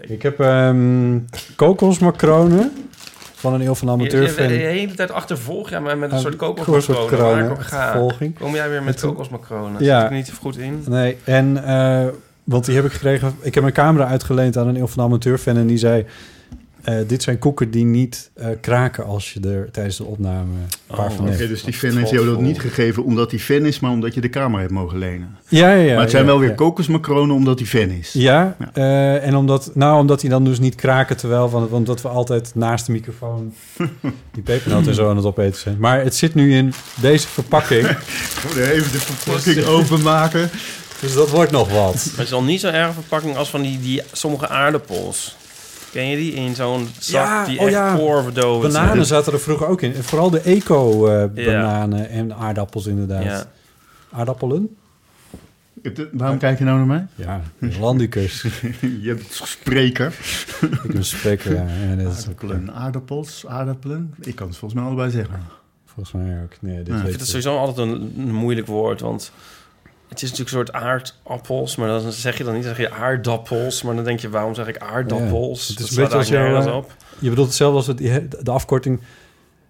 [0.00, 1.18] Ik heb ehm
[1.56, 2.72] kokosmacronen
[3.34, 4.42] van een eeuw van Je, amateurfan.
[4.42, 7.56] je, de hele tijd achtervolg ja, maar met een Eh, soort kokosmacronen.
[7.58, 8.38] achtervolging.
[8.38, 9.84] Kom jij weer met kokosmacronen?
[9.84, 10.00] Ja.
[10.00, 10.84] Zit ik niet goed in?
[10.88, 12.06] Nee, en eh,
[12.44, 13.34] want die heb ik gekregen.
[13.40, 16.06] Ik heb mijn camera uitgeleend aan een eeuw van amateurfan en die zei:
[17.06, 20.52] dit zijn koeken die niet eh, kraken als je er tijdens de opname
[20.88, 21.48] een paar Oh, van Oké, neemt.
[21.48, 24.20] dus die fan heeft jou dat niet gegeven omdat hij fan is, maar omdat je
[24.20, 25.36] de camera hebt mogen lenen.
[25.48, 25.92] Ja, ja, ja.
[25.92, 26.54] maar het zijn ja, wel weer ja.
[26.54, 28.12] kokosmacronen omdat hij fan is.
[28.12, 28.70] Ja, Ja.
[28.72, 32.08] eh, en omdat, nou, omdat die dan dus niet kraken, terwijl van, want dat we
[32.08, 33.54] altijd naast de microfoon
[34.34, 35.76] die pepernoot en zo aan het opeten zijn.
[35.78, 37.86] Maar het zit nu in deze verpakking,
[38.56, 40.50] even de verpakking openmaken.
[41.00, 41.94] dus dat wordt nog wat.
[42.16, 45.36] Het is al niet zo erg verpakking als van die, die sommige aardappels.
[45.92, 46.32] Ken je die?
[46.32, 47.96] In zo'n zak Ja, die oh echt ja.
[47.96, 49.04] Bananen zijn.
[49.04, 49.94] zaten er vroeger ook in.
[49.94, 53.22] En Vooral de eco-bananen en aardappels inderdaad.
[53.24, 53.44] Ja.
[54.12, 54.76] Aardappelen?
[55.82, 57.06] Het- Waarom kijk je nou naar mij?
[57.14, 57.40] Ja,
[57.80, 58.42] landicus.
[59.02, 60.14] Je hebt spreker.
[60.60, 61.66] ik ben een spreker, ja.
[62.06, 64.14] Aardappelen, aardappels, aardappelen.
[64.20, 65.40] Ik kan het volgens mij allebei zeggen.
[65.86, 66.52] volgens mij ook.
[66.60, 69.32] Nee, dit Ja, ik weet Ik vind het sowieso altijd een, een moeilijk woord, want
[70.10, 72.94] het is natuurlijk een soort aardappels, maar dan zeg je dan niet, dan zeg je
[72.94, 75.66] aardappels, maar dan denk je, waarom zeg ik aardappels?
[75.66, 76.94] Ja, het is Dat een beetje als op.
[77.18, 79.00] Je bedoelt hetzelfde als het, de afkorting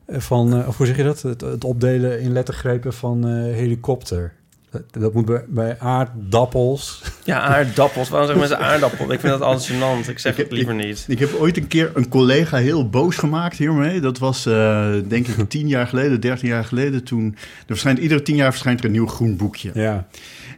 [0.08, 0.60] van...
[0.60, 1.22] eh, of hoe zeg je dat?
[1.22, 4.32] Het, het opdelen in lettergrepen van eh, helikopter.
[4.70, 7.02] Dat, dat moet bij, bij aardappels...
[7.24, 8.08] Ja, aardappels.
[8.08, 9.12] Waarom zeggen mensen aardappel?
[9.12, 10.08] Ik vind dat altijd gênant.
[10.10, 11.04] Ik zeg Ik- het liever niet.
[11.08, 14.00] Ik heb ooit een keer een collega heel boos gemaakt hiermee.
[14.00, 17.04] Dat was eh, denk ik tien jaar geleden, dertien jaar geleden.
[17.04, 19.70] Toen, er verschijnt, iedere tien jaar verschijnt er een nieuw groen boekje.
[19.74, 20.06] Ja,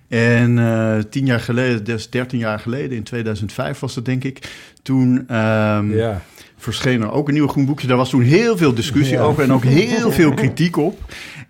[0.09, 4.39] En eh, tien jaar geleden, dus dertien jaar geleden, in 2005 was dat denk ik.
[4.83, 6.23] Toen ehm, ja.
[6.57, 7.87] verscheen er ook een nieuw groen boekje.
[7.87, 9.23] Daar was toen heel veel discussie Ja.
[9.23, 10.99] over en ook heel veel kritiek op.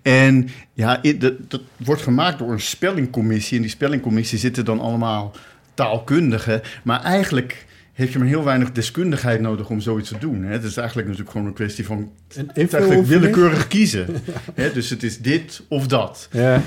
[0.03, 3.57] En ja, dat, dat wordt gemaakt door een spellingcommissie.
[3.57, 5.33] En die spellingcommissie zitten dan allemaal
[5.75, 6.63] taalkundigen.
[6.83, 10.43] Maar eigenlijk heb je maar heel weinig deskundigheid nodig om zoiets te doen.
[10.43, 10.53] Hè?
[10.53, 14.07] Het is eigenlijk natuurlijk gewoon een kwestie van Een het is eigenlijk willekeurig kiezen.
[14.55, 14.73] Hè?
[14.73, 16.29] Dus het is dit of dat.
[16.33, 16.63] Ja.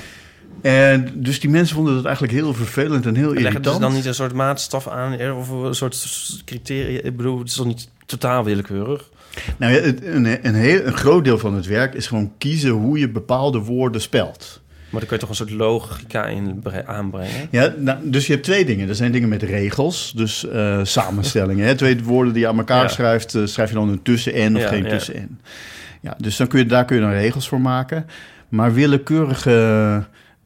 [0.62, 3.74] En dus die mensen vonden dat eigenlijk heel vervelend en heel Leggen irritant.
[3.74, 6.06] ze dan niet een soort maatstaf aan of een soort
[6.44, 7.00] criteria?
[7.02, 9.10] Ik bedoel, het is toch niet totaal willekeurig?
[9.56, 12.98] Nou ja, een, een, heel, een groot deel van het werk is gewoon kiezen hoe
[12.98, 14.60] je bepaalde woorden spelt.
[14.90, 17.48] Maar dan kun je toch een soort logica in bre- aanbrengen?
[17.50, 18.88] Ja, nou, dus je hebt twee dingen.
[18.88, 21.66] Er zijn dingen met regels, dus eh, samenstellingen.
[21.66, 21.74] Hè?
[21.74, 22.88] Twee woorden die je aan elkaar Ja.
[22.88, 24.88] schrijft, eh, schrijf je dan een tussen-en of Ja, geen ja.
[24.88, 25.40] tussen-en.
[26.00, 28.06] Ja, dus dan kun je, daar kun je dan regels voor maken.
[28.48, 30.02] Maar willekeurige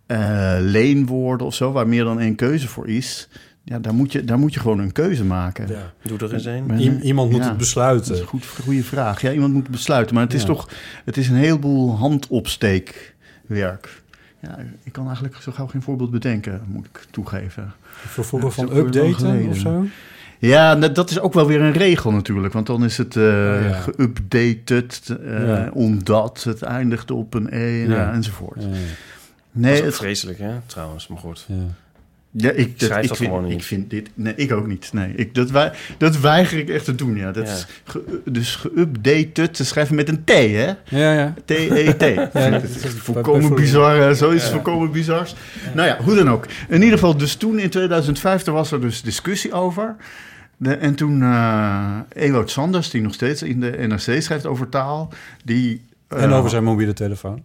[0.06, 3.28] eh, leenwoorden of zo, waar meer dan één keuze voor is...
[3.64, 5.68] Ja, daar moet je, daar moet je gewoon een keuze maken.
[5.68, 5.92] Ja.
[6.02, 6.66] Doe er eens een.
[6.66, 7.44] Maar- I- iemand moet Ja.
[7.48, 8.18] het Dat is besluiten.
[8.20, 9.20] een goed, goede vraag.
[9.20, 10.14] Ja, iemand moet besluiten.
[10.14, 10.68] Maar het is toch
[11.04, 14.02] het is een heleboel handopsteekwerk.
[14.40, 17.72] Ja, ik kan eigenlijk zo gauw geen voorbeeld bedenken, moet ik toegeven.
[17.90, 19.84] Vervoegen Ja, van is updaten of zo?
[20.38, 22.52] Ja, dat is ook wel weer een regel natuurlijk.
[22.52, 23.80] Want dan is het eh ja.
[23.80, 25.70] geüpdated, eh, Ja.
[25.72, 27.94] omdat het eindigt op een E Ja.
[27.94, 28.62] ja, enzovoort.
[28.62, 28.78] Ja, Dat
[29.62, 30.52] Nee, is ook het, vreselijk, hè?
[30.66, 31.46] Trouwens, maar goed.
[32.30, 32.50] Ja.
[32.50, 33.52] ik, dat, Schrijf ik, dat vind, gewoon niet.
[33.52, 34.10] ik vind dit...
[34.14, 34.88] Nee, ik ook niet.
[34.92, 37.32] Nee, ik, dat, wij, dat weiger ik echt te doen, ja.
[37.32, 37.52] Dat Ja.
[37.52, 40.66] is ge, dus geüpdated, te schrijven met een T, hè?
[40.84, 41.34] Ja, ja.
[41.44, 42.02] T-E-T.
[42.32, 44.08] Ja, dat is is volkomen bizar.
[44.08, 45.34] eh, Zoiets volkomen bizars.
[45.74, 46.46] Nou ja, hoe dan ook.
[46.68, 49.96] In ieder geval, dus toen in 2005, er was er dus discussie over.
[50.56, 55.12] De, en toen eh Ewout Sanders, die nog steeds in de NRC schrijft over taal,
[55.44, 55.84] die...
[56.08, 57.42] eh, En over zijn mobiele telefoon.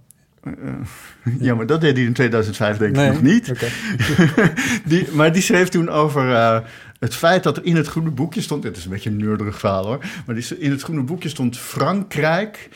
[1.39, 3.09] Ja, maar dat deed hij in 2005 denk ik Nee?
[3.12, 3.51] nog niet.
[4.86, 6.59] Die, maar die schreef toen over eh,
[7.00, 8.62] het feit dat er in het groene boekje stond...
[8.63, 10.00] Dit is een beetje een neurderig verhaal hoor.
[10.25, 12.69] Maar die, in het groene boekje stond Frankrijk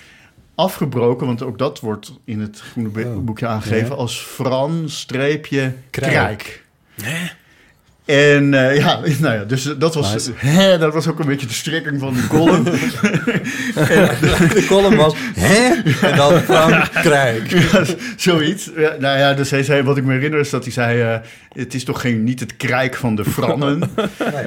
[0.55, 1.27] afgebroken...
[1.27, 3.17] want ook dat wordt in het groene Oh.
[3.23, 3.97] boekje aangegeven...
[3.97, 6.11] Als Fran streepje Krijk.
[6.11, 6.63] Krijk.
[8.09, 10.31] En eh, ja, nou ja, dus dat was, Nice.
[10.35, 12.63] hè, dat was ook een beetje de strekking van die column.
[14.53, 15.73] De column was, hè?
[16.07, 17.51] En dan Frankrijk.
[17.71, 17.83] Ja,
[18.17, 18.69] zoiets.
[18.77, 21.01] Ja, nou ja, dus hij zei, wat ik me herinner is dat hij zei...
[21.01, 21.15] eh,
[21.53, 23.81] het is toch geen, niet het krijk van de Frannen.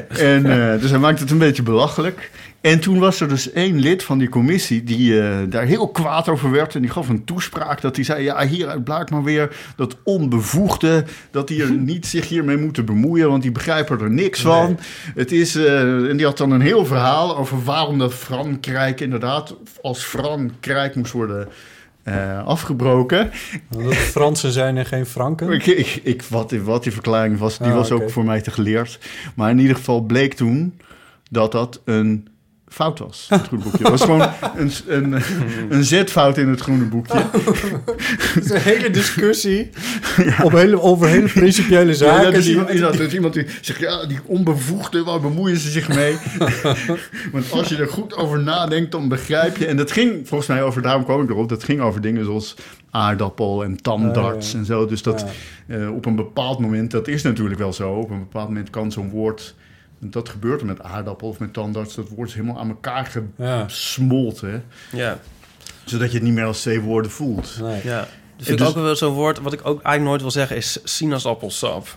[0.09, 2.31] En, eh, dus hij maakte het een beetje belachelijk.
[2.63, 4.85] En toen was er dus één lid van die commissie...
[4.85, 6.75] die eh, daar heel kwaad over werd.
[6.75, 8.23] En die gaf een toespraak dat hij zei...
[8.23, 11.05] ja, hieruit blijkt maar weer dat onbevoegde...
[11.31, 13.29] dat die er niet zich hiermee moeten bemoeien...
[13.29, 14.79] want die begrijpen er niks van.
[15.15, 19.01] Het is, eh, en die had dan een heel verhaal over waarom dat Frankrijk...
[19.01, 21.49] inderdaad als Frankrijk moest worden...
[22.03, 23.31] eh, afgebroken.
[23.75, 25.51] Omdat het Fransen zijn en geen Franken.
[25.51, 28.51] Ik, ik, ik, wat, wat die verklaring was, die Ah, was ook voor mij te
[28.51, 28.99] geleerd.
[29.35, 30.81] Maar in ieder geval bleek toen
[31.31, 32.27] dat dat een
[32.73, 33.27] fout was.
[33.29, 33.79] Het groene boekje.
[33.79, 35.23] Het was gewoon een, een,
[35.69, 37.19] een zetfout in het groene boekje.
[38.35, 39.71] Het is een hele discussie
[40.43, 42.25] op hele, over hele principiële zaken.
[42.25, 45.89] ja, dus, die- iemand, dus iemand die zegt, ja, die onbevoegde, waar bemoeien ze zich
[45.89, 46.17] mee?
[47.33, 49.67] Want als je er goed over nadenkt, dan begrijp je.
[49.67, 52.55] En dat ging volgens mij over, daarom kwam ik erop, dat ging over dingen zoals
[52.91, 54.59] aardappel en tandarts ja.
[54.59, 54.87] en zo.
[54.87, 55.25] Dus dat
[55.67, 58.93] eh, op een bepaald moment, dat is natuurlijk wel zo, op een bepaald moment kan
[58.93, 59.55] zo'n woord,
[60.11, 63.13] dat gebeurt er met aardappel of met tandarts, dat woord is helemaal aan elkaar
[63.67, 65.19] gesmolten, Ja,
[65.85, 67.59] zodat je het niet meer als twee woorden voelt.
[67.61, 67.81] Nee.
[67.85, 68.09] ja.
[68.37, 70.79] Dus ik dus- ook wel zo'n woord, wat ik ook eigenlijk nooit wil zeggen, is
[70.85, 71.97] sinaasappelsap.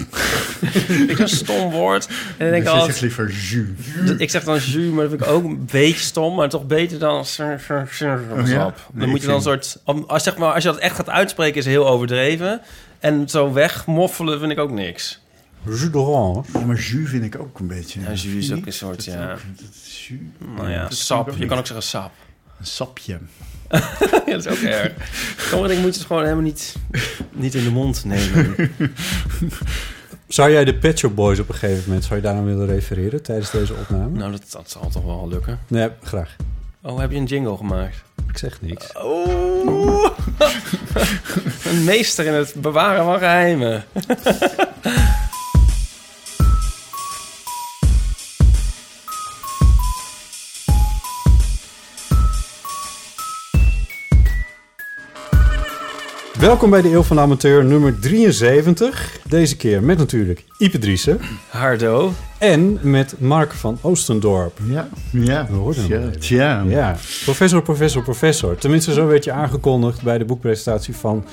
[1.08, 2.06] ik een stom woord.
[2.06, 4.10] En dan denk ik Dus zegt liever jus.
[4.18, 6.98] ik zeg dan jus, maar dat vind ik ook een beetje stom, maar toch beter
[6.98, 8.20] dan sinaasappelsap.
[8.32, 8.58] Oh ja?
[8.64, 10.96] Dan Nee, moet ik je dan een soort, als, zeg maar, als je dat echt
[10.96, 12.60] gaat uitspreken, is het heel overdreven.
[13.00, 15.20] En zo wegmoffelen vind ik ook niks.
[15.66, 16.42] Jus d'orange.
[16.52, 18.00] Ja, maar jus vind ik ook een beetje.
[18.00, 19.32] Ja, jus is ook een soort, Dat is ja.
[19.32, 20.18] ook- dat is jus.
[20.56, 21.30] Nou ja, dat vind sap.
[21.38, 22.10] Je kan ook zeggen sap.
[22.58, 23.18] Een sapje.
[24.26, 24.92] ja, dat is ook erg.
[25.38, 26.74] Sommige dingen moet je dus gewoon helemaal niet,
[27.32, 28.54] niet in de mond nemen.
[30.28, 32.04] Zou jij de Pet Shop Boys op een gegeven moment...
[32.04, 34.18] zou je daar aan willen refereren tijdens deze opname?
[34.18, 35.58] nou, dat, dat zal toch wel lukken.
[35.68, 36.36] Nee, graag.
[36.82, 38.02] Oh, heb je een jingle gemaakt?
[38.28, 38.92] Ik zeg niks.
[38.92, 40.06] Oh,
[41.70, 43.84] een meester in het bewaren van geheimen.
[56.38, 59.18] Welkom bij de Eeuw van de Amateur nummer 73.
[59.28, 62.12] Deze keer met natuurlijk Ipe Driessen Hardo.
[62.38, 64.58] en met Mark van Oostendorp.
[64.68, 65.46] Ja, ja.
[65.50, 66.64] We hoorden Tja, tja.
[66.68, 68.56] Ja, professor, professor, professor.
[68.56, 71.24] Tenminste, zo werd je aangekondigd bij de boekpresentatie van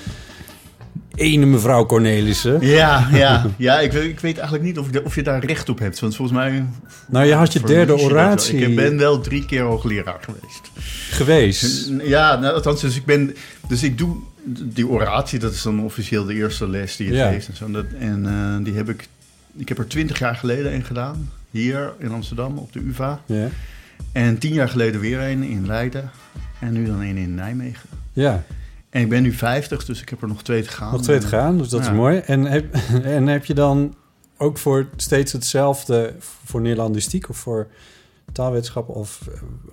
[1.16, 2.58] ene mevrouw Cornelissen.
[2.62, 5.70] Ja, ja, ja ik, weet, ik weet eigenlijk niet of, ik, of je daar recht
[5.70, 6.00] op hebt.
[6.00, 6.66] Want volgens mij...
[7.08, 10.72] Nou, je had je derde oratie Ik ben wel drie keer hoogleraar geweest.
[11.10, 11.92] geweest.
[12.04, 13.36] Ja, nou, althans, dus ik ben...
[13.68, 14.16] Dus ik doe
[14.46, 17.30] die oratie, dat is dan officieel de eerste les die je Ja.
[17.32, 17.48] geeft.
[17.48, 17.66] En, zo.
[17.66, 19.08] En dat, en eh, die heb ik...
[19.56, 21.30] Ik heb er twintig jaar geleden een gedaan.
[21.52, 23.22] Hier in Amsterdam, op de UvA.
[23.26, 23.48] Ja.
[24.12, 26.10] En tien jaar geleden weer een in Leiden.
[26.60, 27.90] En nu dan een in Nijmegen.
[28.14, 28.44] ja,
[28.90, 30.92] En ik ben nu 50, dus ik heb er nog twee te gaan.
[30.92, 31.90] nog twee te gaan, dus dat Ja.
[31.92, 32.18] is mooi.
[32.18, 32.74] En heb,
[33.18, 33.96] en heb je dan
[34.38, 36.14] ook voor steeds hetzelfde
[36.44, 37.68] voor Nederlandistiek of voor
[38.32, 38.94] taalwetenschappen?
[38.96, 39.20] Of,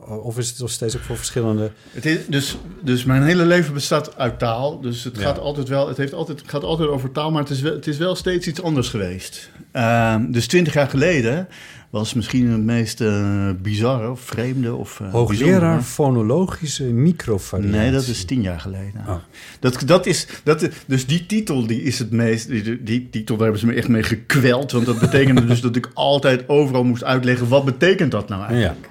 [0.09, 1.71] eh, of is het nog steeds ook voor verschillende...
[1.91, 4.81] Het is, dus, dus mijn hele leven bestaat uit taal.
[4.81, 5.23] Dus het Ja.
[5.23, 5.89] gaat altijd wel.
[5.89, 8.47] Het heeft altijd, gaat altijd over taal, maar het is wel, het is wel steeds
[8.47, 9.51] iets anders geweest.
[9.73, 11.49] Ehm, dus twintig jaar geleden
[11.91, 17.77] was misschien het meest eh, bizarre of vreemde of eh, Hoogleraar fonologische microvariatie.
[17.79, 19.05] Nee, dat is tien jaar geleden.
[19.09, 19.15] Oh.
[19.61, 22.49] Dat, dat is, dat, dus die titel die is het meest.
[22.49, 24.73] Die, die titel daar hebben ze me echt mee gekweld.
[24.73, 27.49] Want dat betekende dus dat ik altijd overal moest uitleggen.
[27.49, 28.89] wat betekent dat nou Ja, eigenlijk?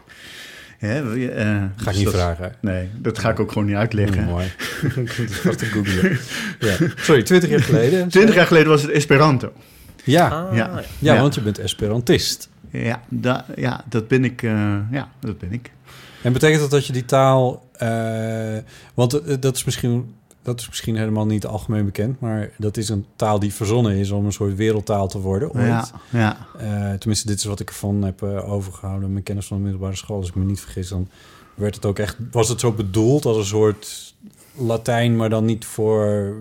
[0.77, 2.53] Hè, eh, ga dus ik niet dat- vragen.
[2.61, 4.23] Nee, dat ga ik ook gewoon niet uitleggen.
[4.25, 4.45] Mooi.
[5.43, 6.17] dat googlen.
[6.59, 6.75] Ja.
[6.95, 8.07] Sorry, 20 jaar geleden.
[8.09, 9.51] Twintig jaar geleden was het Esperanto.
[10.03, 10.69] Ja, Ah, ja.
[10.99, 11.21] ja, Ja.
[11.21, 12.49] want je bent Esperantist.
[12.71, 14.43] Ja, da, ja dat ben ik.
[14.43, 15.71] eh, ja, dat ben ik.
[16.23, 17.67] En betekent dat dat je die taal...
[17.71, 18.57] eh,
[18.93, 22.19] want eh, dat is, misschien, dat is misschien helemaal niet algemeen bekend...
[22.19, 25.65] maar dat is een taal die verzonnen is om een soort wereldtaal te worden ooit.
[25.65, 26.47] Ja, ja.
[26.97, 29.11] Tenminste, dit is wat ik ervan heb eh, overgehouden.
[29.11, 30.89] Mijn kennis van de middelbare school, als ik me niet vergis...
[30.89, 31.09] dan
[31.55, 34.08] werd het ook echt, was het zo bedoeld als een soort
[34.59, 35.15] Latijn...
[35.15, 36.33] maar dan niet voor...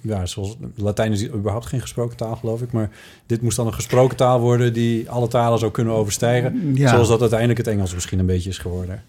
[0.00, 2.72] Ja, zoals, Latijn is überhaupt geen gesproken taal, geloof ik...
[2.72, 2.90] maar
[3.26, 4.72] dit moest dan een gesproken taal worden...
[4.72, 6.72] die alle talen zou kunnen overstijgen.
[6.74, 6.88] Ja.
[6.88, 9.02] Zoals dat uiteindelijk het Engels misschien een beetje is geworden.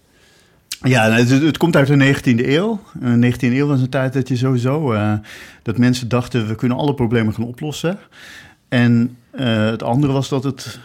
[0.82, 2.80] Ja, nou, het, het komt uit de 19e eeuw.
[3.02, 4.92] Eh, De 19e eeuw was een tijd dat je sowieso...
[4.92, 5.12] eh,
[5.62, 7.98] dat mensen dachten, we kunnen alle problemen gaan oplossen.
[8.68, 10.78] En eh, het andere was dat het...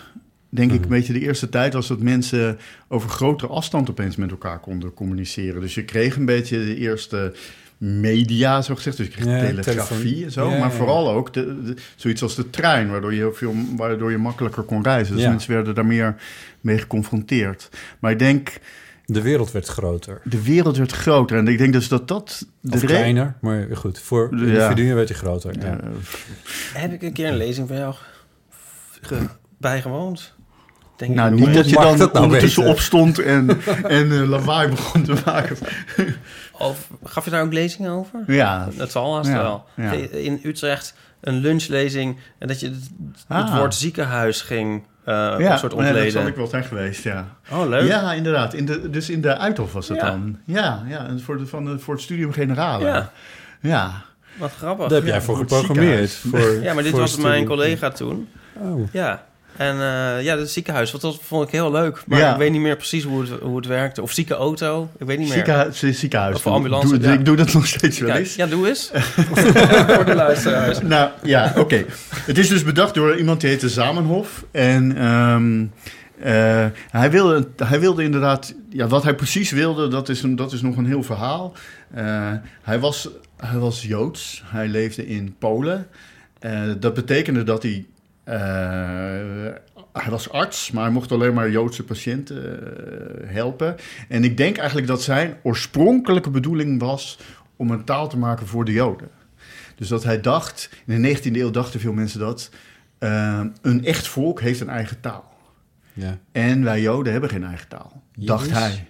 [0.55, 2.57] Denk ik, een beetje de eerste tijd was dat mensen
[2.88, 5.62] over grotere afstand opeens met elkaar konden communiceren.
[5.62, 7.33] Dus je kreeg een beetje de eerste
[7.77, 8.97] media, zo gezegd.
[8.97, 10.24] Dus je kreeg Ja, telegrafie telefoon.
[10.24, 10.50] en zo.
[10.50, 10.75] Ja, maar ja.
[10.75, 14.63] vooral ook de, de- zoiets als de trein, waardoor je, heel veel, waardoor je makkelijker
[14.63, 15.13] kon reizen.
[15.15, 15.29] Dus Ja.
[15.29, 16.15] mensen werden daar meer
[16.62, 17.69] mee geconfronteerd.
[18.00, 18.53] Maar ik denk,
[19.05, 20.21] De wereld werd groter.
[20.24, 21.38] de wereld werd groter.
[21.38, 22.45] En ik denk dus dat dat...
[22.62, 24.00] De Of kleiner, maar goed.
[24.00, 24.41] Voor Ja.
[24.45, 25.53] individuen werd hij groter.
[25.59, 25.65] Ja.
[25.65, 25.79] Ja,
[26.74, 27.95] Heb ik een keer een lezing van jou
[29.01, 30.33] ge- bijgewoond?
[30.97, 32.75] Denk nou, niet dat je dan dat nou ondertussen weten?
[32.77, 33.49] opstond en,
[33.87, 35.57] en eh, lawaai begon te maken.
[36.51, 38.23] Of gaf je daar ook lezingen over?
[38.27, 39.65] Ja, Dat zal haast Ja, wel.
[39.75, 39.91] ja.
[40.11, 42.75] In Utrecht een lunchlezing en dat je het,
[43.13, 43.57] het Ah.
[43.57, 46.11] woord ziekenhuis ging eh ja een soort nee, dat ontleden.
[46.11, 47.27] zal ik wel zijn geweest, ja.
[47.51, 47.87] Oh, leuk.
[47.87, 48.53] Ja, inderdaad.
[48.53, 50.09] In de, dus in de Uithof was het Ja.
[50.09, 50.37] dan.
[50.45, 52.85] Ja, ja en voor, de, van de, voor het Studium Generale.
[52.85, 53.11] Ja.
[53.61, 53.91] Ja.
[54.37, 54.87] Wat grappig.
[54.87, 56.11] Daar heb jij voor geprogrammeerd.
[56.11, 58.27] Voor, Ja, maar dit voor was mijn collega toen.
[58.53, 58.87] Oh.
[58.91, 59.23] Ja.
[59.57, 62.03] En eh, ja, het ziekenhuis, want dat vond ik heel leuk.
[62.07, 62.31] Maar Ja.
[62.31, 64.01] ik weet niet meer precies hoe het, hoe het werkte.
[64.01, 65.35] Of zieke auto, ik weet niet meer.
[65.38, 66.35] Ziekenhuis, ziekenhuis.
[66.35, 67.13] Of ambulance, Doe- ja.
[67.13, 68.35] Ik doe dat nog steeds wel ja, eens.
[68.35, 68.91] ja, doe eens.
[69.95, 70.81] Voor de luisteraars.
[70.81, 71.85] Nou ja, oké.
[72.15, 74.45] Het is dus bedacht door iemand die heette Zamenhof.
[74.51, 75.65] En ehm,
[76.19, 80.53] eh, hij, wilde, hij wilde inderdaad, ja, wat hij precies wilde, dat is, een, dat
[80.53, 81.53] is nog een heel verhaal.
[81.93, 82.31] Eh,
[82.62, 85.88] hij, was, hij was Joods, hij leefde in Polen.
[86.39, 87.85] Eh, dat betekende dat hij.
[88.25, 88.38] Eh,
[89.94, 93.75] hij was arts, maar hij mocht alleen maar Joodse patiënten eh, helpen.
[94.10, 97.20] En ik denk eigenlijk dat zijn oorspronkelijke bedoeling was
[97.55, 99.10] om een taal te maken voor de Joden.
[99.75, 102.50] Dus dat hij dacht, in de 19e eeuw dachten veel mensen dat,
[102.98, 105.34] eh, een echt volk heeft een eigen taal.
[105.94, 106.17] Ja.
[106.32, 108.88] En wij Joden hebben geen eigen taal, dacht hij.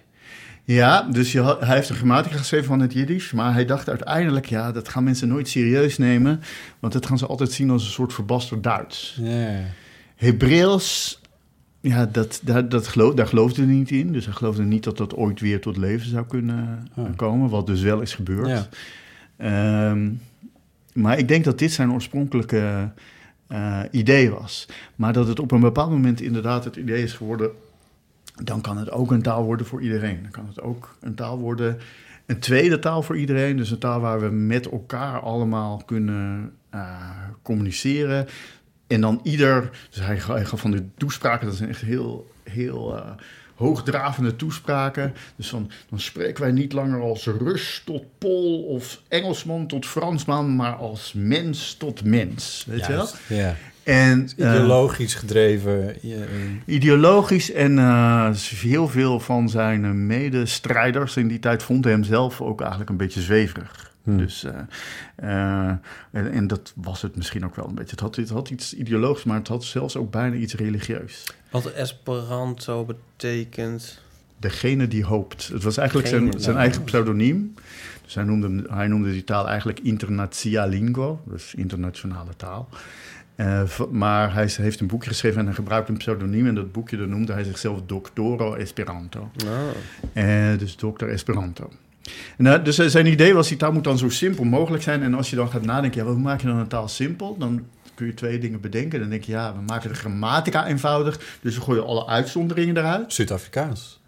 [0.66, 4.46] Ja, dus je hij heeft een grammatica geschreven van het Jiddisch, maar hij dacht uiteindelijk,
[4.46, 6.40] ja, dat gaan mensen nooit serieus nemen,
[6.78, 9.18] want dat gaan ze altijd zien als een soort verbasterd Duits.
[9.20, 9.60] Ja.
[10.16, 11.20] Hebreeuws,
[11.80, 14.12] ja, dat, dat, dat geloof, daar geloofde hij niet in.
[14.12, 17.16] Dus hij geloofde niet dat dat ooit weer tot leven zou kunnen Oh.
[17.16, 18.68] komen, wat dus wel is gebeurd.
[19.36, 20.10] Ehm,
[20.92, 22.90] maar ik denk dat dit zijn oorspronkelijke
[23.46, 24.68] eh, idee was.
[24.96, 27.50] Maar dat het op een bepaald moment inderdaad het idee is geworden...
[28.42, 30.18] dan kan het ook een taal worden voor iedereen.
[30.22, 31.78] Dan kan het ook een taal worden,
[32.26, 33.56] een tweede taal voor iedereen.
[33.56, 37.00] Dus een taal waar we met elkaar allemaal kunnen eh,
[37.42, 38.26] communiceren.
[38.86, 39.70] En dan ieder...
[39.90, 42.30] Dus hij, ga- hij gaf van de toespraken, dat zijn echt heel...
[42.50, 43.10] heel eh,
[43.56, 45.12] hoogdravende toespraken.
[45.36, 50.56] Dus dan, dan spreken wij niet langer als Rus tot Pool of Engelsman tot Fransman,
[50.56, 52.64] maar als mens tot mens.
[52.68, 53.08] Weet je wel?
[53.28, 53.54] Ja.
[53.86, 55.96] En eh, Ideologisch gedreven.
[56.64, 62.40] ideologisch en eh, heel veel van zijn eh, medestrijders in die tijd vonden hem zelf
[62.40, 63.92] ook eigenlijk een beetje zweverig.
[64.02, 64.18] Hmm.
[64.18, 64.58] Dus, eh,
[65.16, 65.76] eh,
[66.10, 67.90] en, en dat was het misschien ook wel een beetje.
[67.90, 71.24] Het had, het had iets ideologisch, maar het had zelfs ook bijna iets religieus.
[71.50, 74.00] Wat Esperanto betekent.
[74.38, 75.48] Degene die hoopt.
[75.48, 76.62] Het was eigenlijk Degene, zijn, zijn ja.
[76.62, 77.54] eigen pseudoniem.
[78.04, 82.68] Dus hij noemde, hij noemde die taal eigenlijk internationalingo, dus internationale taal.
[83.36, 86.46] Eh, maar hij heeft een boekje geschreven en hij gebruikt een pseudoniem.
[86.46, 89.30] En dat boekje dat noemde hij zichzelf Doctoro Esperanto.
[89.46, 89.50] Oh.
[90.12, 91.70] Eh, dus dokter Esperanto.
[92.36, 95.02] En, eh, dus eh, zijn idee was, die taal moet dan zo simpel mogelijk zijn.
[95.02, 97.36] En als je dan gaat nadenken, ja, hoe maak je dan een taal simpel?
[97.38, 97.64] Dan
[97.94, 99.00] kun je twee dingen bedenken.
[99.00, 101.38] Dan denk je, ja, we maken de grammatica eenvoudig.
[101.40, 103.12] Dus we gooien alle uitzonderingen eruit.
[103.12, 104.00] Zuid-Afrikaans.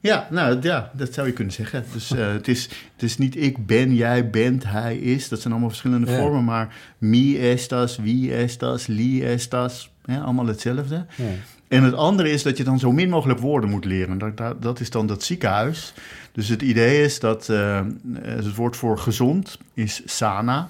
[0.00, 1.84] Ja, nou ja, dat zou je kunnen zeggen.
[1.92, 5.28] Dus eh, het, is, het is niet ik ben, jij bent, hij is.
[5.28, 6.18] Dat zijn allemaal verschillende Ja.
[6.18, 6.44] vormen.
[6.44, 9.90] Maar mi estas, wie estas, li estas.
[10.04, 11.06] Ja, allemaal hetzelfde.
[11.16, 11.24] Ja.
[11.68, 14.18] En het andere is dat je dan zo min mogelijk woorden moet leren.
[14.18, 15.92] Dat, dat, dat is dan dat ziekenhuis.
[16.32, 17.80] Dus het idee is dat eh,
[18.22, 20.68] het woord voor gezond is sana.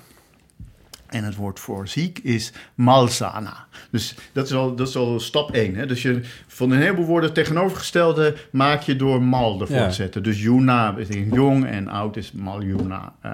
[1.11, 3.67] En het woord voor ziek is malsana.
[3.91, 5.75] Dus dat is al, dat is al stap één.
[5.75, 5.87] Hè?
[5.87, 9.89] Dus je, van een heleboel woorden tegenovergestelde maak je door mal ervoor Ja.
[9.89, 10.23] te zetten.
[10.23, 13.15] Dus juna is jong en oud is maljuna.
[13.21, 13.33] Eh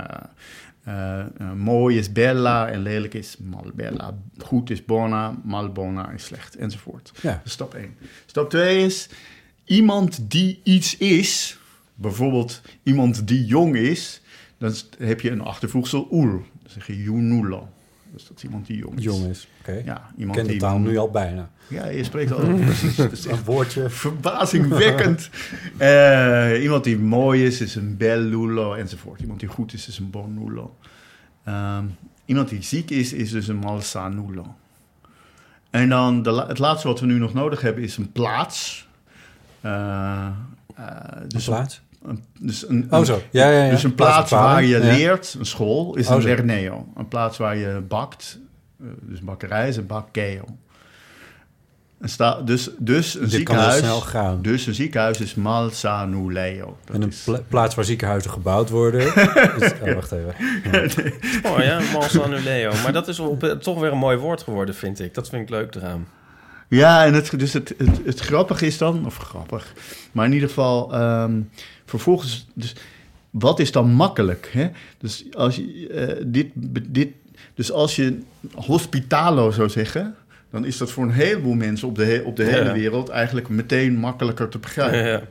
[0.87, 4.19] eh, eh, mooi is bella en lelijk is malbella.
[4.39, 7.13] Goed is bona, malbona is slecht enzovoort.
[7.23, 7.31] Ja.
[7.33, 7.97] Dat is stap 1.
[8.27, 9.09] Stap 2 is
[9.65, 11.59] iemand die iets is,
[11.95, 14.21] bijvoorbeeld iemand die jong is,
[14.59, 16.45] dan heb je een achtervoegsel ul.
[16.77, 17.69] Zeg je junulo.
[18.13, 19.05] Dus dat is iemand die jong is.
[19.05, 19.49] Jong is.
[19.61, 19.83] Oké.
[19.85, 21.51] Ja, iemand ken die taal nu al bijna.
[21.69, 22.99] Ja, je spreekt al precies.
[22.99, 23.91] Is Een woordje.
[23.91, 25.29] verbazingwekkend.
[25.79, 29.21] Eh, iemand die mooi is, is een bellulo enzovoort.
[29.21, 30.77] Iemand die goed is, is een bonulo.
[31.45, 31.85] Ehm,
[32.25, 34.55] iemand die ziek is, is dus een malsanulo.
[35.71, 38.89] En dan de, het laatste wat we nu nog nodig hebben is een plaats.
[39.61, 40.27] Eh,
[40.75, 41.83] eh, Een dus plaats.
[42.07, 43.21] Een, dus een, Oh zo.
[43.31, 43.71] Ja, ja, ja.
[43.71, 44.79] dus een Plaats waar je Ja.
[44.79, 46.87] leert, een school, is Oh, een lerneo.
[46.97, 48.39] Een plaats waar je bakt,
[48.81, 50.45] eh, dus bakkerij is een bakkeo.
[52.01, 53.73] Een sta, dus, dus een Dit ziekenhuis.
[53.75, 54.43] heel snel gaan.
[54.43, 56.77] Dus een ziekenhuis is Malsanuleo.
[56.93, 59.07] En een pla- plaats waar ziekenhuizen gebouwd worden.
[59.83, 60.35] Oh, wacht even.
[61.45, 62.73] Oh ja, Malsanuleo.
[62.83, 65.15] Maar dat is op, toch weer een mooi woord geworden, vind ik.
[65.15, 66.07] Dat vind ik leuk eraan.
[66.69, 69.73] Ja, en het, dus het, het, het grappige is dan, of grappig,
[70.13, 71.41] maar in ieder geval, ehm,
[71.85, 72.75] vervolgens, dus
[73.31, 74.51] wat is dan makkelijk?
[74.53, 74.69] Hè?
[74.99, 76.47] Dus als je eh, dit,
[76.89, 77.09] dit,
[77.55, 78.19] dus als je
[78.55, 80.15] hospitalo zou zeggen,
[80.51, 82.51] dan is dat voor een heleboel mensen op de, he- op de Ja.
[82.51, 85.09] hele wereld eigenlijk meteen makkelijker te begrijpen.
[85.09, 85.23] Ja.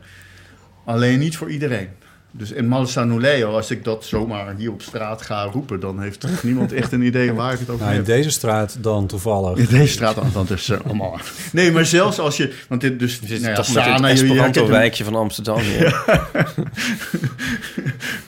[0.86, 1.90] Alleen niet voor iedereen.
[2.38, 6.44] Dus in Malsanuleo, als ik dat zomaar hier op straat ga roepen, dan heeft toch
[6.44, 8.06] niemand echt een idee waar ik het over Nou, in heb.
[8.06, 9.58] deze straat dan toevallig.
[9.58, 11.20] In deze straat dan is er allemaal.
[11.52, 12.56] Nee, maar zelfs als je.
[12.70, 13.22] Want dit dus.
[13.24, 14.30] Zit nou ja, Sana, het je- je herkent hem.
[14.46, 16.04] Esperanto-wijkje van Amsterdam hier.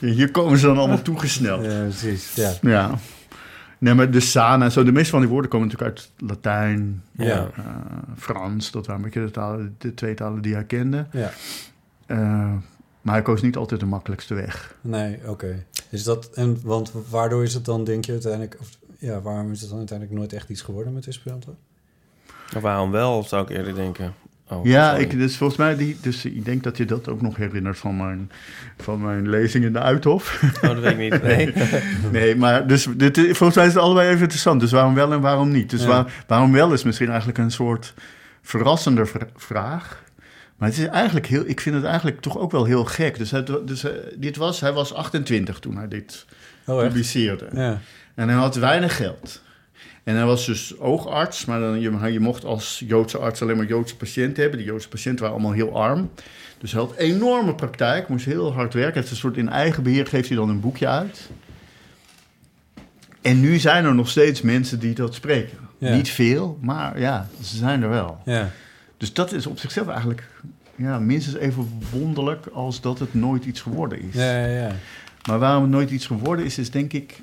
[0.00, 1.64] Hier komen ze dan allemaal toegesneld.
[1.64, 2.34] Ja, precies.
[2.34, 2.52] Ja.
[2.60, 2.90] Ja.
[3.78, 7.48] Nee, maar de Sana, zo de meeste van die woorden komen natuurlijk uit Latijn, Ja.
[7.56, 7.64] eh,
[8.18, 8.70] Frans.
[8.70, 11.06] Dat waren een beetje de, talen, de twee talen die hij kende.
[11.12, 11.30] ja.
[12.06, 12.52] Eh,
[13.02, 14.74] maar hij koos niet altijd de makkelijkste weg.
[14.80, 15.64] Nee, oké.
[15.90, 18.56] Is dat, en, want waardoor is het dan, denk je, uiteindelijk...
[18.60, 21.56] Of, ja, waarom is het dan uiteindelijk nooit echt iets geworden met Esperanto?
[22.52, 24.14] Maar waarom wel, zou ik eerder denken.
[24.50, 25.02] Oh, ja, sorry.
[25.04, 27.96] ik, dus volgens mij, die, dus ik denk dat je dat ook nog herinnert van
[27.96, 28.30] mijn,
[28.78, 30.42] van mijn lezing in de Uithof.
[30.56, 31.22] Oh, dat weet ik niet.
[31.28, 31.52] Nee.
[32.12, 34.60] Nee, maar dus, dit, volgens mij is het allebei even interessant.
[34.60, 35.70] Dus waarom wel en waarom niet?
[35.70, 35.86] Dus Ja.
[35.88, 37.94] waar- waarom wel is misschien eigenlijk een soort
[38.42, 40.02] verrassender vra- vraag.
[40.58, 43.18] Maar het is eigenlijk heel, ik vind het eigenlijk toch ook wel heel gek.
[43.18, 46.26] Dus, het, dus eh, dit was, hij was 28 toen hij dit
[46.66, 47.48] Oh, publiceerde.
[47.54, 47.80] Ja.
[48.14, 49.42] En hij had weinig geld.
[50.04, 53.66] En hij was dus oogarts, maar dan, je, je mocht als Joodse arts alleen maar
[53.66, 54.58] Joodse patiënten hebben.
[54.58, 56.10] Die Joodse patiënten waren allemaal heel arm.
[56.58, 58.94] Dus hij had enorme praktijk, moest heel hard werken.
[58.94, 61.30] Het is een soort in eigen beheer geeft hij dan een boekje uit.
[63.22, 65.58] En nu zijn er nog steeds mensen die dat spreken.
[65.78, 65.94] Ja.
[65.94, 68.18] Niet veel, maar ja, ze zijn er wel.
[68.24, 68.50] Ja.
[68.98, 70.28] Dus dat is op zichzelf eigenlijk
[70.76, 74.14] ja, minstens even wonderlijk als dat het nooit iets geworden is.
[74.14, 74.74] Ja, ja, ja.
[75.28, 77.20] Maar waarom het nooit iets geworden is, is denk ik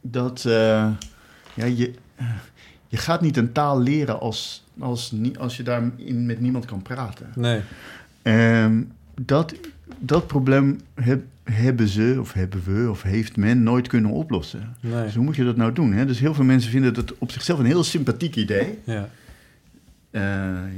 [0.00, 0.52] dat eh,
[1.54, 1.92] ja, je,
[2.88, 7.26] je gaat niet een taal leren als, als, als je daarin met niemand kan praten.
[7.34, 7.60] Nee.
[8.22, 8.82] Ehm,
[9.20, 9.54] dat,
[9.98, 14.76] dat probleem heb- hebben ze, of hebben we, of heeft men nooit kunnen oplossen.
[14.80, 15.04] Nee.
[15.04, 15.92] Dus hoe moet je dat nou doen?
[15.92, 16.06] Hè?
[16.06, 18.78] Dus heel veel mensen vinden het op zichzelf een heel sympathiek idee.
[18.84, 19.08] Ja.
[20.10, 20.22] Eh,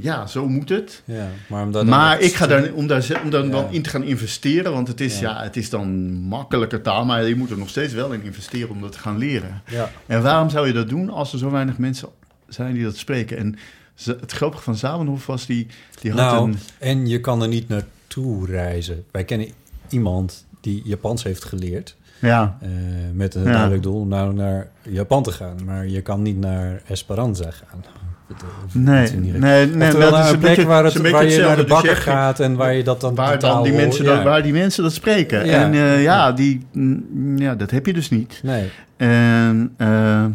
[0.01, 1.01] ja, zo moet het.
[1.05, 1.27] Ja.
[1.47, 3.49] Maar, omdat Maar ik ga daar, om daar, om daar Ja.
[3.49, 5.43] dan in te gaan investeren, want het is, Ja.
[5.43, 8.81] het is dan makkelijker taal, maar je moet er nog steeds wel in investeren om
[8.81, 9.61] dat te gaan leren.
[9.67, 9.89] Ja.
[10.05, 12.09] En waarom zou je dat doen als er zo weinig mensen
[12.47, 13.37] zijn die dat spreken?
[13.37, 13.55] En
[14.05, 15.67] het grappige van Zamenhof was, die,
[16.01, 16.57] die had Nou, een...
[16.79, 19.03] en je kan er niet naartoe reizen.
[19.11, 19.47] Wij kennen
[19.89, 21.95] iemand die Japans heeft geleerd.
[22.21, 22.69] Ja, eh,
[23.13, 23.51] met een Ja.
[23.51, 25.57] duidelijk doel om nou naar Japan te gaan.
[25.65, 27.83] Maar je kan niet naar Esperanza gaan.
[28.71, 31.41] Nee, die nee, nee, Oftewel dat is een plek beetje- waar, het, een waar je
[31.41, 31.61] naar de.
[31.61, 34.15] Dus bakker gaat en waar je dat dan Waar, dan die mensen Ja.
[34.15, 35.45] dat, waar die mensen dat spreken.
[35.45, 35.63] Ja.
[35.63, 38.39] En eh, ja, die, mm, ja, dat heb je dus niet.
[38.43, 40.25] Nee, En, eh,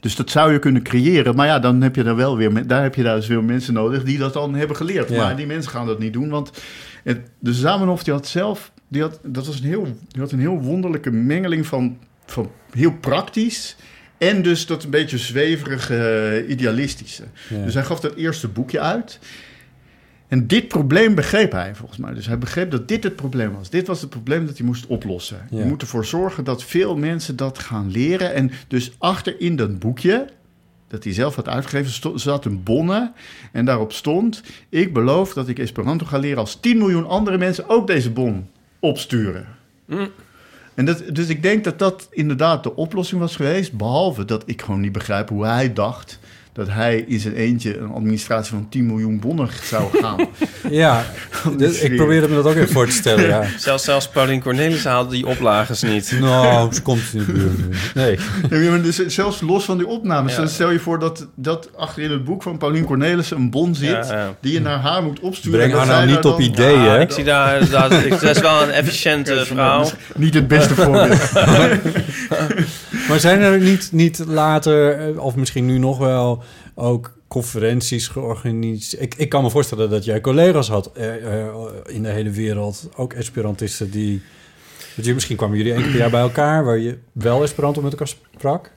[0.00, 1.34] dus dat zou je kunnen creëren.
[1.34, 3.74] Maar ja, dan heb je daar wel weer, daar heb je daar dus weer mensen
[3.74, 5.08] nodig die dat dan hebben geleerd.
[5.08, 5.16] Ja.
[5.24, 6.28] Maar die mensen gaan dat niet doen.
[6.28, 6.50] Want
[7.04, 10.40] het, de Zamenhof die had zelf, die had, dat was een heel, die had een
[10.40, 13.76] heel wonderlijke mengeling van, van heel praktisch.
[14.18, 17.24] En dus dat een beetje zweverige, eh, idealistische.
[17.48, 17.64] Ja.
[17.64, 19.18] Dus hij gaf dat eerste boekje uit.
[20.28, 22.14] En dit probleem begreep hij volgens mij.
[22.14, 23.70] Dus hij begreep dat dit het probleem was.
[23.70, 25.46] Dit was het probleem dat hij moest oplossen.
[25.50, 25.58] Ja.
[25.58, 28.34] Je moet ervoor zorgen dat veel mensen dat gaan leren.
[28.34, 30.26] En dus achter in dat boekje,
[30.88, 33.12] dat hij zelf had uitgegeven, zat een bonne.
[33.52, 37.68] En daarop stond: Ik beloof dat ik Esperanto ga leren als 10 miljoen andere mensen
[37.68, 38.48] ook deze bon
[38.80, 39.46] opsturen.
[40.78, 43.72] En dat, dus ik denk dat dat inderdaad de oplossing was geweest.
[43.72, 46.18] Behalve dat ik gewoon niet begrijp hoe hij dacht
[46.58, 50.16] dat hij in zijn eentje een administratie van 10 miljoen bonnen zou gaan.
[50.70, 51.04] ja.
[51.56, 53.26] Dus ik probeerde me dat ook even voor te stellen.
[53.26, 53.42] Ja.
[53.58, 56.12] Zelfs, zelfs Paulien Cornelissen haalde die oplages niet.
[56.20, 57.94] Nou, ze komt in de buurt.
[57.94, 58.18] Nee.
[58.70, 60.32] Maar dus zelfs los van die opnames.
[60.32, 60.38] Ja.
[60.38, 63.74] Dan stel je voor dat, dat achter in het boek van Paulien Cornelissen een bon
[63.74, 63.88] zit...
[63.88, 64.34] Ja, ja.
[64.40, 65.58] die je naar haar moet opsturen.
[65.58, 67.00] Breng haar nou niet op dan- idee, Ja, hè?
[67.00, 69.90] ik zie daar, dat, ik, dat is wel een efficiënte vrouw.
[70.16, 71.30] Niet het beste voorbeeld.
[73.08, 76.42] Maar zijn er niet, niet later, eh, of misschien nu nog wel,
[76.74, 79.02] ook conferenties georganiseerd?
[79.02, 81.48] Ik, ik kan me voorstellen dat jij collega's had eh, eh,
[81.86, 84.22] in de hele wereld, ook Esperantisten die...
[85.14, 88.08] Misschien kwamen jullie één keer per jaar bij elkaar, waar je wel Esperanto met elkaar
[88.08, 88.70] sprak.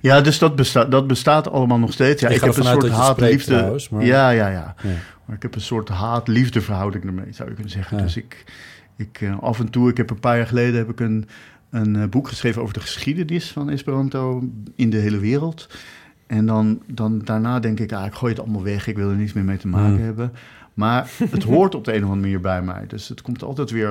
[0.00, 2.20] Ja, dus dat bestaat, dat bestaat allemaal nog steeds.
[2.22, 3.76] Ja, Ik heb een soort haat-liefde...
[3.90, 4.74] maar- Ja, ja, ja.
[4.82, 4.90] Ja.
[5.24, 7.96] Maar ik heb een soort haat-liefde verhouding ermee, zou je kunnen zeggen.
[7.96, 8.02] Ja.
[8.02, 8.44] Dus ik,
[8.96, 11.28] ik af en toe, ik heb een paar jaar geleden heb ik een,
[11.70, 14.42] een eh, boek geschreven over de geschiedenis van Esperanto
[14.76, 15.68] in de hele wereld.
[16.26, 18.86] En dan, dan daarna denk ik, ah, ik gooi het allemaal weg.
[18.86, 20.04] Ik wil er niets meer mee te maken Hmm.
[20.04, 20.32] hebben.
[20.74, 22.84] Maar het hoort op de een of andere manier bij mij.
[22.86, 23.88] Dus het komt altijd weer,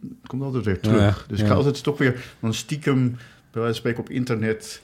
[0.00, 1.16] het komt altijd weer terug.
[1.18, 1.50] Ja, dus ik ja.
[1.50, 4.82] ga altijd toch weer dan stiekem, bij wijze van spreken op internet,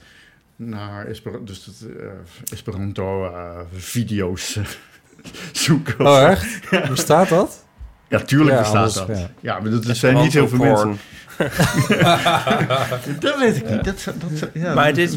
[0.55, 2.05] naar Esper dus dat, eh,
[2.51, 4.65] Esperanto-video's eh,
[5.63, 6.05] zoeken.
[6.05, 6.69] Oh, echt?
[6.89, 7.65] Bestaat dat?
[8.07, 9.07] Ja, tuurlijk bestaat anders, dat.
[9.17, 9.29] ja.
[9.39, 10.97] Ja, maar dat, dat zijn niet heel veel mensen.
[13.19, 13.83] Dat weet ik niet.
[13.83, 15.13] Dat, dat, ja, Maar dat- dit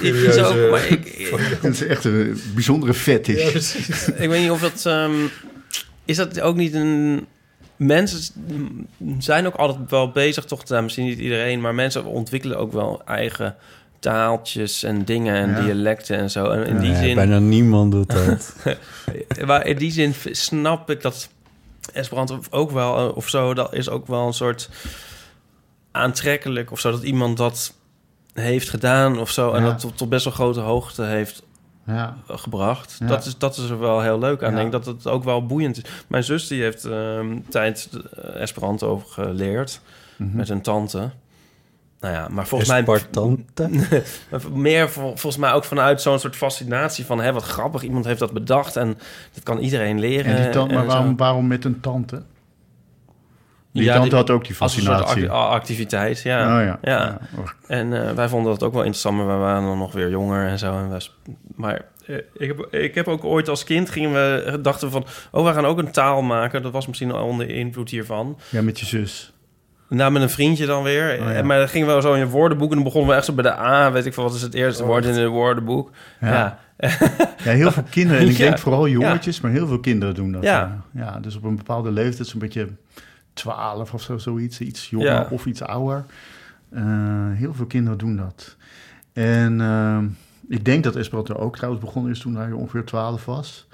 [0.00, 0.70] ik is ook...
[0.70, 3.74] Maar ik, dat is echt een bijzondere fetish.
[4.16, 4.86] ik weet niet of het...
[4.86, 5.12] ehm,
[6.04, 7.26] is dat ook niet een...
[7.76, 8.20] Mensen
[9.18, 10.68] zijn ook altijd wel bezig, toch?
[10.68, 13.56] Nou, misschien niet iedereen, maar mensen ontwikkelen ook wel eigen
[13.98, 15.60] taaltjes en dingen en Ja.
[15.60, 16.44] dialecten en zo.
[16.50, 17.14] En in die Nee, zin...
[17.14, 18.54] Bijna niemand doet dat.
[19.46, 21.28] Maar in die zin snap ik dat
[21.92, 24.68] Esperanto ook wel, eh, of zo, dat is ook wel een soort
[25.92, 27.74] aantrekkelijk of zo, dat iemand dat
[28.32, 29.68] heeft gedaan of zo, en Ja.
[29.70, 31.42] dat tot, tot best wel grote hoogte heeft
[31.86, 32.16] Ja.
[32.28, 32.96] gebracht.
[32.98, 33.06] Ja.
[33.06, 34.50] Dat, is, dat is er wel heel leuk aan.
[34.54, 34.56] Ja.
[34.60, 35.90] Ik denk dat het ook wel boeiend is.
[36.08, 37.88] Mijn zus die heeft ehm tijd
[38.22, 39.80] eh, Esperanto geleerd
[40.16, 40.36] Mhm.
[40.36, 41.10] met een tante.
[42.00, 43.68] Nou ja, maar volgens mij Espartante?
[44.30, 47.20] maar meer vol- volgens mij ook vanuit zo'n soort fascinatie van...
[47.20, 48.98] Hé, wat grappig, iemand heeft dat bedacht en
[49.34, 50.34] dat kan iedereen leren.
[50.36, 52.22] En die tante, maar waarom, waarom met een tante?
[53.72, 55.30] Die Ja, die- had ook die Als een soort fascinatie.
[55.30, 56.58] acti- activiteit, ja.
[56.58, 56.78] Oh ja.
[56.82, 57.18] Ja.
[57.66, 60.46] En eh, wij vonden dat ook wel interessant, maar wij waren dan nog weer jonger
[60.48, 60.72] en zo.
[60.78, 61.00] En wij
[61.54, 65.04] maar eh, ik, heb, ik heb ook ooit als kind gingen we, dachten we van...
[65.30, 66.62] Oh, we gaan ook een taal maken.
[66.62, 68.38] Dat was misschien al onder invloed hiervan.
[68.48, 69.32] Ja, met je zus.
[69.88, 71.12] Nou, met een vriendje dan weer.
[71.20, 71.32] Oh, ja.
[71.32, 72.68] En Maar dan gingen we zo in een woordenboek...
[72.68, 73.92] en dan begonnen we echt zo bij de A.
[73.92, 75.90] Weet ik veel, wat is het eerste woord in het woordenboek?
[76.20, 76.58] Ja.
[77.44, 77.50] Ja.
[77.50, 78.22] Heel veel kinderen.
[78.22, 80.42] En ik denk vooral jongetjes, maar heel veel kinderen doen dat.
[80.42, 80.82] Ja.
[80.94, 82.68] Ja, ja dus op een bepaalde leeftijd, zo'n beetje
[83.32, 84.60] 12 of zo, zoiets.
[84.60, 85.28] Iets jonger Ja.
[85.30, 86.04] of iets ouder.
[86.68, 88.56] Eh, heel veel kinderen doen dat.
[89.12, 90.02] En eh,
[90.48, 93.66] ik denk dat Esperanto ook trouwens begonnen is toen hij ongeveer 12 was.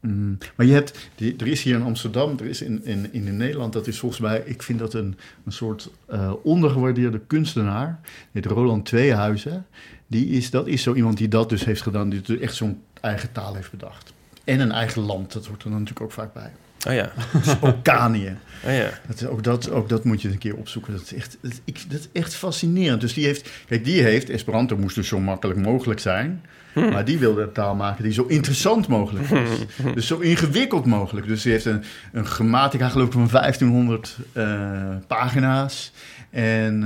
[0.00, 3.36] Mm, maar je hebt, die, er is hier in Amsterdam, er is in, in, in
[3.36, 8.00] Nederland, dat is volgens mij, ik vind dat een, een soort eh, ondergewaardeerde kunstenaar.
[8.32, 9.66] Dit Roland Tweehuizen.
[10.06, 12.82] Die is, dat is zo iemand die dat dus heeft gedaan, die dus echt zo'n
[13.00, 14.12] eigen taal heeft bedacht.
[14.44, 16.52] En een eigen land, dat hoort er dan natuurlijk ook vaak bij.
[16.86, 17.12] Oh ja.
[17.42, 18.36] Spokanië.
[18.64, 18.90] Oh ja.
[19.06, 20.92] Dat, ook, dat, ook dat moet je een keer opzoeken.
[20.92, 23.00] Dat is, echt, dat, ik, dat is echt fascinerend.
[23.00, 26.42] Dus die heeft, kijk, die heeft, Esperanto moest dus zo makkelijk mogelijk zijn.
[26.74, 29.48] Maar die wilde een taal maken die zo interessant mogelijk is.
[29.94, 31.26] dus zo ingewikkeld mogelijk.
[31.26, 35.92] Dus die heeft een, een grammatica, geloof ik, van 1500 eh, pagina's.
[36.30, 36.82] En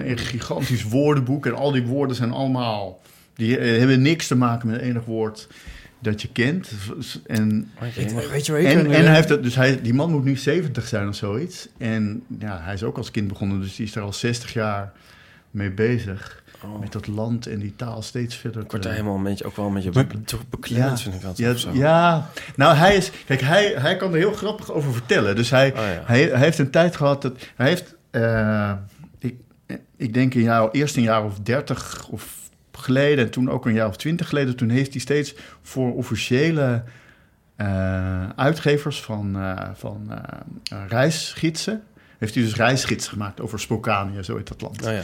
[0.00, 1.46] eh, een gigantisch woordenboek.
[1.46, 3.00] En al die woorden zijn allemaal...
[3.34, 5.48] Die eh, hebben niks te maken met enig woord
[6.00, 6.70] dat je kent.
[7.26, 7.70] En
[8.32, 10.36] Weet je waar ik en, en hij heeft het, dus hij, die man moet nu
[10.36, 11.68] 70 zijn of zoiets.
[11.78, 14.92] En ja, hij is ook als kind begonnen, dus die is er al 60 jaar
[15.50, 16.42] mee bezig.
[16.80, 18.62] Met dat land en die taal steeds verder.
[18.62, 21.14] Ik word daar helemaal een beetje, ook wel een beetje Maar- be- toch beklemd, vind
[21.14, 21.36] ik dat.
[21.38, 21.70] ja, of zo.
[21.72, 25.36] ja, nou hij is, kijk, hij, hij kan er heel grappig over vertellen.
[25.36, 26.02] Dus hij, Oh ja.
[26.04, 28.72] hij, hij heeft een tijd gehad dat hij heeft, eh,
[29.18, 29.34] ik,
[29.96, 32.38] ik denk een jaar, eerst een jaar of 30 of
[32.80, 36.82] geleden en toen ook een jaar of 20 geleden, toen heeft hij steeds voor officiële
[37.56, 41.82] eh, uitgevers van, eh, van eh, reisgidsen,
[42.18, 44.86] heeft hij dus reisgidsen gemaakt over Spokanië, zo heet dat land.
[44.86, 45.02] Oh ja.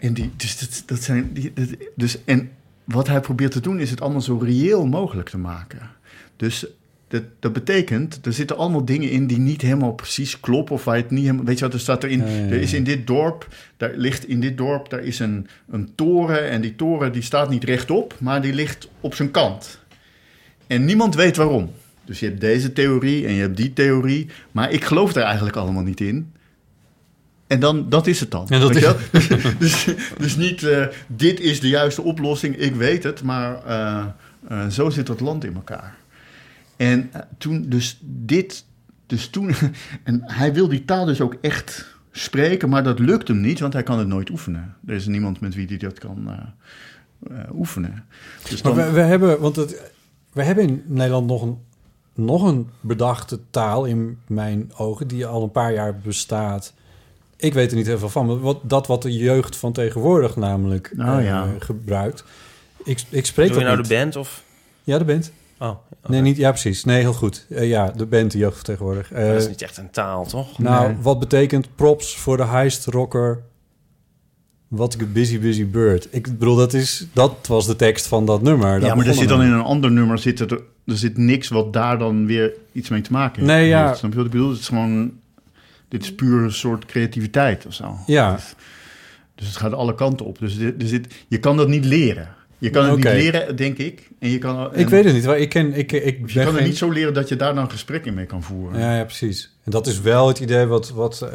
[0.00, 2.50] En die, dus dat, dat zijn, die, dat- dus, en
[2.84, 5.90] wat hij probeert te doen is het allemaal zo reëel mogelijk te maken.
[6.36, 6.66] Dus
[7.14, 10.74] dat, dat betekent, er zitten allemaal dingen in die niet helemaal precies kloppen.
[10.74, 12.84] Of waar je het niet helemaal, weet je wat, er staat erin, er is in
[12.84, 16.50] dit dorp, daar ligt in dit dorp, daar is een, een toren.
[16.50, 19.78] En die toren die staat niet rechtop, maar die ligt op zijn kant.
[20.66, 21.70] En niemand weet waarom.
[22.04, 24.26] Dus je hebt deze theorie en je hebt die theorie.
[24.52, 26.32] Maar ik geloof daar eigenlijk allemaal niet in.
[27.46, 28.46] En dan, dat is het dan.
[28.48, 28.96] Ja, dat is- wel?
[29.58, 29.86] dus,
[30.18, 33.22] dus niet, eh, dit is de juiste oplossing, ik weet het.
[33.22, 34.04] Maar eh,
[34.48, 35.96] eh, zo zit dat land in elkaar.
[36.76, 38.64] En eh, toen, dus dit,
[39.06, 39.54] dus toen,
[40.02, 43.72] en hij wil die taal dus ook echt spreken, maar dat lukt hem niet, want
[43.72, 44.76] hij kan het nooit oefenen.
[44.86, 48.04] Er is niemand met wie hij dat kan eh, eh, oefenen.
[48.48, 49.92] Dus Maar dan, we, we hebben, want het,
[50.32, 51.58] we hebben in Nederland nog een,
[52.14, 56.74] nog een bedachte taal in mijn ogen die al een paar jaar bestaat.
[57.36, 60.36] Ik weet er niet heel veel van, maar wat, dat wat de jeugd van tegenwoordig
[60.36, 61.48] namelijk ja.
[61.58, 62.24] gebruikt.
[62.84, 63.88] Ik, ik spreek Doe je nou niet.
[63.88, 64.42] de band of...
[64.84, 65.32] Ja, de band.
[65.68, 65.76] Oh.
[66.06, 66.84] Nee, niet, ja, precies.
[66.84, 67.46] Nee, heel goed.
[67.50, 69.12] Eh, ja, de band, de jeugd tegenwoordig.
[69.12, 70.58] Eh, dat is niet echt een taal, toch?
[70.58, 70.96] nou, Nee.
[71.00, 73.42] wat betekent props voor de heist rocker?
[74.68, 76.08] Wat a busy, busy bird.
[76.10, 78.80] Ik bedoel, dat, is, dat was de tekst van dat nummer.
[78.80, 80.52] Daar ja, maar er zit dan in een ander nummer zit er,
[80.86, 83.52] er zit niks wat daar dan weer iets mee te maken heeft.
[83.52, 83.94] Nee, ja.
[83.94, 84.50] Snap je wat ik bedoel?
[84.50, 85.12] Het is gewoon,
[85.88, 87.96] dit is puur een soort creativiteit of zo.
[88.06, 88.38] Ja.
[89.34, 90.38] Dus het gaat alle kanten op.
[90.38, 92.28] Dus dit- er zit, je kan dat niet leren.
[92.64, 94.10] Je kan het niet leren, denk ik.
[94.18, 95.24] En je kan, Ik weet het niet.
[95.26, 97.70] Ik ken, ik, ik je kan het niet zo leren dat je daar dan een
[97.70, 98.80] gesprek in mee kan voeren.
[98.80, 99.56] Ja, ja, precies.
[99.64, 101.30] En dat is wel het idee wat, wat eh,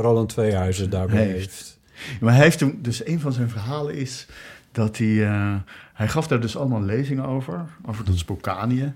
[0.00, 1.34] Roland Tweehuizen daarbij Heeft.
[1.34, 1.78] heeft.
[2.20, 4.26] Maar hij heeft toen, dus een van zijn verhalen is
[4.72, 5.54] dat hij, eh,
[5.94, 8.92] hij gaf daar dus allemaal lezingen over, over dat Spokanië.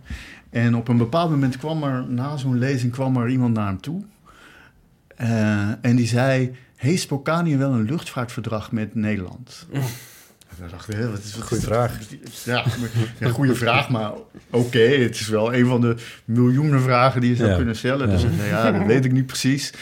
[0.51, 3.81] En op een bepaald moment kwam er, na zo'n lezing kwam er iemand naar hem
[3.81, 4.03] toe.
[5.17, 9.67] Eh, en die zei, heeft Spokanië wel een luchtvaartverdrag met Nederland?
[10.61, 11.77] We dachten, hè, wat is wat Goeie is dat?
[11.77, 11.99] vraag.
[12.45, 12.65] Ja,
[13.19, 14.13] ja goede vraag, maar
[14.51, 15.95] oké, het is wel een van de
[16.25, 17.57] miljoenen vragen die je zou Ja.
[17.57, 18.11] kunnen stellen.
[18.11, 18.29] Dus Ja.
[18.37, 19.73] nou ja, dat weet ik niet precies.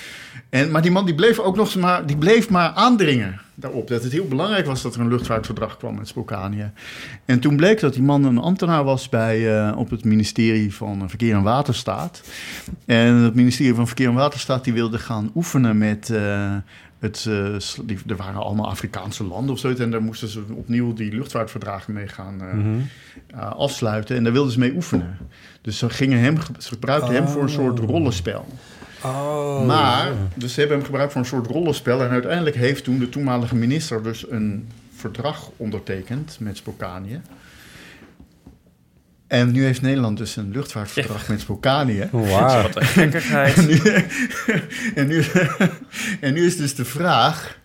[0.51, 3.89] En, maar die man die bleef ook nog maar, die bleef maar aandringen daarop.
[3.89, 6.71] Dat het heel belangrijk was dat er een luchtvaartverdrag kwam met Spokanië.
[7.25, 11.09] En toen bleek dat die man een ambtenaar was bij, eh, op het ministerie van
[11.09, 12.23] Verkeer en Waterstaat.
[12.87, 16.11] En het ministerie van Verkeer en Waterstaat die wilde gaan oefenen met...
[16.11, 16.55] eh,
[16.99, 19.81] het, eh, die, er waren allemaal Afrikaanse landen of zoiets.
[19.81, 22.79] En daar moesten ze opnieuw die luchtvaartverdragen mee gaan eh, Mhm.
[23.27, 24.17] eh, afsluiten.
[24.17, 25.19] En daar wilden ze mee oefenen.
[25.61, 27.87] Dus ze, gingen hem, ze gebruikten hem voor een soort Oh.
[27.89, 28.47] rollenspel.
[29.05, 32.03] Oh, Maar, dus ze hebben hem gebruikt voor een soort rollenspel.
[32.03, 37.21] En uiteindelijk heeft toen de toenmalige minister dus een verdrag ondertekend met Spokanië.
[39.27, 42.09] En nu heeft Nederland dus een luchtvaartverdrag met Spokanië.
[42.11, 42.63] Wauw.
[42.63, 43.57] Wat een gekkigheid.
[43.57, 43.81] En nu,
[45.01, 45.25] en, nu,
[46.21, 47.59] en nu is dus de vraag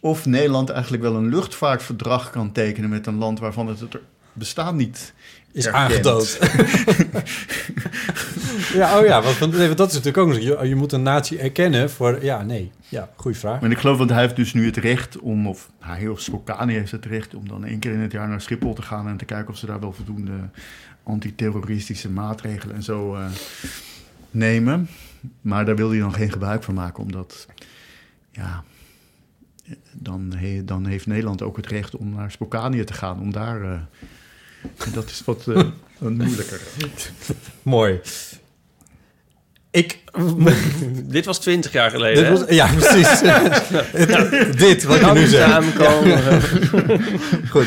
[0.00, 3.96] of Nederland eigenlijk wel een luchtvaartverdrag kan tekenen met een land waarvan het het
[4.32, 5.12] bestaan niet
[5.52, 5.84] Is erkent.
[5.84, 6.38] aangedood.
[8.80, 10.38] ja, oh ja, want, want dat is natuurlijk ook nog...
[10.38, 12.24] Je, je moet een natie erkennen voor...
[12.24, 12.70] Ja, nee.
[12.88, 13.60] Ja, goede vraag.
[13.60, 16.72] Maar ik geloof dat hij heeft dus nu het recht om, of hij of Spokane
[16.72, 19.16] heeft het recht om dan één keer in het jaar naar Schiphol te gaan en
[19.16, 20.32] te kijken of ze daar wel voldoende
[21.02, 23.26] antiterroristische maatregelen en zo eh,
[24.30, 24.88] nemen.
[25.40, 27.46] Maar daar wil hij dan geen gebruik van maken, omdat
[28.30, 28.64] ja,
[29.92, 33.62] dan, he- dan heeft Nederland ook het recht om naar Spokane te gaan, om daar.
[33.62, 33.80] eh,
[34.92, 35.54] dat is wat, eh,
[35.98, 36.60] wat moeilijker.
[37.62, 38.00] Mooi.
[39.72, 39.98] Ik...
[41.16, 42.24] Dit was 20 jaar geleden.
[42.24, 43.20] Dit was, ja, precies.
[44.66, 45.50] dit, wat je nu zegt.
[45.50, 46.20] Samenkomen.
[47.50, 47.66] Goed.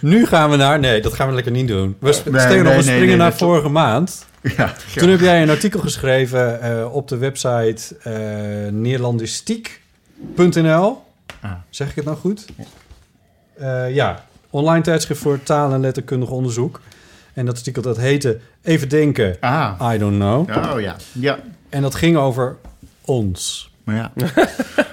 [0.00, 0.78] Nu gaan we naar...
[0.80, 1.96] Nee, dat gaan we lekker niet doen.
[1.98, 4.26] We sp- Nee, een nee, springen nee, naar vorige maand.
[4.56, 8.12] Ja, Toen heb jij een artikel geschreven eh, op de website eh
[8.72, 11.02] neerlandistiek.nl.
[11.40, 11.52] Ah.
[11.70, 12.44] Zeg ik het nou goed?
[13.58, 16.80] Eh, ja, online tijdschrift voor taal- en letterkundig onderzoek.
[17.34, 20.48] En dat artikel dat heette Even denken, Ah, I don't know.
[20.72, 20.96] oh ja.
[21.12, 22.56] Ja, En dat ging over
[23.04, 23.70] ons.
[23.84, 24.12] maar ja.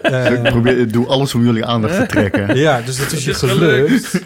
[0.02, 2.56] Eh, Ik, probeer, ik doe alles om jullie aandacht te trekken.
[2.68, 4.22] ja, dus dat is je gelukt.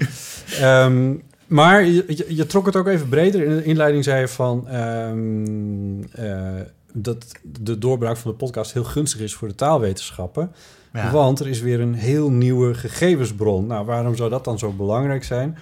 [0.59, 1.13] Ehm,
[1.47, 3.43] maar je, je, je trok het ook even breder.
[3.43, 4.67] In de inleiding zei je van...
[4.67, 6.61] ehm, eh,
[6.93, 10.51] dat de doorbraak van de podcast heel gunstig is voor de taalwetenschappen.
[10.93, 11.11] Ja.
[11.11, 13.67] Want er is weer een heel nieuwe gegevensbron.
[13.67, 15.57] Nou, waarom zou dat dan zo belangrijk zijn?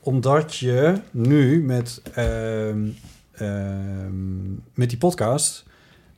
[0.00, 2.78] Omdat je nu met, ehm,
[3.32, 5.64] ehm, met die podcast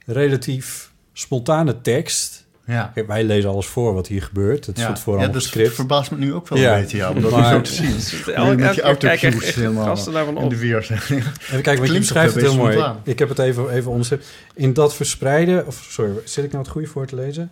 [0.06, 2.48] relatief spontane tekst...
[2.66, 2.90] Ja.
[2.94, 4.66] Kijk, wij lezen alles voor wat hier gebeurt.
[4.66, 5.74] Het Ja, zit voor ja dat script.
[5.74, 6.74] verbaast me nu ook wel Ja.
[6.74, 8.34] een beetje, ja, om dat Maar- zo te zien.
[8.34, 10.50] Elke met je autocues helemaal gasten daarvan in op.
[10.50, 10.98] de weer zijn.
[10.98, 12.72] Even kijken, want je Klinkt beschrijft het heel mooi.
[12.72, 13.00] spontaan.
[13.04, 14.20] Ik heb het even, even.
[14.54, 15.66] In dat verspreiden...
[15.66, 17.50] Of sorry, zit ik nou het goede voor te lezen?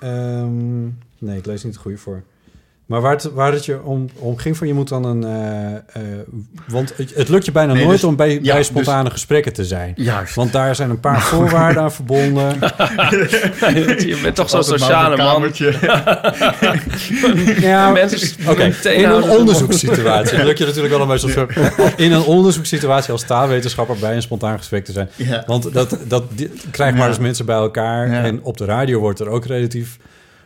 [0.00, 0.82] Ehm,
[1.18, 2.22] nee, ik lees niet het goede voor.
[2.88, 4.66] Maar waar het, waar het je om, om ging van...
[4.66, 5.24] Je moet dan een...
[5.24, 6.18] eh, eh,
[6.68, 9.10] want het, het lukt je bijna Nee, nooit dus- om bij, ja, bij dus- spontane
[9.10, 9.92] gesprekken te zijn.
[9.96, 10.34] Juist.
[10.34, 12.58] Want daar zijn een paar voorwaarden aan verbonden.
[14.08, 15.52] Je bent toch zo'n sociale man.
[17.60, 20.44] Ja, Mensen Oké, meteen in een onderzoekssituatie.
[20.44, 21.56] Lukt je natuurlijk wel een beetje soort-
[21.96, 25.08] in een onderzoekssituatie als taalwetenschapper bij een spontaan gesprek te zijn.
[25.16, 25.42] Ja.
[25.46, 28.10] Want dat, dat die- krijg maar eens mensen bij elkaar.
[28.10, 28.22] Ja.
[28.22, 29.96] En op de radio wordt er ook relatief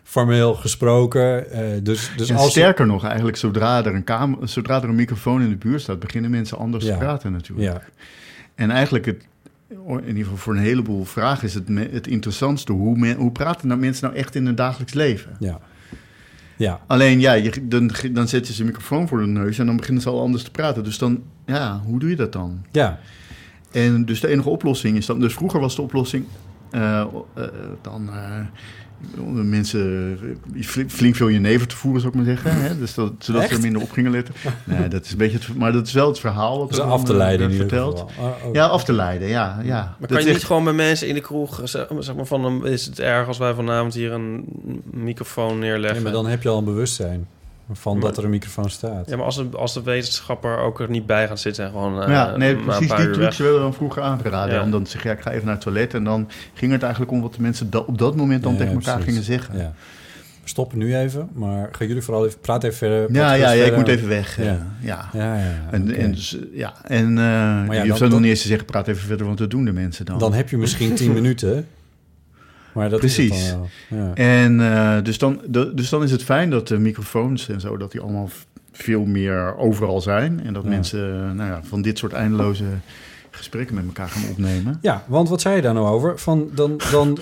[0.02, 1.50] formeel gesproken.
[1.50, 4.94] Eh, dus dus En als sterker nog, eigenlijk, zodra er, een kamer, zodra er een
[4.94, 6.92] microfoon in de buurt staat, beginnen mensen anders Ja.
[6.92, 7.72] te praten natuurlijk.
[7.72, 7.82] Ja,
[8.54, 9.26] En eigenlijk, het,
[9.86, 12.72] in ieder geval voor een heleboel vragen, is het het interessantste.
[12.72, 15.36] Hoe, men, hoe praten nou mensen nou echt in hun dagelijks leven?
[15.38, 15.60] ja.
[16.56, 19.76] Ja, Alleen, ja, je, dan, dan zet je ze microfoon voor de neus en dan
[19.76, 20.84] beginnen ze al anders te praten.
[20.84, 22.64] Dus dan, ja, hoe doe je dat dan?
[22.72, 22.98] ja.
[23.70, 25.20] En dus de enige oplossing is dan...
[25.20, 26.24] Dus vroeger was de oplossing...
[26.70, 27.06] eh, eh,
[27.82, 28.10] dan
[29.18, 30.18] om de mensen
[30.54, 32.62] eh, fl- flink veel jenever te voeren, zou ik maar zeggen.
[32.62, 32.78] Hè?
[32.78, 33.56] Dus dat, zodat ze Echt?
[33.56, 34.34] er minder op gingen letten.
[34.64, 36.84] Nee, dat is een beetje het, maar dat is wel het verhaal wat Dus er
[36.84, 38.10] af te eh, leiden in werd ieder verteld.
[38.10, 38.36] geval.
[38.46, 38.54] Oh.
[38.54, 39.60] Ja, af te leiden, ja.
[39.62, 39.74] ja.
[39.82, 42.26] Maar Dat kan je niet echt- gewoon bij mensen in de kroeg, zeg zeg maar
[42.26, 44.44] van, is het erg als wij vanavond hier een
[44.90, 45.94] microfoon neerleggen?
[45.94, 47.28] Nee, maar dan heb je al een bewustzijn
[47.72, 49.08] van Maar- dat er een microfoon staat.
[49.08, 52.02] Ja, maar als de, als de wetenschapper ook er niet bij gaat zitten en gewoon
[52.02, 54.54] eh, ja, nee, precies die trucs werden dan vroeger aangeraden.
[54.54, 54.62] Ja.
[54.62, 55.94] Om dan te zeggen, ja, ik ga even naar het toilet.
[55.94, 58.58] En dan ging het eigenlijk om wat de mensen da- op dat moment dan Ja,
[58.58, 59.12] tegen elkaar precies.
[59.12, 59.58] gingen zeggen.
[59.58, 59.72] Ja.
[60.42, 63.14] we stoppen nu even, maar gaan jullie vooral even praten even verder.
[63.16, 64.36] Ja, ja, ja, ik moet even weg.
[64.36, 64.44] Ja.
[64.80, 65.36] Ja, ja.
[65.36, 68.30] Ja, En, en, dus, ja, en uh, ja, je dan- hoeft ook nog dan- niet
[68.30, 70.18] eens te zeggen, praat even verder, want dat doen de mensen dan.
[70.18, 71.66] Dan heb je misschien tien minuten.
[72.72, 73.50] Maar dat is Precies.
[73.50, 73.68] dan.
[73.98, 74.14] Ja.
[74.14, 77.76] En eh, dus, dan, de- dus dan is het fijn dat de microfoons en zo,
[77.76, 78.28] dat die allemaal
[78.72, 80.40] veel meer overal zijn.
[80.44, 80.68] En dat Ja.
[80.68, 82.64] mensen eh, nou ja, van dit soort eindeloze
[83.30, 84.78] gesprekken met elkaar gaan opnemen.
[84.82, 86.18] ja, want wat zei je daar nou over?
[86.18, 87.18] Van, dan, dan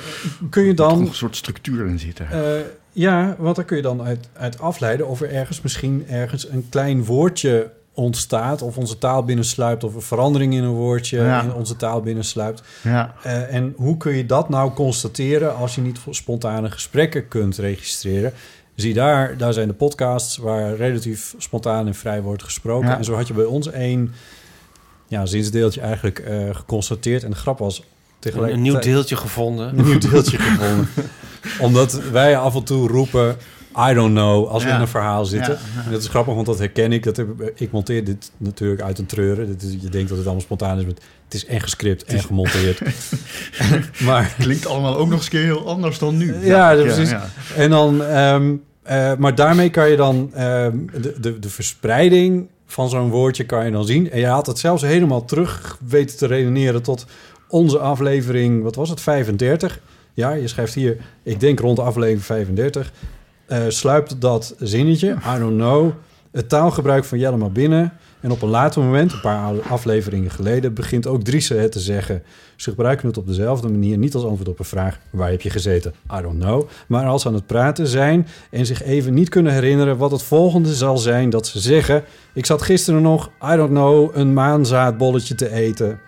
[0.51, 0.99] kun je dan...
[0.99, 2.31] nog een soort structuur in zitten.
[2.31, 2.61] Eh,
[2.93, 6.67] ja, want daar kun je dan uit, uit afleiden of er ergens misschien ergens een
[6.69, 11.43] klein woordje ontstaat, of onze taal binnensluipt, of een verandering in een woordje Ja.
[11.43, 12.63] in onze taal binnensluipt.
[12.83, 13.15] ja.
[13.23, 18.33] Eh, en hoe kun je dat nou constateren als je niet spontane gesprekken kunt registreren?
[18.75, 22.89] Zie daar, daar zijn de podcasts waar relatief spontaan en vrij wordt gesproken.
[22.89, 22.97] Ja.
[22.97, 24.13] En zo had je bij ons één
[25.09, 27.23] ja, zinsdeeltje eigenlijk eh, geconstateerd.
[27.25, 27.85] En de grap was Een,
[28.19, 28.67] tegelijkertijd...
[28.67, 29.79] een nieuw deeltje gevonden.
[29.79, 30.89] een nieuw deeltje gevonden.
[31.67, 33.37] Omdat wij af en toe roepen...
[33.79, 35.59] I don't know, als we in een verhaal zitten.
[35.85, 37.03] En dat is grappig, want dat herken ik.
[37.03, 39.47] Dat heb, ik monteer dit natuurlijk uit een treuren.
[39.47, 42.21] Dit is, je denkt dat het allemaal spontaan is, maar het is en gescript en
[42.21, 42.81] gemonteerd.
[44.07, 46.35] maar, Klinkt allemaal ook nog eens een keer heel anders dan nu.
[46.45, 47.15] Ja, precies.
[47.57, 52.89] en dan, ehm, eh, maar daarmee kan je dan ehm, de, de, de verspreiding van
[52.89, 54.11] zo'n woordje kan je dan zien.
[54.11, 57.07] En je had het zelfs helemaal terug weten te redeneren tot
[57.49, 59.81] onze aflevering, wat was het, 35?
[60.15, 62.93] Ja, je schrijft hier, ik denk rond de aflevering 35,
[63.51, 65.91] eh, sluipt dat zinnetje, I don't know,
[66.31, 67.93] het taalgebruik van Jellema binnen.
[68.21, 72.23] En op een later moment, een paar afleveringen geleden, begint ook Driese het te zeggen.
[72.57, 75.51] Ze gebruiken het op dezelfde manier, niet als antwoord op een vraag: waar heb je
[75.51, 75.95] gezeten?
[76.19, 76.69] I don't know.
[76.87, 80.23] Maar als ze aan het praten zijn en zich even niet kunnen herinneren wat het
[80.23, 85.35] volgende zal zijn dat ze zeggen: Ik zat gisteren nog, I don't know, een maanzaadbolletje
[85.35, 86.01] te eten.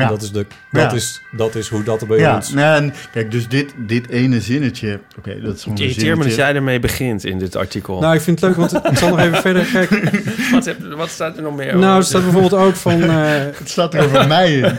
[0.00, 0.12] En Ja.
[0.12, 0.92] dat, is de, dat, Ja.
[0.92, 2.52] is, dat is hoe dat er bij Ja, ons.
[2.52, 5.00] nou, en kijk, dus dit, dit ene zinnetje...
[5.18, 6.36] Oké, dat is gewoon Het een irriteert me dat zinnetje.
[6.42, 8.00] jij ermee begint in dit artikel.
[8.00, 10.22] Nou, ik vind het leuk, want ik zal nog even verder kijken.
[10.52, 12.04] wat, heb- wat staat er nog meer Nou, er over?
[12.04, 13.02] staat bijvoorbeeld ook van.
[13.10, 13.10] eh,
[13.58, 14.78] Het staat er over mij in.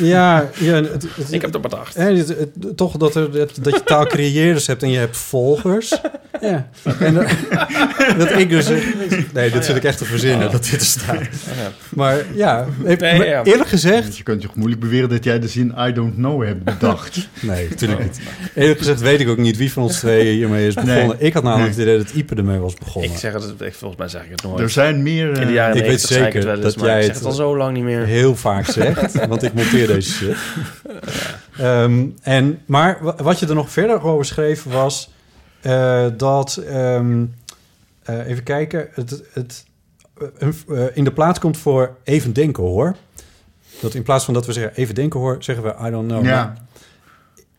[0.00, 1.94] ja, ja het, het- Ik heb het bedacht.
[1.94, 6.00] Het- het- toch dat, er, dat, dat je taalcreëerders hebt en je hebt volgers.
[6.40, 6.68] Ja.
[6.98, 7.26] En dat,
[8.18, 8.68] dat ik dus...
[9.32, 11.20] Nee, dit zit ik echt te verzinnen, dat dit er staat.
[11.88, 13.42] Maar ja, heeft- Nee, maar ja.
[13.44, 14.16] eerlijk gezegd...
[14.16, 17.28] Je kunt toch moeilijk beweren dat jij de zin I don't know hebt bedacht.
[17.40, 18.20] Nee, natuurlijk niet.
[18.54, 21.06] Eerlijk gezegd weet ik ook niet wie van ons twee hiermee is begonnen.
[21.06, 21.16] Nee.
[21.18, 21.86] Ik had namelijk Nee.
[21.86, 23.10] het idee dat Ipe ermee was begonnen.
[23.10, 24.60] Ik zeg het, ik- volgens mij zeg ik het nooit.
[24.60, 25.40] Er zijn meer...
[25.40, 26.96] in de jaren Ik weet 90 zei ik het zeker wel eens, dat maar jij
[26.98, 28.04] ik zeg het- het al zo lang niet meer.
[28.04, 30.36] heel vaak zegt, want ik monteer deze shit.
[31.58, 35.10] Ehm, en, maar wa- wat je er nog verder over schreef was
[35.60, 37.24] eh, dat, ehm,
[38.02, 39.64] eh, even kijken, het, het
[40.68, 42.96] eh, in de plaats komt voor even denken hoor.
[43.80, 46.24] Dat in plaats van dat we zeggen even denken hoor, zeggen we I don't know.
[46.24, 46.54] Ja,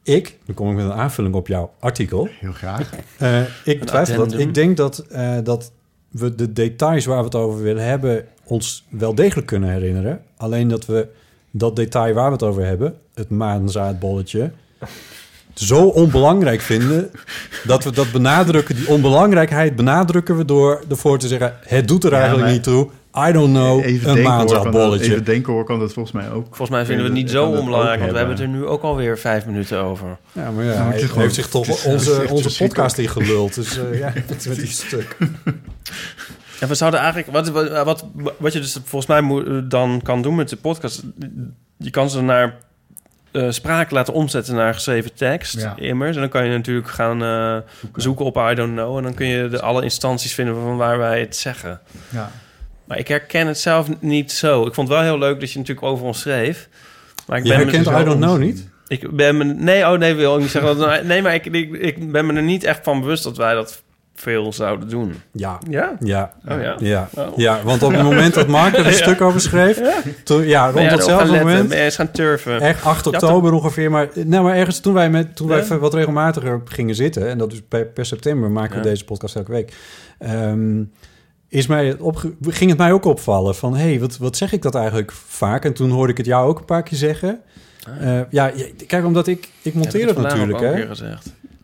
[0.03, 2.27] Ik, dan kom ik met een aanvulling op jouw artikel.
[2.39, 2.89] heel graag.
[3.17, 4.39] Eh, ik twijfel dat.
[4.39, 5.71] Ik denk dat, eh, dat
[6.09, 8.25] we de details waar we het over willen hebben...
[8.43, 10.21] ons wel degelijk kunnen herinneren.
[10.37, 11.07] Alleen dat we
[11.57, 12.93] dat detail waar we het over hebben...
[13.13, 14.51] het maanzaadbolletje...
[15.53, 17.11] zo onbelangrijk vinden...
[17.63, 18.75] dat we dat benadrukken.
[18.75, 21.53] Die onbelangrijkheid benadrukken we door ervoor te zeggen...
[21.61, 22.87] het doet er Ja, eigenlijk maar- niet toe.
[23.27, 25.11] I don't know, Even een maanzaadbolletje.
[25.11, 26.45] even denken hoor, kan dat volgens mij ook.
[26.45, 28.81] Volgens mij vinden we het niet zo onbelangrijk, want we hebben het er nu ook
[28.81, 30.17] alweer vijf minuten over.
[30.31, 33.55] Ja, maar ja, Nou, het hij is gewoon- heeft zich toch onze, onze podcast ingeluld.
[33.55, 34.13] Dus eh, ja,
[34.47, 35.17] met die stuk.
[36.59, 38.05] En we zouden eigenlijk, wat, wat, wat,
[38.37, 41.03] wat je dus volgens mij moet, dan kan doen met de podcast,
[41.77, 42.55] je kan ze naar
[43.31, 45.75] eh spraak laten omzetten naar geschreven tekst, Ja.
[45.77, 46.15] immers.
[46.15, 47.57] En dan kan je natuurlijk gaan eh,
[47.95, 48.97] zoeken op I don't know.
[48.97, 51.79] En dan kun je de, alle instanties vinden van waar wij het zeggen.
[52.09, 52.31] Ja.
[52.85, 54.65] Maar ik herken het zelf niet zo.
[54.65, 56.69] Ik vond het wel heel leuk dat je natuurlijk over ons schreef.
[57.27, 58.67] Maar ik Je ben herkent I don't know niet?
[58.87, 59.43] Ik ben me...
[59.43, 60.77] Nee, oh nee, wil ik niet zeggen.
[60.77, 63.53] Dat, nee, maar ik, ik, ik ben me er niet echt van bewust dat wij
[63.53, 63.81] dat
[64.19, 65.13] veel zouden doen.
[65.31, 65.57] Ja.
[65.69, 65.95] Ja?
[65.99, 66.75] Ja, Oh ja.
[66.79, 67.09] ja.
[67.15, 67.37] Oh.
[67.37, 69.81] ja, want op het moment dat Mark er een stuk over schreef...
[70.23, 71.47] Toen, ja, rond datzelfde letten?
[71.47, 71.71] moment...
[71.71, 72.61] Eens gaan turven?
[72.61, 73.91] Echt 8 Ja, oktober ongeveer.
[73.91, 75.77] Maar, nou, maar ergens toen wij, met, toen wij Ja.
[75.77, 77.27] wat regelmatiger gingen zitten...
[77.29, 78.89] en dat is per, per september maken we Ja.
[78.89, 79.73] deze podcast elke week...
[80.19, 80.83] ehm,
[81.49, 83.75] is mij het opge- ging het mij ook opvallen van...
[83.75, 85.65] hé, hey, wat, wat zeg ik dat eigenlijk vaak?
[85.65, 87.39] En toen hoorde ik het jou ook een paar keer zeggen.
[88.01, 88.51] Eh, ja,
[88.87, 89.49] kijk, omdat ik...
[89.61, 91.05] Ik monteer Ja, het dat ik natuurlijk, hè?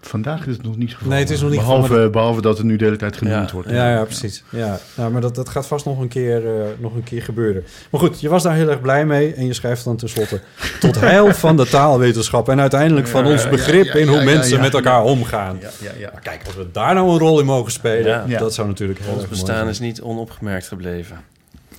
[0.08, 1.10] Vandaag is het nog niet gevallen.
[1.14, 3.48] Nee, het is nog niet behalve, gevallen, Behalve dat het nu de hele tijd genoemd
[3.50, 3.54] Ja.
[3.54, 3.70] wordt.
[3.70, 4.44] Ja, ja, precies.
[4.50, 7.64] Ja, nou, maar dat, dat gaat vast nog een, keer, eh, nog een keer gebeuren.
[7.90, 9.34] Maar goed, je was daar heel erg blij mee.
[9.34, 10.42] En je schrijft dan tenslotte...
[10.80, 12.50] tot heil van de taalwetenschap...
[12.50, 14.62] en uiteindelijk van Ja, ons begrip ja, in hoe mensen ja.
[14.62, 15.58] met elkaar omgaan.
[15.62, 16.10] Ja, ja, ja.
[16.14, 18.30] Maar kijk, als we daar nou een rol in mogen spelen...
[18.30, 19.68] Dat zou natuurlijk heel Ons mooi bestaan zijn.
[19.68, 21.18] is niet onopgemerkt gebleven.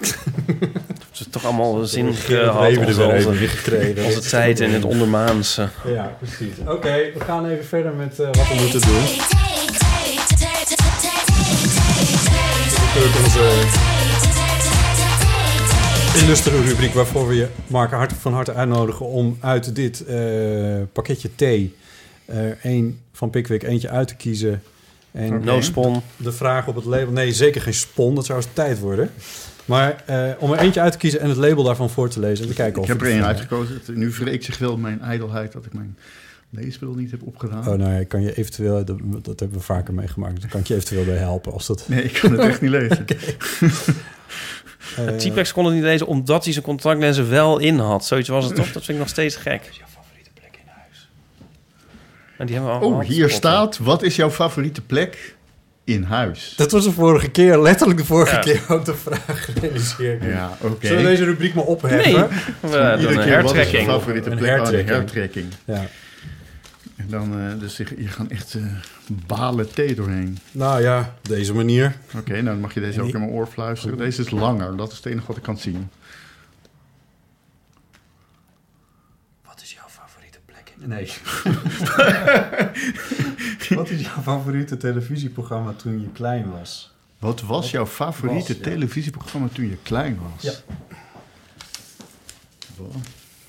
[1.15, 2.77] Het is toch allemaal zin Het gehad.
[2.77, 4.05] Onze, gekregen.
[4.05, 5.69] onze tijd in het ondermaanse.
[5.87, 6.55] Ja, precies.
[6.67, 9.03] Oké, we gaan even verder met eh, wat we moeten doen.
[12.85, 13.63] Natuurlijk onze
[16.25, 20.17] illustere rubriek waarvoor we je, Mark, hart, van harte uitnodigen om uit dit eh,
[20.93, 21.77] pakketje thee
[22.63, 24.63] één van Pickwick eentje uit te kiezen.
[25.13, 26.03] En No spon.
[26.17, 27.13] de vraag op het label...
[27.13, 28.15] Nee, zeker geen spon.
[28.15, 29.11] Dat zou eens tijd worden.
[29.65, 32.45] Maar eh, om er eentje uit te kiezen en het label daarvan voor te lezen.
[32.45, 33.75] En te kijken of Ik heb er één het- uitgekozen.
[33.75, 35.99] Het- Nu wreekt zich wel mijn ijdelheid dat ik mijn
[36.51, 37.59] leesbril niet heb opgedaan.
[37.69, 38.85] Oh, nou ja, ik kan je eventueel...
[38.85, 40.41] Dat, dat hebben we vaker meegemaakt.
[40.41, 41.85] Dan kan ik je eventueel bij helpen als dat...
[41.89, 43.05] Nee, ik kan het echt niet lezen.
[44.97, 48.05] eh, T-Pex kon het niet lezen omdat hij zijn contactlenzen wel in had.
[48.05, 48.65] Zoiets was het toch?
[48.73, 49.71] Dat vind ik nog steeds gek.
[52.39, 55.37] En die hebben we al Oh, hier staat, wat is jouw favoriete plek
[55.85, 56.55] in huis?
[56.57, 58.41] Dat was de vorige keer, letterlijk de vorige Ja.
[58.41, 60.23] keer ook de vraag gerealiseerd.
[60.25, 60.87] Ja, oké.
[60.87, 62.13] Zullen we deze rubriek maar opheffen?
[62.13, 62.23] Nee,
[62.61, 63.87] we Iedere een keer, wat is je hertrekking.
[63.89, 64.51] favoriete Een plek?
[64.51, 64.91] Oh, hertrekking.
[64.91, 65.47] een hertrekking.
[65.65, 65.87] Ja.
[66.97, 68.63] En dan, eh, dus je, je gaan echt eh,
[69.27, 70.39] balen thee doorheen.
[70.53, 71.97] Nou ja, op deze manier.
[72.17, 73.99] Oké, nou dan mag je deze En ook die- in mijn oor fluisteren.
[73.99, 75.89] Deze is langer, dat is het enige wat ik kan zien.
[79.47, 80.74] Wat is jouw favoriete plek in...
[80.87, 81.13] Nee.
[83.77, 86.93] Wat is jouw favoriete televisieprogramma toen je klein was?
[87.19, 88.63] Wat was jouw favoriete was, ja.
[88.63, 90.43] televisieprogramma toen je klein was?
[90.43, 90.53] Ja.
[92.77, 92.93] Wat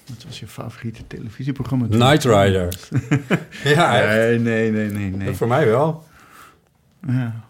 [0.05, 1.85] wat was je favoriete televisieprogramma?
[1.89, 2.79] Night Rider.
[3.75, 3.91] ja.
[3.91, 5.33] Nee, nee, nee, nee, nee.
[5.35, 6.05] voor mij wel.
[7.07, 7.43] Ja.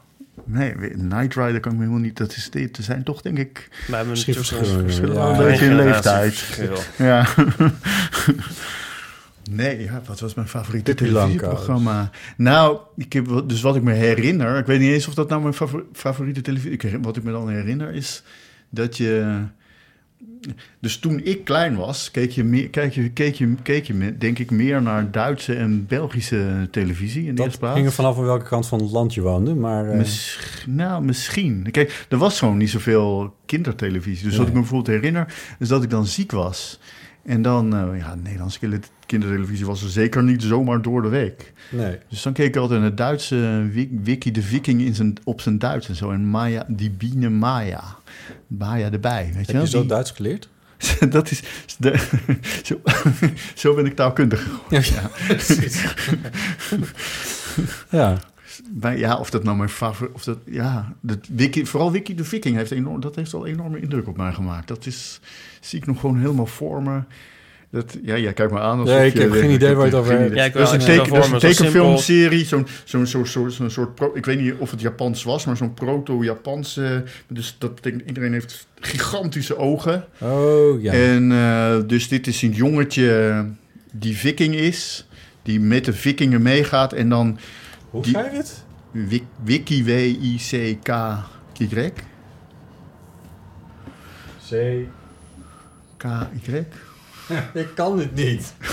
[0.44, 2.18] Nee, Night Rider kan ik me helemaal niet...
[2.18, 3.68] Dat is, dit- er zijn toch, denk ik...
[3.88, 4.84] We hebben Misschien natuurlijk verschillen.
[4.86, 6.60] verschillen Ja, een beetje in leeftijd.
[6.98, 7.28] Ja.
[9.52, 12.10] Nee, ja, wat was mijn favoriete Pippi televisieprogramma?
[12.38, 14.58] Nou, ik heb, dus wat ik me herinner...
[14.58, 16.80] Ik weet niet eens of dat nou mijn favor- favoriete televisie...
[17.02, 18.24] Wat ik me dan herinner is
[18.70, 19.42] dat je...
[20.80, 24.40] Dus toen ik klein was, keek je, meer, keek je, keek je, keek je denk
[24.40, 27.76] ik meer naar Duitse en Belgische televisie in de Dat eerste plaats.
[27.76, 29.90] hing er vanaf aan welke kant van het land je woonde, maar...
[29.90, 31.68] eh, Miss- nou, misschien.
[31.72, 34.28] Kijk, er was gewoon niet zoveel kindertelevisie.
[34.28, 36.80] Dus wat ik me bijvoorbeeld herinner, is dat ik dan ziek was.
[37.26, 41.54] En dan, eh, ja, Nederlandse kinder- kindertelevisie was er zeker niet zomaar door de week.
[41.72, 41.98] nee.
[42.10, 45.42] Dus dan keek ik altijd naar het Duitse Wi- Wiki de Viking in zijn, op
[45.42, 46.12] zijn Duits en zo.
[46.12, 47.84] En Maya, die Biene Maya.
[48.48, 49.62] Maya erbij, weet je Heb wel?
[49.62, 50.50] je zo Die- Duits geleerd?
[51.10, 51.42] dat is...
[51.78, 52.08] De,
[52.64, 52.82] zo,
[53.56, 54.48] zo ben ik taalkundig.
[54.70, 54.82] Ja,
[57.90, 58.20] ja.
[58.82, 60.14] Maar ja, of dat nou mijn favoriet...
[60.16, 63.80] Of dat, ja, dat Wiki, vooral Wiki de Viking heeft enorm, dat heeft al enorme
[63.80, 64.68] indruk op mij gemaakt.
[64.68, 65.20] Dat is,
[65.60, 67.00] zie ik nog gewoon helemaal voor me.
[67.70, 68.80] Dat, ja, jij kijkt me aan.
[68.80, 70.36] alsof Nee, ik je- heb geen idee waar je het over hebt.
[70.36, 73.70] Ja, dat is een, teken, dat is een zo tekenfilmserie, zo'n zo'n zo'n zo'n zo'n
[73.70, 73.96] soort...
[73.96, 77.04] Pro, ik weet niet of het Japans was, maar zo'n proto-Japanse...
[77.28, 80.06] Dus dat betekent, iedereen heeft gigantische ogen.
[80.22, 80.94] Oh, ja.
[80.94, 83.46] En eh, dus dit is een jongetje
[83.92, 85.08] die viking is,
[85.44, 87.38] die met de vikingen meegaat en dan
[87.96, 88.64] Hoe schrijf je het?
[88.92, 90.84] Wik- Wiki W-I-C-K-Y.
[94.50, 94.52] C.
[95.98, 96.66] K-Y.
[97.60, 98.54] Ik kan dit niet.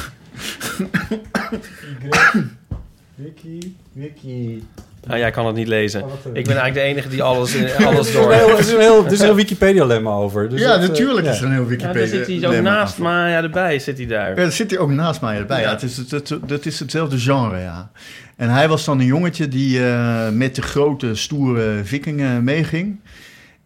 [3.14, 4.62] Wiki, wiki.
[5.06, 6.02] Nou, jij kan het niet lezen.
[6.02, 6.14] Oh, eh.
[6.14, 9.18] Ik ben eigenlijk de enige die alles, in, alles Het is een door het is
[9.20, 10.48] een heel, Wikipedia-lemma over.
[10.48, 11.32] Dus ja, dat, eh, natuurlijk ja.
[11.32, 11.98] is er een heel Ja, Wikipedia.
[12.00, 12.98] daar zit hij ook naast.
[12.98, 14.28] Maya erbij, zit hij daar.
[14.28, 15.60] Ja, daar zit hij ook naast mij erbij.
[15.60, 15.66] Ja.
[15.66, 15.72] Ja.
[15.72, 17.90] het is, het, het- dat is hetzelfde genre, ja.
[18.36, 23.00] En hij was dan een jongetje die eh, met de grote, stoere vikingen meeging.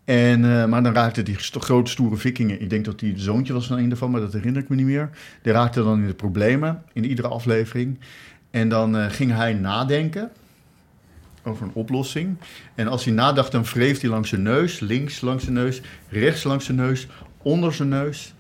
[0.05, 2.61] En, eh, maar dan raakte die grote, stoere vikingen...
[2.61, 4.77] Ik denk dat hij het zoontje was van een daarvan, maar dat herinner ik me
[4.77, 5.11] niet meer.
[5.43, 7.99] Die raakte dan in de problemen in iedere aflevering.
[8.51, 10.31] En dan eh, ging hij nadenken
[11.47, 12.37] over een oplossing.
[12.75, 14.81] En als hij nadacht, dan wreef hij langs zijn neus.
[14.81, 17.07] Links langs zijn neus, rechts langs zijn neus,
[17.43, 18.35] onder zijn neus.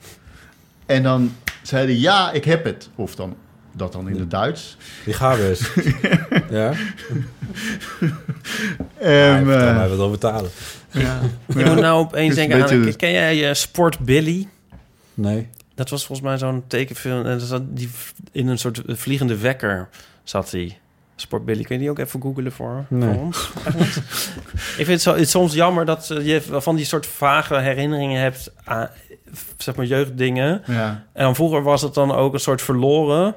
[0.86, 1.32] En dan
[1.62, 2.88] zei hij, ja, ik heb het.
[2.94, 3.36] Of dan,
[3.72, 4.76] dat dan in het Duits.
[5.04, 5.70] Die gaan we eens.
[6.58, 6.72] ja?
[8.98, 10.50] En, Ja, vertel eh, mij wat over talen.
[10.90, 11.20] ja.
[11.46, 12.96] Moet nou opeens denken een aan...
[12.96, 14.48] Ken jij eh, Sport Billy?
[15.14, 15.48] Nee.
[15.74, 17.26] Dat was volgens mij zo'n tekenfilm.
[17.26, 17.90] En dat zat die
[18.32, 19.88] in een soort vliegende wekker
[20.24, 20.78] zat hij.
[21.16, 21.62] Sport Billy.
[21.62, 23.08] Kun je die ook even googelen voor, Nee.
[23.14, 23.46] voor ons?
[24.54, 28.20] ik vind het, zo, het is soms jammer dat je van die soort vage herinneringen
[28.20, 28.88] hebt aan
[29.58, 30.62] zeg maar jeugddingen.
[30.66, 33.34] ja, En dan vroeger was het dan ook een soort verloren.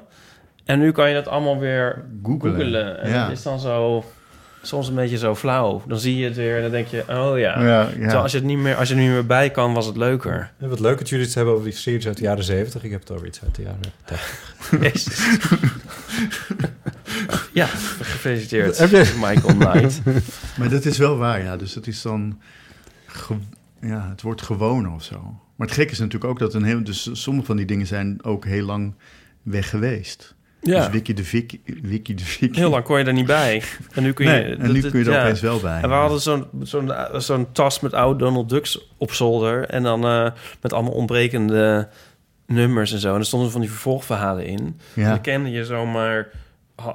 [0.64, 2.52] En nu kan je dat allemaal weer googelen.
[2.52, 3.00] googelen.
[3.02, 3.22] En Ja.
[3.22, 4.04] dat is dan zo
[4.62, 5.82] soms een beetje zo flauw.
[5.86, 7.60] Dan zie je het weer en dan denk je, oh ja.
[7.98, 9.96] Ja, als je, het niet meer, als je er niet meer bij kan, was het
[9.96, 10.52] leuker.
[10.58, 12.84] Ja, Wat leuk dat jullie het hebben over die series uit de jaren 70.
[12.84, 14.54] Ik heb het over iets uit de jaren 30.
[14.92, 15.28] Jezus.
[17.52, 17.66] ja,
[18.00, 18.78] gefeliciteerd.
[18.78, 20.00] Heb je- Michael Knight.
[20.58, 21.56] Maar dat is wel waar, ja.
[21.56, 22.38] Dus dat is dan...
[23.80, 25.20] ja, het wordt gewoner of zo.
[25.56, 28.24] Maar het gekke is natuurlijk ook dat een heel, dus sommige van die dingen zijn
[28.24, 28.94] ook heel lang
[29.42, 30.34] weg geweest.
[30.62, 32.58] Ja, Dus Wiki de Vicky, Wiki de Vicky.
[32.58, 33.62] heel lang kon je er niet bij.
[33.94, 34.30] En nu kun je...
[34.30, 35.22] Nee, en nu kun je er ja.
[35.22, 35.80] opeens wel bij.
[35.82, 39.64] En we hadden zo'n zo'n zo'n tas met oude Donald Ducks op zolder.
[39.68, 40.30] En dan eh,
[40.60, 41.88] met allemaal ontbrekende
[42.46, 43.12] nummers en zo.
[43.12, 44.58] En er stonden van die vervolgverhalen in.
[44.58, 46.28] En Ja, dan kende je zomaar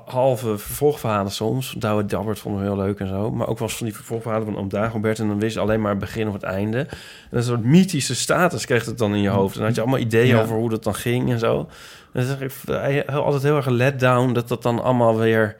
[0.06, 1.76] halve vervolgverhalen soms.
[1.78, 3.32] Douwe Dabbert vonden we heel leuk en zo.
[3.32, 5.20] Maar ook eens van die vervolgverhalen van Oom Dagobert.
[5.20, 6.80] En dan wist je alleen maar het begin of het einde.
[6.80, 6.88] En
[7.30, 9.52] een soort mythische status kreeg het dan in je hoofd.
[9.54, 10.42] En dan had je allemaal ideeën Ja.
[10.42, 11.60] over hoe dat dan ging en zo.
[12.14, 15.56] En dan zeg ik altijd heel erg let down dat dat dan allemaal weer...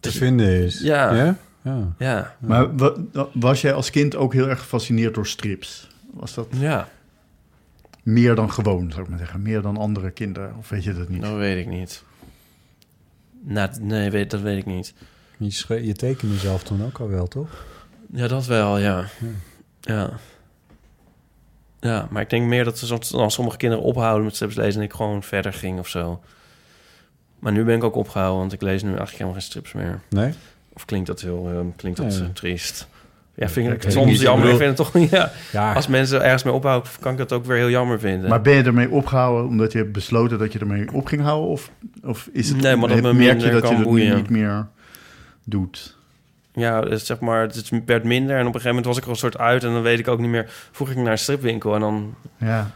[0.00, 0.80] te vinden is.
[0.80, 1.14] Ja.
[1.14, 1.36] Ja?
[1.62, 1.92] ja.
[1.98, 2.94] Ja, maar wa-
[3.32, 5.88] was jij als kind ook heel erg gefascineerd door strips?
[6.12, 6.88] Was dat ja,
[8.02, 9.42] meer dan gewoon, zou ik maar zeggen?
[9.42, 10.54] Meer dan andere kinderen?
[10.58, 11.22] Of weet je dat niet?
[11.22, 12.04] dat weet ik niet.
[13.48, 14.94] Nou, nee, weet, dat weet ik niet.
[15.38, 17.64] Je, je tekende zelf toen ook al wel, toch?
[18.12, 19.04] Ja, dat wel, ja.
[19.80, 20.10] Ja.
[21.80, 24.80] Ja, maar ik denk meer dat ze soms- dan sommige kinderen ophouden met strips lezen...
[24.80, 26.22] en ik gewoon verder ging of zo.
[27.38, 30.00] Maar nu ben ik ook opgehouden, want ik lees nu eigenlijk helemaal geen strips meer.
[30.10, 30.32] Nee?
[30.72, 32.32] Of klinkt dat heel eh, klinkt dat Nee.
[32.32, 32.88] triest?
[33.36, 34.44] Ja, vind ik het soms niet, jammer.
[34.48, 35.10] Ik bedoel- vind het toch niet...
[35.10, 35.30] Ja.
[35.52, 38.28] Ja, Als mensen ergens mee ophouden, kan ik dat ook weer heel jammer vinden.
[38.30, 41.48] Maar ben je ermee opgehouden omdat je hebt besloten dat je ermee op ging houden?
[41.50, 41.70] Of,
[42.02, 44.16] of is het, Nee, maar dat me merk je dat je nu boeien.
[44.16, 44.66] niet meer
[45.44, 45.96] doet?
[46.52, 48.34] Ja, dus zeg maar, het werd minder.
[48.36, 49.64] En op een gegeven moment was ik er een soort uit.
[49.64, 50.50] En dan weet ik ook niet meer...
[50.72, 52.70] Vroeg ik naar een stripwinkel en dan Ja,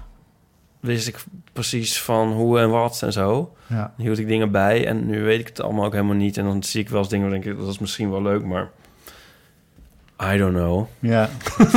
[0.80, 1.16] wist ik
[1.52, 3.54] precies van hoe en wat en zo.
[3.66, 3.92] ja.
[3.96, 6.36] Dan hield ik dingen bij en nu weet ik het allemaal ook helemaal niet.
[6.36, 8.44] En dan zie ik wel eens dingen waar ik denk, dat is misschien wel leuk,
[8.44, 8.68] maar...
[10.22, 10.86] I don't know.
[10.98, 11.28] ja.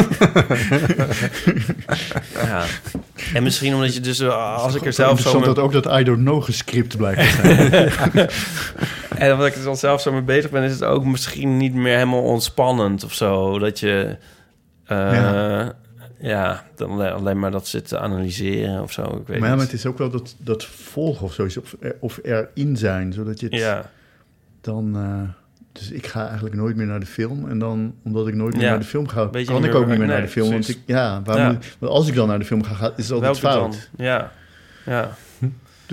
[2.34, 2.64] Ja.
[3.34, 5.34] En misschien omdat je dus, eh, als ik er zelf zo...
[5.38, 8.30] Mee, dat ook dat I don't know gescript blijkt te zijn.
[9.24, 11.74] en omdat ik er dan zelf zo mee bezig ben, is het ook misschien niet
[11.74, 13.60] meer helemaal ontspannend of zo.
[13.60, 14.18] Dat je...
[14.86, 15.74] eh, Ja.
[16.20, 16.64] ja.
[16.76, 19.02] dan alleen- maar dat zit te analyseren of zo.
[19.04, 21.76] Ik weet maar, ja, maar het is ook wel dat, dat volgen of zoiets, of,
[21.80, 23.90] er- of erin zijn, zodat je het Ja.
[24.62, 24.96] dan...
[24.96, 25.30] eh,
[25.74, 27.50] dus ik ga eigenlijk nooit meer naar de film.
[27.50, 28.70] En dan, omdat ik nooit meer Ja.
[28.70, 30.52] naar de film ga, kan ik ook niet meer naar de film.
[30.52, 31.52] Want ik, ja, waar Ja.
[31.52, 33.90] moet- want als ik dan naar de film ga, is het altijd Welke fout.
[33.96, 34.06] dan?
[34.06, 34.32] Ja.
[34.86, 35.16] Ja.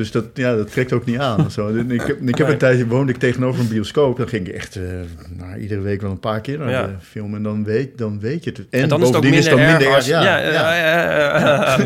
[0.01, 1.47] Dus dat, ja, dat trekt ook niet aan.
[1.47, 1.69] of Zo.
[1.69, 2.47] Ik heb, ik heb Nee.
[2.53, 4.17] een tijdje woonde ik tegenover een bioscoop.
[4.17, 4.83] Dan ging ik echt eh,
[5.29, 6.87] nou, iedere week wel een paar keer naar Ja.
[6.87, 7.35] de film.
[7.35, 8.59] En dan weet, dan weet je het.
[8.59, 10.07] En, En dan is het ook minder, dan erg.
[10.07, 11.77] Ja, Ja, ja,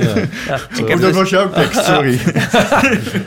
[0.86, 2.18] dat dus- was jouw tekst, sorry.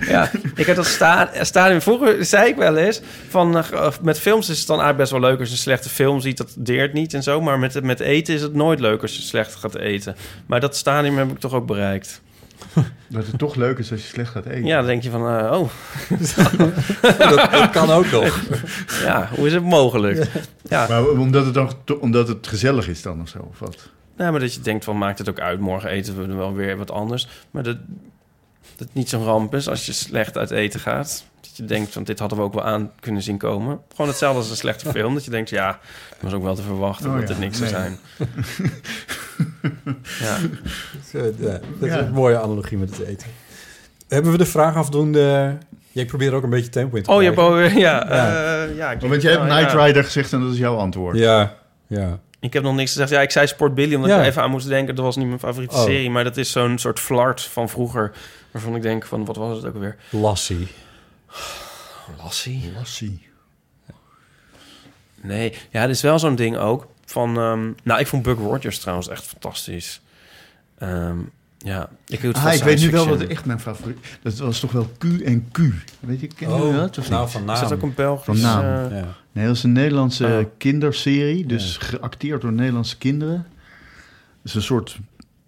[0.07, 1.81] ja, ik heb dat sta stadium...
[1.81, 3.01] Vroeger zei ik wel eens...
[3.29, 5.89] Van, eh, met films is het dan eigenlijk best wel leuk als je een slechte
[5.89, 6.37] film ziet.
[6.37, 7.41] Dat deert niet en zo.
[7.41, 10.15] Maar met, met eten is het nooit leuk als je slecht gaat eten.
[10.45, 12.21] Maar dat stadium heb ik toch ook bereikt.
[13.09, 14.65] dat het toch leuk is als je slecht gaat eten.
[14.65, 15.27] Ja, dan denk je van...
[15.39, 15.69] eh, oh,
[17.17, 18.41] dat, dat kan ook nog.
[19.05, 20.27] ja, hoe is het mogelijk?
[20.69, 23.89] Ja, Maar omdat het, dan, to- omdat het gezellig is dan of zo, of wat?
[24.17, 24.97] nou, maar dat je denkt van...
[24.97, 27.27] Maakt het ook uit, morgen eten we wel weer wat anders.
[27.51, 27.77] Maar dat,
[28.75, 31.25] dat het niet zo'n ramp is als je slecht uit eten gaat.
[31.41, 33.79] Dat je denkt van dit hadden we ook wel aan kunnen zien komen.
[33.91, 35.13] Gewoon hetzelfde als een slechte film.
[35.13, 35.67] Dat je denkt, ja,
[36.09, 37.97] dat was ook wel te verwachten Oh dat ja, het niks zou zijn.
[40.19, 40.37] ja.
[41.11, 41.99] Ja, dat is Ja.
[41.99, 43.27] een mooie analogie met het eten.
[44.07, 45.57] Hebben we de vraag afdoende...
[45.91, 47.79] Ja, ik probeer er ook een beetje tempo in te Oh, je hebt krijgen.
[47.87, 48.65] ja, Ja.
[48.65, 49.85] eh, ja, ik, Want jij hebt Knight ja.
[49.85, 51.17] Rider gezegd en dat is jouw antwoord.
[51.17, 51.55] Ja,
[51.87, 52.19] ja.
[52.39, 53.09] Ik heb nog niks gezegd.
[53.09, 54.15] Ja, ik zei Sport Billy omdat Ja.
[54.15, 54.95] ik er even aan moest denken.
[54.95, 55.83] Dat was niet mijn favoriete Oh.
[55.83, 58.11] serie, maar dat is zo'n soort flart van vroeger.
[58.51, 59.95] Waarvan ik denk van, wat was het ook alweer?
[60.09, 60.67] Lassie.
[62.23, 62.71] Lassie?
[62.77, 63.27] Lassie.
[65.21, 66.87] Nee, ja, het is wel zo'n ding ook.
[67.09, 70.01] Van, ehm, nou, ik vond Buck Rogers trouwens echt fantastisch.
[70.77, 71.17] Ehm,
[71.57, 73.97] ja, ik Ah, ik weet nu wel wat echt mijn favoriet...
[74.21, 75.57] Dat was toch wel Q en Q.
[75.99, 76.97] Weet je, ken je Oh, dat?
[76.97, 77.31] Of nou niet?
[77.31, 77.61] van Is naam.
[77.61, 78.25] dat ook een Belgisch?
[78.25, 78.91] Van naam.
[78.91, 79.05] eh, Ja.
[79.31, 80.45] Nee, dat is een Nederlandse Oh.
[80.57, 81.45] kinderserie.
[81.45, 83.35] Dus geacteerd door Nederlandse kinderen.
[83.35, 83.45] Het
[84.43, 84.99] is een soort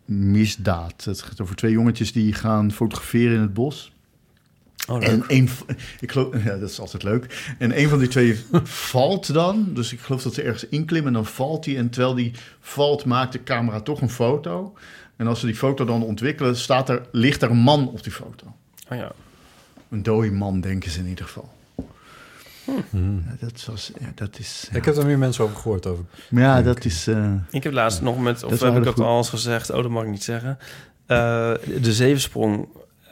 [0.06, 1.04] misdaad.
[1.04, 3.92] Het gaat over twee jongetjes die gaan fotograferen in het bos.
[4.90, 5.08] Oh.
[5.08, 5.50] En een,
[6.00, 7.54] ik geloof, ja, dat is altijd leuk.
[7.58, 8.40] En een van die twee
[8.92, 9.68] valt dan.
[9.74, 11.78] Dus ik geloof dat ze ergens inklimmen en dan valt hij.
[11.78, 14.74] En terwijl die valt, maakt de camera toch een foto.
[15.16, 18.12] En als ze die foto dan ontwikkelen, staat er, ligt er een man op die
[18.12, 18.46] foto.
[18.92, 19.12] Oh, ja.
[19.90, 21.50] Een dode man, denken ze in ieder geval.
[22.90, 23.14] Hm.
[23.16, 24.68] Ja, dat, was, ja, dat is...
[24.72, 25.86] Ja, Ik heb er meer mensen over gehoord.
[25.86, 26.04] Over.
[26.30, 27.08] Maar ja, dat is...
[27.08, 29.70] eh, Ik heb laatst nog met, of heb ik dat al eens gezegd?
[29.70, 30.58] Oh, dat mag ik niet zeggen.
[31.06, 31.18] Eh,
[31.82, 32.68] de zevensprong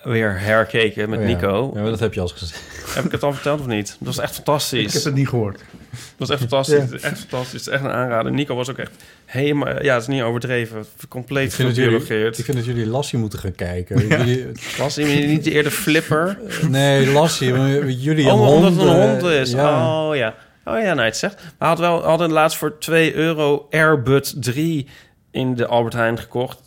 [0.07, 1.31] weer herkeken met Oh ja.
[1.35, 1.71] Nico.
[1.75, 2.61] Ja, maar dat heb je al eens gezegd.
[2.95, 3.87] Heb ik het al verteld of niet?
[3.99, 4.85] Dat was echt fantastisch.
[4.85, 5.57] ik heb het niet gehoord.
[5.57, 7.01] Dat was echt fantastisch.
[7.01, 7.51] Echt fantastisch.
[7.51, 8.31] Het is echt een aanrader.
[8.31, 8.91] Nico was ook echt
[9.25, 9.83] helemaal...
[9.83, 10.85] Ja, het is niet overdreven.
[11.09, 12.37] Compleet jullie, gebiologeerd.
[12.37, 14.07] ik vind dat jullie Lassie moeten gaan kijken.
[14.07, 14.45] Jullie,
[14.77, 16.39] Was hij niet eerder flipper?
[16.69, 17.53] nee, Lassie.
[17.53, 18.75] maar Jullie een Oh, omdat hond.
[18.81, 19.51] het een eh, hond is.
[19.51, 20.07] Ja.
[20.07, 20.35] Oh ja.
[20.65, 21.35] Oh ja, nou het zegt.
[21.59, 24.87] We hadden wel hadden laatst voor 2 euro Airbud 3
[25.31, 26.59] in de Albert Heijn gekocht.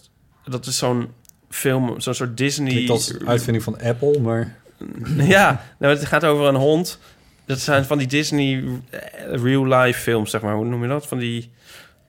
[0.45, 1.09] Dat is zo'n
[1.51, 2.71] film, zo'n soort Disney...
[2.71, 4.57] Klinkt als uitvinding van Apple, maar...
[5.17, 6.99] Ja, nou, het gaat over een hond.
[7.45, 9.01] Dat zijn van die Disney eh,
[9.43, 10.55] real-life films, zeg maar.
[10.55, 11.07] Hoe noem je dat?
[11.07, 11.51] Van die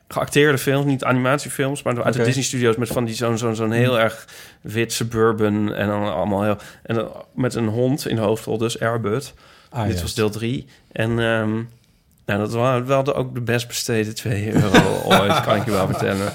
[0.08, 3.72] geacteerde films, niet animatiefilms, maar uit de Disney Studios met van die zo'n zo'n zo'n
[3.72, 4.28] heel erg
[4.62, 8.80] wit suburban en dan allemaal heel en dan met een hond in de hoofdrol, dus
[8.80, 9.34] Airbud.
[9.70, 11.52] Ah, Dit was deel 3 en ehm
[12.26, 15.72] nou, dat waren wel de, ook de best besteden 2 euro ooit, kan ik je
[15.72, 16.34] wel vertellen.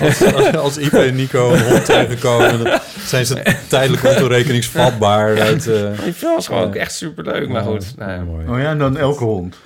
[0.00, 0.22] Als,
[0.56, 5.40] als Ipe en Nico een hond tegenkomen, dan zijn ze tijdelijk ontoerekeningsvatbaar.
[5.40, 6.66] Uit, eh, Die film was gewoon Ja.
[6.68, 7.94] ook echt superleuk, maar goed.
[7.96, 8.20] Nou, ja.
[8.22, 8.48] mooi.
[8.48, 9.56] Oh ja, en dan elke hond.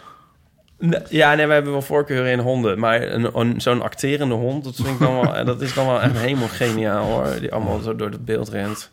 [1.09, 2.78] Ja, nee, we hebben wel voorkeuren in honden.
[2.78, 6.00] Maar een, een- zo'n acterende hond, dat, vind ik dan wel, dat is dan wel
[6.02, 7.26] echt helemaal geniaal hoor.
[7.40, 8.90] Die allemaal zo door het beeld rent.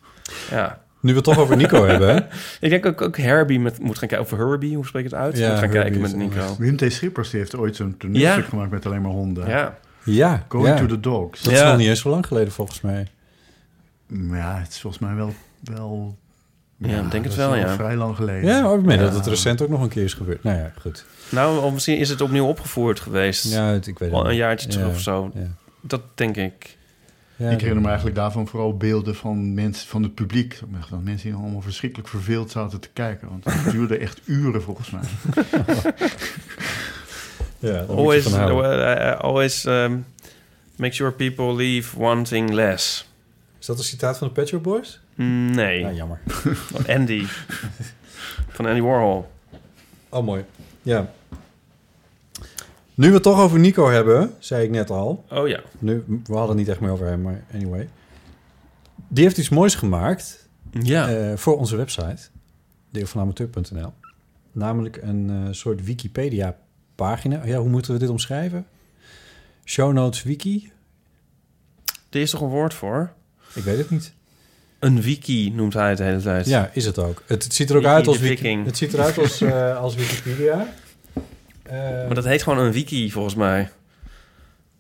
[0.52, 0.84] Ja.
[1.02, 2.16] Nu we het toch over Nico hebben, hè?
[2.66, 4.28] Ik denk ook, ook Herbie met, moet gaan kijken.
[4.32, 5.38] Of Herbie, hoe spreek je het uit?
[5.38, 6.56] Ja, moet gaan kijken met Nico.
[6.58, 6.86] Wim T.
[6.94, 8.50] Schippers die heeft ooit zo'n toneelstuk Ja.
[8.50, 9.48] gemaakt met alleen maar honden.
[9.50, 9.78] Ja.
[10.06, 10.76] Ja, Going ja.
[10.76, 11.42] to the dogs.
[11.42, 13.08] Dat is nog niet eens zo lang geleden, volgens mij.
[14.08, 15.34] Maar Ja, het is volgens mij wel...
[15.64, 16.18] wel
[16.78, 17.76] Ja, ik denk het wel, ja.
[17.76, 18.50] vrij lang geleden.
[18.50, 19.04] Ja, maar ik meen Ja.
[19.04, 20.44] dat het recent ook nog een keer is gebeurd.
[20.44, 21.06] Nou ja, goed.
[21.30, 23.52] Nou, of misschien is het opnieuw opgevoerd geweest.
[23.52, 25.32] Ja, het- ik weet het Al een jaartje terug of zo.
[25.34, 25.48] Ja.
[25.82, 26.78] Dat denk ik.
[27.38, 30.60] Ja, ik herinner me eigenlijk daarvan vooral beelden van mensen van het publiek.
[30.90, 33.30] Dat mensen die allemaal verschrikkelijk verveeld zaten te kijken.
[33.30, 35.02] Want het duurde echt uren volgens mij.
[37.66, 40.06] Je Always, uh, uh, always um,
[40.76, 43.10] make sure people leave wanting less.
[43.60, 45.00] Is dat een citaat van de Pet Shop Boys?
[45.16, 46.20] Nee, Ja, jammer.
[46.26, 47.26] van Andy.
[48.50, 49.28] van Andy Warhol.
[50.10, 50.44] Oh, mooi.
[50.82, 51.10] Ja.
[52.94, 55.26] Nu we het toch over Nico hebben, zei ik net al.
[55.30, 55.60] Oh ja.
[55.80, 57.90] Nu, we hadden het niet echt meer over hem, maar anyway.
[59.08, 61.10] Die heeft iets moois gemaakt Ja.
[61.10, 62.18] eh, voor onze website,
[62.90, 63.94] deelvanamateur.nl.
[64.52, 65.86] Namelijk een eh, soort
[66.96, 67.46] Wikipedia-pagina.
[67.46, 68.66] Ja, hoe moeten we dit omschrijven?
[69.66, 70.72] Show Notes Wiki?
[72.10, 73.12] er is toch een woord voor?
[73.54, 74.14] Ik weet het niet.
[74.80, 76.46] Een wiki noemt hij het de hele tijd.
[76.46, 77.24] Ja, is het ook.
[77.26, 79.96] Het, het ziet er ook Wiki uit als, Wiki, het ziet eruit als, eh, als
[79.96, 80.68] Wikipedia.
[81.64, 83.70] Eh, Maar dat heet gewoon een wiki, volgens mij.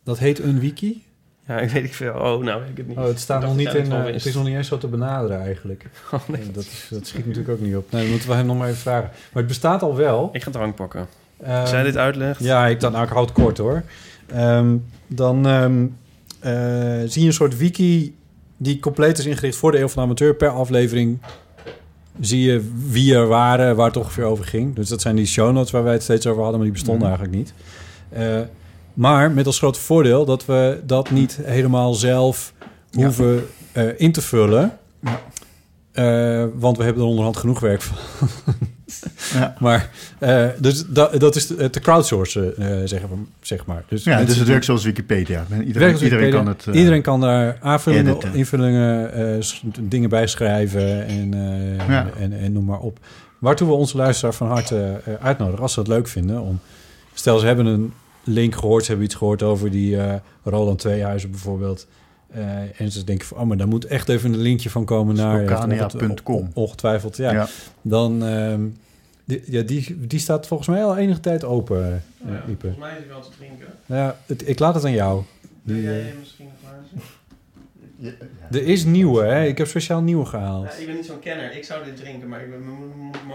[0.04, 1.04] dat heet een wiki.
[1.48, 2.14] Ja, ik weet niet veel.
[2.14, 2.98] Oh, nou weet ik het niet.
[2.98, 3.92] Oh, het staat Ik nog niet in.
[3.92, 5.86] eh, het is nog niet eens zo te benaderen eigenlijk.
[6.12, 6.52] Oh, nee.
[6.52, 7.92] Dat, is, dat schiet natuurlijk ook niet op.
[7.92, 9.10] Nee, dan moeten we hem nog maar even vragen.
[9.10, 10.30] Maar het bestaat al wel.
[10.34, 11.08] Ik ga drank pakken.
[11.44, 12.44] Ehm, Als jij dit uitlegt.
[12.44, 13.84] Ja, ik, dan, nou, ik houd het kort hoor.
[14.28, 14.76] Ehm,
[15.08, 15.86] dan ehm,
[16.40, 16.54] eh,
[17.10, 18.16] zie je een soort wiki
[18.58, 20.36] die compleet is ingericht voor de Eeuw van de Amateur.
[20.36, 21.20] Per aflevering
[22.20, 24.76] zie je wie er waren, waar het ongeveer over ging.
[24.76, 27.08] Dus dat zijn die show notes waar wij het steeds over hadden, maar die bestonden
[27.10, 27.18] Mhm.
[27.18, 27.54] eigenlijk niet.
[28.10, 28.40] Eh,
[28.94, 32.54] maar met als groot voordeel dat we dat niet helemaal zelf
[32.90, 33.04] Ja.
[33.04, 34.78] hoeven eh, in te vullen.
[35.02, 36.48] Ja.
[36.54, 37.98] Want we hebben er onderhand genoeg werk van.
[39.34, 39.56] Ja.
[39.60, 42.54] Maar, eh, dus dat, dat is te, crowdsourcen,
[42.90, 43.84] zeggen we, zeg maar.
[43.90, 45.42] Dus, Ja, dus het werkt zoals Wikipedia.
[45.50, 46.30] Iedereen, iedereen Wikipedia.
[46.30, 46.68] kan het...
[46.68, 48.34] eh, iedereen kan daar aanvullingen, editen.
[48.34, 49.42] invullingen,
[49.80, 52.10] dingen bijschrijven en, eh, Ja.
[52.20, 53.00] en, en noem maar op.
[53.40, 56.42] Waartoe we onze luisteraar van harte uitnodigen, als ze het leuk vinden.
[56.42, 56.60] Om,
[57.14, 59.98] stel, ze hebben een link gehoord, ze hebben iets gehoord over die
[60.44, 61.88] Roland Tweehuizen bijvoorbeeld.
[62.36, 65.16] Eh, en ze denken van, oh, maar daar moet echt even een linkje van komen
[65.16, 65.46] naar...
[65.46, 66.50] Spokania.com.
[66.54, 67.32] Ongetwijfeld, ja.
[67.32, 67.48] ja.
[67.82, 68.62] Dan, ehm,
[69.26, 72.92] die, ja, die, die staat volgens mij al enige tijd open, eh, Ja, volgens mij
[72.92, 73.68] is hij wel te drinken.
[73.86, 75.24] Ja, het, ik laat het aan jou.
[75.62, 76.48] Wil jij eh, hem misschien?
[78.52, 79.46] Er is nieuwe, hè?
[79.46, 80.66] Ik heb speciaal nieuwe gehaald.
[80.66, 81.56] Ja, ik ben niet zo'n kenner.
[81.56, 82.64] Ik zou dit drinken, maar ik ben...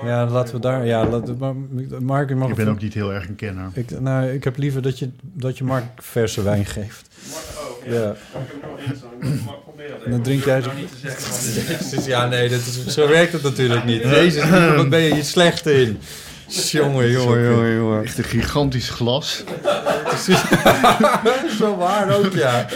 [0.09, 0.87] Ja, laten we daar...
[0.87, 1.55] Ja, laat, maar,
[2.01, 2.49] Mark, je mag...
[2.51, 3.71] Ik ben ook niet heel erg een kenner.
[3.75, 7.09] Ik, nou, ik heb liever dat je, dat je Mark verse wijn geeft.
[7.57, 8.11] Oh, Ja.
[8.11, 9.33] Ik heb hem nog in staan.
[9.35, 10.05] Ik mag proberen.
[10.05, 11.55] En dan drink jij zo- Nou niet te zeggen van
[11.91, 14.03] dit is Ja, nee, dat is, zo werkt het natuurlijk niet.
[14.03, 15.99] Jezus, wat ben je hier slecht in?
[16.71, 18.03] Jongen, jongen, jongen, jongen.
[18.05, 19.45] Echt een gigantisch glas.
[21.59, 22.67] Zo waar ook, ja.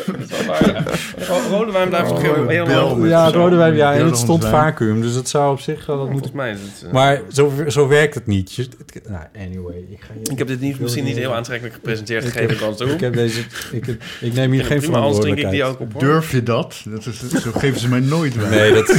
[1.29, 3.95] Ro- Rode wijn blijft toch heel, heel met Ja, zo- rode wijn, ja.
[3.95, 5.99] En het stond vacuüm, dus dat zou op zich wel...
[5.99, 6.59] Dat moet, mij het...
[6.87, 8.69] eh, maar zo, zo werkt het niet.
[9.09, 9.75] Nou, anyway.
[9.91, 12.51] Ik, ga je, ik heb dit niet, misschien niet heel aantrekkelijk gepresenteerd, Ik geef heb-
[12.71, 12.91] ik toe.
[12.91, 13.41] Ik, heb deze,
[13.73, 13.87] ik,
[14.21, 15.63] ik neem hier geen drink ik die verantwoordelijkheid.
[15.63, 16.01] ook op.
[16.01, 16.77] Durf je dat?
[16.85, 18.51] dat is, zo geven ze mij nooit wijn.
[18.51, 18.95] Nee, dat,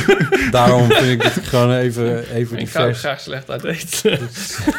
[0.51, 2.99] daarom vind ik het gewoon even, even die Ik ga vers.
[2.99, 4.19] graag slecht uit eten.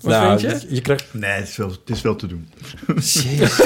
[0.00, 0.74] Wat Nou, vind je?
[0.74, 1.04] Je krijgt...
[1.12, 2.48] Nee, het is wel, het is wel te doen.
[2.96, 3.60] Jezus.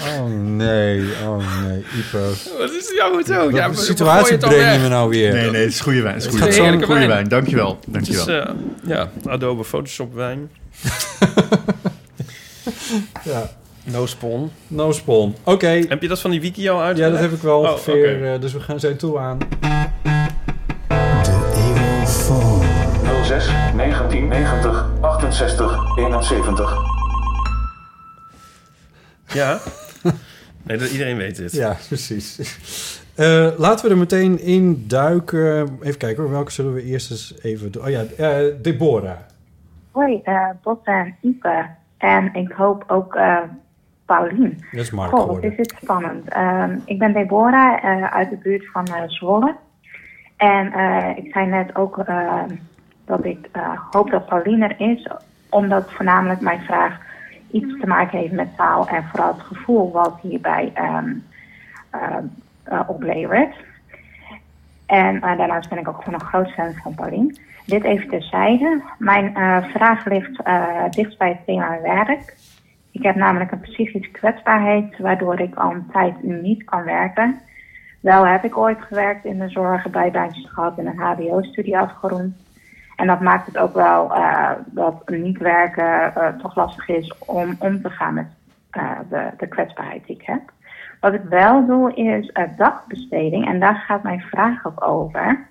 [0.00, 2.28] oh nee, oh nee, Ipo.
[2.58, 3.26] Wat is jouw goed?
[3.26, 5.32] Ja, maar- situatie het breng je me nou weer?
[5.32, 6.14] Nee, nee, het is goede wijn.
[6.14, 6.68] Het is Het goede is wijn.
[6.68, 7.16] heerlijke Goede wijn.
[7.18, 7.28] wijn.
[7.28, 7.78] Dankjewel.
[7.84, 8.28] Het Dankjewel.
[8.28, 8.54] is, eh,
[8.86, 10.50] ja, Adobe Photoshop wijn.
[13.24, 13.50] Ja,
[13.84, 14.50] No spawn.
[14.66, 15.34] no spawn.
[15.44, 16.96] Oké, Heb je dat van die wiki al uit?
[16.96, 18.14] ja, dat heb ik wel Oh, ongeveer.
[18.16, 18.32] oké.
[18.32, 19.38] eh, dus we gaan zijn toe aan.
[23.26, 26.76] 06 1990 88 68 71.
[29.26, 29.58] Ja.
[30.62, 31.52] Nee, dat iedereen weet dit.
[31.52, 32.38] Ja, precies.
[33.14, 35.78] Eh, laten we er meteen in duiken.
[35.82, 37.82] Even kijken hoor, welke zullen we eerst eens even doen?
[37.82, 39.16] Oh ja, eh, Deborah.
[39.90, 41.66] Hoi, eh Botte en Ipe.
[41.98, 43.38] En ik hoop ook eh
[44.06, 44.58] Paulien.
[44.70, 46.28] Dat is Mark Goh, is dit spannend.
[46.28, 49.56] Ehm, ik ben Deborah eh, uit de buurt van Zwolle.
[50.36, 52.42] En eh, ik zei net ook eh,
[53.06, 55.08] dat ik eh, hoop dat Paulien er is,
[55.48, 56.98] omdat voornamelijk mijn vraag
[57.50, 61.12] iets te maken heeft met taal en vooral het gevoel wat hierbij ehm,
[61.90, 62.16] eh,
[62.62, 63.54] eh, oplevert.
[64.86, 67.36] En daarnaast ben ik ook gewoon een groot fan van Paulien.
[67.64, 68.82] Dit even terzijde.
[68.98, 69.32] Mijn
[69.72, 70.42] vraag ligt
[70.90, 72.36] dicht bij het thema werk.
[72.90, 77.40] Ik heb namelijk een psychische kwetsbaarheid, waardoor ik al een tijd niet kan werken.
[78.00, 82.45] Wel heb ik ooit gewerkt in de zorg, bijbaantjes gehad en een HBO-studie afgerond.
[82.96, 87.56] En dat maakt het ook wel eh, dat niet werken eh, toch lastig is om
[87.58, 88.26] om te gaan met
[88.70, 90.40] eh, de, de kwetsbaarheid die ik heb.
[91.00, 95.46] Wat ik wel doe is dagbesteding en daar gaat mijn vraag ook over.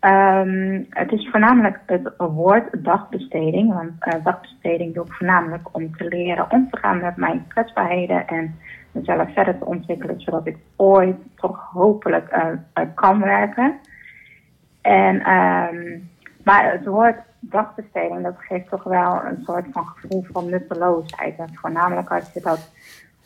[0.00, 6.50] Ehm, het is voornamelijk het woord dagbesteding, want dagbesteding doe ik voornamelijk om te leren
[6.50, 8.58] om te gaan met mijn kwetsbaarheden en
[8.92, 12.56] mezelf verder te ontwikkelen, zodat ik ooit toch hopelijk
[12.94, 13.78] kan werken.
[14.80, 15.98] En, ehm,
[16.50, 21.38] maar het woord dagbesteding, dat geeft toch wel een soort van gevoel van nutteloosheid.
[21.38, 22.70] En voornamelijk als je dat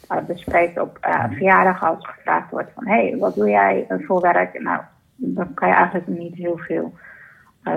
[0.09, 3.97] eh, bespreekt op eh, verjaardag, als gevraagd wordt van, hé, hey, wat doe jij eh,
[4.07, 4.61] voor werk?
[4.61, 4.81] Nou,
[5.17, 6.95] dan kan je eigenlijk niet heel veel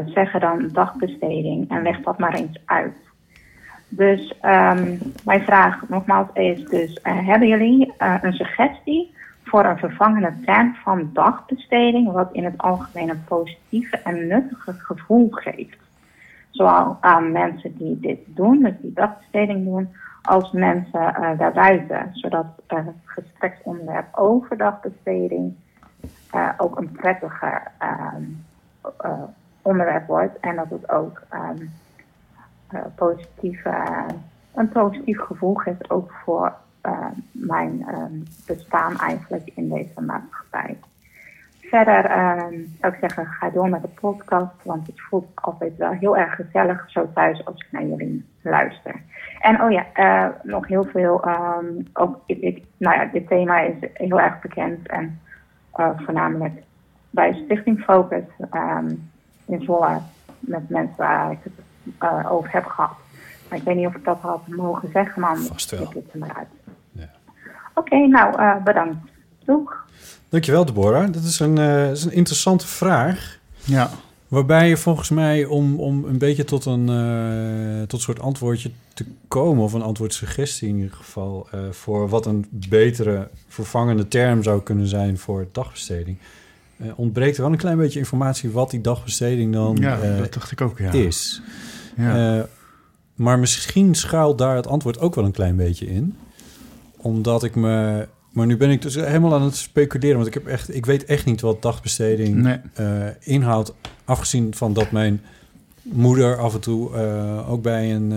[0.06, 1.70] zeggen dan dagbesteding.
[1.70, 2.96] En leg dat maar eens uit.
[3.90, 9.16] Dus ehm, mijn vraag nogmaals is dus, hebben jullie een suggestie
[9.48, 15.28] voor een vervangende term van dagbesteding, wat in het algemeen een positieve en nuttige gevoel
[15.32, 15.78] geeft?
[16.50, 19.90] Zowel aan mensen die dit doen, dus die dagbesteding doen,
[20.22, 25.56] als mensen eh, daarbuiten, zodat eh, het gespreksonderwerp over dagbesteding
[26.32, 28.24] eh, ook een prettiger ehm,
[28.98, 29.24] eh,
[29.62, 31.50] onderwerp wordt en dat het ook eh,
[34.54, 36.56] een positief gevoel geeft ook voor
[37.32, 38.14] mijn ehm,
[38.46, 40.78] bestaan eigenlijk in deze maatschappij.
[41.60, 45.92] Verder ehm, zou ik zeggen, ga door met de podcast, want het voelt altijd wel
[45.92, 49.02] heel erg gezellig zo thuis als ik naar jullie luister.
[49.40, 53.60] En oh ja, eh, nog heel veel, ehm, ook, ik, ik, nou ja, dit thema
[53.60, 55.20] is heel erg bekend en
[55.74, 56.64] eh, voornamelijk
[57.10, 58.24] bij Stichting Focus
[59.46, 60.00] in Zwolle
[60.40, 61.54] met mensen waar ik het
[61.98, 62.96] eh, over heb gehad.
[63.50, 65.82] Maar ik weet niet of ik dat had mogen zeggen, maar Vast wel.
[65.82, 66.20] ik het er
[67.78, 68.96] Oké, nou eh, bedankt.
[69.46, 69.86] Doeg.
[70.30, 71.14] Dankjewel, Deborah.
[71.14, 73.40] Dat is een, eh, is een interessante vraag.
[73.64, 73.90] Ja.
[74.28, 78.72] Waarbij je volgens mij, om, om een beetje tot een, eh, tot een soort antwoordje
[78.94, 84.44] te komen, of een antwoordsuggestie in ieder geval, eh, voor wat een betere vervangende term
[84.44, 86.18] zou kunnen zijn voor dagbesteding,
[86.78, 90.52] eh, ontbreekt er wel een klein beetje informatie wat die dagbesteding dan Ja, dat dacht
[90.52, 90.92] ik ook, ja.
[90.92, 91.42] is.
[91.98, 92.38] Ja.
[92.38, 92.44] Eh,
[93.16, 96.18] maar misschien schuilt daar het antwoord ook wel een klein beetje in.
[96.98, 98.08] Omdat ik me...
[98.32, 100.16] Maar nu ben ik dus helemaal aan het speculeren.
[100.16, 102.60] Want ik, heb echt, ik weet echt niet wat dagbesteding Nee.
[102.74, 103.74] eh, inhoudt.
[104.06, 105.22] Afgezien van dat mijn
[105.82, 108.12] moeder af en toe eh, ook bij een,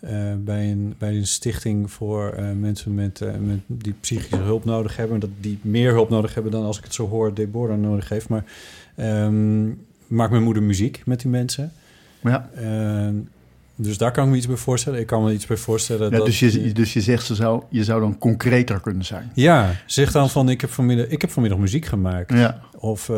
[0.00, 5.20] eh, bij, een, bij een stichting voor mensen met, met die psychische hulp nodig hebben.
[5.20, 8.28] Dat die meer hulp nodig hebben dan als ik het zo hoor Deborah nodig heeft.
[8.28, 8.44] Maar
[8.94, 9.66] ehm,
[10.06, 11.72] maakt mijn moeder muziek met die mensen.
[12.20, 12.50] Ja.
[13.76, 15.00] Dus daar kan ik me iets bij voorstellen.
[15.00, 16.10] Ik kan me iets bij voorstellen.
[16.10, 19.30] Ja, dat, dus, je, dus je zegt, ze zou, je zou dan concreter kunnen zijn.
[19.34, 22.32] Ja, zeg dan van ik heb vanmiddag, ik heb vanmiddag muziek gemaakt.
[22.32, 22.60] Ja.
[22.78, 23.16] Of eh,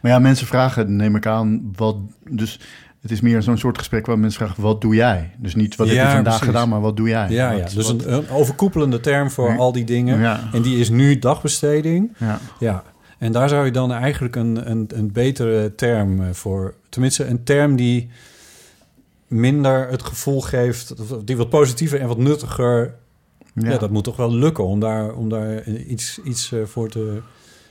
[0.00, 1.96] Maar ja, mensen vragen, neem ik aan, wat...
[2.30, 2.60] Dus
[3.00, 5.30] het is meer zo'n soort gesprek waar mensen vragen, wat doe jij?
[5.38, 6.46] Dus niet wat heb je vandaag precies.
[6.46, 7.30] gedaan, maar wat doe jij?
[7.30, 7.64] Ja, ja.
[7.64, 9.56] Dus wat- een, een overkoepelende term voor Ja.
[9.56, 10.18] al die dingen.
[10.20, 10.40] Ja.
[10.52, 12.12] En die is nu dagbesteding.
[12.18, 12.40] Ja.
[12.58, 12.82] ja.
[13.18, 16.74] En daar zou je dan eigenlijk een, een, een betere term eh, voor...
[16.88, 18.08] Tenminste, een term die
[19.28, 20.94] minder het gevoel geeft...
[21.24, 22.94] die wat positiever en wat nuttiger...
[23.54, 23.78] Ja, Ja.
[23.78, 27.18] dat moet toch wel lukken om daar, om daar iets, iets eh, voor te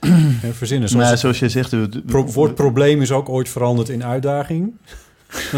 [0.00, 0.88] eh, verzinnen.
[0.88, 1.70] Zoals Nou, zoals je zegt...
[1.70, 4.72] Het pro- woord probleem is ook ooit veranderd in uitdaging.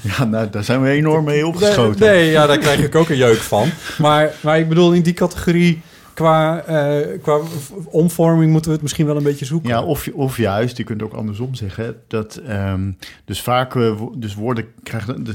[0.00, 2.00] Ja, nou, daar zijn we enorm mee opgeschoten.
[2.00, 3.68] Nee, nee, ja, daar krijg ik ook een jeuk van.
[3.98, 5.80] Maar, maar ik bedoel, in die categorie
[6.20, 7.40] qua, eh, qua
[7.84, 9.70] omvorming moeten we het misschien wel een beetje zoeken.
[9.70, 11.96] Ja, of, of juist, je kunt ook andersom zeggen.
[12.08, 12.90] Dat, ehm,
[13.24, 15.26] dus vaak, eh, dus woorden krijgen...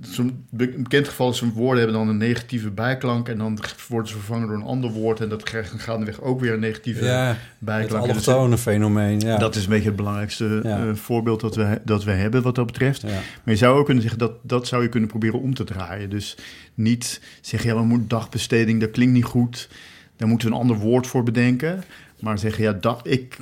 [0.00, 3.28] Zo'n be- bekend geval is, zo'n woorden hebben dan een negatieve bijklank...
[3.28, 3.58] en dan
[3.88, 5.20] worden ze vervangen door een ander woord...
[5.20, 8.04] en dat krijgt dan gaandeweg ook weer een negatieve Ja, het bijklank.
[8.04, 9.20] Dus allochtone fenomeen.
[9.20, 9.38] Ja.
[9.38, 10.86] Dat is een beetje het belangrijkste Ja.
[10.86, 13.00] eh, voorbeeld dat we, dat we hebben wat dat betreft.
[13.00, 13.08] Ja.
[13.08, 16.10] Maar je zou ook kunnen zeggen, dat, dat zou je kunnen proberen om te draaien.
[16.10, 16.36] Dus
[16.74, 19.68] niet zeggen, ja, we moeten dagbesteding, dat klinkt niet goed.
[20.16, 21.84] Daar moeten we een ander woord voor bedenken.
[22.20, 23.38] Maar zeggen, ja, dag, ik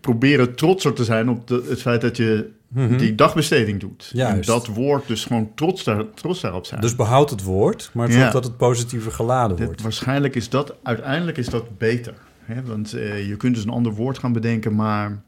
[0.00, 2.96] probeer er trotser te zijn op de, het feit dat je Mhm.
[2.96, 4.10] die dagbesteding doet.
[4.12, 4.34] Juist.
[4.34, 6.80] En dat woord dus gewoon trots, daar, trots daarop zijn.
[6.80, 8.30] Dus behoud het woord, maar zorg Ja.
[8.30, 9.82] dat het positiever geladen wordt.
[9.82, 12.14] waarschijnlijk is dat, uiteindelijk is dat beter.
[12.44, 12.62] Hè?
[12.62, 15.22] Want eh, je kunt dus een ander woord gaan bedenken, maar...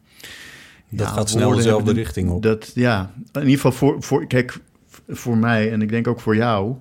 [0.88, 2.42] Dat ja, gaat snel dezelfde richting op.
[2.42, 4.58] Dat, ja, in ieder geval voor, voor, kijk,
[5.08, 6.74] voor mij en ik denk ook voor jou...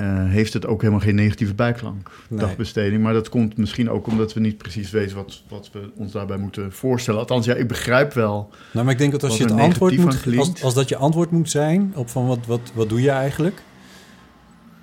[0.00, 2.38] eh, heeft het ook helemaal geen negatieve bijklank, Nee.
[2.40, 3.02] dagbesteding.
[3.02, 6.36] Maar dat komt misschien ook omdat we niet precies weten wat, wat we ons daarbij
[6.36, 7.20] moeten voorstellen.
[7.20, 8.50] Althans, ja, ik begrijp wel.
[8.72, 11.30] Nou, maar ik denk dat als je het antwoord moet, als, als dat je antwoord
[11.30, 13.62] moet zijn op van wat, wat, wat doe je eigenlijk,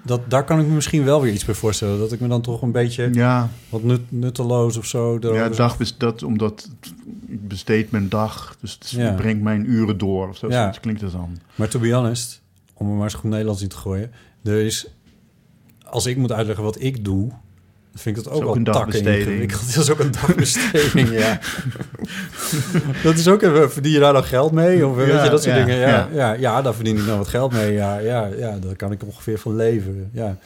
[0.03, 1.99] dat, daar kan ik me misschien wel weer iets bij voorstellen.
[1.99, 5.17] Dat ik me dan toch een beetje Ja, wat nut, nutteloos of zo.
[5.21, 6.69] ja dagbest, dat, omdat
[7.27, 9.13] ik besteed mijn dag, dus het Ja.
[9.13, 10.29] brengt mijn uren door.
[10.29, 10.73] Of zo, Ja.
[10.81, 11.37] klinkt het dan.
[11.55, 12.41] Maar to be honest,
[12.73, 14.11] om er maar eens goed Nederlands in te gooien,
[14.43, 14.87] er is,
[15.89, 17.29] als ik moet uitleggen wat ik doe,
[17.97, 19.03] dan vind ik dat ook, al een takken.
[19.47, 21.39] Dat is ook een dagbesteding, ja.
[23.03, 24.87] dat is ook even, verdien je daar dan geld mee?
[24.87, 25.79] Of weet Ja, je, dat soort ja, dingen.
[25.79, 26.09] Ja, ja.
[26.13, 26.33] ja.
[26.33, 27.73] Ja, daar verdien ik nou wat geld mee.
[27.73, 30.09] Ja, ja, ja, daar kan ik ongeveer van leven.
[30.13, 30.37] Ja.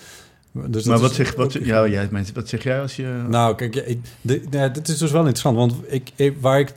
[0.52, 3.24] Dus Maar wat zeg, wat, ja, jij, wat zeg jij als je...
[3.28, 4.00] nou, kijk, ik,
[4.50, 5.58] ja, dit is dus wel interessant.
[5.58, 6.74] Want ik, ik, waar ik,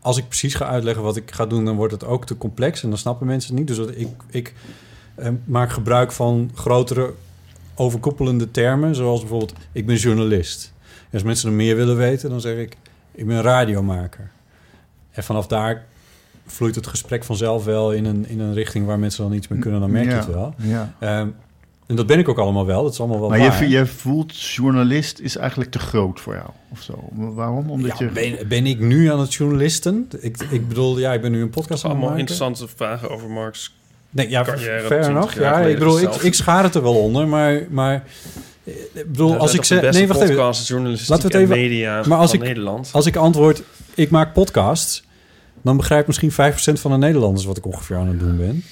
[0.00, 2.82] als ik precies ga uitleggen wat ik ga doen, dan wordt het ook te complex
[2.82, 3.76] en dan snappen mensen het niet.
[3.76, 4.54] Dus ik, ik
[5.14, 7.12] eh, maak gebruik van grotere
[7.74, 10.72] overkoepelende termen, zoals bijvoorbeeld: ik ben journalist.
[10.82, 12.76] En als mensen er meer willen weten, dan zeg ik:
[13.12, 14.30] ik ben radiomaker.
[15.10, 15.84] En vanaf daar
[16.46, 19.58] vloeit het gesprek vanzelf wel in een, in een richting waar mensen dan iets mee
[19.58, 20.54] kunnen, dan merk je Ja, het wel.
[20.56, 20.94] Ja.
[20.98, 21.28] Ehm,
[21.86, 22.82] en dat ben ik ook allemaal wel.
[22.82, 23.62] Dat is allemaal wel Maar waar.
[23.62, 27.08] je, je voelt journalist is eigenlijk te groot voor jou, of zo.
[27.12, 27.70] Waarom?
[27.70, 28.12] Omdat Ja, je...
[28.12, 30.08] ben, ben ik nu aan het journalisten?
[30.20, 32.18] Ik, ik bedoel, ja, ik ben nu een podcast aan het allemaal maken.
[32.20, 33.74] interessante vragen over Mark's
[34.12, 35.34] Nee, ja, fair 20 enough.
[35.38, 37.62] jaar Ja, ik bedoel, ik, ik schaar het er wel onder, maar...
[37.70, 38.04] maar
[38.64, 39.92] eh, ik bedoel, als ik zeg...
[39.92, 40.36] Nee, wacht even.
[40.36, 42.88] Laten we het even- media maar als van ik- Nederland.
[42.92, 43.62] Als ik antwoord,
[43.94, 45.04] ik maak podcasts...
[45.62, 46.34] dan begrijpt misschien 5%
[46.80, 47.44] van de Nederlanders...
[47.44, 48.64] wat ik ongeveer aan het doen ben.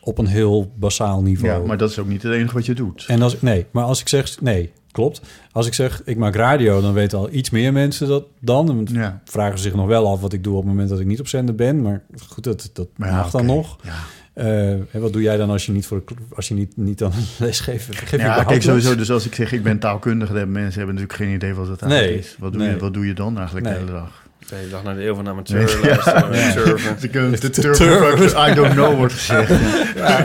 [0.00, 1.60] Op een heel basaal niveau.
[1.60, 3.04] Ja, maar dat is ook niet het enige wat je doet.
[3.08, 4.40] En als, nee, maar als ik zeg...
[4.40, 5.20] Nee, klopt.
[5.52, 6.80] Als ik zeg, ik maak radio...
[6.80, 8.68] dan weten al iets meer mensen dat dan.
[8.68, 9.20] En Ja.
[9.24, 10.52] vragen ze zich nog wel af wat ik doe...
[10.56, 11.82] op het moment dat ik niet op zender ben.
[11.82, 13.76] Maar goed, dat, dat Maar ja, mag dan nog.
[13.82, 13.92] Ja,
[14.34, 16.02] En wat doe jij dan als je niet, voor
[16.34, 17.96] als je niet, niet aan een les geeft?
[17.98, 18.94] Geef ja kijk, sowieso.
[18.96, 20.30] Dus als ik zeg ik ben taalkundige...
[20.30, 22.36] dan hebben mensen hebben natuurlijk geen idee wat dat eigenlijk Nee, is.
[22.38, 22.70] Wat doe, nee.
[22.70, 23.74] je, wat doe je dan eigenlijk Nee.
[23.74, 24.26] de hele dag?
[24.48, 25.78] De hele dag naar de eeuw van amateur Nee.
[25.80, 26.32] luisteren.
[26.38, 26.50] Ja.
[26.50, 26.96] surfen.
[27.00, 29.50] De, De turbo- I don't know wordt gezegd.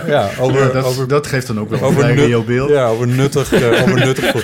[0.08, 0.30] Ja.
[0.40, 2.70] Over, Ja, dat, over, dat geeft dan ook wel een over, reëel beeld.
[2.70, 3.54] ja, over nuttig.
[3.54, 4.36] eh, over nuttig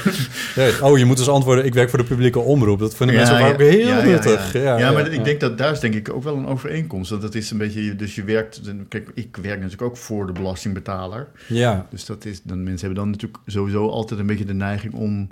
[0.82, 2.80] oh, je moet dus antwoorden, ik werk voor de publieke omroep.
[2.80, 4.54] Dat vinden mensen vaak heel ja, ja, nuttig.
[4.54, 6.48] Ja, Ja, Ja, maar ja, ik denk dat daar is denk ik ook wel een
[6.48, 7.10] overeenkomst.
[7.10, 10.32] Want dat is een beetje, dus je werkt, kijk, ik werk natuurlijk ook voor de
[10.34, 11.28] belastingbetaler.
[11.48, 14.94] Ja, Dus dat is, dan, mensen hebben dan natuurlijk sowieso altijd een beetje de neiging
[14.94, 15.30] om,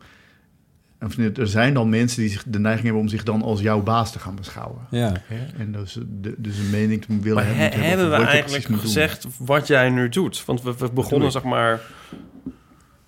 [1.18, 3.82] nee, er zijn dan mensen die zich de neiging hebben om zich dan als jouw
[3.82, 4.82] baas te gaan beschouwen.
[4.90, 5.12] ja.
[5.26, 5.46] Hè?
[5.64, 7.80] En dus, de, dus een mening te willen Maar hebben.
[7.80, 8.80] he- hebben we eigenlijk doen.
[8.80, 10.46] gezegd wat jij nu doet?
[10.46, 11.80] Want we, we begonnen zeg maar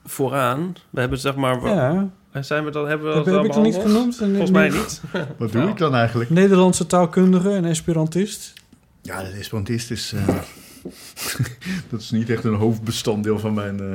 [0.06, 0.76] vooraan.
[0.90, 1.62] We hebben zeg maar...
[1.66, 2.10] ja.
[2.42, 4.16] Zijn we dat, hebben we Heb, dat heb al ik niet genoemd?
[4.16, 5.02] Volgens mij niet.
[5.38, 6.30] Wat doe ik dan eigenlijk?
[6.30, 8.54] Nederlandse taalkundige en esperantist.
[9.02, 10.14] Ja, de Esperantist is...
[10.16, 10.36] eh,
[11.90, 13.86] dat is niet echt een hoofdbestanddeel van mijn eh,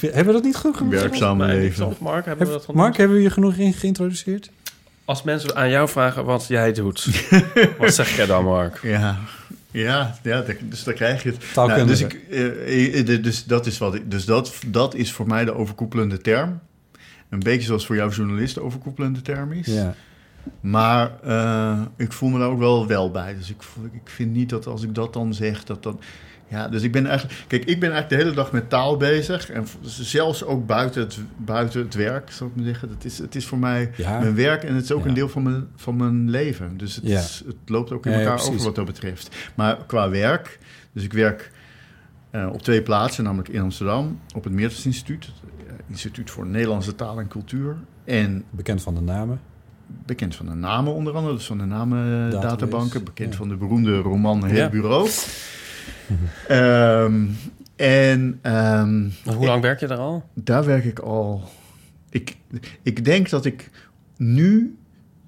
[0.00, 1.88] Hebben we dat niet goed werkzame leven.
[1.88, 2.24] toch, Mark?
[2.24, 2.72] Hebben we dat?
[2.74, 4.50] Mark, hebben we je genoeg in geïntroduceerd?
[5.04, 7.08] Als mensen aan jou vragen wat jij doet,
[7.78, 8.78] wat zeg jij dan, Mark?
[8.82, 9.18] Ja,
[9.70, 11.52] ja, ja dat- dus daar krijg je het.
[11.52, 11.86] Taalkundige.
[11.88, 15.44] dus ik, eh, eh, dus dat is wat ik, dus dat, dat is voor mij
[15.44, 16.60] de overkoepelende term.
[17.28, 19.66] Een beetje zoals voor jouw journalist de overkoepelende term is.
[19.66, 19.94] Ja.
[20.60, 23.34] Maar eh, ik voel me daar ook wel wel bij.
[23.34, 26.00] Dus ik, ik vind niet dat als ik dat dan zeg, dat dan...
[26.48, 27.44] Ja, dus ik ben eigenlijk...
[27.46, 29.50] Kijk, ik ben eigenlijk de hele dag met taal bezig.
[29.50, 32.88] En v- zelfs ook buiten het, buiten het werk, zal ik maar zeggen.
[32.88, 34.18] Dat is, het is voor mij Ja.
[34.18, 35.08] mijn werk en het is ook Ja.
[35.08, 36.76] een deel van mijn, van mijn leven.
[36.76, 37.18] Dus het, Ja.
[37.18, 39.36] is- het loopt ook in elkaar over wat dat betreft.
[39.54, 40.58] Maar qua werk...
[40.92, 41.50] Dus ik werk
[42.30, 44.18] eh, op twee plaatsen, namelijk in Amsterdam...
[44.34, 45.24] op het Meertens Instituut.
[45.26, 47.76] Het eh, Instituut voor Nederlandse Taal en Cultuur.
[48.04, 49.40] En Bekend van de namen.
[50.06, 53.36] Bekend van de namen onder andere, dus van de namen Database, databanken, bekend ja.
[53.38, 54.68] van de beroemde roman Het Ja.
[54.68, 55.08] Bureau.
[56.48, 57.26] Ehm,
[57.76, 60.28] en ehm, Hoe lang werk je er al?
[60.34, 61.42] daar werk ik al
[62.14, 62.36] ik,
[62.82, 63.70] ik denk dat ik
[64.16, 64.76] nu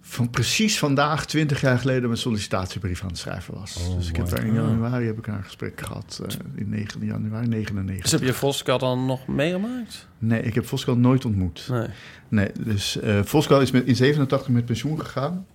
[0.09, 3.76] van precies vandaag, 20 jaar geleden, mijn sollicitatiebrief aan het schrijven was.
[3.88, 6.20] Oh, dus ik heb daar in januari heb ik een gesprek gehad.
[6.28, 8.02] eh, in 9 januari 99.
[8.02, 10.07] Dus heb je Voskel dan nog meegemaakt?
[10.18, 11.66] Nee, ik heb Voskel nooit ontmoet.
[11.70, 11.86] Nee.
[12.28, 15.46] Nee, dus eh Voskel is met, in 87 met pensioen gegaan.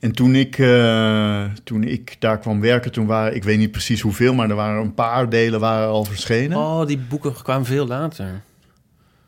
[0.00, 4.00] En toen ik, eh, toen ik daar kwam werken, toen waren, ik weet niet precies
[4.00, 6.58] hoeveel, maar er waren een paar delen waren al verschenen.
[6.58, 8.42] Oh, die boeken kwamen veel later.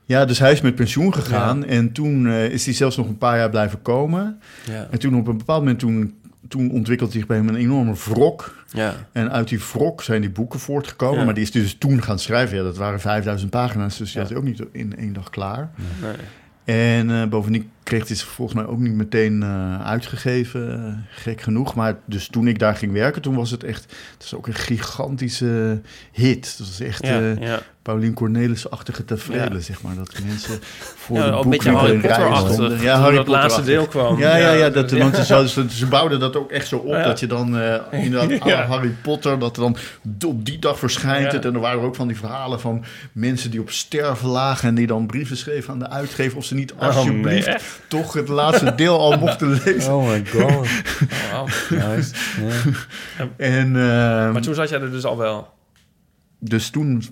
[0.06, 3.18] Ja, dus hij is met pensioen gegaan en toen eh, is hij zelfs nog een
[3.18, 4.40] paar jaar blijven komen.
[4.70, 4.86] Ja.
[4.90, 6.14] En toen op een bepaald moment, toen,
[6.48, 8.64] toen ontwikkelde zich bij hem een enorme wrok.
[8.72, 8.94] Ja.
[9.12, 11.24] En uit die wrok zijn die boeken voortgekomen.
[11.24, 12.56] Maar die is dus toen gaan schrijven.
[12.56, 15.70] Ja, dat waren 5000 pagina's, dus die had hij ook niet in één dag klaar.
[16.02, 16.14] Nee.
[16.64, 21.40] En eh, bovendien kreeg hij ze volgens mij ook niet meteen eh, uitgegeven, eh, gek
[21.40, 21.74] genoeg.
[21.74, 23.82] Maar dus toen ik daar ging werken, toen was het echt...
[24.12, 25.80] Het is ook een gigantische
[26.12, 26.58] hit.
[26.58, 27.60] Dat was echt Ja, eh ja.
[27.82, 29.60] Paulien Cornelis-achtige tevreden, Ja.
[29.60, 29.94] zeg maar.
[29.94, 30.58] Dat mensen
[30.96, 32.56] voor Ja, de boekwinkel in stonden.
[32.56, 34.18] toen Ja, Harry dat laatste deel kwam.
[34.18, 34.70] Ja, ja, ja.
[34.70, 34.90] Dat.
[34.90, 36.92] Want ze, ze, bouwden dat ook echt zo op.
[36.92, 37.58] Dat je dan
[37.90, 38.50] inderdaad.
[38.72, 39.38] Harry Potter...
[39.38, 39.76] dat er dan
[40.26, 41.44] op die dag verschijnt het.
[41.44, 44.68] En er waren ook van die verhalen van mensen die op sterven lagen...
[44.68, 46.36] en die dan brieven schreven aan de uitgever...
[46.36, 47.75] of ze niet alsjeblieft nee, echt?
[47.88, 49.94] Toch het laatste deel al mochten lezen.
[49.94, 50.42] Oh my god.
[50.42, 50.62] Oh,
[51.32, 51.46] wauw.
[51.70, 52.14] Nice.
[53.36, 55.54] En eh, Maar toen zat jij er dus al wel.
[56.38, 57.02] dus toen,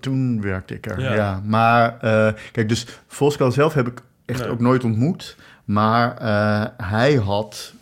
[0.00, 1.14] toen werkte ik er, Ja.
[1.14, 1.42] ja.
[1.44, 4.48] Maar eh, kijk, dus Voskel zelf heb ik echt Nee.
[4.48, 5.36] ook nooit ontmoet.
[5.64, 7.72] Maar eh, hij had,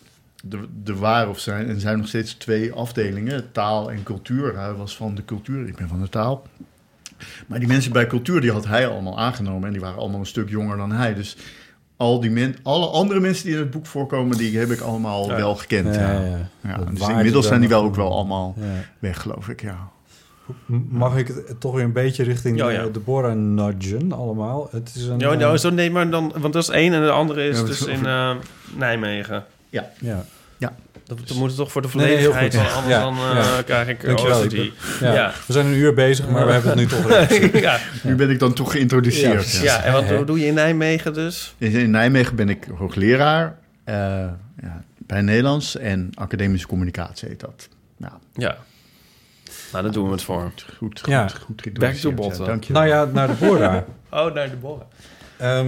[0.43, 4.57] de, de waren of zijn, en zijn nog steeds twee afdelingen, taal en cultuur.
[4.59, 6.47] Hij was van de cultuur, ik ben van de taal.
[7.47, 9.65] Maar die mensen bij cultuur, die had hij allemaal aangenomen.
[9.67, 11.13] En die waren allemaal een stuk jonger dan hij.
[11.13, 11.37] Dus
[11.97, 15.29] al die men, alle andere mensen die in het boek voorkomen, die heb ik allemaal
[15.29, 15.35] Ja.
[15.35, 15.95] wel gekend.
[15.95, 16.49] Ja, Ja, ja.
[16.61, 18.63] Ja, dus inmiddels dan zijn die wel ook wel allemaal Ja.
[18.99, 19.89] weg, geloof ik, ja.
[20.89, 22.85] Mag ik het toch weer een beetje richting Ja, de ja.
[22.87, 24.67] Deborah nudgen allemaal?
[24.71, 25.19] Het is een...
[25.19, 27.59] Ja, eh, nou, zo nee, maar dan, want dat is één en de andere is
[27.59, 28.35] Ja, dus in eh,
[28.75, 29.45] Nijmegen.
[29.69, 29.85] ja.
[31.07, 32.89] Dat, dat moet het toch voor de Nee, nee, heel volledigheid, goed.
[32.89, 33.01] Ja.
[33.01, 33.61] anders dan eh, Ja.
[33.61, 34.43] krijg ik Dankjewel.
[34.43, 34.73] Ik die.
[34.99, 35.13] Ja.
[35.13, 35.31] Ja.
[35.47, 37.79] We zijn een uur bezig, maar we hebben het nu toch.
[38.03, 39.51] Nu ben ik dan toch geïntroduceerd.
[39.51, 39.73] Ja, ja.
[39.77, 41.55] ja, en wat doe- doe je in Nijmegen dus?
[41.57, 43.95] In in Nijmegen ben ik hoogleraar eh,
[44.61, 47.67] ja, bij Nederlands en academische communicatie heet dat.
[47.97, 48.57] Nou, Ja.
[49.71, 50.41] Nou, daar doen we het voor.
[50.41, 51.27] goed, goed, Ja.
[51.27, 51.79] goed geïntroduceerd.
[51.79, 52.43] Back to botten.
[52.43, 52.73] Ja, dank je.
[52.73, 53.77] Nou ja, naar Deborah.
[54.11, 54.85] Oh, naar de borren.
[55.37, 55.67] Ehm,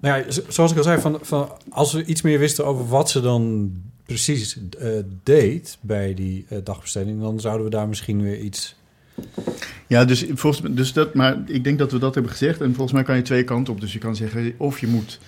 [0.00, 2.86] nou ja, zo- zoals ik al zei, van, van, als we iets meer wisten over
[2.88, 3.72] wat ze dan
[4.06, 4.88] precies eh,
[5.22, 8.74] deed bij die eh, dagbesteding, dan zouden we daar misschien weer iets.
[9.86, 12.60] Ja, dus, volgens, dus dat, maar ik denk dat we dat hebben gezegd.
[12.60, 13.80] En volgens mij kan je twee kanten op.
[13.80, 15.20] Dus je kan zeggen, of je moet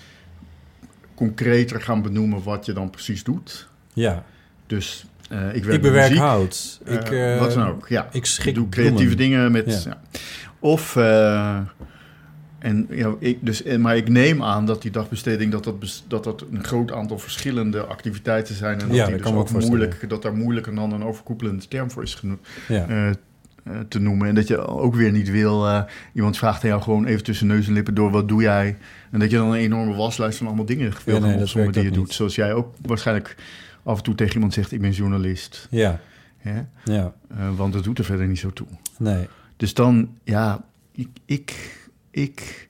[1.15, 3.69] concreter gaan benoemen wat je dan precies doet.
[3.93, 4.25] Ja,
[4.67, 6.81] Dus eh, ik werk ik bewerk muziek, hout.
[6.85, 8.05] ik, wat dan ook, ja.
[8.07, 9.17] Ik Ik schik doe creatieve bloemen.
[9.17, 9.83] dingen met...
[9.85, 9.91] Ja.
[9.91, 10.21] Ja.
[10.59, 10.97] Of...
[12.59, 15.53] eh, en, ja, ik, dus, en, maar ik neem aan dat die dagbesteding...
[15.53, 18.81] dat dat, dat dat een groot aantal verschillende activiteiten zijn...
[18.81, 21.91] en dat, Ja, die dat dus ook moeilijk, dat daar moeilijker dan een overkoepelende term
[21.91, 22.47] voor is genoemd.
[22.69, 22.87] Ja.
[22.89, 23.09] eh,
[23.67, 24.29] eh, te noemen.
[24.29, 25.67] En dat je ook weer niet wil...
[25.67, 25.83] eh,
[26.13, 28.11] iemand vraagt aan jou gewoon even tussen neus en lippen door...
[28.11, 28.77] wat doe jij?
[29.11, 31.73] En dat je dan een enorme waslijst van allemaal dingen wil nee, gaan dat opzommen
[31.73, 32.13] die je doet.
[32.13, 33.37] Zoals jij ook waarschijnlijk
[33.83, 34.73] af en toe tegen iemand zegt...
[34.73, 35.67] ik ben journalist.
[35.71, 36.01] ja,
[36.37, 36.61] Hè?
[36.85, 38.67] ja, Eh, want dat doet er verder niet zo toe.
[38.99, 39.29] nee.
[39.57, 41.77] Dus dan, ja, ik, ik,
[42.17, 42.69] ik,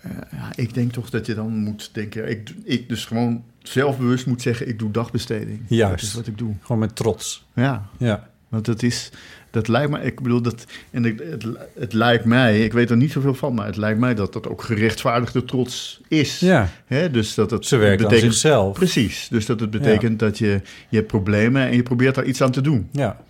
[0.00, 4.26] eh, ja, ik denk toch dat je dan moet denken, ik, ik dus gewoon zelfbewust
[4.26, 5.60] moet zeggen, ik doe dagbesteding.
[5.66, 6.00] Juist.
[6.00, 6.54] Dat is wat ik doe.
[6.60, 7.46] Gewoon met trots.
[7.54, 9.10] Ja, Ja, want dat is,
[9.50, 11.44] dat lijkt me, ik bedoel dat, en het, het,
[11.78, 14.48] het lijkt mij, ik weet er niet zoveel van, maar het lijkt mij dat dat
[14.48, 16.38] ook gerechtvaardigde trots is.
[16.38, 16.68] ja.
[16.86, 17.10] Hè?
[17.10, 18.74] Dus dat het ze werkt aan betekent, zichzelf.
[18.74, 22.42] Precies, dus dat het betekent dat je, je hebt problemen en je probeert daar iets
[22.42, 22.88] aan te doen.
[22.92, 23.20] Ja.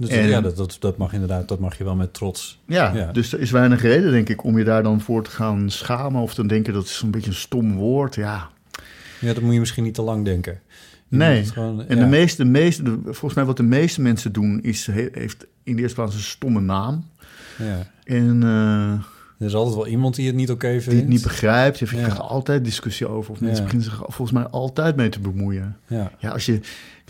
[0.00, 2.60] Dus En- ja, dat, dat, dat mag inderdaad, dat mag je wel met trots.
[2.66, 3.12] Ja, Ja.
[3.12, 6.22] dus er is weinig reden, denk ik, om je daar dan voor te gaan schamen
[6.22, 8.14] of te denken dat is een beetje een stom woord.
[8.14, 8.48] Ja,
[9.20, 10.60] Ja, dat moet je misschien niet te lang denken.
[11.08, 11.44] Je Nee.
[11.44, 12.02] Gewoon, en ja.
[12.02, 15.46] de meeste, de meeste, de- volgens mij wat de meeste mensen doen, is, he- heeft
[15.62, 17.04] in de eerste plaats een stomme naam.
[17.58, 17.86] Ja.
[18.04, 18.92] En eh,
[19.38, 20.90] Er is altijd wel iemand die het niet oké vindt.
[20.90, 21.78] die het niet begrijpt.
[21.78, 21.92] Je Ja.
[21.92, 23.30] krijgt altijd discussie over.
[23.32, 23.62] Of mensen Ja.
[23.70, 25.76] beginnen zich volgens mij altijd mee te bemoeien.
[25.86, 26.12] Ja.
[26.18, 26.60] Ja, als je,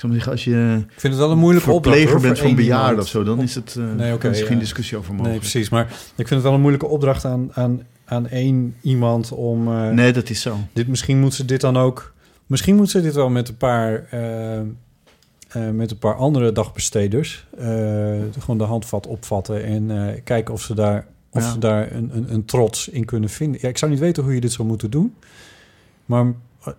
[0.00, 2.04] zou maar zeggen, als je Ik vind het wel een moeilijke opdracht.
[2.04, 4.54] hoor, bent voor van bejaarden of zo, dan is het eh Nee, ja.
[4.54, 5.32] discussie over mogelijk.
[5.40, 5.68] Nee, precies.
[5.68, 9.68] Maar ik vind het wel een moeilijke opdracht aan, aan, aan één iemand om...
[9.68, 10.56] eh, Nee, dat is zo.
[10.72, 12.12] dit, misschien moet ze dit dan ook...
[12.46, 14.06] Misschien moet ze dit wel met een paar...
[14.10, 14.64] eh, eh,
[15.72, 17.46] met een paar andere dagbesteders.
[17.58, 17.66] eh,
[18.38, 21.50] gewoon de handvat opvatten en eh, kijken of ze daar, of Ja.
[21.52, 23.60] ze daar een, een, een trots in kunnen vinden.
[23.62, 25.14] Ja, ik zou niet weten hoe je dit zou moeten doen.
[26.06, 26.24] Maar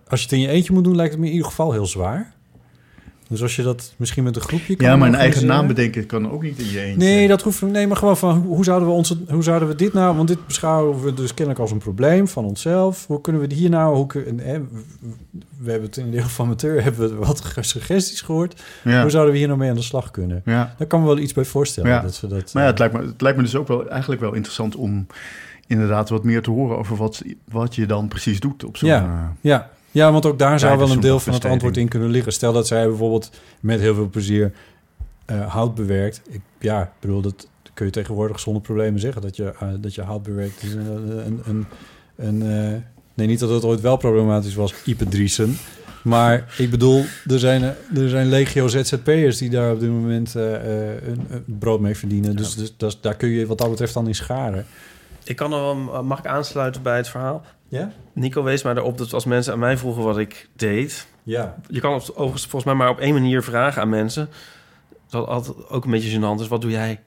[0.08, 1.86] als je het in je eentje moet doen, lijkt het me in ieder geval heel
[1.86, 2.32] zwaar.
[3.32, 6.06] Dus als je dat misschien met een groepje kan Ja, maar een eigen naam bedenken
[6.06, 6.98] kan ook niet in je eentje.
[6.98, 9.92] Nee, dat hoeft nee, maar gewoon van hoe zouden we ons, hoe zouden we dit
[9.92, 10.16] nou?
[10.16, 13.06] Want dit beschouwen we dus kennelijk als een probleem van onszelf.
[13.06, 13.96] Hoe kunnen we hier nou?
[13.96, 14.06] Hoe
[14.36, 14.60] hè,
[15.58, 18.62] we hebben het in de deel van amateur hebben we wat suggesties gehoord.
[18.84, 19.00] Ja.
[19.00, 20.42] Hoe zouden we hier nou mee aan de slag kunnen?
[20.44, 20.74] Ja.
[20.78, 21.90] Daar kan me wel iets bij voorstellen.
[21.90, 22.00] Ja.
[22.00, 23.88] Dat we dat, Maar ja, eh, het lijkt, me, het lijkt me dus ook wel
[23.88, 25.06] eigenlijk wel interessant om
[25.66, 28.88] inderdaad wat meer te horen over wat, wat je dan precies doet op zo'n...
[28.88, 29.70] ja, eh, ja.
[29.92, 32.32] Ja, want ook daar zou wel een deel van het antwoord in kunnen liggen.
[32.32, 33.30] Stel dat zij bijvoorbeeld
[33.60, 34.52] met heel veel plezier
[35.24, 36.22] eh, hout bewerkt.
[36.28, 39.94] Ik, ja, ik bedoel, dat kun je tegenwoordig zonder problemen zeggen dat je, eh, dat
[39.94, 40.62] je hout bewerkt.
[40.62, 40.86] is een,
[41.26, 41.66] een, een,
[42.16, 42.78] een, eh,
[43.14, 45.56] nee, niet dat het ooit wel problematisch was, Ipe Driesen.
[46.02, 47.62] Maar ik bedoel, er zijn,
[47.94, 51.96] er zijn legio ZZP'ers die daar op dit moment eh, eh, een, een brood mee
[51.96, 52.36] verdienen.
[52.36, 54.66] Dus, dus dat is- daar kun je wat dat betreft dan in scharen.
[55.24, 57.42] Ik kan er wel, mag ik aansluiten bij het verhaal?
[57.72, 57.92] Ja?
[58.12, 61.06] Nico wees mij erop dat als mensen aan mij vroegen wat ik deed...
[61.22, 61.56] Ja.
[61.68, 64.28] Je kan het overigens volgens mij maar op één manier vragen aan mensen.
[65.08, 66.48] Dat altijd ook een beetje gênant is.
[66.48, 67.00] Wat doe jij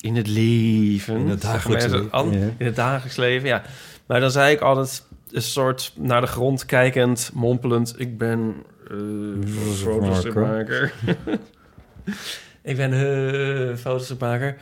[0.00, 1.16] in het leven?
[1.16, 2.46] In het dagelijks leven, an- ja.
[2.56, 3.62] In het dagelijks leven, ja.
[4.06, 7.94] Maar dan zei ik altijd een soort naar de grond kijkend, mompelend...
[7.96, 8.54] Ik ben
[8.90, 10.92] uh, fotostripmaker.
[12.62, 14.56] ik ben uh, fotostripmaker.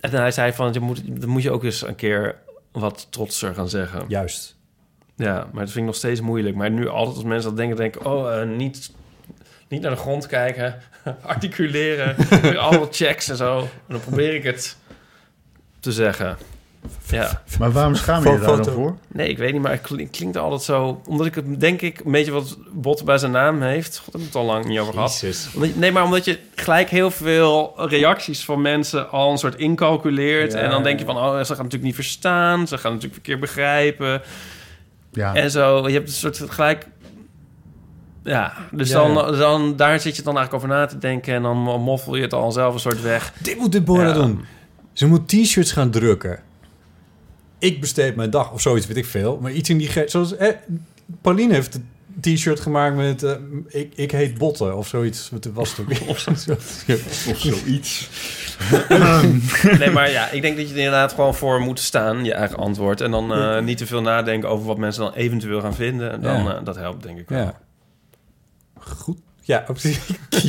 [0.00, 2.36] En hij zei van, je moet, dan moet je ook eens een keer
[2.72, 4.04] wat trotser gaan zeggen.
[4.08, 4.55] Juist.
[5.16, 6.56] Ja, maar dat vind ik nog steeds moeilijk.
[6.56, 8.06] Maar nu altijd als mensen dat denken, denk ik...
[8.06, 8.90] oh, eh, niet,
[9.68, 10.74] niet naar de grond kijken,
[11.22, 12.16] articuleren,
[12.58, 13.58] allemaal checks en zo.
[13.58, 14.76] En dan probeer ik het
[15.80, 16.36] te zeggen.
[17.10, 17.42] Ja.
[17.58, 18.96] Maar waarom schaam je je daar dan voor?
[19.08, 21.00] Nee, ik weet niet, maar het klink- klinkt altijd zo...
[21.06, 23.98] Omdat ik het, denk ik, een beetje wat bot bij zijn naam heeft.
[23.98, 25.24] God, we het al lang niet over gehad.
[25.54, 29.56] Omdat je- nee, maar omdat je gelijk heel veel reacties van mensen al een soort
[29.56, 30.52] incalculeert.
[30.52, 30.58] Ja.
[30.58, 32.66] En dan denk je van, oh, ze gaan natuurlijk niet verstaan.
[32.68, 34.22] Ze gaan natuurlijk verkeerd begrijpen.
[35.16, 35.34] Ja.
[35.34, 36.86] En zo, je hebt een soort gelijk...
[38.24, 39.38] Ja, dus Ja, dan, ja.
[39.38, 41.34] dan, daar zit je dan eigenlijk over na te denken...
[41.34, 43.32] en dan moffel je het al zelf een soort weg.
[43.42, 44.12] Dit moet Deborah Ja.
[44.12, 44.44] doen.
[44.92, 46.38] Ze moet t-shirts gaan drukken.
[47.58, 49.38] Ik besteed mijn dag of zoiets, weet ik veel.
[49.42, 49.90] Maar iets in die...
[50.06, 50.52] Zoals, eh,
[51.20, 51.78] Pauline heeft
[52.20, 53.22] t-shirt gemaakt met...
[53.22, 53.32] eh,
[53.68, 55.30] ik, ik heet Botten of zoiets.
[55.30, 56.08] Wat was het ook?
[56.08, 56.26] Of,
[57.28, 58.08] Of zoiets.
[59.78, 62.56] Nee, maar ja, ik denk dat je er inderdaad gewoon voor moet staan, je eigen
[62.56, 63.00] antwoord.
[63.00, 66.20] En dan eh, niet te veel nadenken over wat mensen dan eventueel gaan vinden.
[66.22, 66.56] Dan, Ja.
[66.56, 67.38] eh, dat helpt, denk ik wel.
[67.38, 67.60] Ja.
[68.78, 69.18] Goed.
[69.46, 69.98] Ja, precies.
[70.28, 70.42] Q.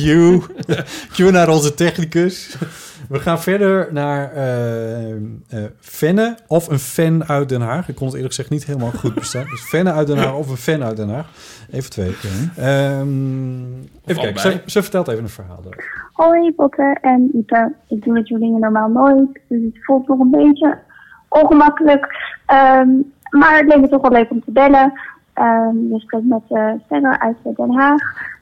[1.12, 2.56] Q naar onze technicus.
[3.08, 5.16] We gaan verder naar eh eh,
[5.80, 7.88] Fenne of een fan uit Den Haag.
[7.88, 9.46] Ik kon het eerlijk gezegd niet helemaal goed bestaan.
[9.50, 11.30] Dus Fenne uit Den Haag of een fan uit Den Haag.
[11.70, 12.16] Even twee.
[12.56, 13.62] Ehm,
[14.04, 15.62] even kijken, ze, vertelt even een verhaal.
[15.62, 15.84] door.
[16.12, 17.72] Hoi Botte en Ipe.
[17.88, 20.78] Ik doe dit soort dingen normaal nooit, dus het voelt nog een beetje
[21.28, 22.06] ongemakkelijk.
[22.46, 22.88] Ehm,
[23.30, 24.92] maar het leek me toch wel leuk om te bellen.
[25.32, 28.00] Ehm je spreekt met uh, Sterre uit Den Haag.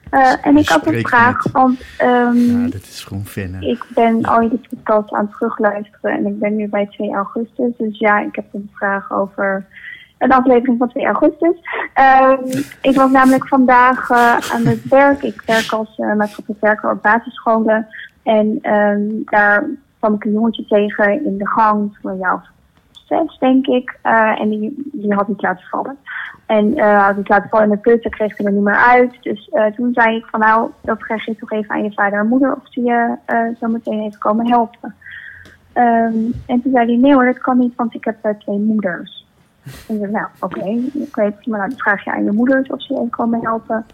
[0.09, 3.25] Eh, en ik had een vraag, want ehm, Ja, dit is gewoon
[3.59, 7.71] ik ben al je podcast aan het terugluisteren en ik ben nu bij 2 augustus.
[7.77, 9.65] Dus ja, ik heb een vraag over
[10.17, 11.55] een aflevering van 2 augustus.
[11.93, 12.43] Ehm,
[12.81, 15.23] ik was namelijk vandaag eh, aan het werk.
[15.23, 17.87] Ik werk als uh, maatschappelijk werker op basisscholen.
[18.23, 22.39] En ehm, daar kwam ik een jongetje tegen in de gang, van jou
[23.07, 23.99] zes denk ik.
[24.01, 25.97] Eh, en die, die had iets laten vallen.
[26.45, 28.75] En eh had iets laten vallen in de put, daar kreeg ik er niet meer
[28.75, 29.17] uit.
[29.21, 32.19] Dus eh, toen zei ik van nou, dat vraag je toch even aan je vader
[32.19, 33.15] en moeder of ze je
[33.59, 34.95] zo meteen even komen helpen.
[35.73, 39.25] Ehm, en toen zei hij nee hoor, dat kan niet, want ik heb twee moeders.
[39.63, 42.69] En ik zei, nou oké, ik weet maar nou, dan vraag je aan je moeders
[42.69, 43.85] of ze je even komen helpen.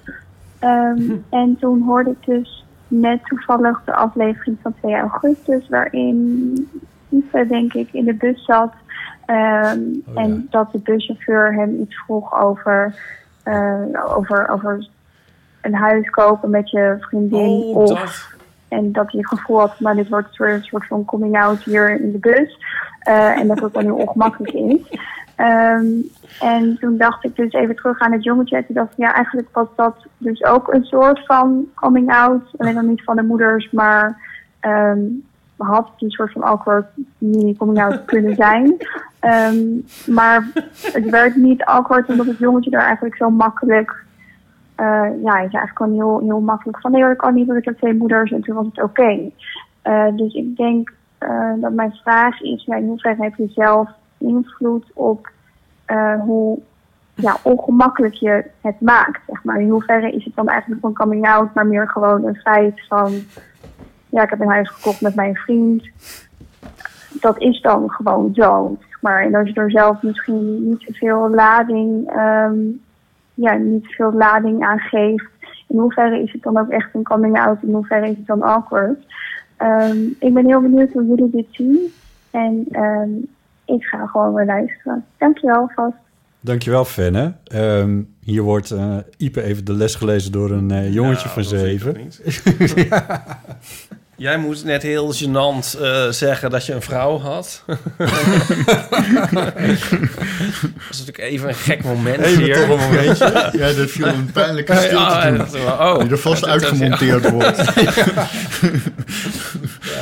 [0.60, 6.70] Ehm, En toen hoorde ik dus net toevallig de aflevering van 2 augustus, waarin
[7.10, 8.74] Ipe denk ik in de bus zat.
[9.26, 10.22] Ehm, Oh, ja.
[10.22, 12.96] En dat de buschauffeur hem iets vroeg over,
[13.44, 13.82] eh,
[14.16, 14.88] over, over
[15.62, 17.50] een huis kopen met je vriendin.
[17.50, 18.32] Oh, of, dat.
[18.68, 21.38] En dat hij het gevoel had, maar dit wordt een soort, een soort van coming
[21.38, 22.58] out hier in de bus.
[23.00, 25.00] Eh, en dat het dan heel ongemakkelijk is.
[25.36, 25.86] Ehm,
[26.40, 28.58] en toen dacht ik dus even terug aan het jongetje.
[28.58, 32.44] En toen dacht ik, ja, eigenlijk was dat dus ook een soort van coming out.
[32.58, 34.18] Alleen dan niet van de moeders, maar
[34.60, 35.00] ehm,
[35.58, 36.86] had het een soort van awkward
[37.18, 38.76] mini coming out kunnen zijn.
[39.20, 39.66] Ehm,
[40.06, 40.48] maar
[40.94, 44.06] het werd niet awkward omdat het jongetje daar eigenlijk zo makkelijk...
[44.76, 44.86] eh,
[45.24, 46.92] ja, hij zei eigenlijk gewoon heel, heel makkelijk van...
[46.92, 49.32] nee hoor, ik kan niet, want ik heb twee moeders en toen was het oké.
[49.82, 52.66] Eh, dus ik denk eh, dat mijn vraag is...
[52.66, 55.32] In hoeverre heb je zelf invloed op
[56.20, 56.60] hoe
[57.16, 59.22] ja, ongemakkelijk je het maakt?
[59.28, 59.62] Zeg maar.
[59.62, 61.54] In hoeverre is het dan eigenlijk een coming out...
[61.54, 63.14] maar meer gewoon een feit van...
[64.14, 65.92] ja, ik heb een huis gekocht met mijn vriend
[67.24, 68.78] dat is dan gewoon zo.
[69.02, 72.56] Maar en als je er zelf misschien niet zoveel lading, ehm,
[73.34, 75.32] ja, niet zoveel lading aan geeft.
[75.68, 77.64] in hoeverre is het dan ook echt een coming out?
[77.64, 79.00] In hoeverre is het dan awkward?
[79.58, 81.94] Ehm, ik ben heel benieuwd hoe jullie dit zien.
[82.32, 83.10] En ehm,
[83.66, 85.06] ik ga gewoon weer luisteren.
[85.18, 85.96] Dankjewel vast.
[86.40, 87.34] Dankjewel, Fenne.
[87.44, 91.58] Ehm hier wordt eh Ipe even de les gelezen door een eh, jongetje Nou, van
[91.58, 92.94] dat vind ik zeven.
[94.24, 97.64] Jij moest net heel gênant eh, zeggen dat je een vrouw had.
[97.68, 97.78] dat
[100.90, 102.56] is natuurlijk even een gek moment Even hier.
[102.56, 103.52] toch een momentje.
[103.60, 106.00] Ja, dat viel een pijnlijke stilte Ja, oh.
[106.00, 107.32] Die er vast uitgemonteerd ja.
[107.32, 107.58] wordt.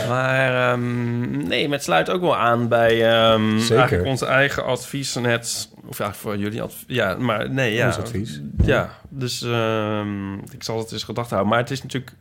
[0.07, 3.77] Maar ehm, nee, maar het sluit ook wel aan bij ehm, Zeker.
[3.77, 5.69] eigenlijk ons eigen advies net.
[5.87, 6.83] Of ja, voor jullie advies.
[6.87, 7.85] Ja, maar nee, ja.
[7.85, 8.41] Ons advies.
[8.63, 11.49] Ja, dus ehm, ik zal het eens gedacht houden.
[11.51, 12.11] Maar het is natuurlijk...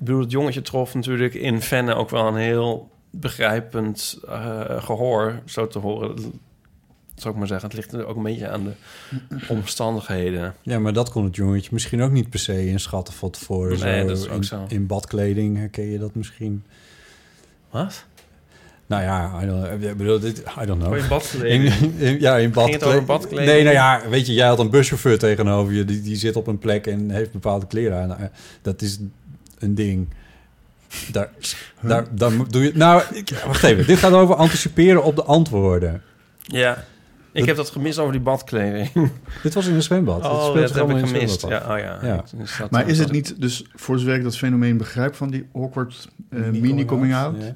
[0.00, 5.40] Ik bedoel, het jongetje trof natuurlijk in Venne ook wel een heel begrijpend eh, gehoor,
[5.44, 6.14] zo te horen.
[7.14, 7.68] Zou ik maar zeggen.
[7.68, 8.72] Het ligt ook een beetje aan de
[9.48, 10.54] omstandigheden.
[10.62, 13.78] Ja, maar dat kon het jongetje misschien ook niet per se inschatten van tevoren.
[13.78, 14.64] Nee, Zo dat is ook in, zo.
[14.68, 16.62] In badkleding herken je dat misschien.
[17.70, 18.04] Wat?
[18.86, 20.92] Nou ja, I don't, ik bedoel, dit, I don't know.
[20.92, 21.74] Oh, in badkleding?
[21.74, 23.30] In- in- ja, in badkleding.
[23.30, 25.84] Nee, nou ja, weet je, jij had een buschauffeur tegenover je.
[25.84, 28.08] Die, die zit op een plek en heeft bepaalde kleren aan.
[28.08, 28.20] Nou,
[28.62, 28.98] dat is
[29.60, 30.08] een ding.
[31.12, 31.30] Daar,
[31.80, 32.72] daar, daar doe je...
[32.74, 33.86] Nou, ik, wacht even.
[33.86, 36.02] Dit gaat over anticiperen op de antwoorden.
[36.42, 36.84] Ja.
[37.32, 38.90] Ik heb dat gemist over die badkleding.
[39.42, 40.22] Dit was in een zwembad.
[40.22, 41.46] Het Oh, dat heb ik gemist.
[41.48, 42.24] Ja, oh ja.
[42.58, 46.08] Dat- Maar is het niet, dus voor zover ik dat fenomeen begrijp van die awkward
[46.30, 47.34] eh, Mini-coming mini-coming-out...
[47.34, 47.52] out,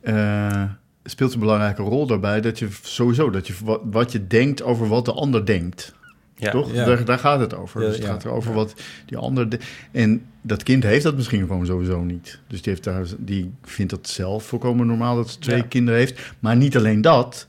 [0.00, 0.62] eh,
[1.04, 4.88] speelt een belangrijke rol daarbij dat je sowieso, dat je wat, wat je denkt over
[4.88, 5.94] wat de ander denkt.
[6.42, 6.50] Ja.
[6.50, 6.72] Toch?
[6.72, 6.84] Ja.
[6.84, 7.80] Daar, daar gaat het over.
[7.80, 8.12] Ja, dus het ja.
[8.12, 8.74] gaat erover wat
[9.06, 9.48] die ander...
[9.48, 9.58] de-
[9.90, 12.38] en dat kind heeft dat misschien gewoon sowieso niet.
[12.46, 15.62] Dus die, heeft daar, die vindt dat zelf volkomen normaal dat ze twee Ja.
[15.68, 16.20] kinderen heeft.
[16.38, 17.46] Maar niet alleen dat.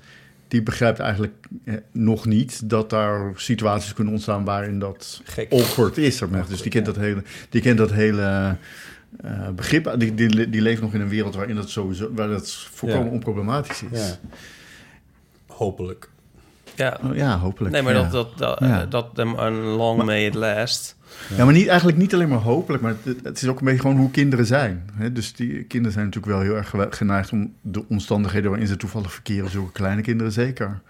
[0.48, 1.34] Die begrijpt eigenlijk
[1.65, 5.52] eh, nog niet dat daar situaties kunnen ontstaan waarin dat Gek.
[5.52, 6.18] awkward is.
[6.18, 6.45] zeg maar.
[6.48, 8.56] Dus die kent dat hele, die kent dat hele
[9.24, 9.95] eh, begrip.
[9.98, 13.11] Die, die, die leeft nog in een wereld waarin dat sowieso, waar dat volkomen Ja.
[13.11, 13.99] onproblematisch is.
[14.07, 14.15] Ja.
[15.48, 16.10] Hopelijk.
[16.76, 16.98] Ja.
[17.04, 17.74] Oh, ja, hopelijk.
[17.74, 18.02] Nee, maar ja.
[18.02, 18.86] dat, dat, dat, Ja.
[18.86, 20.95] dat them and long may it last.
[21.36, 23.82] Ja, maar niet, eigenlijk niet alleen maar hopelijk, maar het, het is ook een beetje
[23.82, 24.90] gewoon hoe kinderen zijn.
[24.94, 25.12] Hè?
[25.12, 29.12] Dus die kinderen zijn natuurlijk wel heel erg geneigd om de omstandigheden waarin ze toevallig
[29.14, 30.82] verkeren, zulke kleine kinderen zeker,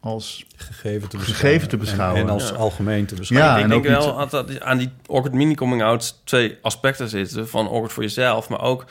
[0.00, 1.24] als Gegeven te beschouwen.
[1.50, 2.20] Gegeven te En- beschouwen.
[2.22, 2.54] En, als Ja.
[2.54, 3.50] algemeen te beschouwen.
[3.50, 6.20] Ja, ik en denk ook niet- wel dat dat aan die awkward mini coming out
[6.24, 7.48] twee aspecten zitten.
[7.48, 8.84] Van awkward voor jezelf, maar ook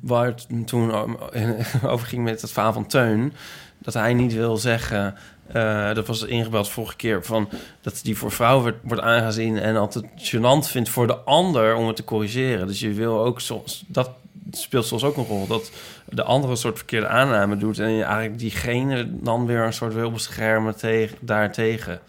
[0.00, 0.92] waar het toen
[1.92, 3.32] over ging met het verhaal van Teun.
[3.78, 5.14] Dat hij niet wil zeggen,
[5.52, 7.48] eh, dat was ingebeld vorige keer, van
[7.80, 11.86] dat die voor vrouwen wordt, wordt aangezien en altijd gênant vindt voor de ander om
[11.86, 12.66] het te corrigeren.
[12.66, 14.10] Dus je wil ook soms, dat
[14.50, 15.70] speelt soms ook een rol, dat
[16.08, 19.94] de andere een soort verkeerde aanname doet en je eigenlijk diegene dan weer een soort
[19.94, 22.00] wil beschermen tegen, daartegen.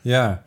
[0.00, 0.42] Ja,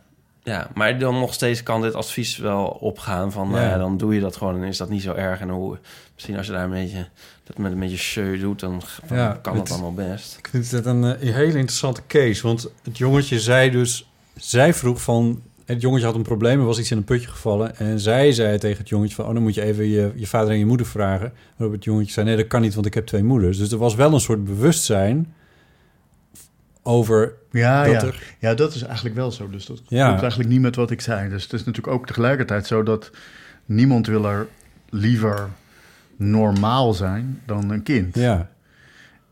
[0.48, 3.50] Ja, maar dan nog steeds kan dit advies wel opgaan van...
[3.50, 3.78] nou Ja.
[3.78, 5.40] dan doe je dat gewoon en is dat niet zo erg.
[5.40, 5.78] En hoe,
[6.14, 7.08] misschien als je daar een beetje,
[7.48, 8.60] dat met een beetje show doet...
[8.60, 10.38] dan Ja, kan het- het allemaal best.
[10.38, 12.42] Ik vind het een, eh, een hele interessante case.
[12.42, 14.10] Want het jongetje zei dus...
[14.36, 15.42] Zij vroeg van...
[15.66, 17.78] Het jongetje had een probleem, er was iets in een putje gevallen.
[17.78, 19.26] En zij zei tegen het jongetje van...
[19.26, 21.34] Oh, dan moet je even je, je vader en je moeder vragen.
[21.56, 22.26] Waarop het jongetje zei...
[22.26, 23.58] Nee, dat kan niet, want ik heb twee moeders.
[23.58, 25.34] Dus er was wel een soort bewustzijn...
[26.84, 28.08] over Ja, dat ja.
[28.08, 28.24] er...
[28.40, 29.50] ja, dat is eigenlijk wel zo.
[29.50, 30.06] Dus dat Ja.
[30.08, 31.30] klopt eigenlijk niet met wat ik zei.
[31.30, 33.12] Dus het is natuurlijk ook tegelijkertijd zo dat
[33.66, 34.48] niemand wil er
[34.90, 35.50] liever
[36.18, 38.16] normaal zijn dan een kind.
[38.16, 38.50] Ja,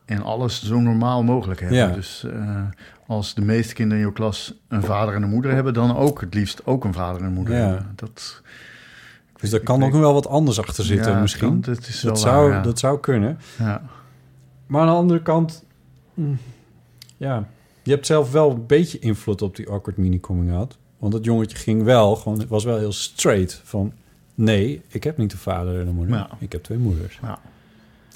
[0.06, 1.78] En alles zo normaal mogelijk hebben.
[1.78, 1.88] Ja.
[1.88, 2.62] Dus eh,
[3.08, 6.22] als de meeste kinderen in jouw klas een vader en een moeder hebben, dan ook
[6.22, 7.62] het liefst ook een vader en een moeder Ja.
[7.68, 7.92] hebben.
[7.96, 8.42] Dat,
[9.40, 11.62] dus daar kan ook nog wel wat anders achter zitten Ja, misschien.
[11.62, 13.38] kan- dat is wel dat, zou, waar, dat zou kunnen.
[13.58, 13.82] ja.
[14.68, 15.64] Maar aan de andere kant...
[16.14, 16.38] mm,
[17.18, 17.48] Ja,
[17.84, 20.78] je hebt zelf wel een beetje invloed op die awkward mini-coming-out.
[20.98, 23.94] Want dat jongetje ging wel, gewoon, het was wel heel straight van...
[24.36, 26.16] Nee, ik heb niet een vader en een moeder.
[26.16, 26.30] Ja.
[26.40, 27.20] Ik heb twee moeders.
[27.22, 27.40] Ja.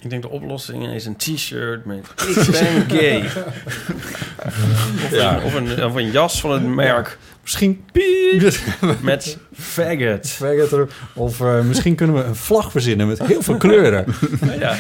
[0.02, 3.26] Ik denk de oplossing is een t-shirt met ik ben gay.
[5.06, 5.38] of, Ja.
[5.38, 7.84] een, of, een, of een jas van het merk Misschien
[9.02, 10.28] met faggot.
[10.30, 14.06] Faggot er- Of eh, misschien kunnen we een vlag verzinnen met heel veel kleuren.
[14.60, 14.78] ja.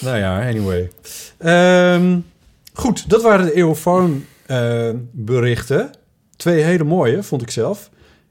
[0.00, 0.90] nou ja, anyway.
[1.38, 2.18] Ehm,
[2.72, 5.90] goed, dat waren de Eeuwfoon eh, berichten.
[6.36, 7.90] Twee hele mooie, vond ik zelf.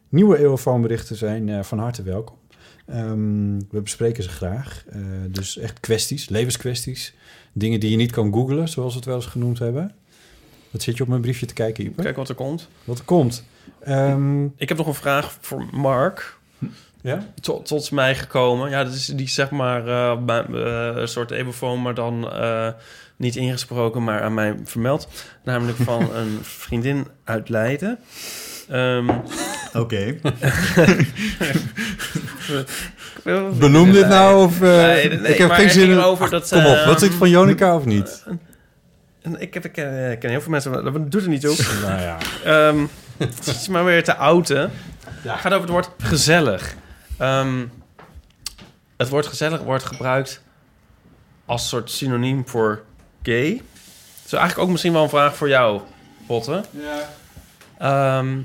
[0.10, 2.38] Nieuwe Eeuwfoon berichten zijn eh, van harte welkom.
[2.86, 4.84] Ehm, we bespreken ze graag.
[4.90, 5.00] Eh,
[5.30, 7.14] dus echt kwesties, levenskwesties.
[7.54, 9.96] Dingen die je niet kan googlen, zoals we het wel eens genoemd hebben.
[10.72, 11.96] Wat zit je op mijn briefje te kijken?
[11.96, 12.70] Kijk wat er komt.
[12.84, 13.44] Wat er komt.
[13.80, 16.38] Ehm, Ik heb nog een vraag voor Mark.
[17.02, 17.28] ja?
[17.42, 18.70] tot, tot mij gekomen.
[18.70, 22.30] Ja, dat is die zeg maar eh, een soort ebefoon, maar dan
[23.16, 25.08] niet ingesproken, maar aan mij vermeld.
[25.44, 28.00] Namelijk van een vriendin uit Leiden.
[28.70, 29.10] Ehm,
[29.74, 30.16] Oké.
[33.60, 34.62] Benoem dit nou of...
[34.62, 37.30] eh, Nee, nee, ik heb geen zin over dat, kom op, ehm, wat zit van
[37.30, 38.24] Jonica of niet?
[39.22, 41.42] En Ik, heb, ik ken, ik ken heel veel mensen, maar dat doet er niet
[41.42, 41.56] toe.
[41.86, 42.18] nou ja.
[42.44, 42.86] Ehm,
[43.18, 44.66] het is maar weer te oud, hè?
[45.06, 46.76] Het gaat over het woord gezellig.
[47.18, 47.66] Ehm,
[48.98, 50.42] het woord gezellig wordt gebruikt
[51.46, 52.82] als soort synoniem voor
[53.24, 53.50] gay.
[53.54, 55.82] Dat is eigenlijk ook misschien wel een vraag voor jou,
[56.28, 56.64] Botte.
[56.72, 57.10] Ja.
[57.78, 58.38] Ehm,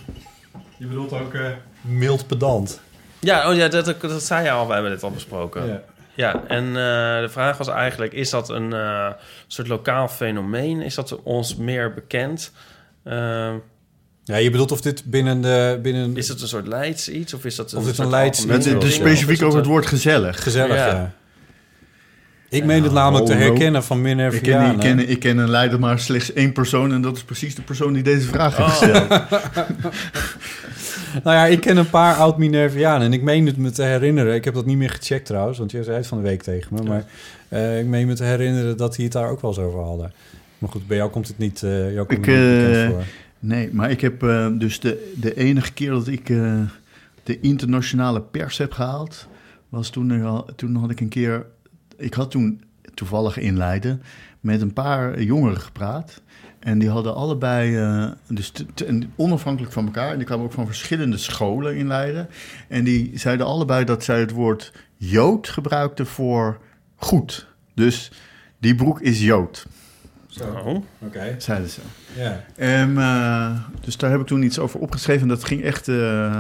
[0.79, 1.37] Je bedoelt ook
[1.81, 2.81] mild pedant.
[3.19, 5.67] ja, oh ja dat, dat, dat zei je al, we hebben dit al besproken.
[5.67, 5.83] Ja.
[6.15, 9.07] Ja, en eh, de vraag was eigenlijk: is dat een eh,
[9.47, 10.81] soort lokaal fenomeen?
[10.83, 12.53] Is dat ons meer bekend?
[13.05, 13.55] Ehm,
[14.25, 15.79] Ja, je bedoelt of dit binnen de...
[15.83, 16.17] Binnen...
[16.17, 17.35] is het een soort Leids iets?
[17.35, 20.43] Of is dat een, Of dit een Leids Het is specifiek over het woord gezellig.
[20.43, 20.87] Gezellig, ja.
[20.87, 21.13] Ja.
[22.51, 23.47] Ik meen het namelijk te hallo.
[23.47, 24.37] herkennen van Minerva.
[24.37, 26.93] Ik ken, ik, ken, ik ken een leider maar slechts één persoon...
[26.93, 28.77] en dat is precies de persoon die deze vraag heeft Oh.
[28.77, 29.23] gesteld.
[31.25, 34.35] Nou ja, ik ken een paar oud Minervianen en ik meen het me te herinneren.
[34.35, 36.75] Ik heb dat niet meer gecheckt trouwens, want jij zei het van de week tegen
[36.75, 36.83] me.
[36.83, 37.05] Maar
[37.49, 40.13] eh, ik meen me te herinneren dat die het daar ook wel eens over hadden.
[40.59, 43.03] Maar goed, bij jou komt het niet, eh jou komt Ik, eh, voor.
[43.39, 44.21] Nee, maar ik heb
[44.59, 46.27] dus de, de enige keer dat ik
[47.23, 49.27] de internationale pers heb gehaald...
[49.69, 51.47] was toen, er al, toen had ik een keer...
[52.01, 52.63] Ik had toen
[52.95, 54.03] toevallig in Leiden
[54.41, 56.23] met een paar jongeren gepraat...
[56.61, 60.45] En die hadden allebei, eh, dus te- te- en onafhankelijk van elkaar, en die kwamen
[60.45, 62.29] ook van verschillende scholen in Leiden.
[62.69, 66.59] En die zeiden allebei dat zij het woord Jood gebruikten voor
[66.97, 67.47] goed.
[67.75, 68.11] Dus
[68.59, 69.67] die broek is Jood,
[70.43, 70.77] Oh.
[70.99, 71.35] Oké.
[71.39, 71.81] zeiden ze.
[72.17, 72.45] Ja.
[72.57, 75.23] Ehm, eh, dus daar heb ik toen iets over opgeschreven.
[75.23, 75.97] En dat ging echt eh,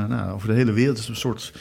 [0.08, 0.94] nou, over de hele wereld.
[0.96, 1.52] Het is een soort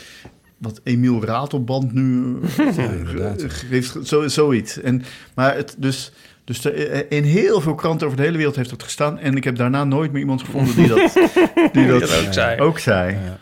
[0.60, 3.42] wat Emiel Ratelband nu eh, Ja, inderdaad.
[3.70, 3.98] heeft.
[4.04, 4.82] Zo, zoiets.
[4.82, 5.04] En,
[5.36, 6.12] maar het, dus,
[6.44, 9.20] dus de- in heel veel kranten over de hele wereld heeft dat gestaan.
[9.20, 11.14] En ik heb daarna nooit meer iemand gevonden die dat,
[11.74, 12.60] die dat, dat ook zei.
[12.62, 13.14] ook zei.
[13.14, 13.38] Ja.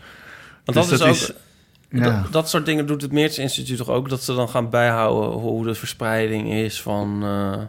[0.65, 1.37] Want Dus dat is ook...
[1.89, 2.03] ja.
[2.21, 4.09] Dat, dat soort dingen doet het Meertens Instituut toch ook?
[4.09, 7.19] Dat ze dan gaan bijhouden hoe de verspreiding is van...
[7.23, 7.61] eh,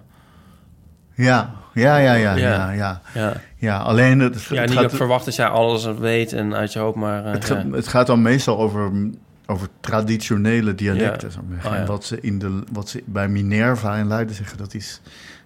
[1.26, 2.36] Ja, ja, ja, ja, Ja.
[2.36, 3.00] ja, ja.
[3.14, 3.40] ja.
[3.60, 6.78] Ja, alleen het, ja, het niet gaat, verwacht dat jij alles weet en uit je
[6.78, 7.24] hoofd, maar...
[7.24, 7.54] eh, Het, ja.
[7.54, 8.90] gaat, het gaat dan meestal over,
[9.50, 11.30] over traditionele dialecten.
[11.30, 11.56] Ja.
[11.68, 11.78] Oh, ja.
[11.78, 15.00] En wat ze, in de, wat ze bij Minerva in Leiden zeggen, dat is,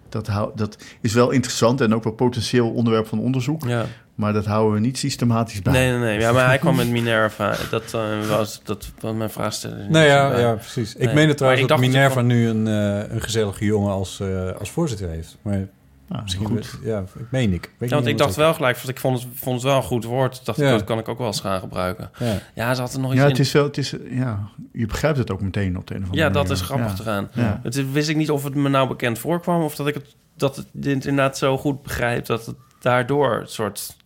[0.09, 3.65] dat, hou, dat is wel interessant en ook wel potentieel onderwerp van onderzoek.
[3.67, 3.87] ja.
[4.15, 5.73] Maar dat houden we niet systematisch bij.
[5.73, 6.19] Nee, nee, nee.
[6.21, 7.57] Ja, maar hij kwam met Minerva.
[7.71, 9.89] Dat eh, was, dat was mijn vraagstelling.
[9.91, 10.95] Nou ja, ja, precies.
[10.95, 11.15] Ik Nee.
[11.15, 14.51] meen het trouwens ik dat Minerva van- nu een, eh, een gezellige jongen als, eh,
[14.59, 15.37] als voorzitter heeft.
[15.43, 15.69] Maar
[16.13, 16.47] Ah, misschien...
[16.47, 16.79] goed.
[16.83, 17.71] Ja, ik meen ik.
[17.79, 19.83] Weet Ja, want ik dacht wel gelijk, want ik vond het, vond het wel een
[19.83, 20.37] goed woord.
[20.37, 20.71] Ik dacht, Ja.
[20.71, 22.11] dat kan ik ook wel eens gaan gebruiken.
[22.19, 22.39] Ja.
[22.55, 23.31] Ja, ze had er nog iets Ja, in.
[23.31, 26.07] het is wel, het is, ja, je begrijpt het ook meteen op de een of
[26.09, 26.59] andere ja, dat manier.
[26.59, 26.95] is grappig Ja.
[26.95, 27.29] te gaan.
[27.35, 27.61] Ja.
[27.63, 29.63] Het is- wist ik niet of het me nou bekend voorkwam...
[29.63, 32.27] of dat ik het, dat het inderdaad zo goed begrijp...
[32.27, 33.97] dat het daardoor het soort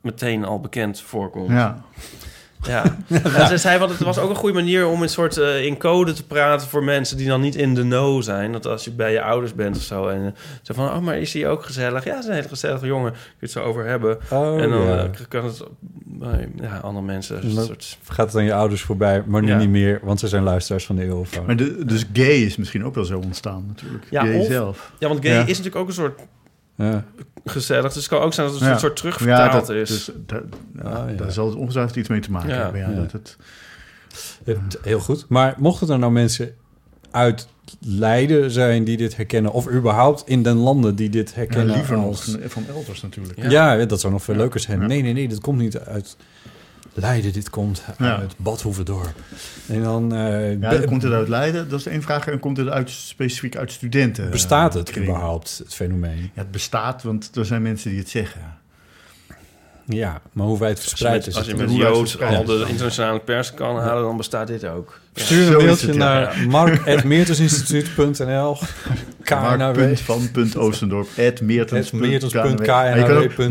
[0.00, 1.50] meteen al bekend voorkomt.
[1.50, 1.82] Ja.
[2.66, 2.96] Ja.
[3.22, 5.78] En ze zei, want het was ook een goede manier om een soort eh, in
[5.78, 8.52] code te praten voor mensen die dan niet in de know zijn.
[8.52, 10.26] Dat als je bij je ouders bent of zo en uh,
[10.62, 12.04] zo van, oh, maar is hij ook gezellig?
[12.04, 13.10] Ja, ze is een hele gezellige jongen.
[13.12, 14.18] Kun je het zo over hebben.
[14.30, 14.96] Oh, en dan ja.
[15.04, 15.62] eh, kan het
[16.04, 17.98] bij ja, andere mensen een Maar- soort...
[18.08, 19.58] Gaat het aan je ouders voorbij, maar nu Ja.
[19.58, 21.46] niet meer, want ze zijn luisteraars van de Eeuwfoon.
[21.46, 24.04] Maar de, dus gay is misschien ook wel zo ontstaan natuurlijk.
[24.10, 24.92] Ja, gay of- zelf.
[24.98, 25.40] Ja, want gay Ja.
[25.40, 26.20] is natuurlijk ook een soort
[26.76, 27.04] Ja.
[27.44, 27.92] Gezellig.
[27.92, 28.72] Dus het kan ook zijn dat het Ja.
[28.72, 29.88] een soort terugvertaald dat, is.
[29.88, 30.42] Dus, daar,
[30.74, 31.16] ja, Ah, ja.
[31.16, 32.62] daar zal het ongetwijfeld iets mee te maken Ja.
[32.62, 32.80] hebben.
[32.80, 32.94] Ja, Ja.
[33.00, 33.36] Dat het,
[34.44, 35.26] Ja, Heel goed.
[35.28, 36.54] Maar mochten er nou mensen
[37.10, 37.48] uit
[37.80, 39.52] Leiden zijn die dit herkennen...
[39.52, 42.24] of überhaupt in den landen die dit ja, herkennen liever nog als...
[42.24, 43.50] van, van elders natuurlijk.
[43.50, 44.40] Ja, dat zou nog veel Ja.
[44.40, 44.80] leuker zijn.
[44.80, 44.86] Ja.
[44.86, 46.16] Nee, nee, nee, dat komt niet uit
[46.96, 47.32] Leiden.
[47.32, 48.16] Dit komt Ja.
[48.18, 49.14] uit Badhoevedorp.
[49.66, 50.14] En dan...
[50.14, 52.26] eh, Ja, be- dan komt het uit Leiden, dat is de één vraag.
[52.26, 54.30] En komt het uit, specifiek uit studenten?
[54.30, 55.08] bestaat het kringen?
[55.10, 56.20] überhaupt, het fenomeen?
[56.22, 58.40] Ja, het bestaat, want er zijn mensen die het zeggen.
[59.86, 61.98] Ja, maar hoe wij het Als je verspreid met, is als je met het Jood
[61.98, 62.38] verspreiden.
[62.38, 65.00] al de internationale pers kan halen, dan bestaat dit ook.
[65.14, 66.04] Stuur een mailtje het, ja.
[66.04, 68.56] naar mark.meertensinstituut.nl
[69.30, 71.34] Mark.van.oostendorp, je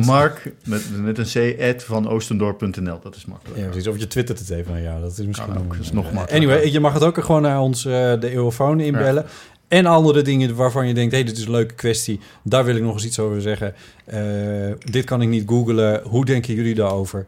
[0.05, 2.99] Mark met, met een c, at van oostendorp.nl.
[3.03, 3.59] Dat is makkelijk.
[3.59, 3.87] Ja, precies.
[3.87, 5.01] Of je twittert het even naar jou.
[5.01, 6.35] Dat is misschien ook, nog makkelijker.
[6.35, 9.25] Anyway, je mag het ook gewoon naar ons, eh, de Eurofoon, inbellen.
[9.73, 12.19] En andere dingen waarvan je denkt, hé, hey, dit is een leuke kwestie.
[12.43, 13.73] Daar wil ik nog eens iets over zeggen.
[14.05, 16.01] Eh, dit kan ik niet googlen.
[16.03, 17.25] Hoe denken jullie daarover?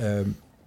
[0.00, 0.10] Eh,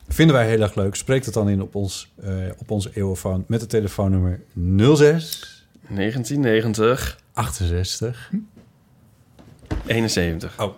[0.07, 0.95] vinden wij heel erg leuk.
[0.95, 7.19] Spreek het dan in op, ons, eh, op onze Eurofoon met het telefoonnummer 06 1990,
[7.33, 8.31] 68.
[9.85, 10.51] 71.
[10.57, 10.73] Oh,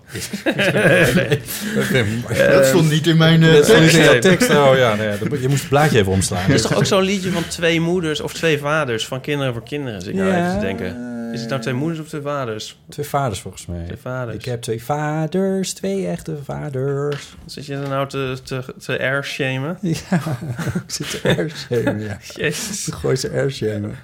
[2.51, 3.43] dat stond niet in mijn...
[3.43, 4.21] eh, Dat stond niet in jouw nee.
[4.21, 4.49] tekst.
[4.49, 6.43] Oh ja, nee, dat- je moest het blaadje even omslaan.
[6.47, 9.63] Er is toch ook zo'n liedje van twee moeders of twee vaders van kinderen voor
[9.63, 10.95] kinderen, zit ik nou even te denken.
[11.33, 12.79] Is het nou twee moeders of twee vaders?
[12.89, 13.85] Twee vaders volgens mij.
[13.85, 14.35] Twee vaders.
[14.35, 17.35] Ik heb twee vaders, twee echte vaders.
[17.45, 19.77] Zit je er nou te, te, te air-shamen?
[19.81, 20.37] Ja,
[20.75, 22.17] ik zit te airshamen, ja.
[22.43, 22.83] Jezus.
[22.83, 23.95] De Gooise airshamen.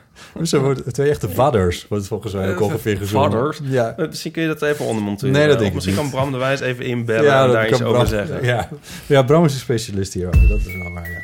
[0.43, 3.31] Zo wordt twee echte vadders, wordt het volgens mij ook ongeveer gezongen.
[3.31, 3.59] Vadders?
[3.63, 3.93] Ja.
[3.97, 5.33] Eh, Misschien kun je dat even ondermonteren.
[5.33, 6.03] Nee, dat denk ik Misschien niet.
[6.03, 8.43] kan Bram de Wijs even inbellen en dat daar kan iets over Bram- zeggen.
[8.45, 8.69] Ja.
[9.05, 10.47] ja, Bram is een specialist hierover.
[10.47, 11.19] Dat is wel waar, ja.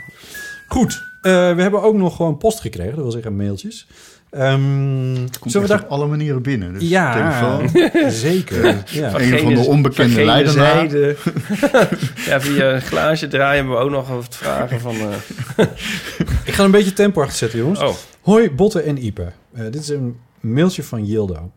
[0.68, 2.92] Goed, eh, we hebben ook nog gewoon post gekregen.
[2.94, 3.88] Dat wil zeggen mailtjes.
[4.36, 5.84] Ehm Komt zullen we daar...
[5.84, 6.74] op alle manieren binnen.
[6.74, 7.70] Dus Ja, telefoon.
[8.12, 8.84] zeker.
[8.92, 9.12] Ja.
[9.12, 10.76] Van Een van de onbekende leidenaar.
[10.90, 11.16] zijde.
[12.30, 14.96] ja, via een glaasje draaien hebben we ook nog wat vragen van...
[14.96, 15.66] eh,
[16.46, 17.80] Ik ga een beetje tempo achter zetten, jongens.
[17.80, 17.94] Oh.
[18.22, 19.32] Hoi, Botte en Ipe.
[19.54, 21.52] Eh, dit is een mailtje van Yildo.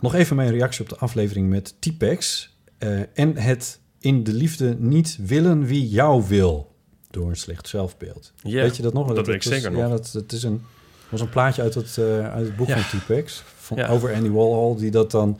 [0.00, 2.54] Nog even mijn reactie op de aflevering met T-Pex.
[2.78, 6.74] eh, en het in de liefde niet willen wie jou wil.
[7.10, 8.32] Door een slecht zelfbeeld.
[8.42, 9.06] Weet je dat nog?
[9.14, 9.80] dat weet ik was- zeker nog.
[9.80, 10.62] Ja, dat, dat is een,
[11.08, 12.78] was een plaatje uit het, eh, uit het boek Ja.
[12.78, 13.42] van T-Pex.
[13.74, 13.88] Ja.
[13.88, 15.38] Over Andy Warhol, die dat dan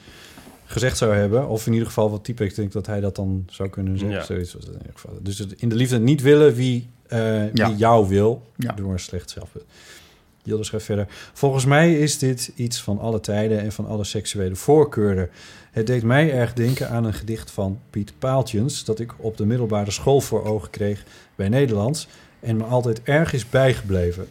[0.65, 1.49] gezegd zou hebben.
[1.49, 4.17] Of in ieder geval wat T-Pex denkt dat hij dat dan zou kunnen zeggen.
[4.19, 4.25] Ja.
[4.25, 5.19] Zoiets was het in ieder geval.
[5.23, 7.69] Dus het in de liefde niet willen wie, eh, Ja.
[7.69, 8.43] wie jou wil.
[8.57, 8.73] Ja.
[8.73, 9.65] Door een slecht zelfbeeld.
[10.43, 11.07] Jilde schrijft verder.
[11.33, 15.29] Volgens mij is dit iets van alle tijden en van alle seksuele voorkeuren.
[15.71, 18.85] Het deed mij erg denken aan een gedicht van Piet Paaltjens...
[18.85, 22.09] dat ik op de middelbare school voor ogen kreeg bij Nederlands...
[22.41, 24.29] en me altijd erg is bijgebleven.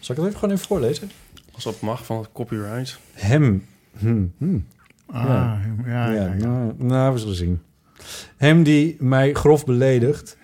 [0.00, 1.10] Zal ik het even gewoon even voorlezen?
[1.54, 2.98] als dat mag van het copyright.
[3.12, 3.66] Hem...
[3.98, 4.58] Hm, hm.
[5.06, 6.32] Ah, ja, ja, ja.
[6.34, 7.62] Nou, nou, we zullen zien.
[8.36, 10.36] Hem die mij grof beledigt...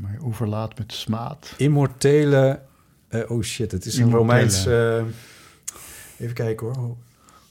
[0.00, 1.54] Maar overlaat met smaad.
[1.56, 2.60] immortele...
[3.08, 4.32] eh, oh shit, het is een Immortele.
[4.32, 4.66] Romeins...
[4.66, 5.02] eh,
[6.18, 6.76] even kijken hoor.
[6.76, 6.98] Oh.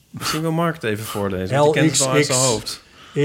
[0.09, 2.83] Misschien wil Mark het even voorlezen, want die kent het wel uit zijn hoofd.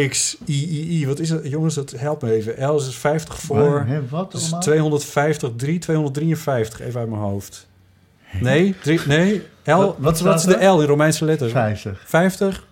[0.08, 1.06] X, I, I, I.
[1.06, 1.48] Wat is het?
[1.48, 2.68] Jongens, dat helpt me even.
[2.70, 3.86] L is 50 voor.
[4.10, 4.60] Wat Dat is allemaal?
[4.60, 6.80] 250, 3, 253.
[6.80, 7.68] Even uit mijn hoofd.
[8.40, 9.42] Nee, drie, nee.
[9.64, 11.52] L, Wat- wat, is staat de L in Romeinse letters?
[11.52, 12.02] 50.
[12.06, 12.66] 50.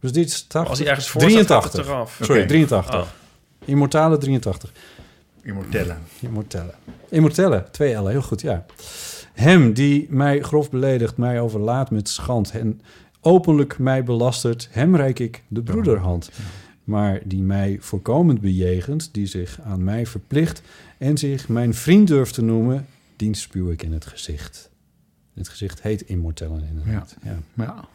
[0.00, 0.70] Dus dit is 80.
[0.70, 1.70] Als hij ergens voor staat, 83.
[1.70, 2.18] gaat het eraf.
[2.20, 2.48] Sorry, Oké.
[2.48, 2.94] 83.
[2.94, 3.06] Oh.
[3.64, 4.72] Immortale 83.
[5.42, 5.96] Immortelle.
[6.20, 6.74] Immortelle.
[7.08, 8.64] Immortelle, twee L'en, heel goed, ja.
[9.32, 12.50] Hem die mij grof beledigt, mij overlaat met schand...
[12.50, 12.80] en
[13.20, 16.30] openlijk mij belastert, hem reik ik de broederhand.
[16.84, 20.62] Maar die mij voorkomend bejegent, die zich aan mij verplicht...
[20.98, 22.86] en zich mijn vriend durft te noemen,
[23.16, 24.70] dien spuw ik in het gezicht.
[25.34, 27.16] Het gezicht heet Immortellen inderdaad.
[27.22, 27.38] Ja.
[27.54, 27.88] Ja.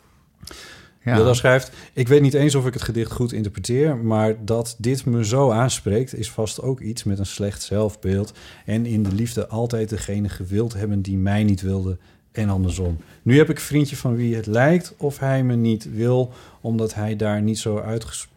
[1.08, 1.16] Ja.
[1.16, 1.72] Wilda schrijft...
[1.94, 3.98] Ik weet niet eens of ik het gedicht goed interpreteer...
[3.98, 6.16] maar dat dit me zo aanspreekt...
[6.16, 8.34] is vast ook iets met een slecht zelfbeeld...
[8.66, 11.02] en in de liefde altijd degene gewild hebben...
[11.02, 11.98] die mij niet wilde
[12.32, 12.98] en andersom.
[13.22, 14.94] Nu heb ik een vriendje van wie het lijkt...
[14.98, 16.34] of hij me niet wil...
[16.62, 18.28] omdat hij daar niet zo, uitges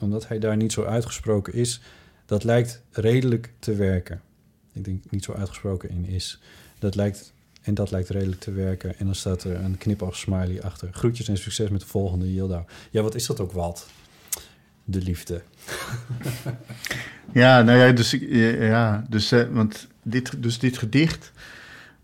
[0.00, 1.80] omdat hij daar niet zo uitgesproken is...
[2.26, 4.20] dat lijkt redelijk te werken.
[4.72, 6.40] Ik denk niet zo uitgesproken in is.
[6.78, 7.32] Dat lijkt...
[7.62, 8.98] En dat lijkt redelijk te werken.
[8.98, 10.88] En dan staat er een knipoog smiley achter.
[10.92, 12.62] Groetjes en succes met de volgende Yildau.
[12.90, 13.86] Ja, wat is dat ook, Walt?
[14.84, 15.42] De liefde.
[17.32, 18.10] Ja, nou ja, dus,
[18.58, 21.32] ja, dus, eh, want dit, dus dit gedicht.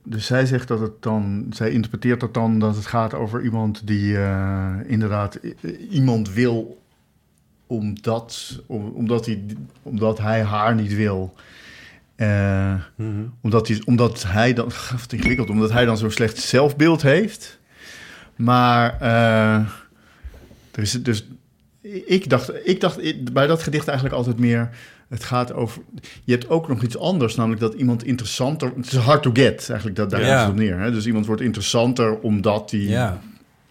[0.03, 3.87] Dus zij zegt dat het dan, zij interpreteert dat dan dat het gaat over iemand
[3.87, 5.39] die eh, inderdaad
[5.91, 6.83] iemand wil
[7.67, 9.45] omdat, om- omdat, hij,
[9.83, 11.35] omdat hij haar niet wil.
[12.17, 12.75] Eh,
[13.43, 14.71] omdat, hij, omdat hij dan,
[15.01, 17.59] wat ingewikkeld, omdat hij dan zo'n slecht zelfbeeld heeft.
[18.37, 19.55] Maar eh,
[20.73, 21.27] er is dus,
[22.07, 24.71] ik dacht, ik dacht bij dat gedicht eigenlijk altijd meer,
[25.09, 25.83] het gaat over,
[26.25, 29.67] je hebt ook nog iets anders, namelijk dat iemand interessanter, het is hard to get,
[29.69, 30.35] eigenlijk dat daar Ja.
[30.35, 30.79] is het op neer.
[30.79, 30.91] Hè?
[30.93, 33.21] Dus iemand wordt interessanter omdat hij Ja.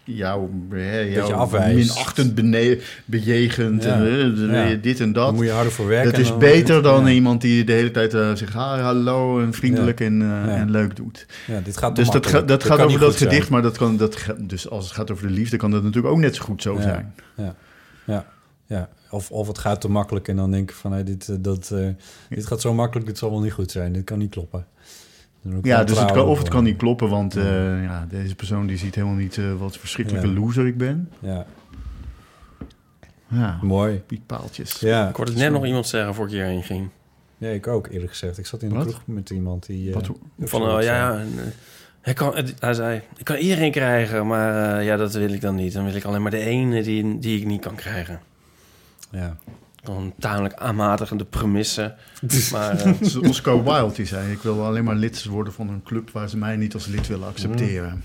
[0.06, 3.94] Jou, hè, jou minachtend bene- bejegend, Ja.
[3.94, 4.74] en, de- Ja.
[4.74, 5.26] dit en dat.
[5.26, 6.10] Dan moet je harder voor werken.
[6.12, 9.52] Dat is dan- beter dan iemand die de hele tijd eh, zegt ah, hallo en
[9.52, 11.26] vriendelijk en, eh, en leuk doet.
[11.46, 13.30] Ja, dit gaat dus dat, ga- dat Dat gaat over dat zijn.
[13.30, 16.14] gedicht, maar dat kan, dat, dus als het gaat over de liefde, kan dat natuurlijk
[16.14, 17.14] ook net zo goed zo zijn.
[17.36, 17.54] Ja,
[18.04, 18.26] ja,
[18.66, 18.88] ja.
[19.10, 20.92] Of, of het gaat te makkelijk en dan denk ik van...
[20.92, 21.72] Hey, dit, eh, dat,
[22.28, 23.92] dit gaat zo makkelijk, dit zal wel niet goed zijn.
[23.92, 24.66] Dit kan niet kloppen.
[25.62, 28.76] Ja, dus het kan, of het kan niet kloppen, want eh, ja, deze persoon die
[28.76, 30.34] ziet helemaal niet eh, wat verschrikkelijke Ja.
[30.34, 31.10] loser ik ben.
[31.18, 31.46] Ja.
[33.28, 33.96] Ja, Mooi.
[34.06, 34.80] Piet Paaltjes.
[34.80, 35.08] Ja.
[35.08, 36.88] Ik hoorde net nog iemand zeggen voor ik hierheen ging.
[37.38, 38.38] Ja, ik ook eerlijk gezegd.
[38.38, 38.82] Ik zat in Wat?
[38.86, 39.88] kroeg met iemand die...
[39.88, 40.10] eh, Wat-
[40.40, 41.24] Van, oh, ja,
[42.00, 45.54] hij, kan, hij zei, ik kan iedereen krijgen, maar eh, ja, dat wil ik dan
[45.54, 45.72] niet.
[45.72, 48.20] Dan wil ik alleen maar de ene die, die ik niet kan krijgen.
[49.10, 49.36] Ja.
[49.86, 51.94] Dan een tamelijk aanmatigende premisse.
[52.52, 56.10] maar Dus Oscar Wilde die zei, ik wil alleen maar lid worden van een club
[56.10, 58.02] waar ze mij niet als lid willen accepteren.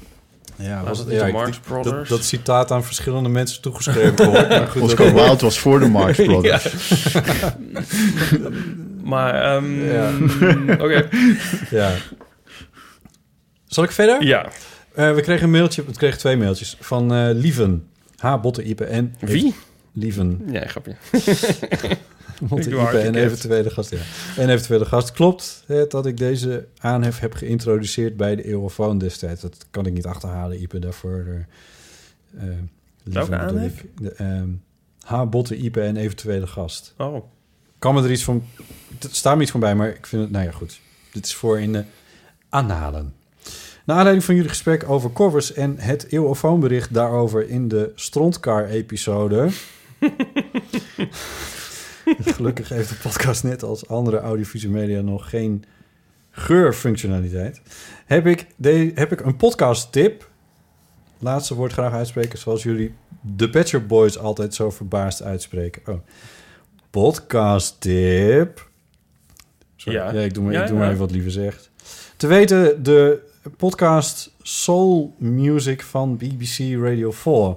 [0.55, 2.09] Ja, Was het ja, de Marx dat- Brothers?
[2.09, 4.49] Dat, citaat aan verschillende mensen toegeschreven gehoord.
[4.57, 6.73] maar goed, Oscar dat- Wilde was voor de Marx Brothers.
[9.03, 10.11] maar, ehm, Ja.
[10.73, 11.07] oké.
[11.69, 11.91] Ja.
[13.67, 14.23] Zal ik verder?
[14.23, 14.45] Ja.
[14.95, 17.87] Eh, we kregen een mailtje, we kregen twee mailtjes van eh, Lieven.
[18.17, 18.37] H.
[18.41, 19.15] Botte, Ipe en...
[19.19, 19.55] Wie?
[19.91, 20.41] Lieven.
[20.51, 20.95] Ja, grapje.
[22.41, 23.97] Botte, Ik en eventuele gast, ja.
[24.37, 25.11] En eventuele gast.
[25.11, 29.41] Klopt het dat ik deze aanhef heb geïntroduceerd bij de Eurofoon destijds?
[29.41, 30.79] Dat kan ik niet achterhalen, Ipe.
[30.79, 31.45] Daarvoor...
[32.31, 32.69] Lieven
[33.03, 33.81] Welke bedoel aanhef?
[33.81, 33.89] ik.
[33.97, 34.49] De, ehm,
[35.01, 35.23] H.
[35.25, 36.93] Botte, Ipe en eventuele gast.
[36.97, 37.23] Oh.
[37.79, 38.43] Kan me er iets van...
[38.99, 40.31] Er staat me iets van bij, maar ik vind het...
[40.31, 40.79] Nou ja, goed.
[41.11, 41.83] Dit is voor in de
[42.49, 43.13] aanhalen.
[43.85, 49.49] Naar aanleiding van jullie gesprek over covers en het eeuwofoonbericht daarover in de Strontcar-episode...
[52.35, 55.63] Gelukkig heeft de podcast net als andere audiovisuele media nog geen
[56.31, 57.61] geurfunctionaliteit.
[58.05, 60.29] Heb ik, de, heb ik een podcast-tip.
[61.19, 65.81] Laatste woord graag uitspreken zoals jullie de Pet Shop Boys altijd zo verbaasd uitspreken.
[65.85, 65.99] Oh.
[66.89, 68.69] Podcast-tip.
[69.75, 69.97] Sorry.
[69.97, 70.13] Ja.
[70.13, 70.19] Ja.
[70.19, 71.71] ik doe maar, Ja, ik doe maar even wat liever zegt.
[72.17, 77.55] Te weten de podcast Soul Music van BBC Radio 4.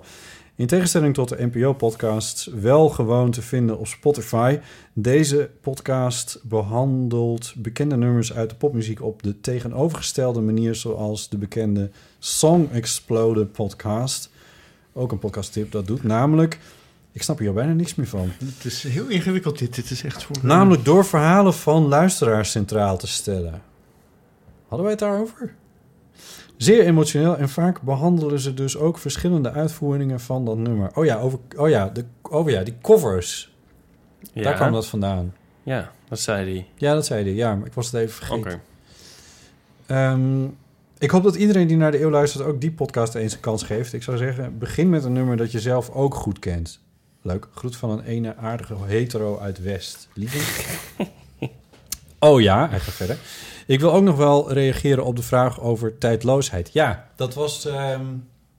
[0.57, 4.59] In tegenstelling tot de NPO-podcasts wel gewoon te vinden op Spotify.
[4.93, 11.91] Deze podcast behandelt bekende nummers uit de popmuziek op de tegenovergestelde manier zoals de bekende
[12.19, 14.31] Song Exploder podcast.
[14.93, 16.03] Ook een podcasttip dat doet.
[16.03, 16.59] Namelijk,
[17.13, 18.31] ik snap hier bijna niks meer van.
[18.39, 19.75] Het is heel ingewikkeld dit.
[19.75, 20.37] Dit is echt voor...
[20.43, 23.63] Namelijk door verhalen van luisteraars centraal te stellen.
[24.63, 25.55] Hadden wij het daarover?
[26.57, 30.91] Zeer emotioneel en vaak behandelen ze dus ook verschillende uitvoeringen van dat nummer.
[30.95, 33.55] Oh ja, over, oh ja, de, oh ja die covers.
[34.33, 34.43] Ja.
[34.43, 35.35] Daar kwam dat vandaan.
[35.63, 36.67] Ja, dat zei hij.
[36.77, 37.35] Ja, dat zei hij.
[37.35, 38.41] Ja, maar ik was het even vergeten.
[38.41, 38.61] Oké.
[39.87, 40.45] Ehm,
[40.99, 43.63] ik hoop dat iedereen die naar de eeuw luistert ook die podcast eens een kans
[43.63, 43.93] geeft.
[43.93, 46.81] Ik zou zeggen, begin met een nummer dat je zelf ook goed kent.
[47.23, 47.49] Leuk.
[47.55, 50.09] Groet van een ene aardige hetero uit West.
[50.15, 50.39] Lieve.
[52.31, 53.17] oh ja, hij gaat verder.
[53.67, 56.71] Ik wil ook nog wel reageren op de vraag over tijdloosheid.
[56.73, 57.67] Ja, dat was...
[57.67, 58.03] ehm,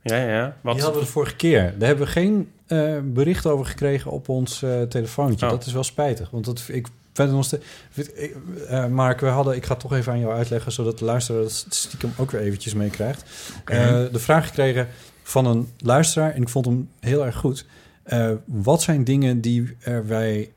[0.01, 0.57] Ja, ja.
[0.61, 0.73] Wat?
[0.73, 1.73] die hadden we de vorige keer.
[1.77, 5.45] Daar hebben we geen eh, bericht over gekregen op ons eh, telefoontje.
[5.45, 5.51] Oh.
[5.51, 6.29] Dat is wel spijtig.
[6.29, 7.65] Want dat, ik vind het nog steeds...
[7.89, 8.35] vind- ik-
[8.67, 10.71] eh, Mark, we hadden, ik ga het toch even aan jou uitleggen...
[10.71, 13.23] zodat de luisteraar dat stiekem ook weer eventjes meekrijgt.
[13.65, 14.87] Eh, de vraag gekregen
[15.23, 16.31] van een luisteraar...
[16.33, 17.65] en ik vond hem heel erg goed.
[18.03, 20.51] Eh, wat zijn dingen die er wij...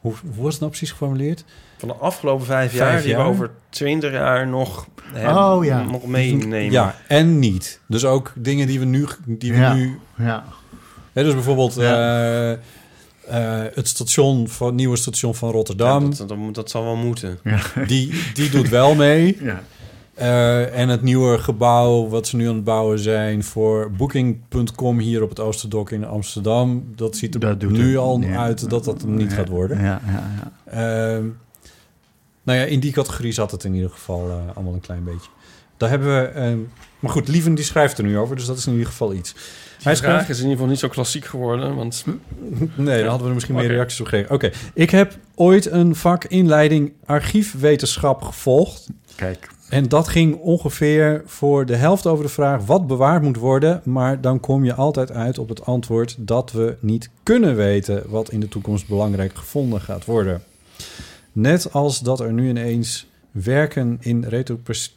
[0.00, 1.44] Hoe, hoe was het nou precies geformuleerd?
[1.78, 3.22] Van de afgelopen vijf, Vijf jaar, die jaar?
[3.24, 5.82] we over twintig jaar nog, hebben, Oh, ja.
[5.82, 6.70] nog meenemen.
[6.70, 7.80] Ja, en niet.
[7.88, 9.06] Dus ook dingen die we nu...
[9.26, 9.74] Die we Ja.
[9.74, 10.44] nu Ja.
[11.12, 11.82] Hè, dus bijvoorbeeld Ja.
[11.94, 16.10] eh, eh, het station van, nieuwe station van Ja, Rotterdam.
[16.14, 17.38] dat, dat, moet- dat zal wel moeten.
[17.86, 19.36] die, die doet wel mee.
[19.42, 19.60] Ja.
[20.14, 25.22] Eh, en het nieuwe gebouw wat ze nu aan het bouwen zijn voor Booking.com hier
[25.22, 26.92] op het Oosterdok in Amsterdam.
[26.96, 27.96] Dat ziet er Dat nu het.
[27.96, 28.36] al Ja.
[28.42, 29.36] uit dat dat hem niet Ja.
[29.36, 29.80] gaat worden.
[29.82, 30.22] Ja, ja,
[30.72, 31.20] ja.
[32.48, 35.28] Nou ja, in die categorie zat het in ieder geval eh, allemaal een klein beetje.
[35.76, 36.26] Daar hebben we...
[36.28, 36.58] ehm,
[36.98, 39.34] maar goed, Lieven die schrijft er nu over, dus dat is in ieder geval iets.
[39.82, 42.04] Hij schrijft- vraag is in ieder geval niet zo klassiek geworden, want...
[42.76, 44.34] Nee, dan hadden we er misschien meer reacties op gekregen.
[44.34, 48.86] Oké, ik heb ooit een vak inleiding archiefwetenschap gevolgd.
[49.14, 49.48] Kijk.
[49.68, 53.80] En dat ging ongeveer voor de helft over de vraag wat bewaard moet worden.
[53.84, 58.30] Maar dan kom je altijd uit op het antwoord dat we niet kunnen weten wat
[58.30, 60.42] in de toekomst belangrijk gevonden gaat worden.
[61.38, 64.96] Net als dat er nu ineens werken in, retropers-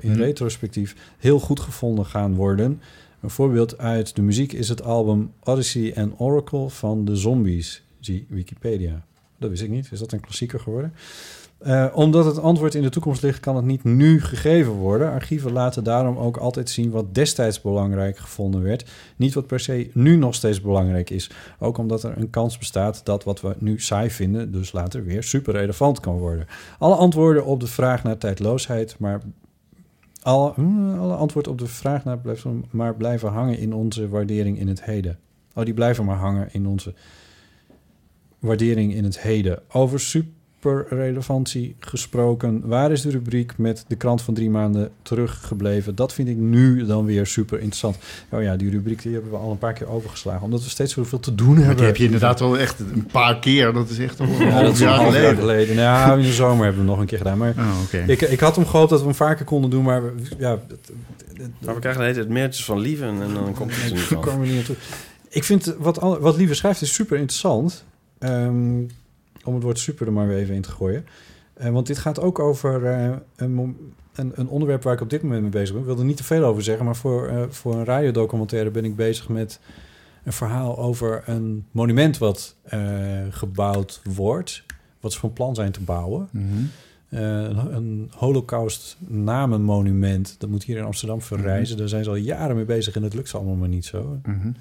[0.00, 0.12] in Mhm.
[0.20, 2.80] retrospectief heel goed gevonden gaan worden.
[3.20, 7.82] Een voorbeeld uit de muziek is het album Odyssey and Oracle van de Zombies.
[8.00, 9.04] Zie Wikipedia.
[9.38, 9.88] Dat wist ik niet.
[9.92, 10.92] Is dat een klassieker geworden?
[11.58, 15.10] Eh, omdat het antwoord in de toekomst ligt, kan het niet nu gegeven worden.
[15.10, 18.90] Archieven laten daarom ook altijd zien wat destijds belangrijk gevonden werd.
[19.16, 21.30] Niet wat per se nu nog steeds belangrijk is.
[21.58, 25.22] Ook omdat er een kans bestaat dat wat we nu saai vinden, dus later weer
[25.22, 26.46] super relevant kan worden.
[26.78, 29.20] Alle antwoorden op de vraag naar tijdloosheid, maar
[30.22, 34.58] alle, hmm, alle antwoorden op de vraag naar blijven, maar blijven hangen in onze waardering
[34.58, 35.18] in het heden.
[35.54, 36.94] Oh, die blijven maar hangen in onze
[38.38, 39.62] waardering in het heden.
[39.72, 40.00] Over
[40.70, 42.62] superrelevantie gesproken.
[42.64, 45.94] Waar is de rubriek met de krant van drie maanden teruggebleven?
[45.94, 47.96] Dat vind ik nu dan weer super interessant.
[48.30, 50.42] Oh ja, die rubriek die hebben we al een paar keer overgeslagen.
[50.42, 51.76] Omdat we steeds zoveel te doen Maar hebben.
[51.76, 53.72] die heb je inderdaad wel echt een paar keer.
[53.72, 55.36] Dat is echt al een Ja, half een jaar half jaar geleden.
[55.38, 55.76] geleden.
[55.76, 57.38] Nou, in de zomer hebben we hem nog een keer gedaan.
[57.38, 58.04] Maar Oh, oké.
[58.06, 59.82] ik, ik had hem gehoopt dat we hem vaker konden doen.
[59.84, 60.90] Maar we- ja, het- het-
[61.64, 64.00] Maar we krijgen de hele tijd van Lieven en dan komt het er niet
[64.66, 64.76] van.
[65.28, 67.84] Ik vind wat, al- wat Lieve schrijft is super interessant.
[68.18, 68.80] Ehm,
[69.44, 71.06] om het woord super er maar weer even in te gooien.
[71.54, 73.76] Eh, want dit gaat ook over eh, een,
[74.14, 75.80] een, een onderwerp waar ik op dit moment mee bezig ben.
[75.80, 78.84] Ik wil er niet te veel over zeggen, maar voor, eh, voor een radiodocumentaire ben
[78.84, 79.60] ik bezig met
[80.24, 82.56] een verhaal over een monument wat
[83.30, 84.64] gebouwd wordt.
[85.00, 86.28] Wat ze van plan zijn te bouwen.
[86.32, 86.44] Mhm.
[87.08, 90.36] een, een holocaust namenmonument.
[90.38, 91.76] Dat moet hier in Amsterdam verrijzen.
[91.76, 94.20] Daar zijn ze al jaren mee bezig en het lukt ze allemaal maar niet zo.
[94.22, 94.52] Mhm.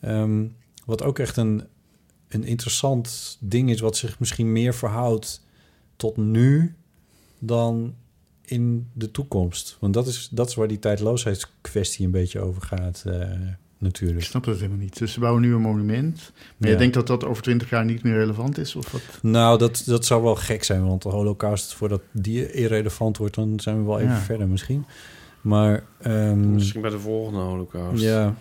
[0.00, 0.44] Ehm,
[0.84, 1.62] wat ook echt een,
[2.28, 5.44] een interessant ding is, wat zich misschien meer verhoudt
[5.96, 6.74] tot nu
[7.38, 7.94] dan
[8.44, 9.76] in de toekomst.
[9.80, 13.28] Want dat is, dat is waar die tijdloosheidskwestie een beetje over gaat, eh,
[13.78, 14.20] natuurlijk.
[14.20, 14.98] Ik snap dat helemaal niet.
[14.98, 16.32] Dus ze bouwen nu een monument.
[16.56, 18.74] Maar je denkt dat dat over twintig jaar niet meer relevant is?
[18.76, 19.00] Of wat?
[19.22, 23.60] Nou, dat, dat zou wel gek zijn, want de holocaust, voordat die irrelevant wordt, dan
[23.60, 24.20] zijn we wel even Ja.
[24.20, 24.84] verder misschien.
[25.40, 28.02] Maar ehm, Misschien bij de volgende holocaust.
[28.02, 28.34] ja,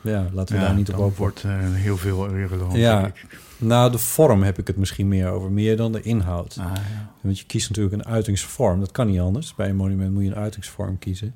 [0.00, 1.18] ja, laten we Ja, daar niet op dan hopen.
[1.18, 2.72] wordt eh, heel veel irrelevant.
[2.76, 3.26] Ja, ik.
[3.58, 6.56] nou, de vorm heb ik het misschien meer over, meer dan de inhoud.
[6.60, 7.10] Ah, ja.
[7.20, 8.80] Want je kiest natuurlijk een uitingsvorm.
[8.80, 9.54] Dat kan niet anders.
[9.54, 11.34] Bij een monument moet je een uitingsvorm kiezen.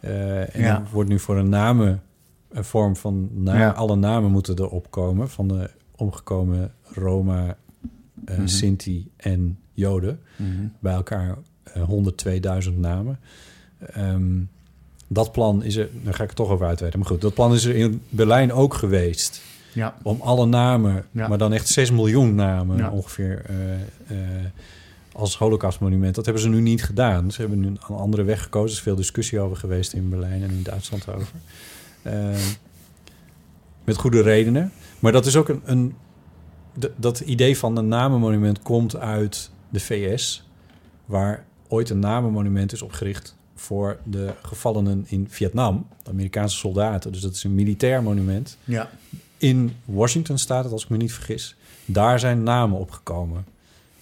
[0.00, 0.82] Eh, en Ja.
[0.92, 2.02] wordt nu voor een namen,
[2.50, 7.56] een vorm van naam, alle namen moeten erop komen van de omgekomen Roma,
[8.26, 8.46] Mhm.
[8.46, 10.20] Sinti en Joden.
[10.36, 10.50] Mhm.
[10.80, 13.18] Bij elkaar eh, 102.000 namen.
[13.78, 14.38] Ehm,
[15.08, 17.00] dat plan is er, daar ga ik het toch over uitweiden.
[17.00, 19.40] Maar goed, dat plan is er in Berlijn ook geweest.
[19.72, 19.96] Ja.
[20.02, 21.28] Om alle namen, Ja.
[21.28, 22.90] maar dan echt 6 miljoen namen Ja.
[22.90, 24.44] ongeveer eh, eh,
[25.12, 26.14] als holocaustmonument.
[26.14, 27.30] Dat hebben ze nu niet gedaan.
[27.30, 28.68] Ze hebben nu een andere weg gekozen.
[28.70, 31.28] Er is veel discussie over geweest in Berlijn en in Duitsland over.
[32.02, 32.28] Eh,
[33.84, 34.72] met goede redenen.
[34.98, 35.60] Maar dat is ook een...
[35.64, 35.94] een
[36.96, 40.48] dat idee van een namenmonument komt uit de VS...
[41.04, 43.36] waar ooit een namenmonument is opgericht...
[43.56, 45.86] voor de gevallenen in Vietnam.
[46.02, 47.12] De Amerikaanse soldaten.
[47.12, 48.56] Dus dat is een militair monument.
[48.64, 48.90] Ja.
[49.38, 51.56] In Washington staat het, als ik me niet vergis.
[51.84, 53.44] Daar zijn namen opgekomen.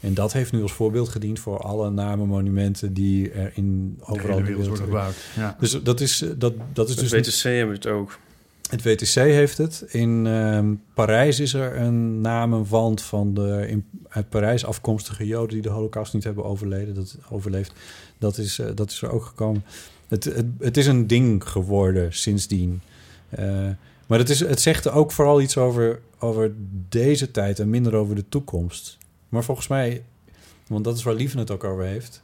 [0.00, 4.42] En dat heeft nu als voorbeeld gediend voor alle namenmonumenten die er in overal de
[4.42, 5.56] wereld worden gebouwd, ja.
[5.60, 7.10] Dus dat is, eh, dat, dat is dus.
[7.10, 8.18] WTC hebben het ook.
[8.70, 9.84] Het WTC heeft het.
[9.88, 15.62] In ehm, Parijs is er een namenwand van de in, uit Parijs afkomstige Joden die
[15.62, 16.94] de Holocaust niet hebben overleden.
[16.94, 17.72] Dat overleefd.
[18.18, 19.64] Dat is, eh, dat is er ook gekomen.
[20.08, 22.82] Het, het, het is een ding geworden sindsdien.
[23.28, 23.68] Eh,
[24.06, 26.52] maar het, is, het zegt ook vooral iets over, over
[26.88, 28.98] deze tijd en minder over de toekomst.
[29.28, 30.04] Maar volgens mij,
[30.66, 32.22] want dat is waar Lieven het ook over heeft,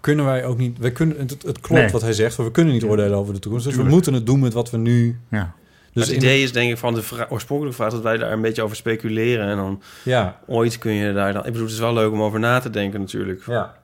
[0.00, 0.78] kunnen wij ook niet.
[0.78, 1.90] Wij kunnen, het, het klopt Nee.
[1.90, 3.64] wat hij zegt, maar we kunnen niet oordelen over de toekomst.
[3.66, 3.94] Dus Tuurlijk.
[3.94, 5.18] we moeten het doen met wat we nu.
[5.30, 5.52] Ja.
[5.92, 7.92] Dus het idee is denk ik van de vra- oorspronkelijke vraag...
[7.92, 9.46] dat wij daar een beetje over speculeren.
[9.48, 10.40] En dan Ja.
[10.46, 11.40] ooit kun je daar dan...
[11.46, 13.42] Ik bedoel, het is wel leuk om over na te denken natuurlijk.
[13.46, 13.78] Ja.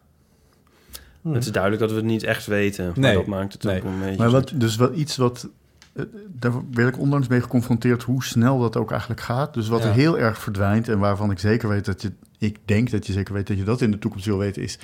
[1.32, 2.84] Het is duidelijk dat we het niet echt weten.
[2.86, 3.14] Maar Nee.
[3.14, 4.16] dat maakt het ook een beetje...
[4.18, 5.48] Maar wat, dus wel iets wat...
[5.92, 9.54] eh, Daar werd ik onlangs mee geconfronteerd hoe snel dat ook eigenlijk gaat.
[9.54, 9.88] Dus wat Ja.
[9.88, 12.12] er heel erg verdwijnt en waarvan ik zeker weet dat je...
[12.38, 14.62] Ik denk dat je zeker weet dat je dat in de toekomst wil weten...
[14.62, 14.78] is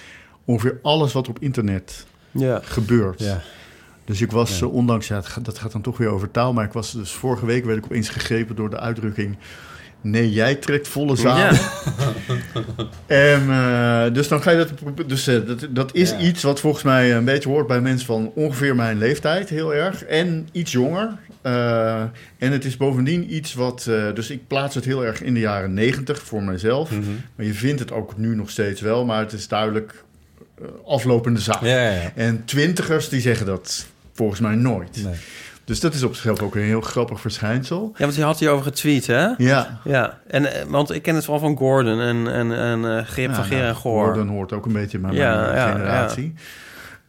[0.44, 2.60] ongeveer alles wat op internet Ja.
[2.64, 3.20] gebeurt.
[3.20, 3.40] Ja.
[4.04, 4.66] Dus ik was Ja.
[4.66, 5.08] eh, ondanks...
[5.08, 6.52] Ja, dat gaat dan toch weer over taal.
[6.52, 9.36] Maar ik was dus vorige week werd ik opeens gegrepen door de uitdrukking...
[10.00, 11.58] Nee, jij trekt volle zalen.
[13.06, 15.08] En, eh, dus dan ga je dat.
[15.08, 16.18] Dus eh, dat, dat is Ja.
[16.18, 20.04] iets wat volgens mij een beetje hoort bij mensen van ongeveer mijn leeftijd, heel erg.
[20.04, 21.10] En iets jonger.
[21.42, 22.00] Eh,
[22.38, 23.86] en het is bovendien iets wat.
[23.88, 26.90] eh, dus ik plaats het heel erg in de jaren negentig voor mijzelf.
[26.90, 27.00] Mhm.
[27.36, 29.04] Maar je vindt het ook nu nog steeds wel.
[29.04, 30.04] Maar het is duidelijk
[30.86, 31.62] aflopende zaak.
[31.62, 32.12] Ja, ja.
[32.14, 35.04] En twintigers die zeggen dat volgens mij nooit.
[35.04, 35.14] Nee.
[35.64, 37.92] Dus dat is op zichzelf ook een heel grappig verschijnsel.
[37.96, 39.26] Ja, want je had hierover getweet, hè?
[39.36, 39.80] Ja.
[39.84, 43.28] Ja, en, eh, want ik ken het vooral van Gordon en, en, en eh Grip
[43.28, 44.04] Ja, van Geer nou, en Goor.
[44.04, 46.34] Gordon hoort ook een beetje bij Ja, mijn eh, ja, generatie.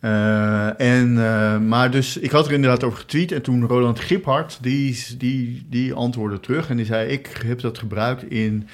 [0.03, 3.31] Eh, en, eh, maar dus, ik had er inderdaad over getweet.
[3.31, 6.69] En toen Roland Giphart, die, die, die antwoordde terug.
[6.69, 8.67] En die zei, ik heb dat gebruikt in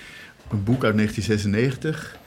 [0.51, 2.17] een boek uit 1996.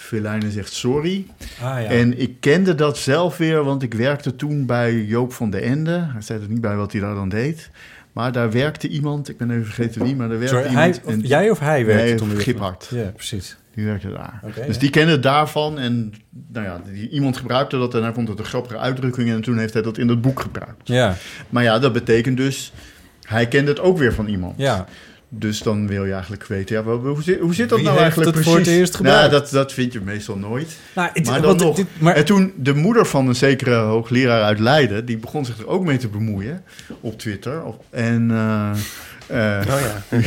[0.00, 1.26] Feline zegt sorry.
[1.62, 1.88] Ah, ja.
[1.88, 6.08] En ik kende dat zelf weer, want ik werkte toen bij Joop van de Ende.
[6.12, 7.70] Hij zei er niet bij wat hij daar dan deed.
[8.12, 11.04] Maar daar werkte iemand, ik ben even vergeten wie, maar daar werkte Sorry, hij- iemand...
[11.06, 12.40] of en- jij of hij werkte nee, toen weer?
[12.40, 12.88] Giphart.
[12.90, 13.56] Ja, precies.
[13.74, 14.40] Die werkte daar.
[14.66, 14.80] Dus ja.
[14.80, 16.12] die kende het daarvan en
[16.52, 19.58] nou ja, die, iemand gebruikte dat en hij vond het een grappige uitdrukking en toen
[19.58, 20.88] heeft hij dat in het boek gebruikt.
[20.88, 21.14] Ja.
[21.48, 22.72] Maar ja, dat betekent dus,
[23.22, 24.54] hij kende het ook weer van iemand.
[24.58, 24.86] Ja.
[25.32, 28.26] Dus dan wil je eigenlijk weten, ja, hoe, zit, hoe zit dat Wie nou eigenlijk
[28.26, 28.52] het precies?
[28.52, 29.20] voor het eerst gebruikt?
[29.30, 30.76] Nou, dat, dat vind je meestal nooit.
[30.94, 31.76] Nou, het- maar dan wat- nog.
[31.76, 35.58] dit- maar- En toen de moeder van een zekere hoogleraar uit Leiden, die begon zich
[35.58, 36.62] er ook mee te bemoeien
[37.00, 37.62] op Twitter.
[37.64, 38.70] Op- En, eh,
[39.60, 40.02] eh, Oh ja.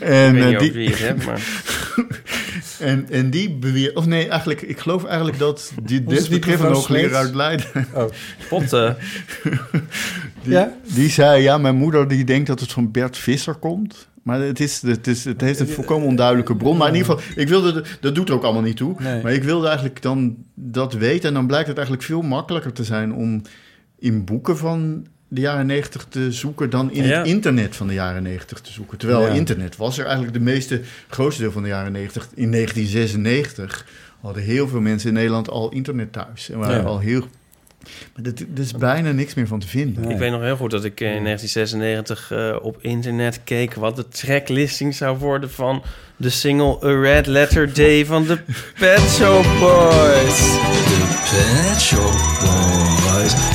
[0.00, 1.40] en, Ik weet niet die, over wie je het hebt, maar...
[2.80, 7.34] en, en die beweert, of nee, eigenlijk, ik geloof eigenlijk dat die desbetreffende hoogleraar uit
[7.34, 7.66] Leiden.
[7.94, 8.04] Oh.
[8.48, 8.96] Potten.
[10.42, 10.72] Die, Ja?
[10.94, 14.08] die zei, ja, mijn moeder die denkt dat het van Bert Visser komt.
[14.22, 16.76] Maar het, is, het, is, het heeft een volkomen onduidelijke bron.
[16.76, 18.94] Maar in ieder geval, ik wilde, de- dat doet er ook allemaal niet toe.
[18.98, 19.22] Nee.
[19.22, 21.28] Maar ik wilde eigenlijk dan dat weten.
[21.28, 23.42] En dan blijkt het eigenlijk veel makkelijker te zijn om
[23.98, 27.18] in boeken van de jaren negentig te zoeken dan in Ja.
[27.18, 28.98] het internet van de jaren negentig te zoeken.
[28.98, 29.28] Terwijl Ja.
[29.32, 33.86] internet was er eigenlijk de meeste, grootste deel van de jaren negentig in 1996
[34.20, 36.50] hadden heel veel mensen in Nederland al internet thuis.
[36.50, 36.82] En waren Ja.
[36.88, 37.24] al heel...
[38.16, 38.24] Maar
[38.54, 40.10] er is bijna niks meer van te vinden.
[40.10, 43.96] Ik weet nog heel goed dat ik eh, in 1996 eh, op internet keek wat
[43.96, 45.82] de tracklisting zou worden van
[46.16, 48.38] de single A Red Letter Day van de
[48.78, 50.58] Pet Shop Boys.
[51.30, 53.53] Pet Shop Boys.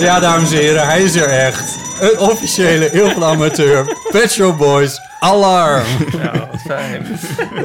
[0.00, 1.76] Ja, dames en heren, hij is er echt.
[2.00, 3.96] Een officiële, heel veel amateur.
[4.10, 5.84] Pet Shop Boys, alarm.
[6.22, 7.06] Ja, wat fijn.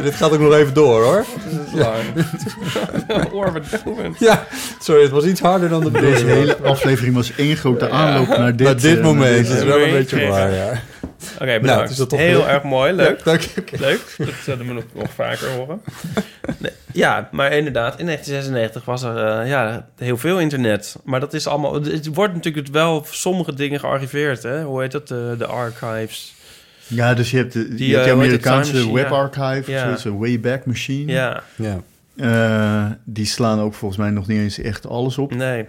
[0.04, 1.26] Dit gaat ook nog even door, hoor.
[1.46, 3.32] Dat is lang.
[3.34, 4.20] Oorbedovend.
[4.20, 4.46] Ja,
[4.80, 6.38] sorry, het was iets harder dan de Deze bedoeling.
[6.40, 9.66] hele aflevering was één grote aanloop naar dit, Naar dit eh, moment, dat is deze-
[9.66, 10.72] wel een beetje waar, ja.
[11.36, 11.82] Oké, Nou, bedankt.
[11.82, 12.48] het is dat toch Heel leuk.
[12.48, 13.24] erg mooi, leuk.
[13.24, 13.62] Dank je.
[13.62, 13.76] oké.
[13.80, 15.82] Leuk, dat zullen we nog, nog vaker horen.
[16.60, 20.96] Nee, ja, maar inderdaad, in 1996 was er eh, ja, heel veel internet.
[21.04, 21.74] Maar dat is allemaal...
[21.74, 24.64] Het wordt natuurlijk wel sommige dingen gearchiveerd, hè?
[24.64, 25.08] Hoe heet dat?
[25.08, 26.34] De, de archives.
[26.88, 28.18] Ja, dus je hebt, de, Die, je hebt eh, de?
[28.20, 29.16] Amerikaanse Time Machine, Web ja.
[29.50, 29.84] Archive, Ja.
[29.86, 31.12] zoals een Wayback Machine.
[31.12, 31.80] Ja, Ja.
[32.18, 35.34] Eh, die slaan ook volgens mij nog niet eens echt alles op.
[35.36, 35.66] nee.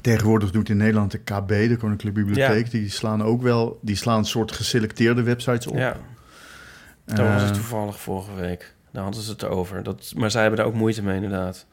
[0.00, 4.18] Tegenwoordig doet in Nederland de KB, de Koninklijke Bibliotheek, die slaan ook wel, die slaan
[4.18, 5.76] een soort geselecteerde websites op.
[5.76, 5.96] Ja,
[7.04, 8.74] daar was Eh, het toevallig vorige week.
[8.92, 9.82] Daar hadden ze het over.
[9.82, 11.66] Dat, maar zij hebben daar ook moeite mee, inderdaad.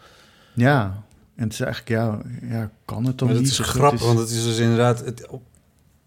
[0.54, 1.04] Ja,
[1.36, 2.20] en het is eigenlijk, ja,
[2.58, 3.48] ja kan het dan Maar niet?
[3.48, 5.00] is Of grappig, is- want het is dus inderdaad...
[5.06, 5.41] Het, op,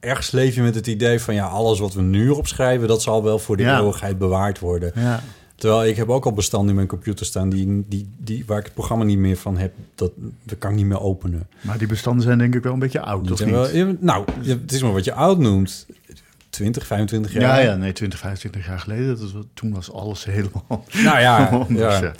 [0.00, 1.34] ergens leef je met het idee van...
[1.34, 2.88] ja, alles wat we nu opschrijven...
[2.88, 3.78] dat zal wel voor de Ja.
[3.78, 4.92] eeuwigheid bewaard worden.
[4.94, 5.20] Ja,
[5.56, 7.48] Terwijl ik heb ook al bestanden in mijn computer staan...
[7.50, 9.72] Die, die, die, waar ik het programma niet meer van heb.
[9.94, 10.12] Dat,
[10.42, 11.48] dat kan ik niet meer openen.
[11.60, 13.50] maar die bestanden zijn denk ik wel een beetje oud, of niet?
[13.54, 15.86] wel- nou, het is maar wat je oud noemt.
[16.50, 17.42] 20, 25 jaar.
[17.42, 19.06] Ja, ja, nee, 20, 25 jaar geleden.
[19.06, 22.12] Dat was, toen was alles helemaal Nou ja, anders, ja.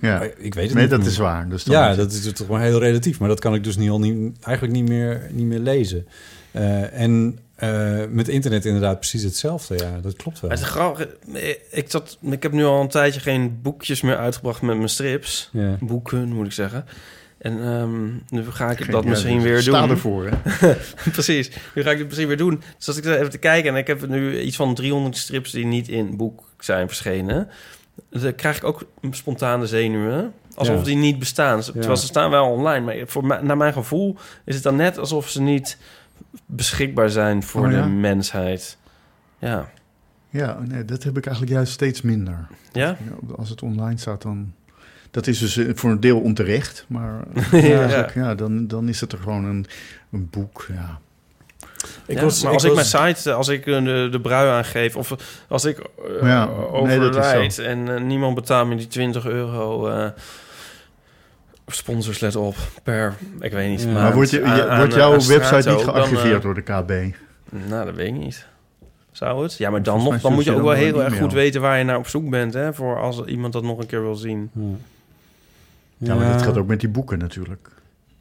[0.00, 0.22] ja.
[0.22, 0.90] Ik weet het Nee, niet.
[0.90, 1.08] dat meer.
[1.08, 1.48] is waar.
[1.48, 3.18] Dus Ja, is dat is toch maar heel relatief.
[3.18, 6.06] Maar dat kan ik dus nu al niet, eigenlijk niet meer, niet meer lezen.
[6.50, 9.76] Eh, en eh, met internet inderdaad precies hetzelfde.
[9.76, 10.50] Ja, dat klopt wel.
[10.50, 11.08] Het is grappig.
[11.70, 15.48] Ik, zat, ik heb nu al een tijdje geen boekjes meer uitgebracht met mijn strips.
[15.52, 15.76] Ja.
[15.80, 16.84] Boeken, moet ik zeggen.
[17.38, 19.90] En ehm, nu ga ik Geen- dat ja, misschien dus weer sta doen.
[19.90, 20.74] ervoor, hè?
[21.12, 21.50] Precies.
[21.74, 22.62] Nu ga ik het misschien weer doen.
[22.76, 23.70] Dus als ik er even te kijken...
[23.72, 27.48] en ik heb nu iets van 300 strips die niet in boek zijn verschenen...
[28.10, 30.32] dan krijg ik ook spontane zenuwen.
[30.54, 30.82] Alsof Ja.
[30.84, 31.60] die niet bestaan.
[31.60, 32.84] Terwijl ze staan wel online.
[32.84, 35.78] Maar voor naar mijn gevoel is het dan net alsof ze niet
[36.46, 37.82] beschikbaar zijn voor Oh, ja?
[37.82, 38.76] de mensheid.
[39.38, 39.70] Ja.
[40.28, 42.46] Ja, nee, dat heb ik eigenlijk juist steeds minder.
[42.72, 42.96] Ja?
[43.36, 44.52] Als het online staat, dan...
[45.10, 47.58] Dat is dus eh, voor een deel onterecht, maar Ja.
[47.58, 47.78] ja.
[47.80, 49.66] eigenlijk, ja, dan, dan is het er gewoon een,
[50.12, 50.66] een boek.
[50.68, 50.98] Ja.
[52.06, 54.48] Ik Ja, was- maar ik als ik mijn site, als ik eh, de, de brui
[54.48, 54.96] aangeef...
[54.96, 55.14] of
[55.48, 55.84] als ik eh
[56.28, 56.44] Ja,
[56.82, 57.62] nee, dat is overlijd zo.
[57.62, 59.88] en eh, niemand betaalt me die 20 euro...
[59.88, 60.08] eh
[61.74, 63.82] sponsors, let op, per, ik weet niet.
[63.82, 63.92] Ja.
[63.92, 66.62] Maar wordt, je, aan- je- aan- wordt jouw website niet dan, gearchiveerd eh, door de
[66.62, 67.14] KB?
[67.68, 68.46] Nou, dat weet ik niet.
[69.12, 69.56] Zou het?
[69.56, 71.84] Ja, maar dan, nog, dan moet je ook wel heel erg goed weten waar je
[71.84, 72.74] naar op zoek bent, hè?
[72.74, 74.50] Voor als iemand dat nog een keer wil zien.
[74.52, 74.62] Ja.
[75.96, 77.68] Ja, maar dat gaat ook met die boeken natuurlijk.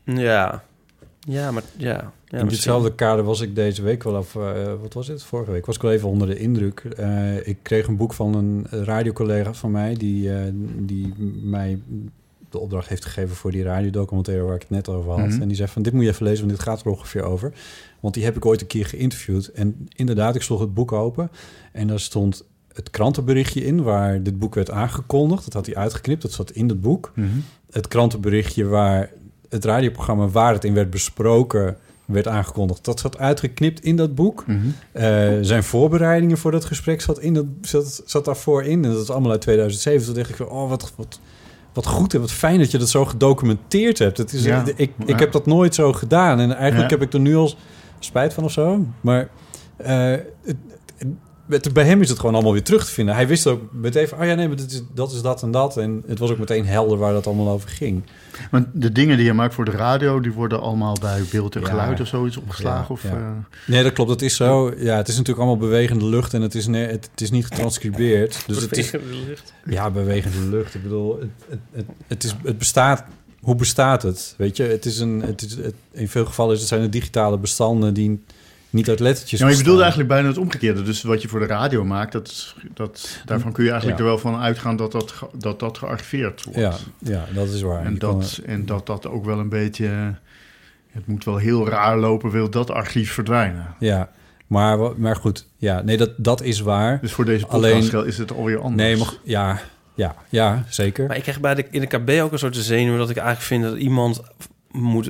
[0.03, 0.63] Ja.
[1.19, 1.87] Ja, maar ja.
[1.87, 2.47] ja in misschien.
[2.49, 4.35] ditzelfde kader was ik deze week wel af.
[4.35, 4.41] eh,
[4.81, 5.23] wat was het?
[5.23, 6.79] Vorige week was ik wel even onder de indruk.
[6.97, 9.93] Eh, ik kreeg een boek van een radiocollega van mij...
[9.93, 10.41] die, eh,
[10.77, 11.13] die
[11.43, 11.79] mij
[12.49, 14.43] de opdracht heeft gegeven voor die radiodocumentaire...
[14.43, 15.29] waar ik het net over had.
[15.29, 15.41] Mhm.
[15.41, 17.53] En die zei van, dit moet je even lezen, want dit gaat er ongeveer over.
[17.99, 19.47] Want die heb ik ooit een keer geïnterviewd.
[19.47, 21.31] En inderdaad, ik sloeg het boek open...
[21.71, 22.43] en daar stond
[22.73, 23.83] het krantenberichtje in...
[23.83, 25.43] waar dit boek werd aangekondigd.
[25.43, 27.11] Dat had hij uitgeknipt, dat zat in het boek.
[27.15, 27.27] Mhm.
[27.71, 29.11] Het krantenberichtje waar
[29.49, 30.27] het radioprogramma...
[30.27, 31.77] waar het in werd besproken
[32.11, 32.85] werd aangekondigd.
[32.85, 34.43] Dat zat uitgeknipt in dat boek.
[34.47, 34.57] Mhm.
[34.91, 38.83] Eh, zijn voorbereidingen voor dat gesprek zat, in dat, zat, zat daarvoor in.
[38.83, 40.05] En dat is allemaal uit 2007.
[40.05, 41.19] Toen dacht ik van, oh, wat, wat,
[41.83, 44.17] wat goed en wat fijn dat je dat zo gedocumenteerd hebt.
[44.17, 44.63] Het is, Ja.
[44.75, 45.05] ik, Ja.
[45.05, 46.39] ik heb dat nooit zo gedaan.
[46.39, 46.97] En eigenlijk Ja.
[46.97, 47.53] heb ik er nu al
[47.99, 48.85] spijt van of zo.
[49.01, 49.29] Maar
[49.77, 50.11] eh,
[50.43, 50.55] het,
[51.49, 53.15] het- bij hem is het gewoon allemaal weer terug te vinden.
[53.15, 55.51] Hij wist ook meteen van, oh ja, nee, maar dat is, dat is dat en
[55.51, 55.77] dat.
[55.77, 58.03] En het was ook meteen helder waar dat allemaal over ging.
[58.51, 60.19] Want de dingen die je maakt voor de radio...
[60.19, 61.67] die worden allemaal bij beeld en Ja.
[61.67, 62.81] geluid of zoiets opgeslagen?
[62.81, 63.09] Ja, of, ja.
[63.17, 63.31] eh,
[63.67, 64.09] Nee, dat klopt.
[64.09, 64.73] Dat is zo.
[64.77, 67.45] Ja, het is natuurlijk allemaal bewegende lucht en het is, ne- het, het is niet
[67.45, 68.43] getranscribeerd.
[68.47, 68.91] Dus het is,
[69.65, 70.75] ja, bewegende lucht.
[70.75, 73.03] Ik bedoel, het, het, het, het, is, het bestaat.
[73.39, 74.33] Hoe bestaat het?
[74.37, 75.21] Weet je, het is een.
[75.21, 78.23] Het is, het, in veel gevallen is het zijn het digitale bestanden die
[78.69, 79.39] niet uit lettertjes.
[79.39, 80.81] Ja, maar je bedoelde eigenlijk bijna het omgekeerde.
[80.81, 84.05] Dus wat je voor de radio maakt, dat, dat, daarvan kun je eigenlijk Ja.
[84.05, 86.59] er wel van uitgaan dat dat, ge- dat, dat gearchiveerd wordt.
[86.59, 87.85] Ja, ja, dat is waar.
[87.85, 90.13] En Je kan- dat, en dat dat ook wel een beetje...
[90.91, 93.75] Het moet wel heel raar lopen, wil dat archief verdwijnen.
[93.79, 94.09] ja,
[94.47, 95.47] maar, maar goed.
[95.57, 96.99] Ja, nee, dat, dat is waar.
[97.01, 98.75] Dus voor deze podcast Alleen- is het alweer anders.
[98.89, 99.59] Nee, maar, ja,
[99.93, 101.07] ja, ja, zeker.
[101.07, 103.45] Maar ik krijg bij de, in de KB ook een soort zenuw dat ik eigenlijk
[103.47, 104.21] vind dat iemand
[104.71, 105.09] moet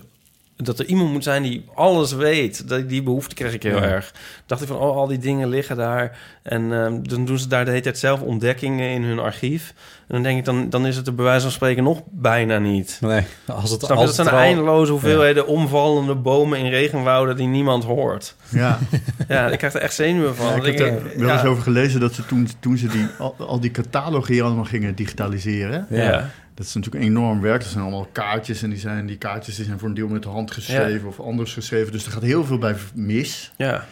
[0.64, 2.68] dat er iemand moet zijn die alles weet.
[2.69, 3.81] Dat, die behoefte kreeg ik heel Ja.
[3.84, 4.14] erg.
[4.45, 6.18] Dacht ik van, oh, al die dingen liggen daar.
[6.44, 9.73] En ehm, dan doen ze daar de hele tijd zelf ontdekkingen in hun archief.
[10.07, 12.57] En dan denk ik, dan, dan is het er bij wijze van spreken nog bijna
[12.57, 12.98] niet.
[13.02, 13.95] Nee, als het, Snap je?
[13.95, 18.36] als Dat zijn het er al- eindeloze hoeveelheden omvallende bomen in regenwouden die niemand hoort.
[18.49, 18.77] Ja.
[19.27, 20.45] Ja, ik krijg er echt zenuwen van.
[20.45, 23.36] Ja, ik heb er wel eens over gelezen dat ze toen, toen ze die, al,
[23.38, 25.86] al die catalogen hier allemaal gingen digitaliseren.
[25.90, 26.30] Ja.
[26.60, 27.61] Dat is natuurlijk enorm werk.
[27.61, 28.64] Dat zijn allemaal kaartjes.
[28.64, 31.19] En die, zijn, die kaartjes die zijn voor een deel met de hand geschreven of
[31.19, 31.91] anders geschreven.
[31.91, 33.52] Dus er gaat heel veel bij mis.
[33.57, 33.86] Ja.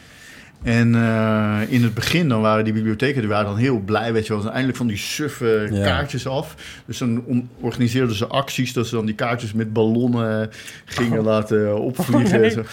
[0.63, 4.27] En eh, in het begin dan waren die bibliotheken die waren dan heel blij, weet
[4.27, 4.41] je wel.
[4.41, 5.83] Zijn eindelijk van die suffe Ja.
[5.83, 6.55] kaartjes af.
[6.85, 7.23] Dus dan
[7.59, 10.49] organiseerden ze acties dat ze dan die kaartjes met ballonnen
[10.85, 12.35] gingen laten opvliegen.
[12.35, 12.49] Oh, nee.
[12.49, 12.63] Zo.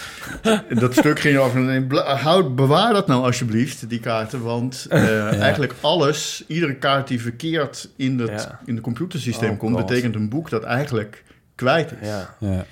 [0.68, 1.54] En dat stuk ging af.
[1.54, 4.42] Nee, houd, bewaar dat nou alsjeblieft, die kaarten.
[4.42, 8.60] Want eh, eigenlijk alles, iedere kaart die verkeerd in, het, Ja.
[8.66, 9.86] in het computersysteem Oh, komt, God.
[9.86, 11.22] betekent een boek dat eigenlijk
[11.54, 12.08] kwijt is.
[12.38, 12.64] Ja.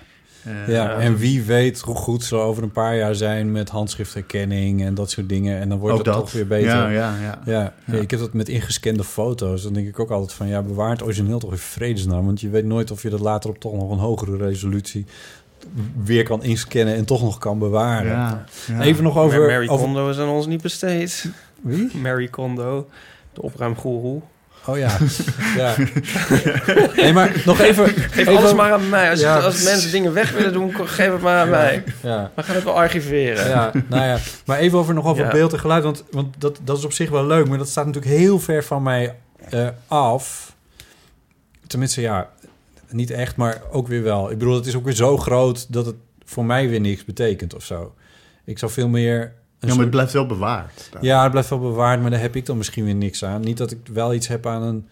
[0.44, 0.72] Ja.
[0.72, 4.94] Ja, en wie weet hoe goed ze over een paar jaar zijn met handschriftherkenning en
[4.94, 5.60] dat soort dingen.
[5.60, 6.22] En dan wordt Ook het dat.
[6.24, 6.68] toch weer beter.
[6.68, 7.38] Ja, ja, ja.
[7.46, 7.98] Ja, Ja.
[7.98, 9.62] ik heb dat met ingescande foto's.
[9.62, 12.24] Dan denk ik ook altijd van, ja, bewaar het origineel toch in vredesnaam.
[12.24, 15.06] Want je weet nooit of je dat later op toch nog een hogere resolutie
[16.04, 18.10] weer kan inscannen en toch nog kan bewaren.
[18.12, 18.80] Ja, ja.
[18.80, 19.40] Even nog over...
[19.40, 21.30] Mary over Kondo is aan ons niet besteed.
[21.60, 21.96] Wie?
[21.96, 22.88] Mary Kondo,
[23.32, 24.20] de opruimgoeroe.
[24.66, 24.98] Oh ja,
[25.56, 25.74] ja.
[26.96, 27.86] Nee, maar nog even...
[27.88, 29.10] Geef even- alles maar aan mij.
[29.10, 31.84] Als, Ja, als mensen dingen weg willen doen, geef het maar aan mij.
[32.02, 32.30] Ja.
[32.34, 33.48] We gaan het wel archiveren.
[33.48, 36.78] Ja, nou ja, maar even over nog over beeld en geluid, want, want dat, dat
[36.78, 39.14] is op zich wel leuk, maar dat staat natuurlijk heel ver van mij
[39.50, 40.54] eh, af.
[41.66, 42.28] Tenminste, ja,
[42.88, 44.30] niet echt, maar ook weer wel.
[44.30, 47.54] Ik bedoel, het is ook weer zo groot dat het voor mij weer niks betekent
[47.54, 47.94] of zo.
[48.44, 49.32] Ik zou veel meer...
[49.68, 50.90] Ja, maar het blijft wel bewaard.
[51.00, 53.40] Ja, het blijft wel bewaard, maar daar heb ik dan misschien weer niks aan.
[53.40, 54.88] Niet dat ik wel iets heb aan een...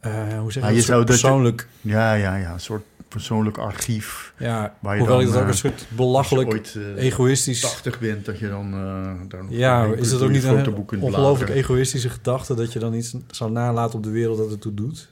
[0.00, 1.68] eh, hoe zeg je zou je- persoonlijk...
[1.80, 2.52] Ja, ja, ja.
[2.52, 4.32] Een soort persoonlijk archief.
[4.38, 7.60] Ja, waar je hoewel dan, ik dat ook eh, een soort belachelijk, ooit, eh, egoïstisch...
[7.60, 11.50] 80 bent, dat je dan eh, daar nog Ja, is dat ook niet een ongelooflijk
[11.50, 12.54] egoïstische gedachte...
[12.54, 15.08] dat je dan iets zou nalaten op de wereld dat het toe doet?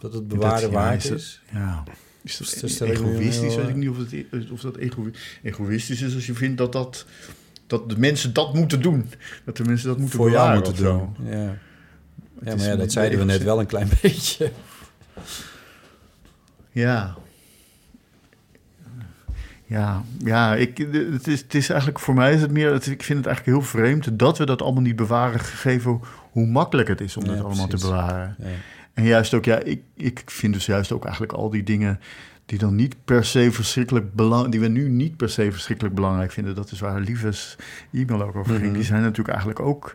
[0.00, 1.40] Dat het bewaarde ja, waard dat- is?
[1.52, 1.82] Ja.
[2.28, 3.54] Is dat Dus nu egoïstisch?
[3.56, 5.10] Weet ik niet of, het, e- of dat ego-
[5.42, 7.06] egoïstisch is als je vindt dat, dat,
[7.66, 9.10] dat de mensen dat moeten doen.
[9.44, 11.14] Dat de mensen dat moeten voor jou bewaren moeten doen.
[11.30, 11.56] Ja,
[12.42, 14.52] ja maar ja, dat zeiden we net wel een klein beetje.
[16.70, 17.16] Ja.
[19.66, 20.78] Ja, ja ik,
[21.12, 22.72] het, is, het is eigenlijk voor mij is het meer.
[22.72, 26.00] Het, ik vind het eigenlijk heel vreemd dat we dat allemaal niet bewaren, gegeven
[26.30, 27.84] hoe makkelijk het is om Ja, dat allemaal precies.
[27.84, 28.36] te bewaren.
[28.38, 28.46] Ja.
[28.98, 32.00] En juist ook, ja, ik, ik vind dus juist ook eigenlijk al die dingen
[32.46, 36.32] die dan niet per se verschrikkelijk belangrijk, die we nu niet per se verschrikkelijk belangrijk
[36.32, 36.54] vinden.
[36.54, 37.56] Dat is waar Liefes
[37.92, 38.64] e-mail ook over ging.
[38.64, 38.72] Mhm.
[38.72, 39.94] Die zijn natuurlijk eigenlijk ook,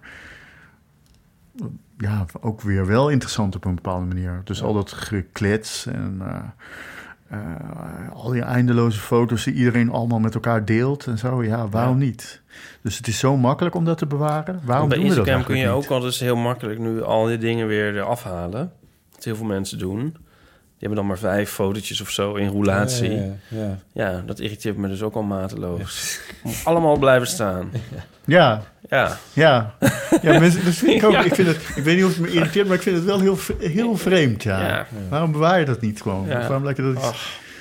[1.98, 4.42] ja, ook weer wel interessant op een bepaalde manier.
[4.44, 10.34] Dus al dat geklets en eh, eh, al die eindeloze foto's die iedereen allemaal met
[10.34, 11.44] elkaar deelt en zo.
[11.44, 12.42] Ja, waarom niet?
[12.82, 14.62] Dus het is zo makkelijk om dat te bewaren.
[14.64, 17.26] Waarom Bij doen we dat Instagram kun je ook al dus heel makkelijk nu al
[17.26, 18.72] die dingen weer eraf halen.
[19.24, 20.02] Wat heel veel mensen doen.
[20.02, 23.12] Die hebben dan maar vijf fotootjes of zo in roulatie.
[23.12, 24.24] Ja, Ja, ja, ja.
[24.26, 26.20] dat irriteert me dus ook al mateloos.
[26.64, 27.72] Allemaal blijven staan.
[28.26, 29.18] Ja, Ja.
[29.34, 29.76] Ja,
[30.22, 31.12] ja mensen, dat vind ik ook.
[31.12, 31.24] Ja.
[31.24, 33.20] Ik, vind het, ik weet niet of het me irriteert, maar ik vind het wel
[33.20, 34.44] heel, heel vreemd.
[34.44, 34.68] Ja.
[34.68, 34.88] Ja.
[35.10, 36.28] Waarom bewaar je dat niet gewoon?
[36.28, 36.40] Ja.
[36.40, 37.16] Waarom lijkt het dat.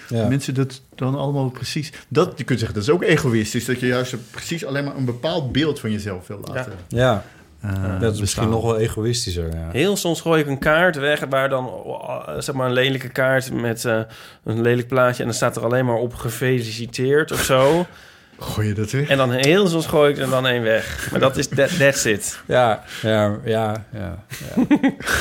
[0.09, 0.29] Ja.
[0.29, 1.93] mensen dat dan allemaal precies...
[2.09, 3.65] Dat, je kunt zeggen, dat is ook egoïstisch.
[3.65, 6.73] Dat je juist precies alleen maar een bepaald beeld van jezelf wil laten.
[6.89, 7.25] Ja,
[7.63, 9.55] eh, dat is misschien nog wel egoïstischer.
[9.55, 9.69] Ja.
[9.73, 13.53] Heel soms gooi ik een kaart weg waar dan oh, zeg maar een lelijke kaart
[13.53, 14.01] met eh,
[14.45, 17.71] een lelijk plaatje en dan staat er alleen maar op gefeliciteerd of zo.
[18.43, 19.09] Gooi je dat weg?
[19.09, 21.09] En dan heel soms gooi ik er dan één weg.
[21.11, 22.41] Maar dat is that, that's it.
[22.47, 24.25] Ja, ja, ja, ja.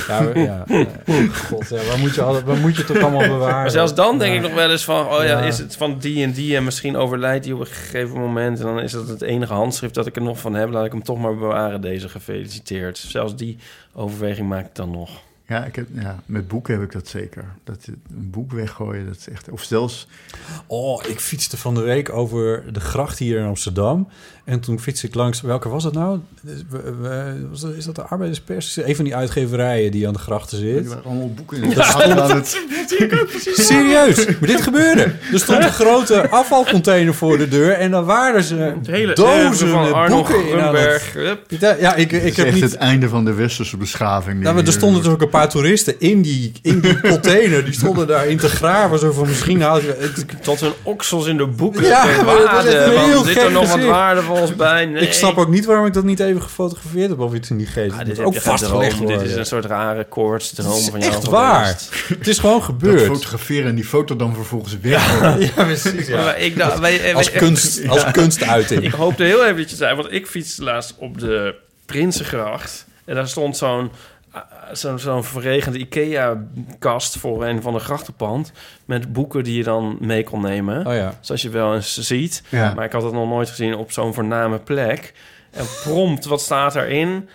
[0.07, 0.65] Ja, ja.
[1.33, 3.55] God, ja, waar, moet je alle, waar moet je het toch allemaal bewaren?
[3.61, 5.05] Maar zelfs dan denk ik nog wel eens van...
[5.05, 5.39] oh ja, Ja.
[5.39, 6.55] is het van die en die...
[6.55, 8.59] en misschien overlijdt die op een gegeven moment...
[8.59, 10.69] en dan is dat het enige handschrift dat ik er nog van heb...
[10.69, 12.97] laat ik hem toch maar bewaren, deze gefeliciteerd.
[12.97, 13.57] Zelfs die
[13.93, 15.09] overweging maak ik dan nog.
[15.51, 17.45] Ja, ik heb, ja, met boeken heb ik dat zeker.
[17.63, 19.49] Dat een boek weggooien, dat is echt...
[19.49, 20.07] Of zelfs...
[20.67, 24.07] Oh, ik fietste van de week over de gracht hier in Amsterdam.
[24.51, 25.41] En toen fietste ik langs...
[25.41, 26.19] Welke was het nou?
[26.41, 28.77] We- we- was dat- Is dat de Arbeiderspers?
[28.77, 30.87] Een van die uitgeverijen die aan de grachten Die zit.
[30.87, 32.57] waren allemaal boeken in het...
[33.67, 35.01] Serieus, maar dit gebeurde.
[35.33, 37.71] Er stond een grote afvalcontainer voor de deur...
[37.71, 41.79] en dan waren ze hele dozen van met Arnold boeken in het-.
[41.79, 42.63] Ja, ik, ik heb echt niet...
[42.63, 44.39] het einde van de westerse beschaving.
[44.41, 47.63] Nou, maar er stonden dus ook een paar toeristen in die, in die container.
[47.65, 48.99] Die stonden daarin te graven.
[48.99, 50.11] Zo van misschien haal je...
[50.41, 51.83] Tot hun oksels in de boeken.
[51.83, 53.87] Ja, Ja, maar dat is heel Zit er nog wat gezicht.
[54.47, 54.85] Waardevols bij?
[54.85, 55.01] Nee.
[55.03, 57.67] Ik snap ook niet waarom ik dat niet even gefotografeerd heb of iets in die
[57.67, 57.91] geest.
[57.91, 59.19] Ah, Dat dit heb ook vastgelegd worden.
[59.19, 61.11] Dit is een soort rare koortsdroom Het is van jou.
[61.13, 61.77] echt waar.
[62.07, 63.05] Het is gewoon Dat gebeurd.
[63.05, 65.19] fotograferen en die foto dan vervolgens weg.
[65.55, 66.07] Ja, precies.
[66.07, 66.23] ja.
[66.23, 68.83] Maar ik dacht, wij, Als, kunst, als kunstuiting.
[68.83, 71.55] Ik hoopte heel even dat je zei, want ik fietste laatst op de
[71.85, 72.85] Prinsengracht.
[73.05, 73.91] En daar stond zo'n
[74.71, 78.51] zo'n zo'n verregende IKEA-kast voor een van de grachtenpand...
[78.85, 80.87] met boeken die je dan mee kon nemen.
[80.87, 81.13] Oh ja.
[81.19, 82.43] Zoals je wel eens ziet.
[82.49, 82.73] Ja.
[82.73, 85.13] Maar ik had het nog nooit gezien op zo'n voorname plek.
[85.51, 87.29] En prompt, wat staat erin?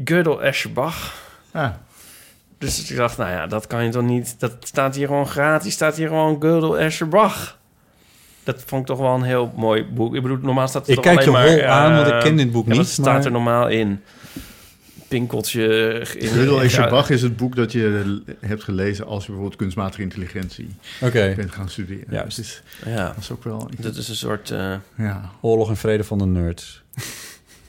[0.00, 1.14] Gödel Escherbach.
[1.52, 1.70] Ah,
[2.58, 4.40] Dus ik dacht, nou ja, dat kan je toch niet...
[4.40, 7.58] Dat staat hier gewoon gratis, staat hier gewoon Gödel Escherbach.
[8.44, 10.14] Dat vond ik toch wel een heel mooi boek.
[10.14, 11.76] Ik bedoel, normaal staat het Ik toch kijk alleen je maar...
[11.78, 14.02] hol aan, want ik eh, ken dit boek niet, staat maar- er normaal in?
[15.18, 15.98] Pinkeltje...
[16.18, 20.68] In, Gödel Escherbach is het boek dat je hebt gelezen als je bijvoorbeeld kunstmatige intelligentie
[21.00, 21.32] Oké.
[21.36, 22.04] bent gaan studeren.
[22.10, 22.36] Juist.
[22.36, 23.68] Dat is, Ja, dat is ook wel...
[23.78, 24.50] dat is een soort...
[24.50, 25.30] eh, Ja.
[25.40, 26.82] Oorlog en vrede van de nerds.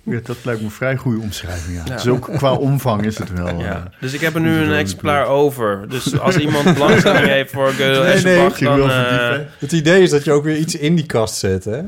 [0.04, 1.76] Ja, dat lijkt me een vrij goede omschrijving.
[1.78, 1.84] Ja.
[1.86, 1.92] Ja.
[1.92, 3.60] Het is ook qua omvang is het wel.
[3.60, 3.76] ja.
[3.76, 5.90] eh, Dus ik heb er nu een exemplaar over.
[5.90, 8.90] Dus als iemand belangstelling heeft voor Gödel Nee, dan...
[8.90, 9.40] eh.
[9.58, 11.82] Het idee is dat je ook weer iets in die kast zet, hè?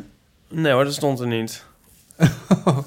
[0.50, 1.66] Nee hoor, dat stond er niet.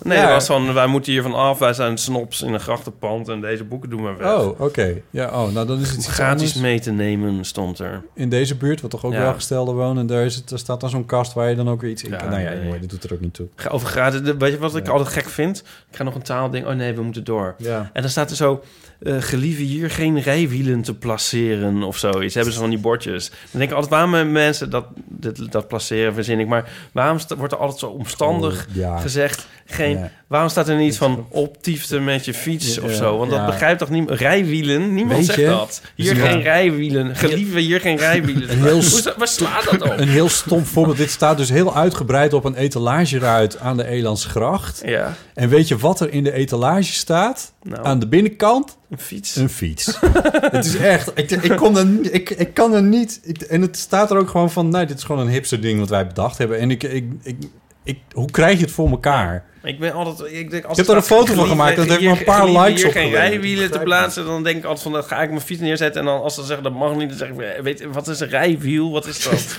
[0.03, 0.25] Nee, Ja.
[0.25, 1.59] dat was van, wij moeten hier van af.
[1.59, 4.33] Wij zijn snops in een grachtenpand en deze boeken doen we weg.
[4.35, 4.95] Oh, oké.
[5.11, 6.55] Ja, oh, nou dan is het Gratis anders.
[6.55, 8.03] mee te nemen stond er.
[8.15, 9.19] In deze buurt, wat toch ook Ja.
[9.19, 11.91] welgestelden wonen, daar, is het, daar staat dan zo'n kast waar je dan ook weer
[11.91, 12.29] iets in Ja, kan.
[12.31, 12.79] Nou ja, nee.
[12.81, 13.47] dat doet er ook niet toe.
[13.69, 15.59] Over gratis, weet je wat ik altijd gek vind?
[15.91, 17.55] Ik ga nog een taal denken, oh nee, we moeten door.
[17.59, 17.91] Ja.
[17.93, 18.63] En dan staat er zo,
[19.01, 22.35] eh gelieve hier geen rijwielen te placeren of zoiets.
[22.35, 23.29] Hebben ze van die bordjes.
[23.29, 26.47] Dan denk ik altijd, waarom mensen dat, dat, dat placeren, verzin ik.
[26.47, 28.99] Maar waarom wordt er altijd zo omstandig Oh, ja.
[28.99, 29.47] gezegd...
[29.71, 30.11] Geen, Ja.
[30.27, 33.19] Waarom staat er niet van optiefte met je fiets Ja, of zo?
[33.19, 34.11] Want dat begrijpt toch niet...
[34.11, 34.95] Rijwielen?
[34.95, 35.47] Niemand Weet zegt je?
[35.47, 35.83] dat.
[35.95, 36.27] Hier Ja.
[36.29, 37.17] geen rijwielen.
[37.17, 38.51] Gelieve hier geen rijwielen.
[38.51, 38.83] Een heel
[39.17, 39.99] waar slaat dat op?
[39.99, 40.97] Een heel stom voorbeeld.
[40.97, 44.83] Dit staat dus heel uitgebreid op een etalageruit aan de Elandsgracht.
[44.85, 47.53] Ja, En weet je wat er in de etalage staat?
[47.63, 48.77] nou, Aan de binnenkant?
[48.91, 49.37] een fiets.
[49.37, 49.99] Een fiets.
[50.51, 51.11] het is echt...
[51.15, 53.21] Ik, ik, kon er, ik, ik kan er niet...
[53.23, 54.69] ik- en het staat er ook gewoon van...
[54.69, 56.59] Nee, dit is gewoon een hipster ding wat wij bedacht hebben.
[56.59, 56.83] En ik...
[56.83, 57.37] ik, ik,
[57.85, 59.45] ik hoe krijg je het voor elkaar?
[59.63, 60.33] Ik ben altijd...
[60.33, 62.51] Ik denk, als Je hebt er een foto van gemaakt, dat heeft maar een paar
[62.51, 64.25] likes hier geen rijwielen te plaatsen.
[64.25, 66.01] Dan denk ik altijd van, dan ga ik mijn fiets neerzetten.
[66.01, 68.21] En dan als ze zeggen dat mag niet, dan zeg ik, eh, weet, wat is
[68.21, 68.91] een rijwiel?
[68.91, 69.59] Wat is dat?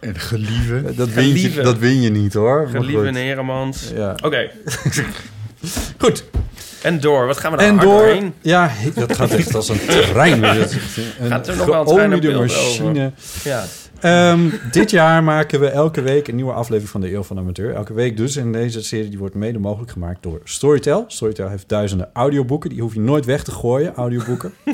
[0.00, 0.94] En gelieve.
[0.94, 2.68] Dat win, je, dat win je niet hoor.
[2.70, 3.16] Gelieve goed.
[3.16, 3.90] Heremans.
[3.94, 4.16] Ja.
[4.24, 4.50] Oké,
[5.98, 6.24] Goed.
[6.82, 7.26] en door.
[7.26, 8.16] Wat gaan we daar En door...
[8.40, 10.40] Ja, dat gaat echt als een trein.
[10.40, 10.56] Dat
[11.20, 13.12] Een Gaat er nog wel een trein geoliede op beeld machine.
[13.44, 13.64] Ja.
[14.02, 17.42] Ehm, dit jaar maken we elke week een nieuwe aflevering van de Eeuw van de
[17.42, 17.74] Amateur.
[17.74, 18.36] Elke week dus.
[18.36, 21.04] En deze serie die wordt mede mogelijk gemaakt door Storytel.
[21.06, 22.70] Storytel heeft duizenden audioboeken.
[22.70, 24.52] Die hoef je nooit weg te gooien, audioboeken.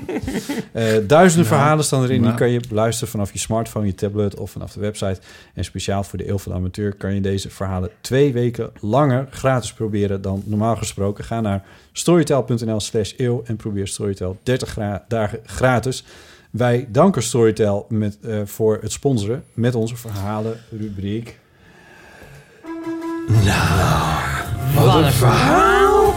[0.72, 2.22] Eh, duizenden verhalen staan erin.
[2.22, 5.20] Die kan je beluisteren vanaf je smartphone, je tablet of vanaf de website.
[5.54, 9.26] En speciaal voor de Eeuw van de Amateur kan je deze verhalen twee weken langer
[9.30, 11.24] gratis proberen dan normaal gesproken.
[11.24, 16.04] Ga naar storytel.nl slash eeuw en probeer Storytel 30 gra- dagen gratis.
[16.50, 21.38] Wij danken Storytel met, eh, voor het sponsoren met onze verhalen-rubriek.
[24.74, 26.14] Wat een verhaal!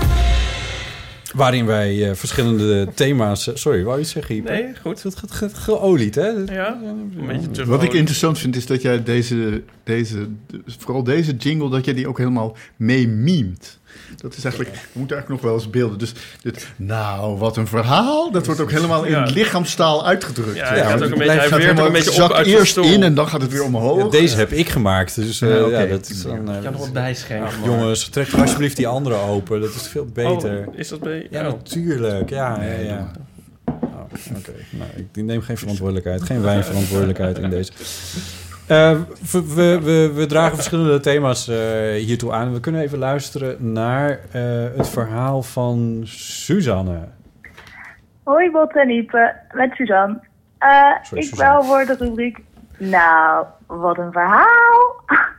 [1.35, 3.47] Waarin wij eh, verschillende thema's...
[3.47, 4.51] eh, sorry, wou je iets zeggen, Ipe?
[4.51, 5.03] Nee, goed.
[5.03, 6.27] Het gaat ge- geolied, hè?
[6.27, 7.67] Ja, een beetje terug.
[7.67, 10.27] Wat ik interessant vind is dat jij deze, deze,
[10.65, 13.79] vooral deze jingle, dat jij die ook helemaal mee memet.
[14.21, 15.97] Dat is eigenlijk, we moeten eigenlijk nog wel eens beelden.
[15.99, 18.31] Dus dit, nou, wat een verhaal.
[18.31, 19.23] Dat wordt ook helemaal in Ja.
[19.23, 20.55] lichaamstaal uitgedrukt.
[20.55, 22.45] Ja, hij gaat ook een beetje, hij gaat ook een helemaal- beetje zakt op uit
[22.45, 22.83] zijn eerst stoel.
[22.85, 23.97] in en dan gaat het weer omhoog.
[24.03, 26.49] Ja, deze heb ik gemaakt, dus eh, Ja, dat is dan...
[26.49, 29.61] eh, Ik kan nog wat maar- jongens, trek alsjeblieft die andere open.
[29.61, 30.65] Dat is veel beter.
[30.67, 31.27] Oh, is dat bij...
[31.29, 31.53] Ja, oh.
[31.53, 32.29] natuurlijk.
[32.29, 33.11] Ja, ja, ja.
[33.65, 33.77] Oh,
[34.37, 36.21] Oké, nou, ik neem geen verantwoordelijkheid.
[36.23, 37.71] Geen wijnverantwoordelijkheid in deze.
[38.71, 38.97] Eh,
[39.31, 41.57] we, we, we, we dragen verschillende thema's eh,
[41.93, 42.53] hiertoe aan.
[42.53, 44.41] We kunnen even luisteren naar eh,
[44.77, 46.99] het verhaal van Suzanne.
[48.23, 50.19] Hoi Bot en Ipe, met Suzanne.
[51.01, 51.53] Sorry, ik Suzanne.
[51.53, 52.39] bel voor de rubriek.
[52.77, 54.95] Nou, wat een verhaal.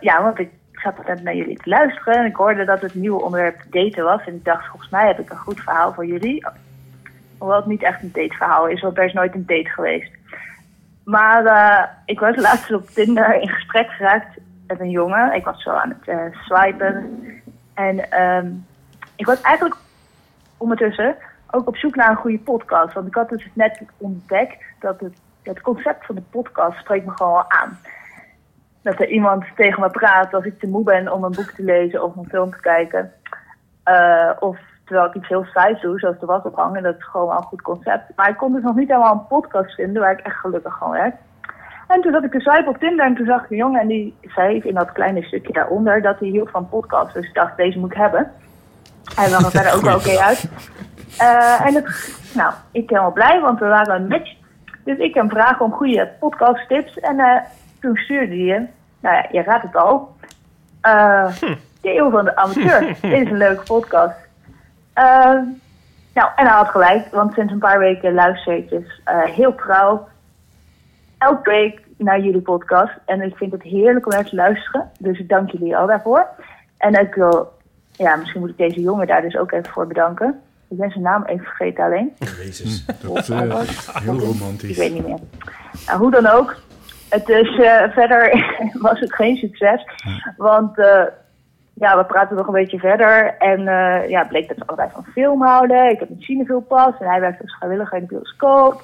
[0.00, 3.22] Ja, want ik zat net naar jullie te luisteren en ik hoorde dat het nieuwe
[3.22, 4.20] onderwerp daten was.
[4.26, 6.46] En ik dacht, volgens mij heb ik een goed verhaal voor jullie.
[7.38, 10.17] Hoewel het niet echt een dateverhaal is, want er is nooit een date geweest.
[11.08, 15.34] Maar eh, ik was laatst op Tinder in gesprek geraakt met een jongen.
[15.34, 17.20] Ik was zo aan het eh, swipen.
[17.74, 18.50] En ehm,
[19.16, 19.76] ik was eigenlijk
[20.56, 21.16] ondertussen
[21.50, 22.94] ook op zoek naar een goede podcast.
[22.94, 27.12] Want ik had dus net ontdekt dat het, het concept van de podcast spreekt me
[27.12, 27.78] gewoon aan.
[28.82, 31.62] Dat er iemand tegen me praat als ik te moe ben om een boek te
[31.62, 33.12] lezen of een film te kijken.
[33.82, 34.58] Eh, of
[34.88, 36.82] terwijl ik iets heel saais doe, zoals de was ophangen.
[36.82, 38.16] Dat is gewoon wel een goed concept.
[38.16, 40.90] Maar ik kon dus nog niet helemaal een podcast vinden waar ik echt gelukkig van
[40.90, 41.14] werd.
[41.88, 43.86] En toen zat ik een swipe op Tinder en toen zag ik een jongen en
[43.86, 47.14] die zei in dat kleine stukje daaronder dat hij hield van podcasts.
[47.14, 48.32] Dus ik dacht, deze moet ik hebben.
[49.14, 50.50] Hij zag er verder ook wel oké uit.
[51.18, 54.34] Eh, en het, nou, ik helemaal blij, want we waren een match.
[54.84, 56.98] Dus ik hem vragen om goede podcasttips.
[56.98, 57.40] En eh,
[57.80, 58.68] toen stuurde hij
[59.00, 60.16] nou ja, je raadt het al,
[60.80, 61.36] eh,
[61.80, 62.80] de eeuw van de amateur.
[63.00, 64.27] Dit is een leuke podcast.
[64.98, 65.40] Eh,
[66.14, 69.54] nou, en hij had gelijk, want sinds een paar weken luister ik dus eh, heel
[69.54, 70.08] trouw
[71.18, 72.92] elke week naar jullie podcast.
[73.04, 74.90] En ik vind het heerlijk om naar te luisteren.
[74.98, 76.26] Dus ik dank jullie al daarvoor.
[76.76, 77.52] En ik wil,
[77.92, 80.40] ja, misschien moet ik deze jongen daar dus ook even voor bedanken.
[80.68, 82.12] Ik ben zijn naam even vergeten alleen.
[82.18, 84.70] Jezus, dat is eh, heel romantisch.
[84.70, 85.18] Ik weet niet meer.
[85.86, 86.56] Nou, hoe dan ook.
[87.08, 88.52] Het is, eh, verder
[88.88, 89.84] was het geen succes.
[90.36, 91.02] Want eh,
[91.78, 93.36] ja, we praten nog een beetje verder.
[93.38, 95.90] En eh, ja, het bleek dat we allebei van film houden.
[95.90, 96.94] Ik heb een pas.
[96.98, 98.82] En hij werkt als vrijwilliger in de bioscoop.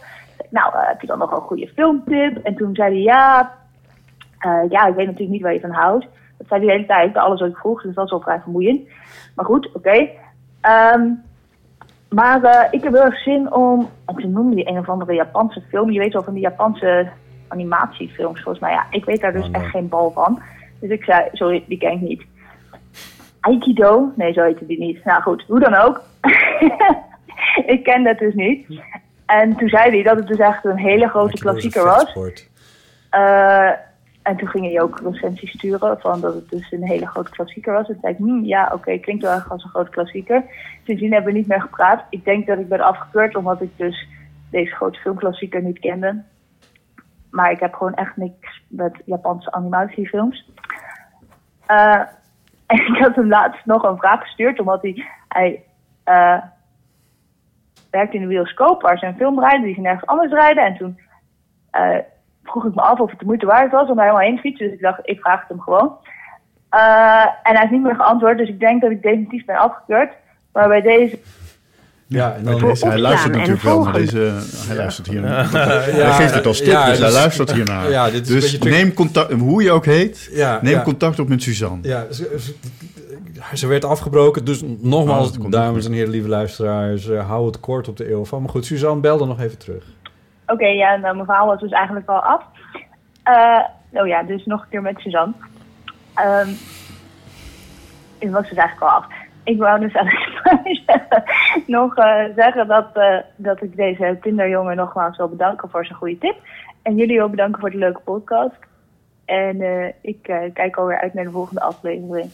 [0.50, 2.36] Nou, eh, heb je dan nog een goede filmtip?
[2.36, 3.52] En toen zei hij ja.
[4.38, 6.06] eh, ja, ik weet natuurlijk niet waar je van houdt.
[6.38, 7.82] Dat zei hij de hele tijd, bij alles wat ik vroeg.
[7.82, 8.88] Dus dat was wel vrij vermoeiend.
[9.34, 10.08] Maar goed, oké.
[10.60, 11.10] Ehm,
[12.08, 13.88] maar ik heb heel erg zin om.
[14.06, 15.90] En toen noemde die een of andere Japanse film.
[15.90, 17.08] Je weet wel van die Japanse
[17.48, 18.72] animatiefilms, volgens mij.
[18.72, 20.42] Ja, ik weet daar dus echt geen bal van.
[20.80, 22.22] Dus ik zei, sorry, die ken ik niet.
[23.44, 24.12] Aikido?
[24.16, 25.04] Nee, zo heette die niet.
[25.04, 26.02] Nou goed, hoe dan ook.
[27.74, 28.66] ik ken dat dus niet.
[29.26, 32.14] En toen zei hij dat het dus echt een hele grote klassieker was.
[33.10, 33.70] Eh,
[34.22, 37.72] en toen ging hij ook recensies sturen van dat het dus een hele grote klassieker
[37.72, 37.88] was.
[37.88, 40.44] En toen zei ik, hmm, ja, oké, klinkt wel erg als een grote klassieker.
[40.84, 42.04] Sindsdien hebben we niet meer gepraat.
[42.10, 44.08] Ik denk dat ik ben afgekeurd omdat ik dus
[44.50, 46.22] deze grote filmklassieker niet kende.
[47.30, 50.50] Maar ik heb gewoon echt niks met Japanse animatiefilms.
[51.66, 52.00] Eh,
[52.78, 55.62] ik had hem laatst nog een vraag gestuurd, omdat hij, hij
[56.04, 56.42] eh,
[57.90, 60.64] werkte in de bioscoop waar een film rijden, die ze nergens anders rijden.
[60.64, 60.98] En toen
[61.70, 61.98] eh,
[62.42, 64.66] vroeg ik me af of het de moeite waard was om helemaal heen te fietsen.
[64.66, 65.96] Dus ik dacht, ik vraag het hem gewoon.
[66.68, 70.12] Eh, en hij heeft niet meer geantwoord, dus ik denk dat ik definitief ben afgekeurd.
[70.52, 71.18] Maar bij deze
[72.06, 74.32] Ja, en dan hij luistert natuurlijk wel naar deze...
[74.66, 75.50] Hij luistert hier naar.
[75.50, 77.90] hij geeft het als tip, ja, dus hij dus- luistert hiernaar.
[77.96, 80.82] Ja, dit is dus neem contact, hoe je ook heet, Ja, neem ja.
[80.82, 81.88] contact op met Suzanne.
[81.88, 82.06] Ja,
[83.54, 84.44] ze, werd afgebroken.
[84.44, 88.10] Dus Oh, nogmaals, komt dames en heren, lieve luisteraars, eh, hou het kort op de
[88.10, 88.40] eeuw van.
[88.40, 89.84] Maar goed, Suzanne, bel dan nog even terug.
[90.46, 92.42] Oké, ja, en eh, mijn verhaal was dus eigenlijk al af.
[93.22, 95.32] Eh, oh ja, dus nog een keer met Suzanne.
[96.14, 96.48] Ehm
[98.24, 99.06] het was dus eigenlijk al af.
[99.44, 100.82] Ik wou dus eigenlijk
[101.66, 106.18] nog eh, zeggen dat, eh, dat ik deze Tinderjongen nogmaals wil bedanken voor zijn goede
[106.18, 106.36] tip.
[106.82, 108.58] En jullie wil bedanken voor de leuke podcast.
[109.24, 110.22] En eh, ik
[110.52, 112.30] kijk alweer uit naar de volgende aflevering.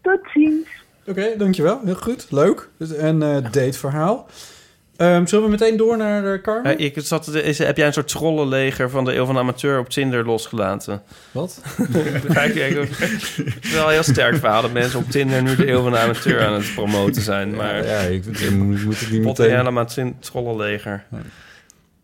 [0.00, 0.84] Tot ziens!
[1.06, 1.80] Oké, dankjewel.
[1.84, 2.30] Heel goed.
[2.30, 2.68] Leuk.
[2.78, 4.26] Dus Een eh, dateverhaal.
[4.96, 6.70] Ehm, zullen we meteen door naar uh, Carmen?
[6.70, 9.78] Ja, ik zat, is, heb jij een soort scrollenleger van de Eeuw van de Amateur
[9.78, 11.02] op Tinder losgelaten?
[11.32, 11.62] Wat?
[12.26, 12.60] Begrijp je?
[12.68, 15.82] Ik- Het is wel een heel sterk verhaal dat mensen op Tinder nu de Eeuw
[15.82, 17.54] van de Amateur aan het promoten zijn.
[17.54, 19.56] Maar ja, ik, ik moet het niet meteen...
[19.56, 19.86] helemaal
[20.20, 21.04] scrollenleger.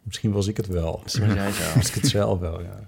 [0.02, 1.01] Misschien was ik het wel.
[1.02, 1.74] Misschien was jij het wel.
[1.74, 2.78] Was ik het zelf wel, ja.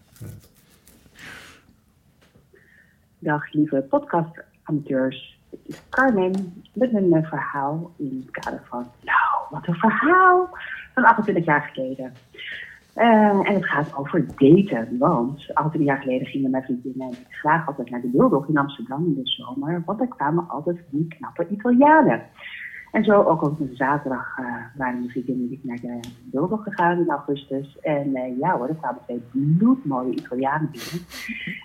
[3.18, 5.34] Dag lieve podcastamateurs.
[5.62, 10.48] Het is Carmen met een eh, verhaal in het kader van, nou, wat een verhaal
[10.94, 12.12] van 28 jaar geleden.
[12.94, 17.26] Eh, en het gaat over daten, want 28 jaar geleden gingen mijn vriendinnen en ik
[17.28, 21.09] graag altijd naar de Wildhoek in Amsterdam in de zomer, want daar kwamen altijd die
[21.09, 22.22] knappe Italianen.
[22.94, 24.44] En zo ook op een zaterdag eh,
[24.76, 27.78] waren vriendinnen en ik naar de Wildhoek gegaan in augustus.
[27.80, 29.22] En eh, ja hoor, er kwamen twee
[29.58, 31.06] bloedmooie Italianen binnen.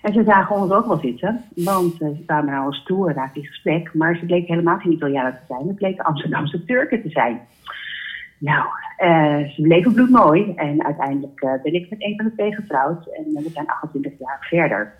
[0.02, 3.14] En ze zagen ons ook wel zitten, want eh, ze kwamen naar ons toe en
[3.14, 3.94] raakten in gesprek.
[3.94, 7.40] Maar ze bleken helemaal geen Italianen te zijn, het bleken Amsterdamse Turken te zijn.
[8.38, 8.66] Nou,
[9.48, 13.50] ze bleven bloedmooi en uiteindelijk ben ik met een van de twee getrouwd en we
[13.52, 14.92] zijn 28 jaar verder.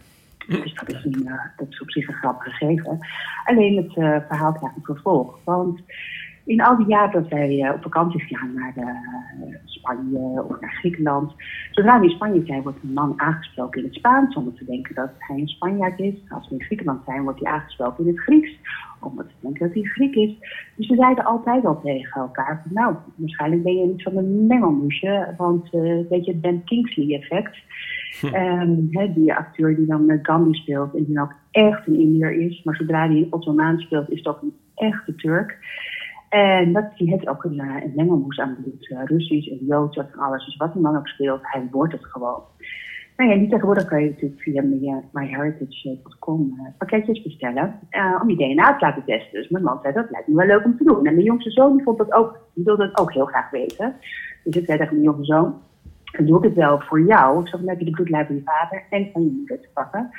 [0.47, 2.99] Dus dat is, een, dat is op zich een grappig gegeven.
[3.45, 3.93] Alleen het
[4.27, 5.39] verhaal krijgt een vervolg.
[5.45, 5.81] Want
[6.45, 10.73] in al die jaren dat wij eh, op vakantie gaan naar eh, Spanje of naar
[10.73, 11.33] Griekenland.
[11.71, 14.37] Zodra we in Spanje zijn, wordt een man aangesproken in het Spaans.
[14.37, 16.15] Omdat ze denken dat hij een Spanjaard is.
[16.29, 18.59] Als we in Griekenland zijn, wordt hij aangesproken in het Grieks.
[19.01, 20.35] Omdat ze denken dat hij Griek is.
[20.77, 22.61] Dus we zeiden altijd al tegen elkaar.
[22.63, 25.35] Van, nou, waarschijnlijk ben je niet van een mengelmoesje.
[25.37, 27.59] Want eh, weet je, het Ben Kingsley effect.
[28.33, 32.63] Ehm, die acteur die dan Gandhi speelt en die dan ook echt een Indiër is.
[32.65, 35.59] Maar zodra hij een Ottomaan speelt, is ook een echte Turk.
[36.31, 38.91] En dat, die heeft ook een, eh, een mengelmoes aan bloed.
[38.91, 40.45] eh, Russisch en Joods en alles.
[40.45, 42.43] Dus wat hij dan ook speelt, hij wordt het gewoon.
[43.17, 47.79] Nou ja, tegenwoordig kan je natuurlijk via my- myheritage.com eh, pakketjes bestellen
[48.23, 49.33] om je DNA te laten testen.
[49.41, 50.97] Dus mijn man zei, dat lijkt me wel leuk om te doen.
[51.07, 53.95] En mijn jongste zoon vond dat ook, die wilde dat ook heel graag weten.
[54.45, 55.55] Dus ik zei tegen mijn jongste zoon,
[56.27, 57.45] doe ik het wel voor jou.
[57.45, 60.11] Ik dan heb je de bloedlijn van je vader en van je moeder te pakken.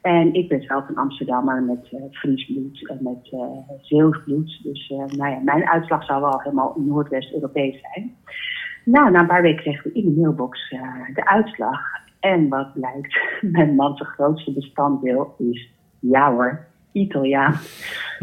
[0.00, 4.60] En ik ben zelf een Amsterdammer met eh Fries bloed en met eh Zeeuws bloed.
[4.62, 8.16] Dus eh, nou ja, mijn uitslag zou wel helemaal Noordwest-Europees zijn.
[8.84, 11.80] Nou, na een paar weken kregen we in de mailbox eh, de uitslag.
[12.20, 13.18] En wat blijkt,
[13.52, 17.54] mijn man's grootste bestanddeel is, ja hoor, Italiaan.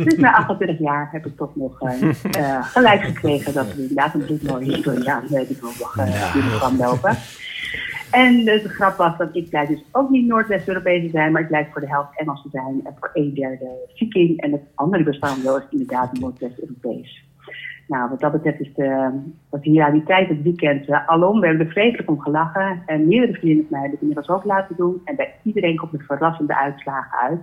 [0.03, 4.13] Dus na 28 jaar heb ik toch nog eh, eh, gelijk gekregen dat we inderdaad
[4.13, 7.17] een bloedmooie Italiaan eh, die nog uh, binnen lopen.
[8.23, 11.41] En de, de grap was dat ik blijf dus ook niet Noordwest-Europees te zijn, maar
[11.41, 14.41] ik blijf voor de helft Engels te zijn en voor een derde Viking.
[14.41, 17.25] En het andere bestanddeel is inderdaad Noordwest-Europees.
[17.87, 19.09] Nou, wat dat betreft is de,
[19.49, 21.39] was de realiteit het weekend uh, alom.
[21.39, 22.83] We hebben er vreselijk om gelachen.
[22.85, 25.01] En meerdere vrienden van mij hebben het inmiddels ook laten doen.
[25.05, 27.41] En bij iedereen komt er verrassende uitslagen uit.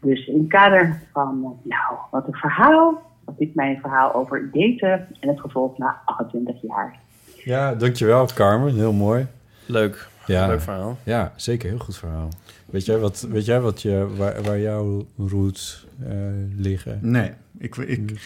[0.00, 3.02] Dus in kader van, uh, nou, wat een verhaal.
[3.24, 6.98] Was dit mijn verhaal over daten en het gevolg na 28 jaar.
[7.44, 8.74] Ja, dankjewel Carmen.
[8.74, 9.26] Heel mooi.
[9.70, 10.08] Leuk.
[10.26, 10.98] Ja, Leuk verhaal.
[11.04, 11.68] Ja, zeker.
[11.68, 12.28] Heel goed verhaal.
[12.66, 16.08] Weet jij wat, weet jij wat je, waar, waar jouw roots uh,
[16.56, 16.98] liggen?
[17.02, 17.76] Nee, ik...
[17.76, 18.20] ik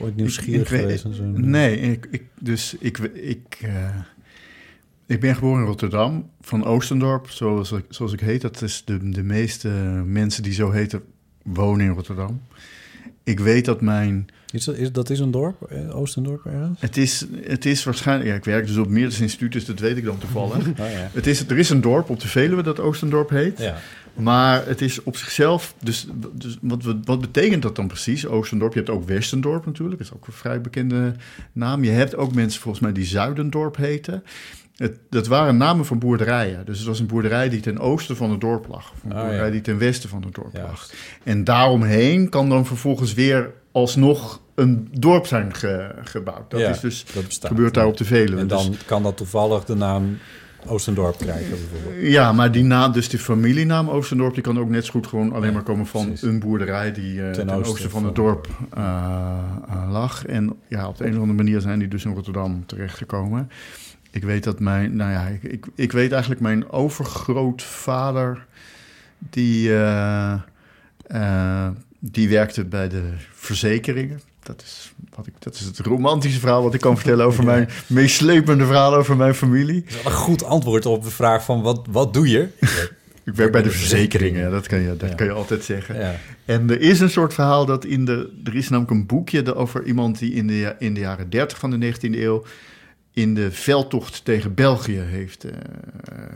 [0.00, 1.24] Ooit nieuwsgierig ik, ik, geweest en zo?
[1.24, 3.96] Nee, ik, ik, dus ik, ik, uh,
[5.06, 8.40] ik ben geboren in Rotterdam, van Oostendorp, zoals ik, zoals ik heet.
[8.40, 9.68] Dat is de, de meeste
[10.04, 11.02] mensen die zo heten,
[11.42, 12.42] wonen in Rotterdam.
[13.22, 14.26] Ik weet dat mijn...
[14.52, 16.80] Is dat, is, dat is een dorp, Oostendorp ergens?
[16.80, 18.28] Het is, het is waarschijnlijk...
[18.28, 20.68] Ja, ik werk dus op meerdere instituten, dat weet ik dan toevallig.
[20.68, 21.10] oh, ja.
[21.12, 23.58] het is, er is een dorp op de Veluwe dat Oostendorp heet.
[23.58, 23.76] Ja.
[24.14, 28.72] Maar het is op zichzelf, dus, dus wat, wat, wat, betekent dat dan precies, Oostendorp?
[28.72, 31.14] Je hebt ook Westendorp natuurlijk, dat is ook een vrij bekende
[31.52, 31.84] naam.
[31.84, 34.22] Je hebt ook mensen volgens mij die Zuidendorp heten.
[34.76, 36.66] Het, dat waren namen van boerderijen.
[36.66, 38.92] Dus het was een boerderij die ten oosten van het dorp lag.
[39.04, 39.50] Een Oh, boerderij ja.
[39.50, 40.90] die ten westen van het dorp lag.
[41.22, 46.50] En daaromheen kan dan vervolgens weer alsnog een dorp zijn ge- gebouwd.
[46.50, 47.50] Dat Ja, is dus, dat bestaat.
[47.50, 48.40] gebeurt daar op de Veluwe.
[48.40, 50.18] En dan Dus- kan dat toevallig de naam
[50.66, 52.06] Oostendorp krijgen bijvoorbeeld.
[52.12, 55.32] Ja, maar die naam, dus die familienaam Oostendorp, die kan ook net zo goed gewoon
[55.32, 56.22] alleen Ja, maar komen van precies.
[56.22, 58.48] een boerderij die eh, ten, oosten, van het dorp
[58.78, 59.38] uh,
[59.68, 60.26] uh, lag.
[60.26, 63.50] En ja, op de een of andere manier zijn die dus in Rotterdam terechtgekomen.
[64.10, 68.46] Ik weet dat mijn, nou ja, ik, ik, ik weet eigenlijk mijn overgrootvader,
[69.18, 70.34] die, uh,
[72.00, 73.02] die werkte bij de
[73.34, 74.20] verzekeringen.
[74.42, 77.68] Dat is, wat ik, dat is het romantische verhaal wat ik kan vertellen over mijn
[77.86, 79.80] meeslepende verhaal over mijn familie.
[79.82, 82.48] Dat is wel een goed antwoord op de vraag van wat, wat doe je?
[83.24, 85.14] Ik werk bij de verzekeringen, dat kan je, dat Ja.
[85.14, 85.98] kan je altijd zeggen.
[85.98, 86.16] Ja.
[86.44, 88.40] En er is een soort verhaal dat in de...
[88.44, 91.70] Er is namelijk een boekje over iemand die in de, in de jaren 30 van
[91.80, 92.44] de 19e eeuw...
[93.12, 95.52] in de veldtocht tegen België heeft eh,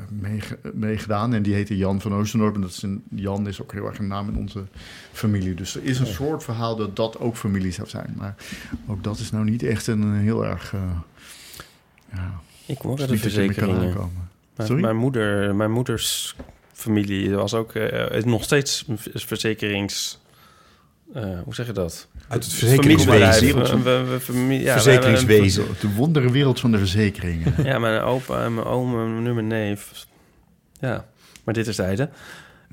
[0.08, 1.34] meege- meegedaan.
[1.34, 2.54] En die heette Jan van Oostendorp.
[2.54, 4.64] En dat is een, Jan is ook heel erg een naam in onze
[5.12, 5.54] familie.
[5.54, 8.14] Dus er is een soort verhaal dat dat ook familie zou zijn.
[8.16, 8.34] Maar
[8.86, 10.74] ook dat is nou niet echt een heel erg...
[10.74, 10.80] eh,
[12.12, 13.80] ja, Ik de niet dat kan verzekeringen.
[13.88, 14.28] aankomen.
[14.56, 14.82] Mijn, Sorry?
[14.82, 16.36] mijn moeder, mijn moeders
[16.72, 20.20] familie was ook eh, is nog steeds verzekerings.
[21.14, 22.08] Eh, hoe zeg je dat?
[22.28, 23.56] Uit het verzekeringswezen.
[23.56, 25.64] We- we- we- familie- ja, Verzekeringswezen.
[25.80, 27.54] De wondere wereld van de verzekeringen.
[27.64, 30.06] Ja, mijn opa en mijn oom en nu mijn neef.
[30.80, 31.04] Ja,
[31.44, 32.08] maar dit is zijde.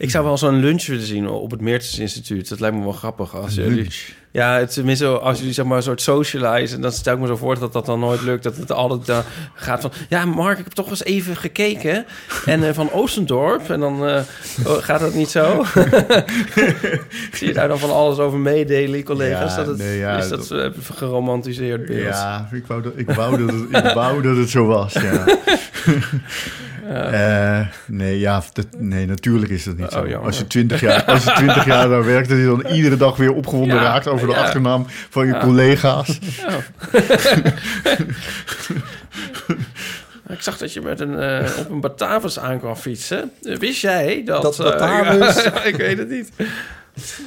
[0.01, 2.49] Ik zou wel zo'n lunch willen zien op het Meertens Instituut.
[2.49, 3.35] Dat lijkt me wel grappig.
[3.35, 3.95] Als jullie, lunch?
[4.31, 6.79] Ja, het, tenminste, als jullie zeg maar een soort socialize...
[6.79, 8.43] dan stel ik me zo voor dat dat dan nooit lukt.
[8.43, 9.23] Dat het altijd dan
[9.53, 9.91] gaat van...
[10.09, 12.05] Ja, Mark, ik heb toch eens even gekeken.
[12.45, 13.69] En eh, van Oostendorp.
[13.69, 14.21] En dan eh,
[14.65, 15.65] oh, gaat dat niet zo.
[17.33, 19.51] Zie je daar dan van alles over meedelen, collega's?
[19.51, 22.01] Ja, dat het, nee, ja, is dat, dat- eh, geromantiseerd beeld?
[22.01, 25.25] Ja, ik wou dat, ik wou dat, het, ik wou dat het zo was, ja.
[26.91, 30.15] Eh, nee, ja, dat, nee, natuurlijk is dat niet Oh, zo.
[30.17, 33.15] Als je twintig jaar, als je 20 jaar daar werkt, dat je dan iedere dag
[33.15, 34.39] weer opgewonden Ja, raakt over de ja.
[34.39, 35.39] achternaam van je Ja.
[35.39, 36.19] collega's.
[36.47, 36.59] Ja.
[40.27, 43.31] Ik zag dat je met een, eh, op een Batavus aan kwam fietsen.
[43.43, 44.41] Eh, Wist jij dat...
[44.41, 45.43] Dat eh, Batavus?
[45.43, 46.31] ja, ik weet het niet.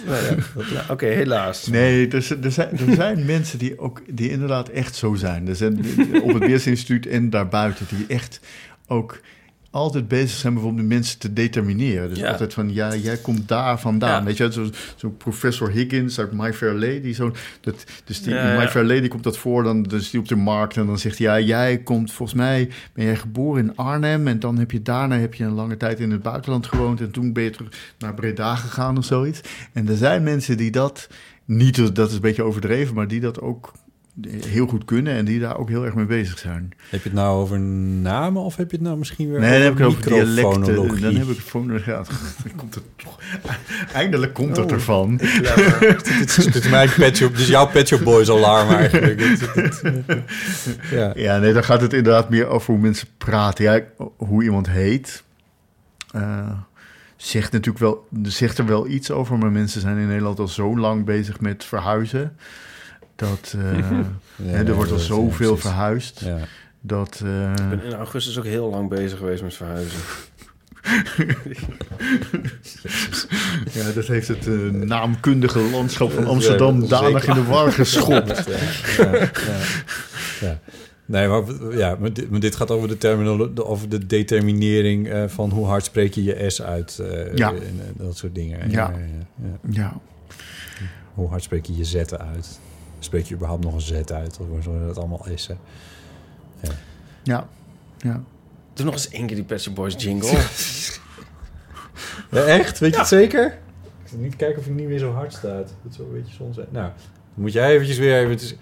[0.06, 1.66] Nou ja, nou, Oké, helaas.
[1.66, 5.48] Nee, er, er, zijn, er zijn mensen die ook die inderdaad echt zo zijn.
[5.48, 5.78] Er zijn
[6.22, 8.40] op het Weersinstituut en daarbuiten die echt
[8.86, 9.20] ook
[9.74, 12.08] altijd bezig zijn bijvoorbeeld met mensen te determineren.
[12.08, 12.30] Dus Ja.
[12.30, 14.18] altijd van, ja, jij komt daar vandaan.
[14.18, 14.24] Ja.
[14.24, 17.12] Weet je, zo'n zo professor Higgins uit My Fair Lady.
[17.12, 18.68] Zo, dat, dus die, Ja, My.
[18.68, 21.26] Fair Lady komt dat voor, dan dus die op de markt en dan zegt hij,
[21.26, 25.18] ja, jij komt, volgens mij ben jij geboren in Arnhem en dan heb je daarna
[25.18, 27.68] heb je een lange tijd in het buitenland gewoond en toen ben je terug
[27.98, 29.40] naar Breda gegaan of zoiets.
[29.72, 31.08] En er zijn mensen die dat
[31.44, 33.72] niet, dat is een beetje overdreven, maar die dat ook
[34.22, 36.72] heel goed kunnen en die daar ook heel erg mee bezig zijn.
[36.88, 39.62] Heb je het nou over namen of heb je het nou misschien weer Nee, dan
[39.62, 40.64] heb ik het over dialecten.
[41.00, 42.02] Dan heb ik het voor ja,
[42.56, 43.18] komt het toch.
[43.92, 45.16] Eindelijk komt het Oh, ervan.
[46.18, 49.20] dit, is, dit is mijn Pet Shop, dit is jouw Pet Shop Boys alarm eigenlijk.
[50.90, 51.12] Ja.
[51.16, 53.64] Ja, nee, dan gaat het inderdaad meer over hoe mensen praten.
[53.64, 53.80] Ja,
[54.16, 55.22] hoe iemand heet.
[56.12, 56.50] eh,
[57.16, 60.78] zegt natuurlijk wel, zegt er wel iets over, maar mensen zijn in Nederland al zo
[60.78, 62.36] lang bezig met verhuizen.
[63.16, 63.78] Dat eh,
[64.36, 65.70] Ja, hè, er wordt al zoveel precies.
[65.70, 66.20] verhuisd.
[66.20, 66.38] Ja.
[66.80, 69.98] Dat, eh, Ik ben in augustus ook heel lang bezig geweest met verhuizen.
[73.72, 78.44] ja, dat heeft het eh, naamkundige landschap van Amsterdam danig in de war geschopt.
[78.96, 79.30] Ja, ja, ja.
[80.40, 80.58] Ja.
[81.06, 81.42] Nee, maar,
[81.76, 85.66] ja, maar, dit, maar dit gaat over de, terminolo- over de determinering eh, van hoe
[85.66, 86.98] hard spreek je je S uit.
[86.98, 87.52] eh, Ja.
[87.52, 88.70] En, dat soort dingen.
[88.70, 88.90] Ja.
[88.90, 88.98] ja,
[89.42, 89.58] ja.
[89.70, 90.00] Ja.
[91.14, 92.60] Hoe hard spreek je je Z uit?
[93.04, 94.38] Spreek je überhaupt nog een Z uit?
[94.40, 95.58] Of worden dat allemaal S'en?
[96.60, 96.70] Ja.
[97.22, 97.48] Ja.
[97.98, 98.22] ja.
[98.72, 100.38] Doe nog eens één keer die Pet Boys jingle.
[102.30, 102.78] Ja, echt?
[102.78, 103.58] Weet je het zeker?
[104.02, 105.74] Ik zal niet kijken of hij niet weer zo hard staat.
[105.82, 106.66] Dat zou een beetje zonde zijn.
[106.70, 106.90] Nou,
[107.34, 108.56] moet jij eventjes weer even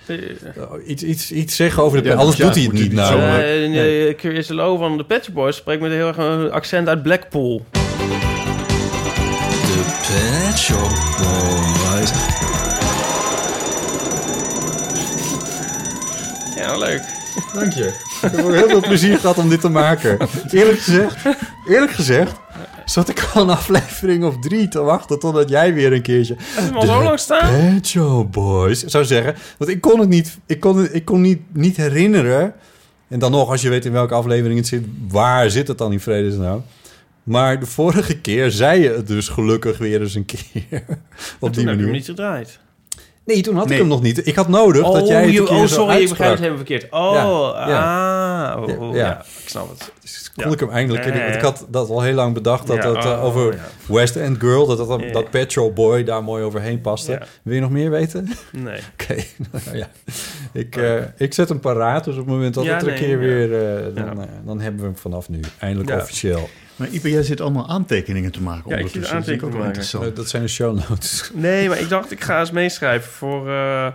[0.87, 2.09] iets, iets, iets zeggen over de...
[2.09, 3.13] Ja, anders ja, doet hij het niet nou.
[3.13, 6.51] zo, Eh, nee, Curious Low van de Pet Boys spreekt met een heel erg een
[6.51, 7.67] accent uit Blackpool.
[7.71, 7.81] De
[10.07, 10.69] Pet
[11.19, 12.42] Boys.
[16.87, 17.03] Leuk.
[17.55, 17.85] Dank je.
[18.23, 20.19] Ik heb ook heel veel plezier gehad om dit te maken.
[20.51, 21.17] Eerlijk gezegd,
[21.69, 22.33] eerlijk gezegd
[22.85, 26.37] zat ik al een aflevering of drie te wachten totdat jij weer een keertje...
[26.39, 27.75] Heb al zo lang staan?
[27.75, 29.35] Pet Shop Boys zou zeggen.
[29.59, 32.55] Want ik kon het niet, ik kon het, ik kon niet, niet herinneren.
[33.09, 35.93] En dan nog, als je weet in welke aflevering het zit, waar zit het dan
[35.93, 36.65] in vredesnaam?
[37.23, 40.41] Maar de vorige keer zei je het dus gelukkig weer eens een keer.
[40.69, 41.83] Op Toen die heb je manier.
[41.85, 42.59] hem niet gedraaid.
[43.25, 43.75] Nee, toen had Nee.
[43.75, 44.27] ik hem nog niet.
[44.27, 46.87] Ik had nodig dat jij het je- oh, sorry, ik begrijp het helemaal verkeerd.
[46.93, 47.13] Oh,
[47.67, 49.07] Ja, ah, oh, oh, Ja.
[49.07, 49.19] ja.
[49.43, 49.93] ik snap het.
[50.01, 51.05] Dus kon ik hem eindelijk...
[51.05, 51.13] Ja.
[51.13, 53.95] Ik had dat al heel lang bedacht, dat Ja, dat eh, oh, over ja.
[53.95, 54.67] West End Girl...
[54.67, 57.13] dat, dat, dat Pet Shop Boy daar mooi overheen paste.
[57.13, 57.23] Ja.
[57.43, 58.29] Wil je nog meer weten?
[58.53, 58.81] Nee.
[59.01, 59.17] Oké,
[59.53, 59.89] nou ja.
[60.53, 62.95] Ik, eh, ik zet hem paraat, dus op het moment dat Ja, het er een
[62.95, 63.17] keer ja.
[63.17, 63.77] weer...
[63.77, 64.27] eh, dan, Ja.
[64.45, 65.97] dan hebben we hem vanaf nu, eindelijk Ja.
[65.97, 66.49] officieel.
[66.77, 69.67] Maar Ipe, jij zit allemaal aantekeningen te maken Ja, ik zit aantekeningen te wel maken.
[69.67, 70.05] interessant.
[70.05, 71.31] Eh, dat zijn de show notes.
[71.35, 73.87] Nee, maar ik dacht, ik ga eens meeschrijven voor, eh,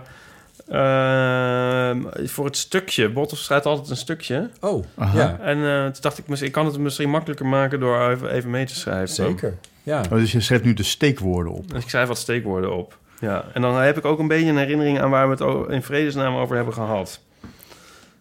[0.68, 3.08] ehm, voor het stukje.
[3.08, 4.50] Bottof schrijft altijd een stukje.
[4.60, 5.18] Oh, Aha.
[5.18, 8.30] ja, En eh, toen dacht ik, misschien- ik kan het misschien makkelijker maken door even,
[8.30, 9.14] even mee te schrijven.
[9.14, 9.54] zeker.
[9.82, 10.00] Ja.
[10.00, 11.70] Oh, dus je schrijft nu de steekwoorden op.
[11.72, 12.98] Dus ik schrijf wat steekwoorden op.
[13.20, 15.82] Ja, en dan heb ik ook een beetje een herinnering aan waar we het in
[15.82, 17.20] vredesnaam over hebben gehad.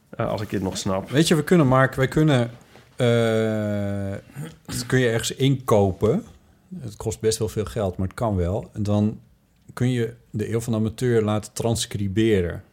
[0.10, 1.10] Eh, als ik dit nog snap.
[1.12, 2.52] Weet je, we kunnen, Mark, wij kunnen...
[2.98, 4.12] eh,
[4.66, 6.24] dat kun je ergens inkopen.
[6.80, 8.70] Het kost best wel veel geld, maar het kan wel.
[8.74, 9.20] En dan
[9.74, 12.64] kun je de Eeuw van de Amateur laten transcriberen.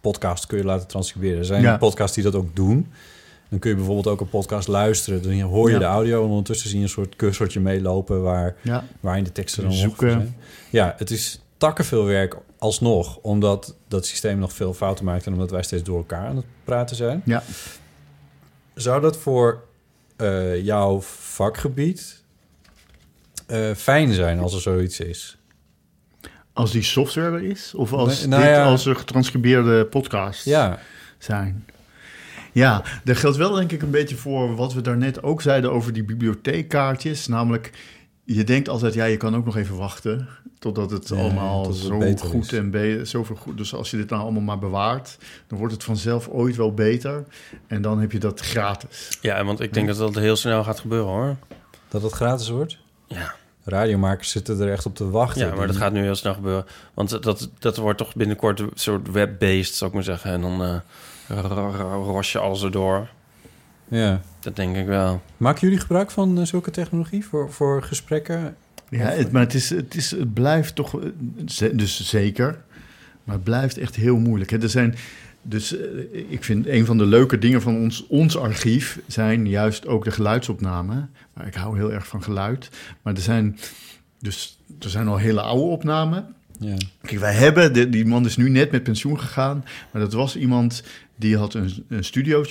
[0.00, 1.38] Podcast kun je laten transcriberen.
[1.38, 1.76] Er zijn Ja.
[1.76, 2.86] podcasts die dat ook doen.
[3.48, 5.22] Dan kun je bijvoorbeeld ook een podcast luisteren.
[5.22, 5.78] Dan hoor je Ja.
[5.78, 8.22] de audio en ondertussen zie je een soort cursortje meelopen...
[8.22, 8.84] waar, Ja.
[9.00, 10.10] waarin de teksten dan Zoeken.
[10.10, 10.36] zijn.
[10.70, 13.16] Ja, het is takkenveel werk alsnog...
[13.22, 15.26] omdat dat systeem nog veel fouten maakt...
[15.26, 17.22] en omdat wij steeds door elkaar aan het praten zijn.
[17.24, 17.42] Ja.
[18.74, 19.64] Zou dat voor
[20.16, 22.22] eh, jouw vakgebied
[23.46, 25.36] eh, fijn zijn als er zoiets is?
[26.52, 27.74] Als die software er is?
[27.74, 28.64] Of als, Nee, nou dit, ja.
[28.64, 30.78] als er getranscribeerde podcasts Ja,
[31.18, 31.66] zijn?
[32.52, 35.92] Ja, dat geldt wel denk ik een beetje voor wat we daarnet ook zeiden over
[35.92, 37.26] die bibliotheekkaartjes.
[37.26, 37.70] Namelijk,
[38.24, 40.28] je denkt altijd, ja, je kan ook nog even wachten
[40.58, 42.52] totdat het Ja, allemaal tot het zo beter goed is.
[42.58, 43.56] en beter, zoveel goed.
[43.56, 47.24] Dus als je dit nou allemaal maar bewaart, dan wordt het vanzelf ooit wel beter.
[47.66, 49.18] En dan heb je dat gratis.
[49.20, 51.36] Ja, want ik denk dat dat heel snel gaat gebeuren hoor.
[51.88, 52.78] dat het gratis wordt?
[53.06, 53.34] Ja.
[53.64, 55.46] Radiomakers zitten er echt op te wachten.
[55.48, 56.64] Ja, maar dat gaat nu heel snel gebeuren.
[56.94, 60.30] Want dat, dat wordt toch binnenkort een soort web-based, zou ik maar zeggen.
[60.30, 63.08] En dan eh ro- ros je alles erdoor.
[63.88, 64.20] Ja.
[64.42, 65.22] Dat denk ik wel.
[65.36, 68.56] Maken jullie gebruik van eh, zulke technologie voor, voor gesprekken?
[68.88, 72.62] Ja, het, maar het, is, het, is, het blijft toch, eh, dus zeker,
[73.24, 74.50] maar het blijft echt heel moeilijk.
[74.50, 74.62] Hè.
[74.62, 74.94] Er zijn,
[75.42, 75.88] dus eh,
[76.28, 80.10] ik vind een van de leuke dingen van ons, ons archief zijn juist ook de
[80.10, 81.10] geluidsopnamen.
[81.34, 82.70] Maar ik hou heel erg van geluid.
[83.02, 83.58] Maar er zijn,
[84.18, 86.34] dus, er zijn al hele oude opnamen.
[86.58, 86.76] Ja.
[87.02, 90.36] Kijk, wij hebben, de, die man is nu net met pensioen gegaan, maar dat was
[90.36, 90.82] iemand
[91.22, 92.04] die had een, een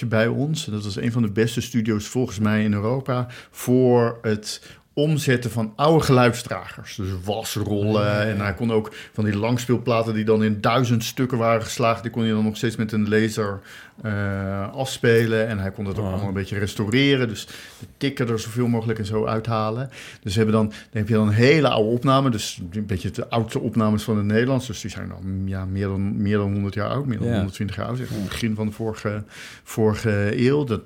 [0.08, 0.66] bij ons.
[0.66, 4.62] Dat was een van de beste studio's volgens mij in Europa voor het
[4.94, 6.96] omzetten van oude geluidsdragers.
[6.96, 8.28] Dus wasrollen.
[8.28, 12.02] En hij kon ook van die langspeelplaten die dan in duizend stukken waren geslagen...
[12.02, 13.60] die kon hij dan nog steeds met een laser
[14.02, 15.48] eh, afspelen.
[15.48, 17.28] En hij kon het ook allemaal een beetje restaureren.
[17.28, 17.46] Dus
[17.80, 19.90] de tikken er zoveel mogelijk en zo uithalen.
[20.22, 22.30] Dus hebben dan, dan heb je dan een hele oude opname.
[22.30, 24.68] Dus een beetje de oudste opnames van het Nederlands.
[24.68, 27.06] Dus die zijn dan ja, meer, dan, meer dan 100 jaar oud.
[27.06, 27.34] Meer dan Ja.
[27.34, 27.98] 120 jaar oud.
[27.98, 29.24] Zeg, het begin van de vorige,
[29.64, 30.64] vorige eeuw.
[30.64, 30.82] Dat,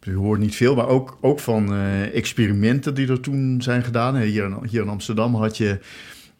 [0.00, 4.16] je hoort niet veel, maar ook, ook van eh, experimenten die er toen zijn gedaan.
[4.16, 5.78] Hier in, hier in Amsterdam had je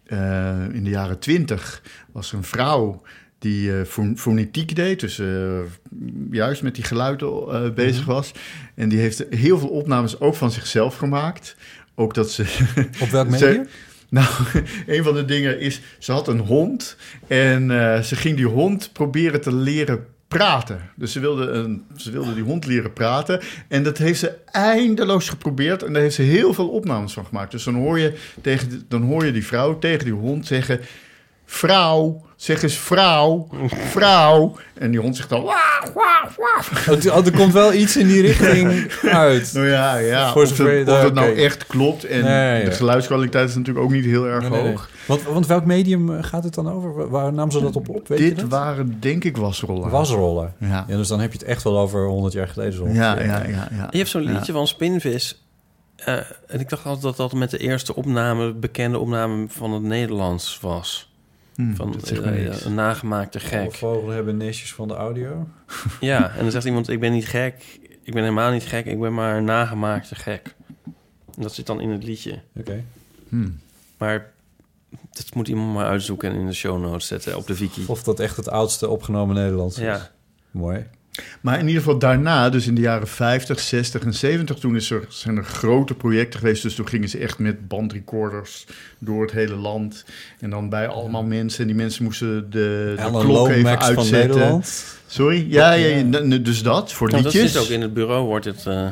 [0.07, 1.82] eh, in de jaren twintig
[2.12, 3.03] was er een vrouw
[3.39, 5.23] die fon- fonetiek deed, dus
[6.31, 8.32] juist met die geluiden eh, bezig was.
[8.74, 11.57] En die heeft heel veel opnames ook van zichzelf gemaakt.
[11.95, 12.69] Ook dat ze...
[13.03, 13.66] Op welk medium?
[14.09, 14.28] nou,
[14.87, 16.97] een van de dingen is, ze had een hond
[17.27, 17.69] en
[18.05, 20.07] ze ging die hond proberen te leren
[20.39, 20.90] praten.
[20.94, 23.40] Dus ze wilde, een, ze wilde die hond leren praten.
[23.69, 25.82] En dat heeft ze eindeloos geprobeerd.
[25.82, 27.51] En daar heeft ze heel veel opnames van gemaakt.
[27.51, 30.81] Dus dan hoor je, tegen, dan hoor je die vrouw tegen die hond zeggen...
[31.52, 34.56] Vrouw, zeg eens vrouw, vrouw.
[34.74, 35.43] En die hond zegt dan...
[35.43, 36.89] Waaf.
[36.89, 38.93] Oh, oh, er komt wel iets in die richting
[39.27, 39.52] uit.
[39.52, 40.32] Nou ja, ja.
[40.32, 42.05] Voor of het, of nou echt klopt.
[42.05, 42.77] En Nee, de ja.
[42.77, 44.70] geluidskwaliteit is natuurlijk ook niet heel erg Nee, nee, nee.
[44.70, 44.89] hoog.
[45.06, 47.09] Want, want welk medium eh, gaat het dan over?
[47.10, 48.09] Waar- namen ze dat op op?
[48.09, 48.48] Weet je Dit dat?
[48.48, 49.90] waren denk ik wasrollen.
[49.90, 50.55] Wasrollen.
[50.59, 50.85] Ja.
[50.89, 52.72] dus dan heb je het echt wel over 100 jaar geleden.
[52.72, 53.89] zo Ja, ja, ja, ja.
[53.90, 54.31] Je hebt zo'n Ja.
[54.32, 55.44] liedje van Spinvis.
[55.97, 56.14] Eh,
[56.47, 60.59] en ik dacht altijd dat dat met de eerste opname, bekende opname van het Nederlands
[60.60, 61.10] was.
[61.69, 63.74] Hm, van eh, een nagemaakte Alle gek.
[63.74, 65.49] vogelen hebben nestjes van de audio.
[66.01, 67.78] Ja, en dan zegt iemand: Ik ben niet gek.
[68.03, 68.87] Ik ben helemaal niet gek.
[68.87, 70.55] Ik ben maar een nagemaakte gek.
[71.37, 72.41] En dat zit dan in het liedje.
[72.57, 72.85] Oké.
[73.28, 73.49] Hm.
[73.99, 74.32] Maar
[75.11, 77.85] dat moet iemand maar uitzoeken en in de show notes zetten op de wiki.
[77.87, 79.82] Of dat echt het oudste opgenomen Nederlands is.
[79.82, 80.11] Ja.
[80.51, 80.87] Mooi.
[81.41, 84.91] Maar in ieder geval daarna, dus in de jaren 50, 60 en 70, toen is
[84.91, 86.62] er, zijn er grote projecten geweest.
[86.62, 88.66] Dus toen gingen ze echt met bandrecorders
[88.99, 90.05] door het hele land.
[90.41, 91.61] En dan bij allemaal mensen.
[91.61, 94.28] En die mensen moesten de, de klok even van uitzetten.
[94.28, 94.85] Nederland.
[95.07, 95.47] Sorry?
[95.49, 97.53] Ja, ja, ja, dus dat, voor Nou, dat liedjes.
[97.53, 98.87] zit ook in het bureau, wordt het eh,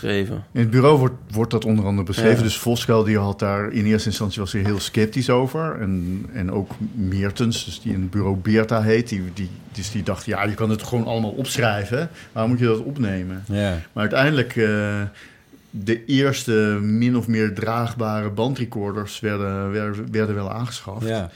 [0.00, 0.44] beschreven.
[0.52, 2.36] In het bureau wordt, wordt dat onder andere beschreven.
[2.36, 2.42] Ja.
[2.42, 5.80] Dus Voskuil die had daar in eerste instantie was hij heel sceptisch over.
[5.80, 9.08] En, en ook Meertens, dus die in het bureau Beerta heet.
[9.08, 12.10] Die, die, dus die dacht, ja, je kan het gewoon allemaal opschrijven.
[12.32, 13.44] Waarom moet je dat opnemen?
[13.46, 13.70] Ja.
[13.92, 15.02] Maar uiteindelijk, eh,
[15.70, 21.06] de eerste min of meer draagbare bandrecorders werden, werden, werden wel aangeschaft.
[21.06, 21.30] Ja.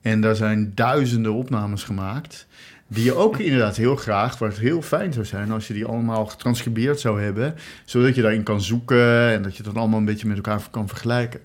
[0.00, 2.46] En daar zijn duizenden opnames gemaakt.
[2.86, 5.84] Die je ook inderdaad heel graag, waar het heel fijn zou zijn als je die
[5.84, 7.54] allemaal getranscribeerd zou hebben.
[7.84, 10.88] Zodat je daarin kan zoeken en dat je dat allemaal een beetje met elkaar kan
[10.88, 11.40] vergelijken.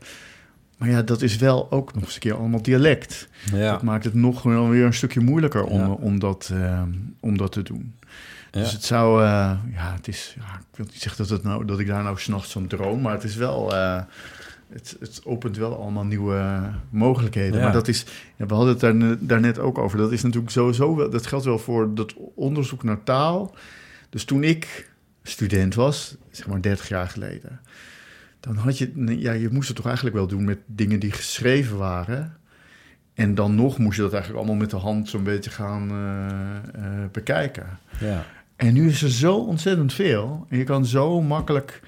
[0.77, 3.27] Maar ja, dat is wel ook nog eens een keer allemaal dialect.
[3.53, 3.71] Ja.
[3.71, 5.87] Dat maakt het nog wel weer een stukje moeilijker om, Ja.
[5.89, 6.81] om, dat, eh,
[7.19, 7.93] om dat te doen.
[8.51, 8.59] Ja.
[8.59, 11.65] Dus het zou, eh, ja, het is, ja, ik wil niet zeggen dat, het nou,
[11.65, 14.01] dat ik daar nou s'nachts van droom, maar het is wel, eh,
[14.69, 17.57] het, het opent wel allemaal nieuwe mogelijkheden.
[17.57, 17.63] Ja.
[17.63, 18.05] Maar dat is,
[18.35, 21.27] ja, we hadden het daar, ne- daarnet ook over, dat is natuurlijk sowieso wel, dat
[21.27, 23.55] geldt wel voor dat onderzoek naar taal.
[24.09, 24.91] Dus toen ik
[25.23, 27.59] student was, zeg maar 30 jaar geleden,
[28.39, 31.77] dan had je, ja, je moest het toch eigenlijk wel doen met dingen die geschreven
[31.77, 32.37] waren.
[33.13, 36.55] En dan nog moest je dat eigenlijk allemaal met de hand zo'n beetje gaan eh,
[36.57, 37.79] eh, bekijken.
[37.99, 38.25] Ja.
[38.55, 40.45] En nu is er zo ontzettend veel.
[40.49, 41.81] En je kan zo makkelijk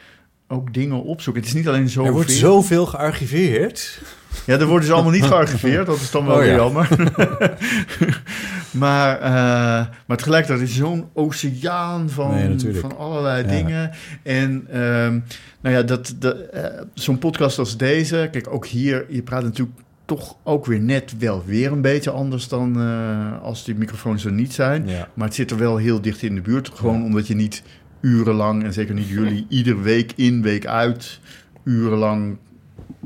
[0.51, 1.41] ook dingen opzoeken.
[1.41, 4.01] Het is niet alleen zo Er wordt zoveel gearchiveerd.
[4.45, 5.85] Ja, er worden ze allemaal niet gearchiveerd.
[5.85, 6.55] Dat is dan wel Oh, weer ja.
[6.55, 6.87] jammer.
[8.71, 13.49] maar, eh, maar tegelijkertijd is zo'n oceaan van, Nee, van allerlei Ja.
[13.49, 13.91] dingen.
[14.23, 15.19] En ehm,
[15.61, 16.63] nou ja, dat, dat, eh,
[16.93, 18.27] zo'n podcast als deze...
[18.31, 22.47] Kijk, ook hier, je praat natuurlijk toch ook weer net wel weer een beetje anders
[22.47, 24.87] dan eh, als die microfoons er niet zijn.
[24.87, 25.07] Ja.
[25.13, 26.69] Maar het zit er wel heel dicht in de buurt.
[26.73, 27.63] Gewoon omdat je niet
[28.01, 31.19] urenlang, en zeker niet jullie, ieder week in, week uit,
[31.63, 32.37] urenlang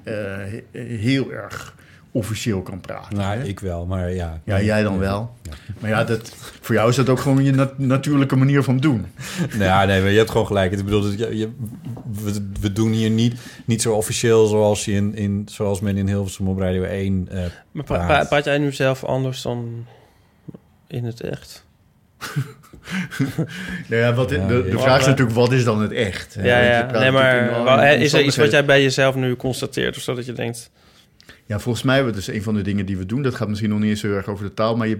[0.03, 1.73] eh, he- heel erg
[2.11, 3.17] officieel kan praten.
[3.17, 4.41] Nou, ik wel, maar ja.
[4.45, 5.35] Ja, jij dan wel.
[5.79, 9.05] Maar ja, dat, voor jou is dat ook gewoon je nat- natuurlijke manier van doen.
[9.51, 10.71] Nou ja, nee, maar je hebt gewoon gelijk.
[10.71, 11.51] Ik bedoel, dat je, je-
[12.23, 16.07] we, we doen hier niet, niet zo officieel zoals, je in, in, zoals men in
[16.07, 17.37] Hilversum op Radio 1 eh
[17.71, 18.07] Maar pra- praat.
[18.07, 19.85] pra- praat jij nu zelf anders dan
[20.87, 21.65] in het echt?
[23.89, 26.37] Nou ja, wat, de, de, vraag is natuurlijk, wat is dan het echt?
[26.41, 26.91] Ja, ja.
[26.91, 29.95] Nee, maar is er iets wat jij bij jezelf nu constateert?
[29.97, 30.69] Of zo dat je denkt...
[31.47, 33.21] Ja, volgens mij is dus een van de dingen die we doen.
[33.21, 34.99] Dat gaat misschien nog niet eens heel erg over de taal, maar je,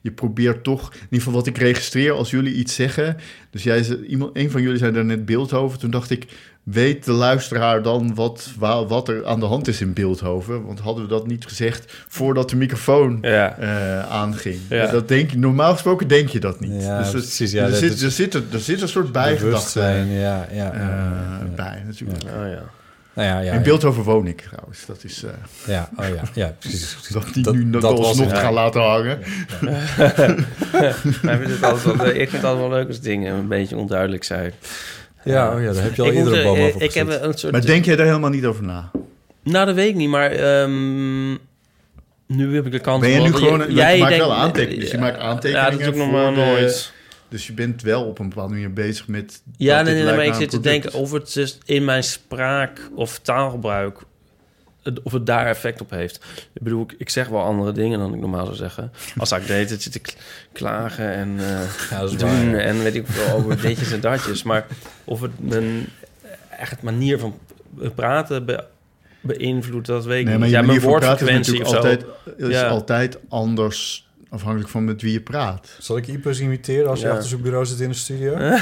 [0.00, 3.16] je probeert toch, in ieder geval wat ik registreer als jullie iets zeggen.
[3.50, 5.78] Dus jij, iemand, een van jullie zei daar net Beeldhoven.
[5.78, 6.26] Toen dacht ik,
[6.62, 10.66] weet de luisteraar dan wat, wa- wat er aan de hand is in Beeldhoven?
[10.66, 13.56] Want hadden we dat niet gezegd voordat de microfoon Ja.
[13.58, 14.58] eh, aanging?
[14.68, 14.90] Ja.
[14.90, 16.82] Dat denk je, normaal gesproken denk je dat niet.
[16.82, 18.88] Ja, dus er, precies, ja, er, dat zit, is- er, zit, er, er zit een
[18.88, 21.48] soort bijgedachte ja, ja, eh, ja, ja.
[21.56, 22.22] bij natuurlijk.
[22.24, 22.62] Oh ja.
[23.18, 24.86] Nou ja, ja, In Beeldhoven woon ik trouwens.
[24.86, 25.22] Dat is...
[25.22, 25.30] eh,
[25.66, 26.96] Ja, oh ja, ja, precies.
[27.12, 28.38] Dat die Dat- nu dat, alsnog het.
[28.38, 29.18] gaan laten hangen.
[31.22, 33.48] Maar ik, vind het altijd wel, ik vind het altijd wel leuk als dingen een
[33.48, 34.52] beetje onduidelijk zijn.
[35.24, 37.52] Ja, oh ja, daar heb je al Ik een boom over Ik heb een soort...
[37.52, 38.90] Maar denk jij daar helemaal niet over na?
[39.42, 41.30] Nou, dat weet ik niet, maar ehm,
[42.26, 43.00] nu heb ik de kans...
[43.00, 43.72] Ben je nu gewoon...
[43.74, 44.80] jij je maakt denkt- wel aantekeningen.
[44.80, 46.92] Dus je maakt aantekeningen Ja, dat doe ik nog nooit.
[47.28, 49.42] Dus je bent wel op een bepaalde manier bezig met...
[49.56, 52.90] Ja, nee, dit nee, maar ik zit te denken of het dus in mijn spraak
[52.94, 53.98] of taalgebruik...
[55.02, 56.16] of het daar effect op heeft.
[56.52, 58.92] Ik bedoel, ik, ik zeg wel andere dingen dan ik normaal zou zeggen.
[59.16, 60.14] Als ik deed, het zit te k-
[60.52, 62.60] klagen en eh, dat is doen waar.
[62.60, 64.42] en weet ik veel over ditjes en datjes.
[64.42, 64.66] Maar
[65.04, 65.86] of het mijn
[66.58, 67.38] echt manier van
[67.94, 68.64] praten be-
[69.20, 70.40] beïnvloedt, dat weet ik Nee, niet.
[70.40, 71.76] maar je ja, mijn is woordfrequentie natuurlijk zo.
[71.76, 72.04] altijd,
[72.36, 72.68] is Ja.
[72.68, 75.68] altijd anders afhankelijk van met wie je praat.
[75.78, 77.12] Zal ik Ipers imiteren als je Ja.
[77.12, 78.32] achter zo'n bureau zit in de studio?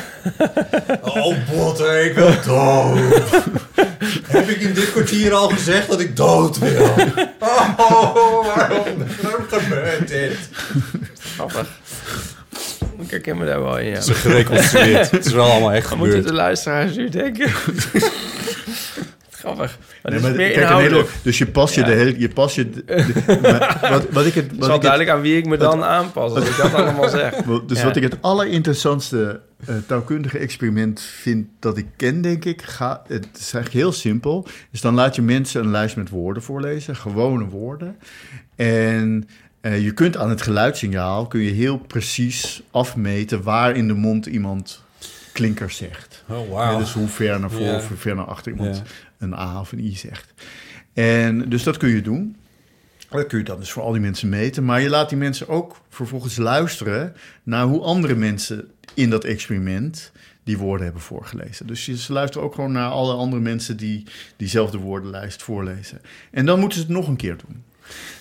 [1.03, 2.99] oh, botter, ik wil dood.
[4.37, 6.89] Heb ik in dit kwartier al gezegd dat ik dood wil?
[7.79, 8.85] Oh, waarom,
[9.23, 10.37] waarom gebeurt dit?
[11.35, 11.67] Grappig.
[12.99, 13.93] Ik herken me daar wel in, ja.
[13.95, 15.11] Het is gereconstrueerd.
[15.11, 16.35] Het is wel allemaal echt Wat moeten gebeurd.
[16.37, 17.51] de luisteraars nu denken?
[19.39, 19.79] Grappig.
[20.03, 21.09] Maar Nee, het is maar meer kijk, een inhoudelijk.
[21.09, 21.87] hele- dus je pas je Ja.
[21.87, 22.19] de hele...
[22.19, 24.83] Je pas je de- de- maar wat, wat ik het, Het is wat wel ik
[24.83, 27.35] duidelijk aan wie ik me dan wat- aanpas, als ik dat allemaal zeg.
[27.67, 27.85] Dus Ja.
[27.85, 33.27] wat ik het allerinteressantste eh, taalkundige experiment vind dat ik ken, denk ik, ga, het
[33.33, 34.47] is eigenlijk heel simpel.
[34.71, 37.97] Dus dan laat je mensen een lijst met woorden voorlezen, gewone woorden.
[38.57, 39.29] En
[39.61, 44.27] eh, je kunt aan het geluidssignaal kun je heel precies afmeten waar in de mond
[44.27, 44.85] iemand
[45.33, 46.25] klinkers zegt.
[46.29, 46.73] Oh, wauw.
[46.73, 47.77] Ja, dus hoe ver naar voren Ja.
[47.77, 48.83] of hoe ver naar achter iemand Ja.
[49.19, 50.35] Een A of een I zegt.
[50.93, 52.37] En dus dat kun je doen.
[53.11, 54.65] Dat kun je dan dus voor al die mensen meten.
[54.65, 60.13] Maar je laat die mensen ook vervolgens luisteren naar hoe andere mensen in dat experiment
[60.45, 61.67] die woorden hebben voorgelezen.
[61.67, 64.05] Dus je, ze luisteren ook gewoon naar alle andere mensen die
[64.37, 66.01] diezelfde woordenlijst voorlezen.
[66.31, 67.63] En dan moeten ze het nog een keer doen.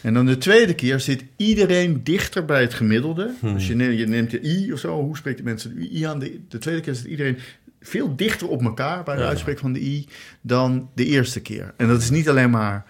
[0.01, 3.33] En dan de tweede keer zit iedereen dichter bij het gemiddelde.
[3.41, 5.01] Dus je neemt, je neemt de i of zo.
[5.01, 6.19] Hoe spreekt de mensen de i aan?
[6.19, 7.37] De, de tweede keer zit iedereen
[7.87, 9.27] veel dichter op elkaar bij de Ja.
[9.27, 10.07] uitspraak van de i
[10.41, 11.73] dan de eerste keer.
[11.77, 12.85] En dat is niet alleen maar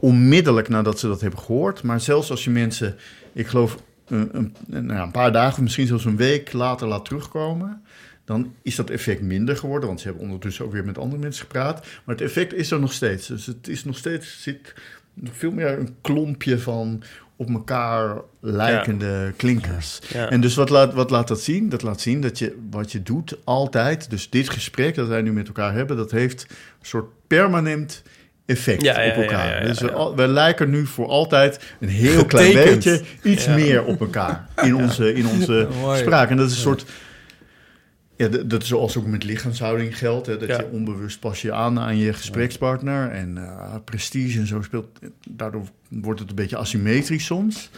[0.00, 2.96] onmiddellijk nadat ze dat hebben gehoord, maar zelfs als je mensen,
[3.32, 7.82] ik geloof, een, een, nou een paar dagen, misschien zelfs een week later laat terugkomen,
[8.24, 11.42] dan is dat effect minder geworden, want ze hebben ondertussen ook weer met andere mensen
[11.42, 11.80] gepraat.
[12.04, 13.26] Maar het effect is er nog steeds.
[13.26, 14.74] Dus het is nog steeds, zit
[15.14, 17.02] nog veel meer een klompje van
[17.36, 19.98] op elkaar lijkende klinkers.
[20.12, 20.30] Ja.
[20.30, 21.68] En dus wat laat, wat laat dat zien?
[21.68, 25.32] Dat laat zien dat je wat je doet altijd, dus dit gesprek dat wij nu
[25.32, 28.02] met elkaar hebben, dat heeft een soort permanent
[28.46, 29.46] effect Ja, ja, op elkaar.
[29.46, 29.92] ja, ja, ja, dus we, ja.
[29.92, 33.54] al- we lijken nu voor altijd een heel klein beetje iets Ja.
[33.54, 35.68] meer op elkaar in onze, in onze
[36.02, 36.30] spraak.
[36.30, 36.84] En dat is een soort
[38.16, 40.26] ja, dat, dat is zoals ook met lichaamshouding geldt.
[40.26, 40.58] Hè, dat Ja.
[40.58, 43.10] je onbewust pas je aan aan je gesprekspartner.
[43.10, 44.98] En eh, prestige en zo speelt.
[45.28, 47.70] Daardoor wordt het een beetje asymmetrisch soms.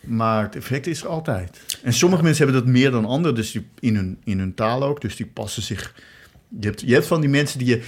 [0.00, 1.78] Maar het effect is er altijd.
[1.82, 3.34] En sommige mensen hebben dat meer dan anderen.
[3.34, 5.00] Dus die, in, hun, in hun taal ook.
[5.00, 5.94] Dus die passen zich...
[6.60, 7.82] Je hebt, je hebt van die mensen die je...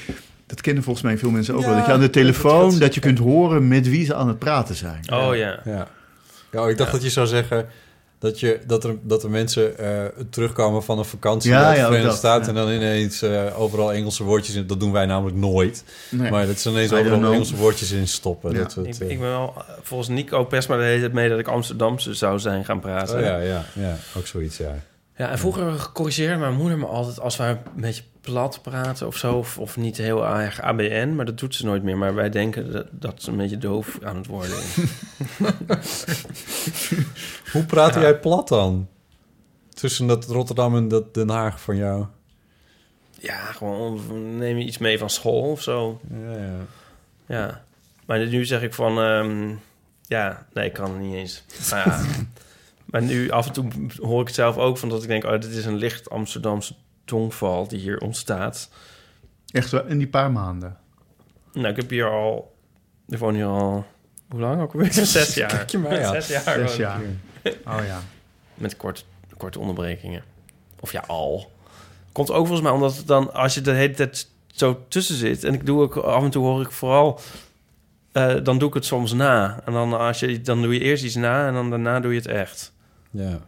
[0.46, 1.76] Dat kennen volgens mij veel mensen ook wel.
[1.76, 2.70] Dat je aan de telefoon...
[2.70, 5.12] dat- dat je kunt horen met wie ze aan het praten zijn.
[5.12, 5.60] Oh ja.
[5.64, 5.88] Ja.
[6.52, 7.66] ja ik dacht dat je zou zeggen
[8.26, 11.80] dat, je, dat, er, dat er mensen eh, terugkomen van een vakantie Ja, uit de
[11.80, 12.54] ja, ook Verenigde dat, Staten...
[12.54, 12.60] ja.
[12.60, 14.66] en dan ineens eh, overal Engelse woordjes in.
[14.66, 15.84] Dat doen wij namelijk nooit.
[16.10, 16.30] Nee.
[16.30, 17.32] Maar dat ze ineens overal know.
[17.32, 18.52] Engelse woordjes in stoppen.
[18.52, 18.58] Ja.
[18.58, 21.38] Dat, Ik, eh, ik ben wel, volgens Nico Pest maar de hele tijd mee dat
[21.38, 23.16] ik Amsterdamse zou zijn gaan praten.
[23.16, 24.74] oh, ja, ja, ja, ook zoiets, ja.
[25.16, 29.16] Ja, en vroeger corrigeerde mijn moeder me altijd als wij een beetje plat praten of
[29.16, 31.98] zo, of, of niet heel erg ABN, maar dat doet ze nooit meer.
[31.98, 34.76] Maar wij denken dat, dat ze een beetje doof aan het worden is.
[37.52, 38.00] Hoe praat Ja.
[38.00, 38.88] jij plat dan?
[39.74, 42.06] Tussen dat Rotterdam en dat Den Haag van jou?
[43.20, 44.00] ja, gewoon
[44.38, 46.00] neem je iets mee van school of zo.
[46.10, 46.54] Ja, ja.
[47.26, 47.64] Ja,
[48.06, 49.54] maar nu zeg ik van, ehm,
[50.02, 51.44] ja, nee, ik kan het niet eens.
[51.70, 52.04] Maar, ja,
[52.90, 53.68] maar nu af en toe
[54.00, 56.74] hoor ik het zelf ook van dat ik denk, oh, dit is een licht Amsterdamse
[57.06, 58.68] tongval die hier ontstaat.
[59.50, 60.76] Echt wel in die paar maanden.
[61.52, 62.56] Nou, ik heb hier al,
[63.08, 63.86] ik woon hier al,
[64.28, 64.92] hoe lang ook alweer?
[65.06, 65.48] Zes jaar.
[65.48, 66.22] Kijk je mij aan.
[66.22, 66.68] Zes jaar.
[66.68, 67.00] Zes jaar.
[67.44, 68.00] Oh ja.
[68.54, 69.06] Met kort,
[69.36, 70.22] korte onderbrekingen.
[70.80, 71.52] Of ja, al.
[72.12, 75.44] Komt ook volgens mij omdat het dan, als je de hele tijd zo tussen zit...
[75.44, 77.20] en ik doe ook af en toe hoor ik vooral...
[78.12, 79.60] eh, dan doe ik het soms na.
[79.64, 82.18] En dan, als je, dan doe je eerst iets na en dan daarna doe je
[82.18, 82.72] het echt.
[83.10, 83.38] Ja,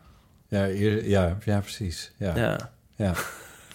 [0.48, 2.12] ja, ja, ja precies.
[2.16, 2.36] Ja.
[2.36, 2.70] Ja.
[2.97, 3.14] Ja,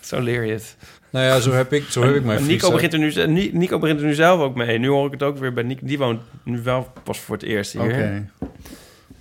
[0.10, 0.78] zo leer je het.
[1.10, 4.00] Nou ja, zo heb ik, zo heb ik mijn Nico begint, er nu, Nico begint
[4.00, 4.80] er nu zelf ook mee.
[4.80, 5.86] Nu hoor ik het ook weer bij Nico.
[5.86, 7.82] Die woont nu wel pas voor het eerst hier.
[7.82, 8.30] Oké.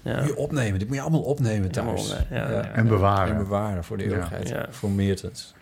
[0.02, 0.18] Ja.
[0.18, 0.78] Moet je opnemen.
[0.78, 2.08] Dit moet je allemaal opnemen thuis.
[2.30, 2.70] Ja, ja.
[2.70, 3.34] En bewaren.
[3.34, 4.48] En bewaren voor de eeuwigheid.
[4.48, 4.66] Ja.
[4.70, 5.54] Voor Meertens.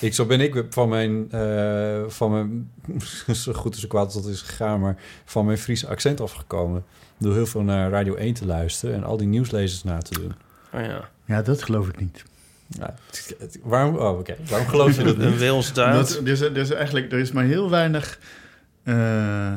[0.00, 2.70] Ik, zo ben ik van mijn, eh, van mijn
[3.34, 6.84] zo goed als zo kwaad als dat is gegaan, maar van mijn Friese accent afgekomen.
[7.18, 10.32] Door heel veel naar Radio 1 te luisteren en al die nieuwslezers na te doen.
[10.72, 11.08] Oh ja.
[11.24, 12.24] Ja, dat geloof ik niet.
[12.68, 12.94] Ja,
[13.62, 15.36] waarom, oh, waarom geloof je dat Een?
[15.36, 18.18] Wils Dat, er, is, er is eigenlijk er is maar heel weinig.
[18.82, 19.52] eh,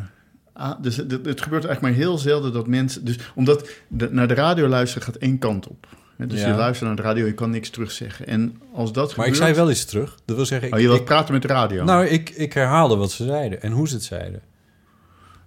[0.54, 3.06] ah, dus het, het gebeurt eigenlijk maar heel zelden dat mensen.
[3.06, 5.88] Dus omdat de, naar de radio luisteren gaat één kant op.
[6.18, 6.48] Hè, Dus Ja.
[6.48, 8.28] je luistert naar de radio, je kan niks terugzeggen.
[8.28, 9.30] En als dat Maar gebeurt.
[9.30, 10.18] ik zei wel iets terug.
[10.26, 11.84] Dat wil zeggen, ik, Oh, je wilt ik- praten met de radio.
[11.84, 14.42] nou, ik, ik herhaalde wat ze zeiden en hoe ze het zeiden.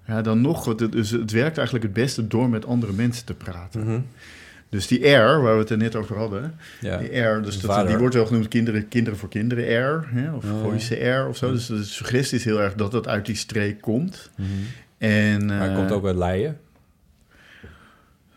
[0.06, 0.64] Ja, dan nog.
[0.64, 3.80] Het, dus het werkt eigenlijk het beste door met andere mensen te praten.
[3.84, 4.00] Mhm.
[4.72, 6.54] Dus die R, waar we het er net over hadden.
[6.80, 6.96] Ja.
[6.96, 9.64] Die R, dus dat, die wordt wel genoemd kinderen, kinderen voor kinderen
[9.96, 10.06] R.
[10.14, 10.60] Hè, of Oh.
[10.62, 11.52] Gooise R of zo.
[11.52, 14.30] Dus de suggestie is heel erg dat dat uit die streek komt.
[14.98, 16.58] En, Maar het eh, komt ook uit Leien.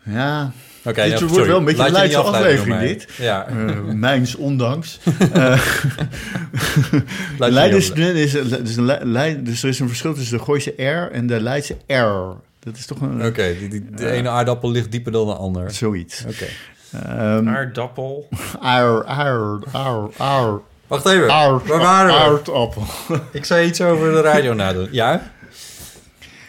[0.02, 0.52] Ja,
[0.84, 3.08] Oké, dit ja, wordt wel een beetje een Leidse aflevering, dit.
[3.18, 3.46] Ja.
[3.46, 4.98] Eh, mijns ondanks.
[5.32, 5.60] Eh,
[7.38, 10.44] Leiden niet is, is, dus, een Le- Leiden- dus er is een verschil tussen de
[10.44, 12.36] Gooise R en de Leidse R.
[12.66, 13.24] Dat is toch een...
[13.26, 15.70] Oké, die, die- de ene aardappel ligt dieper dan de ander.
[15.70, 16.24] Zoiets.
[16.28, 16.46] Oké.
[16.92, 18.28] Ehm, Aardappel.
[18.60, 20.58] Aar, aar, aar, aar.
[20.86, 21.30] Wacht even.
[21.30, 22.18] Aard, Waar waren we?
[22.20, 22.82] aardappel.
[23.32, 24.88] Ik zei iets over de radio nadoen.
[24.90, 25.30] Ja?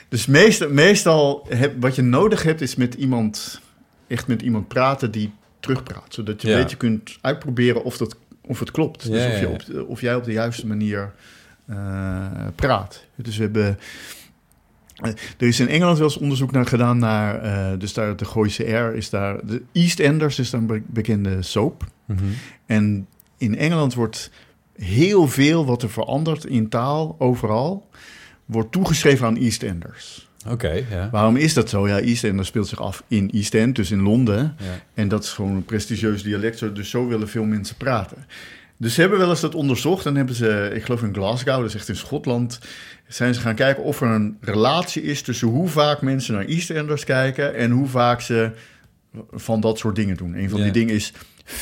[0.10, 3.62] Dus meestal, meestal heb, wat je nodig hebt is met iemand,
[4.08, 6.06] echt met iemand praten die terugpraat.
[6.14, 6.56] Zodat je Ja.
[6.56, 8.16] een beetje kunt uitproberen of, dat,
[8.46, 9.04] of het klopt.
[9.04, 9.80] Ja, dus of, je ja.
[9.82, 11.12] op, of jij op de juiste manier
[11.68, 11.76] eh,
[12.56, 13.04] praat.
[13.16, 13.80] Dus we hebben...
[14.98, 18.26] eh, Er is in Engeland wel eens onderzoek naar gedaan naar, eh, dus daar de
[18.26, 21.84] Gooise R is daar, de EastEnders is een be- bekende soap.
[22.06, 22.24] Mhm.
[22.66, 23.08] En
[23.38, 24.32] in Engeland wordt
[24.76, 27.90] heel veel wat er verandert in taal, overal,
[28.46, 30.26] wordt toegeschreven aan EastEnders.
[30.50, 31.10] Oké, ja.
[31.12, 31.88] Waarom is dat zo?
[31.88, 34.56] Ja, EastEnders speelt zich af in East End, dus in Londen.
[34.60, 34.66] Ja.
[34.94, 38.18] En dat is gewoon een prestigieus dialect, dus zo willen veel mensen praten.
[38.78, 41.66] Dus ze hebben wel eens dat onderzocht en hebben ze, ik geloof in Glasgow, dat
[41.66, 42.60] is echt in Schotland,
[43.08, 47.04] zijn ze gaan kijken of er een relatie is tussen hoe vaak mensen naar EastEnders
[47.04, 48.52] kijken en hoe vaak ze
[49.32, 50.34] van dat soort dingen doen.
[50.34, 51.14] Een van die dingen is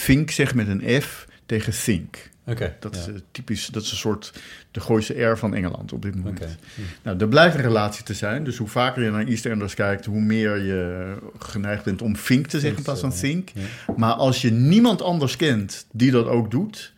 [0.05, 2.29] think zeg met een F tegen think.
[2.47, 2.75] Oké.
[2.79, 3.11] Dat is ja.
[3.31, 4.33] typisch, dat is een soort
[4.71, 6.39] de Gooise R van Engeland op dit moment.
[6.39, 6.55] Oké.
[7.03, 8.43] Nou, er blijkt een relatie te zijn.
[8.43, 12.59] Dus hoe vaker je naar EastEnders kijkt, hoe meer je geneigd bent om think te
[12.59, 13.49] zeggen in plaats van think.
[13.97, 16.93] Maar als je niemand anders kent die dat ook doet,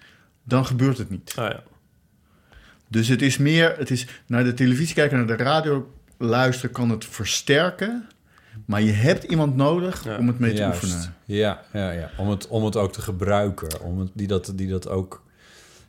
[0.48, 1.34] dan gebeurt het niet.
[1.36, 1.64] Ah, ja.
[2.88, 6.90] Dus het is meer, het is naar de televisie kijken, naar de radio luisteren, kan
[6.90, 8.08] het versterken.
[8.66, 10.18] Maar je hebt iemand nodig Ja.
[10.18, 10.84] om het mee te Juist.
[10.84, 11.14] oefenen.
[11.26, 12.10] Ja, ja, ja.
[12.18, 13.82] Om, het, om het ook te gebruiken.
[13.82, 15.26] Om het, die, dat, die dat ook...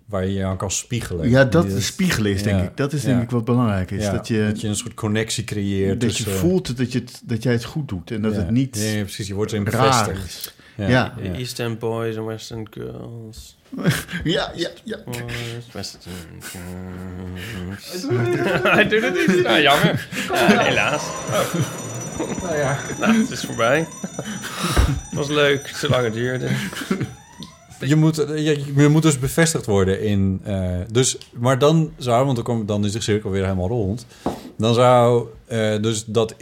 [0.09, 1.29] Waar je je aan kan spiegelen.
[1.29, 2.77] Ja, dat spiegelen is, denk ja, ik.
[2.77, 3.09] Dat is ja.
[3.09, 4.03] denk ik wat belangrijk is.
[4.03, 6.01] Ja, dat, je, een soort connectie creëert.
[6.01, 8.11] dat je voelt dat, je het, dat jij het goed doet.
[8.11, 8.39] En dat ja.
[8.39, 9.27] het niet Ja, ja, precies.
[9.27, 10.27] Je wordt erin bevestigd.
[10.27, 10.55] is.
[10.87, 11.15] Ja.
[11.19, 13.57] East End Boys en Western Girls.
[14.25, 14.99] Ja, ja, ja.
[15.73, 18.07] Western Girls.
[18.63, 19.43] Hij doet het niet.
[19.47, 20.09] Nou, jammer.
[20.33, 21.03] Ja, helaas.
[21.03, 21.55] Oh.
[22.43, 22.79] Nou ja.
[23.01, 23.79] Nou, het is voorbij.
[25.09, 26.49] Het was leuk, zolang het duurde.
[27.81, 30.41] Je moet, je, je moet dus bevestigd worden in...
[30.45, 34.07] eh, dus, maar dan zou, want dan, dan is de cirkel weer helemaal rond.
[34.57, 36.35] Dan zou eh, dus dat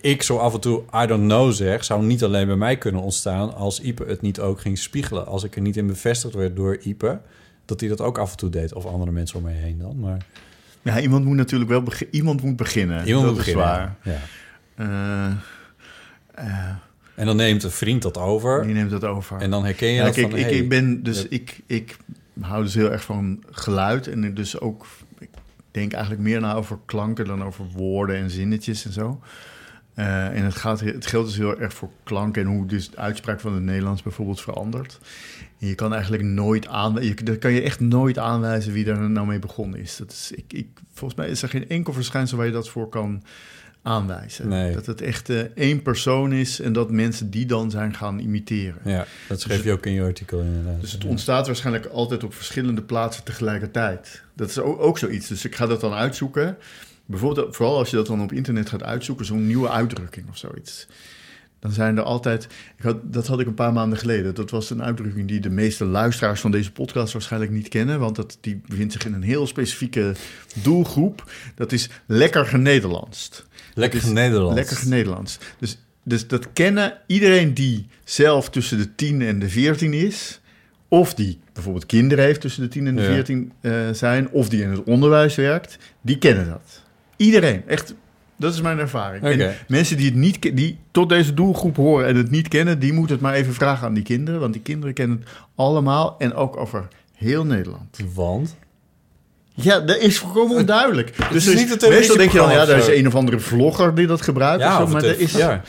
[0.00, 1.84] ik zo af en toe I don't know zeg...
[1.84, 3.54] zou niet alleen bij mij kunnen ontstaan...
[3.54, 5.26] als Ipe het niet ook ging spiegelen.
[5.26, 7.20] Als ik er niet in bevestigd werd door Ipe...
[7.64, 8.74] dat hij dat ook af en toe deed.
[8.74, 10.00] Of andere mensen om mij heen dan.
[10.00, 10.26] Maar
[10.82, 13.06] Ja, iemand moet natuurlijk wel iemand moet beginnen.
[13.06, 13.64] iemand dat moet is beginnen.
[13.64, 13.96] waar.
[14.02, 14.18] Ja.
[16.34, 16.70] Eh,
[17.14, 18.62] En dan neemt een vriend dat over.
[18.62, 19.40] die neemt dat over.
[19.40, 20.38] En dan herken je Ja, dat kijk, van...
[20.38, 21.96] ik, hey, ik ben dus ik, ik
[22.40, 24.86] hou dus heel erg van geluid en dus ook
[25.18, 25.28] ik
[25.70, 29.20] denk eigenlijk meer na over klanken dan over woorden en zinnetjes en zo.
[29.94, 32.96] Eh, en het, gaat, het geldt dus heel erg voor klanken en hoe dus de
[32.96, 34.98] uitspraak van het Nederlands bijvoorbeeld verandert.
[35.60, 39.10] En je kan eigenlijk nooit aan, je, dat kan je echt nooit aanwijzen wie daar
[39.10, 39.96] nou mee begonnen is.
[39.96, 42.88] Dat is ik, ik, volgens mij is er geen enkel verschijnsel waar je dat voor
[42.88, 43.22] kan
[43.84, 44.48] aanwijzen.
[44.48, 44.74] Nee.
[44.74, 48.80] Dat het echt eh, één persoon is en dat mensen die dan zijn gaan imiteren.
[48.84, 50.80] Ja, dat schreef je ook in je artikel inderdaad.
[50.80, 54.22] Dus het ontstaat waarschijnlijk altijd op verschillende plaatsen tegelijkertijd.
[54.34, 55.28] Dat is ook, ook zoiets.
[55.28, 56.56] Dus ik ga dat dan uitzoeken.
[57.06, 60.86] Bijvoorbeeld, vooral als je dat dan op internet gaat uitzoeken, zo'n nieuwe uitdrukking of zoiets.
[61.58, 62.44] Dan zijn er altijd.
[62.76, 64.34] Ik had, dat had ik een paar maanden geleden.
[64.34, 68.00] Dat was een uitdrukking die de meeste luisteraars van deze podcast waarschijnlijk niet kennen.
[68.00, 70.14] Want dat, die bevindt zich in een heel specifieke
[70.62, 71.30] doelgroep.
[71.54, 73.46] Dat is lekker genederlandst.
[73.74, 74.54] Lekker Nederlands.
[74.54, 75.38] Lekker Nederlands.
[75.58, 80.40] Dus, dus dat kennen iedereen die zelf tussen de 10 en de 14 is.
[80.88, 83.08] Of die bijvoorbeeld kinderen heeft tussen de 10 en de Ja.
[83.08, 84.30] 14 eh, zijn.
[84.30, 85.78] Of die in het onderwijs werkt.
[86.00, 86.82] Die kennen dat.
[87.16, 87.62] Iedereen.
[87.66, 87.94] Echt.
[88.36, 89.52] Dat is mijn ervaring.
[89.68, 92.78] Mensen die, het niet, die tot deze doelgroep horen en het niet kennen...
[92.78, 94.40] die moeten het maar even vragen aan die kinderen.
[94.40, 97.98] Want die kinderen kennen het allemaal en ook over heel Nederland.
[98.14, 98.56] Want?
[99.56, 101.30] Ja, dat is volkomen onduidelijk.
[101.32, 104.06] Dus is- niet meestal denk je dan, ja, daar is een of andere vlogger die
[104.06, 104.62] dat gebruikt.
[104.62, 105.62] Ja, of zo, of maar dat is, ja.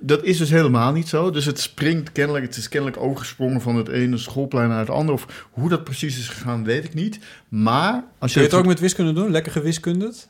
[0.00, 1.30] dat- is dus helemaal niet zo.
[1.30, 5.12] Dus het springt kennelijk, het is kennelijk overgesprongen van het ene schoolplein naar het andere.
[5.12, 7.18] Of hoe dat precies is gegaan, weet ik niet.
[7.48, 9.30] Maar als Kun je het ook met wiskunde doen?
[9.30, 10.28] Lekker gewiskundet?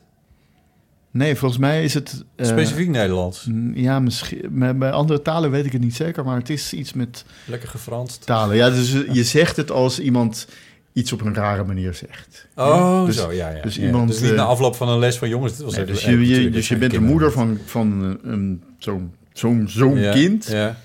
[1.11, 2.23] Nee, volgens mij is het...
[2.35, 3.47] eh, Specifiek Nederlands?
[3.73, 4.77] Ja, misschien.
[4.79, 8.25] Bij andere talen weet ik het niet zeker, maar het is iets met Lekker gefranst?
[8.25, 8.55] talen.
[8.55, 10.47] Ja, dus je zegt het als iemand
[10.95, 12.47] iets op een rare manier zegt.
[12.55, 13.61] Oh, dus, zo, ja, ja.
[13.61, 14.07] Dus Ja, iemand...
[14.07, 16.25] dus niet eh, na afloop van een les van jongens, dit was nee, dus even
[16.27, 20.45] je, dus je bent de moeder van, van een- een, zo'n zo'n zo'n Ja, kind.
[20.47, 20.77] ja.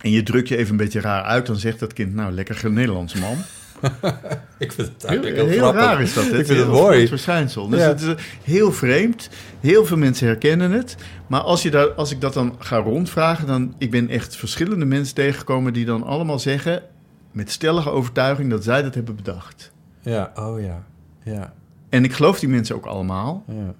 [0.00, 2.70] En je drukt je even een beetje raar uit, dan zegt dat kind, nou, lekker
[2.72, 3.36] Nederlands man.
[4.58, 6.24] Ik vind het eigenlijk heel, raar is dat.
[6.24, 6.38] hè?
[6.38, 7.08] Ik vind het mooi.
[7.08, 7.68] verschijnsel.
[7.68, 7.88] Dus Ja.
[7.88, 9.28] het is eh, heel vreemd.
[9.60, 10.96] Heel veel mensen herkennen het.
[11.26, 14.84] Maar als, je daar, als ik dat dan ga rondvragen, dan ik ben echt verschillende
[14.84, 16.82] mensen tegengekomen die dan allemaal zeggen
[17.34, 19.72] met stellige overtuiging dat zij dat hebben bedacht.
[20.00, 20.84] Ja, oh ja.
[21.22, 21.54] ja.
[21.88, 23.44] En ik geloof die mensen ook allemaal.
[23.48, 23.74] ja.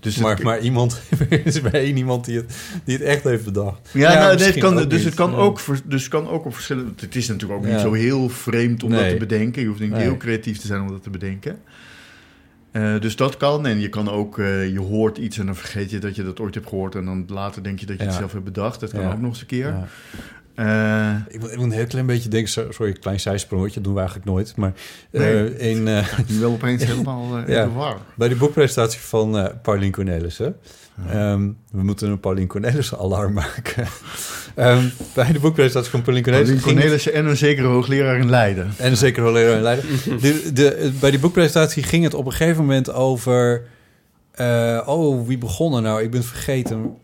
[0.00, 1.00] Dus maar, het- maar iemand,
[1.44, 3.90] is bij één iemand die het, die het echt heeft bedacht.
[3.92, 5.36] Ja, nou, nee, het misschien kan, dus, het kan Ja.
[5.36, 6.90] ook, dus het kan ook op verschillende...
[7.00, 9.62] Het is natuurlijk ook niet zo heel vreemd om dat te bedenken.
[9.62, 10.00] Je hoeft niet Nee.
[10.00, 11.58] heel creatief te zijn om dat te bedenken.
[12.70, 13.66] Eh, dus dat kan.
[13.66, 14.38] En je kan ook...
[14.38, 16.94] eh, je hoort iets en dan vergeet je dat je dat ooit hebt gehoord...
[16.94, 18.80] en dan later denk je dat je het zelf hebt bedacht.
[18.80, 19.74] Dat kan ook nog eens een keer.
[20.58, 23.74] Eh, Ik moet, ik moet een heel klein beetje denken, so- sorry, een klein zijsprongetje,
[23.74, 24.56] dat doen we eigenlijk nooit.
[24.56, 24.72] Maar
[25.10, 25.58] eh, Nee.
[25.58, 27.96] in, eh, nu wel opeens helemaal eh, in ja, de war.
[28.14, 30.56] bij de boekpresentatie van Paulien Cornelissen.
[31.08, 33.86] Ehm, we moeten een Paulien Cornelissen alarm maken.
[34.54, 36.56] Ehm, bij de boekpresentatie van Paulien Cornelissen.
[36.56, 38.70] Paulien Cornelissen en een zekere hoogleraar in Leiden.
[38.76, 39.84] En een zekere hoogleraar in Leiden.
[40.20, 43.62] de, de, bij die boekpresentatie ging het op een gegeven moment over...
[44.30, 46.02] eh, oh, wie begon er nou?
[46.02, 46.96] Ik ben het vergeten.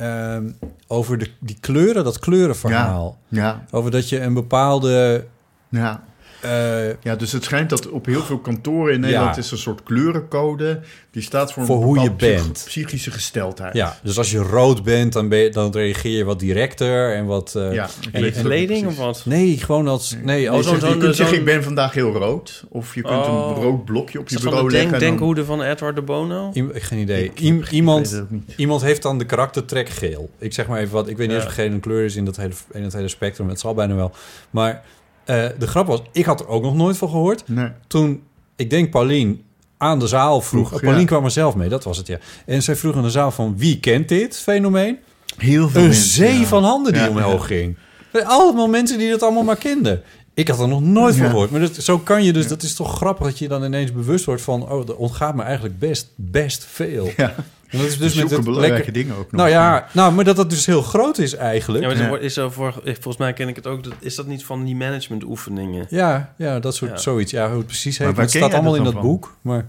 [0.00, 0.50] Ehm,
[0.86, 3.18] over de, die kleuren, dat kleurenverhaal.
[3.28, 3.64] Ja.
[3.70, 5.26] Over dat je een bepaalde...
[5.68, 6.02] Ja.
[6.40, 9.40] Eh, Ja, dus het schijnt dat op heel veel kantoren in Nederland Ja.
[9.42, 10.80] is een soort kleurencode.
[11.10, 12.62] Die staat voor, een hoe je bent.
[12.66, 13.74] psychische gesteldheid.
[13.74, 17.26] ja, dus als je rood bent, dan, ben je, dan reageer je wat directer en
[17.26, 17.54] wat...
[17.54, 19.22] eh, Ja, en Kleding of wat?
[19.24, 20.10] Nee, gewoon als...
[20.12, 22.64] Nee, Nee, als je, je kunt zeggen, zo'n- ik ben vandaag heel rood.
[22.68, 23.52] Of je kunt Oh.
[23.56, 24.92] een rood blokje op je bureau de denk, leggen.
[24.92, 26.50] en dan- denkhoede van Edward de Bono?
[26.52, 27.24] Iem- geen idee.
[27.24, 28.24] Ik- iemand,
[28.56, 30.30] iemand heeft dan de karaktertrek geel.
[30.38, 31.08] Ik zeg maar even wat.
[31.08, 31.46] Ik weet niet Ja.
[31.46, 33.48] of geel een kleur is in dat hele, in dat hele spectrum.
[33.48, 34.12] Het zal bijna wel.
[34.50, 34.82] Maar
[35.30, 37.42] eh, de grap was, ik had er ook nog nooit van gehoord.
[37.48, 37.68] Nee.
[37.86, 38.22] Toen,
[38.56, 39.44] ik denk Paulien
[39.76, 40.68] aan de zaal vroeg.
[40.68, 41.06] Vroeg, Paulien ja.
[41.06, 42.18] kwam er zelf mee, dat was het ja.
[42.46, 44.98] En zij vroeg aan de zaal van, wie kent dit fenomeen?
[45.36, 46.46] Heel veel Een zee ja.
[46.46, 47.76] van handen die Ja, omhoog ging.
[48.12, 50.02] Allemaal mensen die dat allemaal maar kenden.
[50.40, 51.30] Ik had er nog nooit van Ja.
[51.30, 51.50] gehoord.
[51.50, 54.24] Maar dat, zo kan je dus, dat is toch grappig dat je dan ineens bewust
[54.24, 54.68] wordt van...
[54.70, 57.10] oh, er ontgaat me eigenlijk best, best veel.
[57.16, 57.34] Ja.
[57.68, 58.92] En dat is dus met het belangrijke lekker...
[58.92, 59.40] dingen ook nog.
[59.40, 61.84] Nou ja, nou, maar dat dat dus heel groot is eigenlijk.
[61.84, 62.12] Ja, Ja, maar Ja.
[62.12, 63.84] dat is zo voor, volgens mij ken ik het ook.
[63.84, 65.86] dat- Is dat niet van die management oefeningen?
[65.90, 66.96] ja, dat soort Ja.
[66.96, 67.30] zoiets.
[67.30, 68.16] Ja, hoe het precies heet.
[68.16, 69.36] Het staat allemaal in dat dat boek.
[69.40, 69.66] Maar,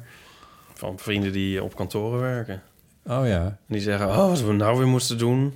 [0.73, 2.61] Van vrienden die op kantoren werken.
[3.05, 3.41] oh ja.
[3.45, 5.53] En die zeggen, oh, wat we nou weer moesten doen.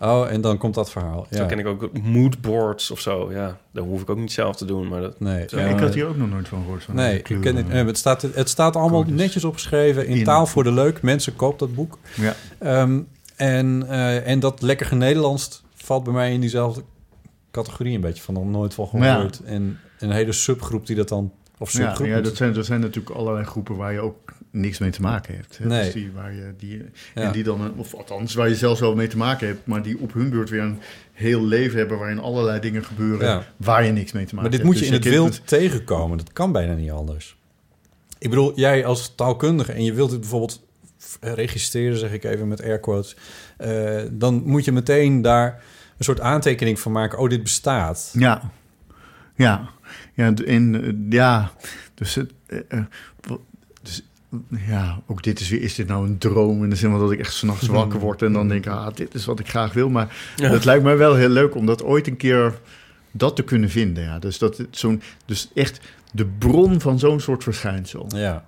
[0.00, 1.26] Oh, en dan komt dat verhaal.
[1.30, 1.46] Zo Ja.
[1.46, 3.32] ken ik ook moodboards of zo.
[3.32, 4.88] Ja, dat hoef ik ook niet zelf te doen.
[4.88, 5.58] Maar dat, Nee, Zo.
[5.58, 6.84] ja, ik had hier ook nog nooit van gehoord.
[6.84, 9.18] Van Nee, ik ken het, eh, het, staat, het staat allemaal Codes.
[9.20, 11.02] netjes opgeschreven in, In- taal voor de leuk.
[11.02, 11.98] Mensen koop dat boek.
[12.16, 12.34] Ja.
[12.58, 13.00] Ehm,
[13.36, 16.82] en, eh, en dat lekker Nederlands valt bij mij in diezelfde
[17.50, 19.14] categorie een beetje van nog nooit van Ja.
[19.14, 19.40] gehoord.
[19.44, 22.06] En een hele subgroep die dat dan of Ja, subgroep.
[22.06, 24.16] ja dat, zijn, dat zijn natuurlijk allerlei groepen waar je ook
[24.50, 25.58] niks mee te maken hebt.
[25.58, 25.66] Hè?
[25.66, 25.84] Nee.
[25.84, 26.76] Dus die, waar je, die,
[27.14, 27.22] Ja.
[27.22, 29.82] En die dan, een- of althans waar je zelfs wel mee te maken hebt, maar
[29.82, 30.78] die op hun beurt weer een
[31.12, 33.44] heel leven hebben waarin allerlei dingen gebeuren Ja.
[33.56, 34.64] waar je niks mee te maken maar dit hebt.
[34.64, 36.18] moet je Dus in het wild tegenkomen.
[36.18, 37.36] Dat kan bijna niet anders.
[38.18, 40.66] Ik bedoel, jij als taalkundige en je wilt het bijvoorbeeld
[41.20, 43.16] registreren, zeg ik even met air quotes,
[43.56, 45.62] eh, dan moet je meteen daar
[45.98, 47.18] een soort aantekening van maken.
[47.18, 48.10] Oh, dit bestaat.
[48.12, 48.50] Ja,
[49.36, 49.68] ja,
[50.14, 51.50] ja, en eh, ja,
[51.94, 52.84] dus het, eh, eh,
[53.20, 53.40] wat-
[53.82, 54.02] dus,
[54.66, 56.62] ja, ook dit is weer, is dit nou een droom?
[56.64, 59.14] In de zin van dat ik echt s'nachts wakker word en dan denk, ah, dit
[59.14, 59.88] is wat ik graag wil.
[59.88, 60.48] Maar Ja.
[60.50, 62.58] het lijkt mij wel heel leuk om dat ooit een keer
[63.10, 64.02] dat te kunnen vinden.
[64.04, 65.80] Ja, dus dat zo'n, dus echt
[66.12, 68.06] de bron van zo'n soort verschijnsel.
[68.14, 68.44] Ja.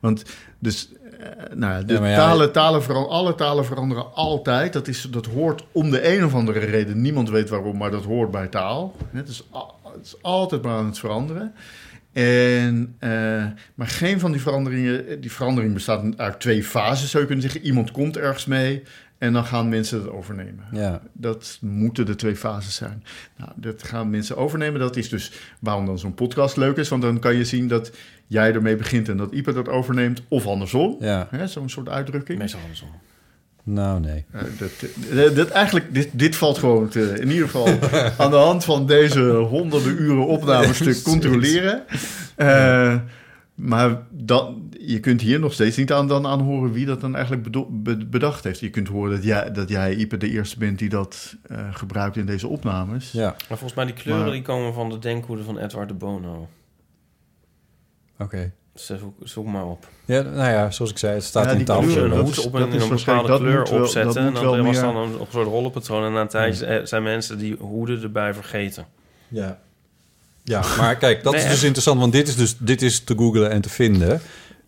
[0.00, 0.22] Want
[0.58, 0.88] dus,
[1.20, 4.72] eh, nou ja, de Ja, talen, talen veranderen, alle talen veranderen altijd.
[4.72, 7.00] Dat, is, dat hoort om de een of andere reden.
[7.00, 8.96] Niemand weet waarom, maar dat hoort bij taal.
[9.10, 11.54] Het is, al- het is altijd maar aan het veranderen.
[12.12, 13.10] En, eh,
[13.74, 17.66] maar geen van die veranderingen, die verandering bestaat uit twee fases, zou je kunnen zeggen.
[17.66, 18.82] Iemand komt ergens mee
[19.18, 20.64] En dan gaan mensen het overnemen.
[20.72, 21.02] Ja.
[21.12, 23.04] Dat moeten de twee fases zijn.
[23.36, 24.80] Nou, dat gaan mensen overnemen.
[24.80, 26.88] Dat is dus waarom dan zo'n podcast leuk is.
[26.88, 27.92] Want dan kan je zien dat
[28.26, 30.22] jij ermee begint en dat Ipe dat overneemt.
[30.28, 30.96] Of andersom.
[31.00, 31.28] Ja.
[31.30, 32.38] Hè, Zo'n soort uitdrukking.
[32.38, 32.88] Meestal andersom.
[33.70, 34.24] Nou, nee.
[34.30, 34.70] Eh, dat,
[35.14, 37.66] dat, dat eigenlijk, dit, dit valt gewoon te, in ieder geval
[38.24, 41.02] aan de hand van deze honderden uren opnamestuk Precies.
[41.12, 41.84] controleren.
[42.36, 42.96] Eh,
[43.54, 47.12] maar dat, je kunt hier nog steeds niet aan, dan aan horen wie dat dan
[47.14, 48.60] eigenlijk bedo- be- bedacht heeft.
[48.60, 52.16] Je kunt horen dat jij, dat jij Ipe, de eerste bent die dat eh, gebruikt
[52.16, 53.12] in deze opnames.
[53.12, 53.28] Ja.
[53.28, 56.48] Maar volgens mij die kleuren Maar- die komen van de denkhoede van Edward de Bono.
[58.18, 58.52] Oké.
[58.80, 59.86] Zoek, zoek maar op.
[60.04, 62.08] Ja, nou ja, zoals ik zei, het staat Ja, in tafel.
[62.08, 64.14] dat hoed op een, een bepaalde kleur wel- opzetten.
[64.14, 66.04] dat en dan was dan een, een soort rollenpatroon.
[66.04, 68.86] En na een tijdje zijn mensen die hoeden erbij vergeten.
[69.28, 69.58] Ja.
[70.44, 71.64] Ja, maar kijk, dat Nee, is dus echt.
[71.64, 74.20] interessant, want dit is dus dit is te googlen en te vinden.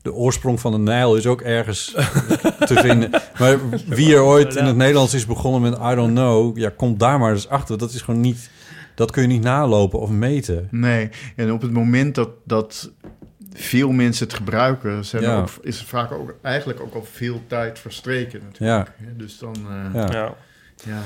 [0.02, 1.84] De oorsprong van de Nijl is ook ergens
[2.66, 3.10] te vinden.
[3.38, 6.98] Maar wie er ooit in het Nederlands is begonnen met I don't know, ja, komt
[7.00, 7.78] daar maar eens achter.
[7.78, 8.50] Dat is gewoon niet,
[8.94, 10.68] dat kun je niet nalopen of meten.
[10.70, 12.90] Nee, en op het moment dat, dat
[13.54, 15.36] veel mensen het gebruiken, zijn Ja.
[15.40, 18.90] ook, is er vaak ook eigenlijk ook al veel tijd verstreken natuurlijk.
[18.96, 19.16] hè.
[19.16, 20.12] Dus dan, eh, Ja.
[20.12, 20.34] Ja.
[20.84, 21.02] ja,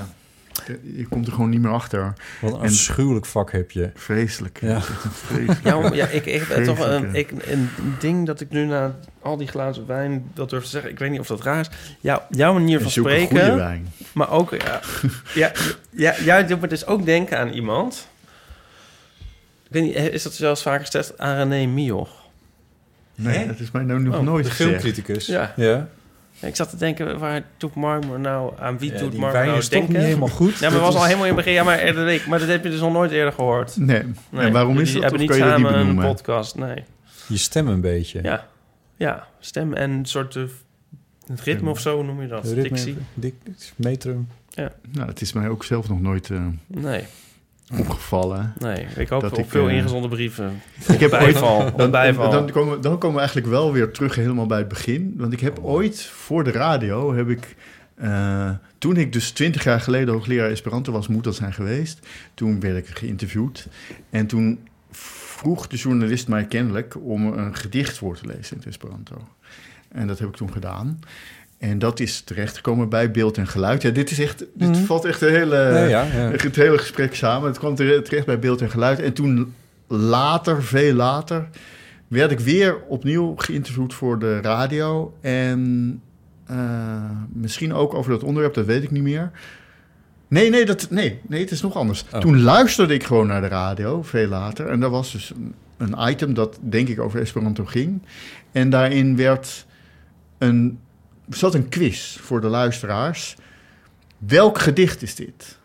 [0.83, 2.13] je komt er gewoon niet meer achter.
[2.41, 3.91] Wat een En- afschuwelijk vak heb je.
[3.95, 4.61] Vreselijk.
[4.61, 4.69] Ja.
[4.69, 4.81] Ja.
[4.81, 5.65] Vreselijk.
[5.65, 7.19] Ja, maar ja, ik, ik heb toch Vreselijk, een, ja.
[7.19, 10.91] ik, een ding dat ik nu na al die glazen wijn dat durf te zeggen.
[10.91, 11.69] Ik weet niet of dat raar is.
[12.01, 13.27] Ja, jouw manier van spreken.
[13.39, 13.93] goede wijn.
[14.13, 14.81] Maar ook, ja,
[15.35, 15.53] ja,
[15.91, 18.09] ja, jij doet me dus ook denken aan iemand.
[19.65, 22.23] Ik weet niet, is dat zelfs vaker gezegd aan René Mioch?
[23.15, 23.47] Nee, Hè?
[23.47, 24.70] dat is mij nou nog Oh, nooit De gezegd.
[24.70, 25.26] filmcriticus.
[25.26, 25.52] Ja.
[25.57, 25.89] ja.
[26.41, 29.47] Ik zat te denken, waar doet Marmer nou, aan wie Ja, doet die Marmer wijn
[29.49, 29.94] nou is toch denken?
[29.97, 30.52] niet helemaal goed.
[30.59, 31.52] Ja, maar Dat was al helemaal in het begin.
[31.52, 33.76] Ja, maar, eerder week, maar dat heb je dus nog nooit eerder gehoord.
[33.76, 34.02] Nee.
[34.33, 35.02] En waarom is jullie dat?
[35.02, 36.15] hebben niet kan je dat niet samen een benoemen?
[36.15, 36.84] podcast, nee.
[37.28, 38.23] Je stem een beetje.
[38.23, 38.47] Ja,
[38.97, 40.44] ja stem en een soort uh,
[41.26, 42.44] het ritme of zo noem je dat.
[42.44, 42.97] Ritme, Dictie.
[43.15, 43.34] dik,
[43.76, 44.28] metrum.
[44.49, 44.73] Ja.
[44.93, 47.05] Nou, het is mij ook zelf nog nooit eh, Nee,
[47.73, 48.52] opgevallen.
[48.59, 48.86] nee.
[48.97, 50.62] Ik hoop Dat op ik, veel eh, ingezonden brieven.
[50.93, 52.31] Ik heb bijval, ooit, dan, bijval.
[52.31, 55.15] Dan, komen, dan komen we eigenlijk wel weer terug helemaal bij het begin.
[55.17, 57.57] Want ik heb ooit voor de radio, heb ik,
[57.94, 62.07] eh, toen ik dus twintig jaar geleden hoogleraar Esperanto was, moet dat zijn geweest.
[62.34, 63.68] Toen werd ik geïnterviewd.
[64.10, 68.67] En toen vroeg de journalist mij kennelijk om een gedicht voor te lezen in het
[68.67, 69.28] Esperanto.
[69.89, 70.99] En dat heb ik toen gedaan.
[71.58, 73.83] En dat is terechtgekomen bij beeld en geluid.
[73.83, 74.84] Ja, dit is echt, dit Mhm.
[74.84, 76.31] valt echt de hele, Ja, ja, ja.
[76.33, 77.49] echt het hele gesprek samen.
[77.49, 79.00] Het kwam tere- terecht bij beeld en geluid.
[79.00, 79.55] En toen
[79.89, 81.49] later, veel later,
[82.08, 85.15] werd ik weer opnieuw geïnterviewd voor de radio.
[85.20, 86.00] En
[86.47, 86.57] eh,
[87.33, 89.31] misschien ook over dat onderwerp, dat weet ik niet meer.
[90.28, 92.05] Nee, nee, dat, nee, nee het is nog anders.
[92.15, 92.20] Oh.
[92.20, 94.66] Toen luisterde ik gewoon naar de radio, veel later.
[94.66, 98.02] En daar was dus een, een item dat denk ik over Esperanto ging.
[98.52, 99.66] En daarin werd
[100.39, 100.78] een,
[101.28, 103.36] zat een quiz voor de luisteraars.
[104.19, 105.59] Welk gedicht is dit?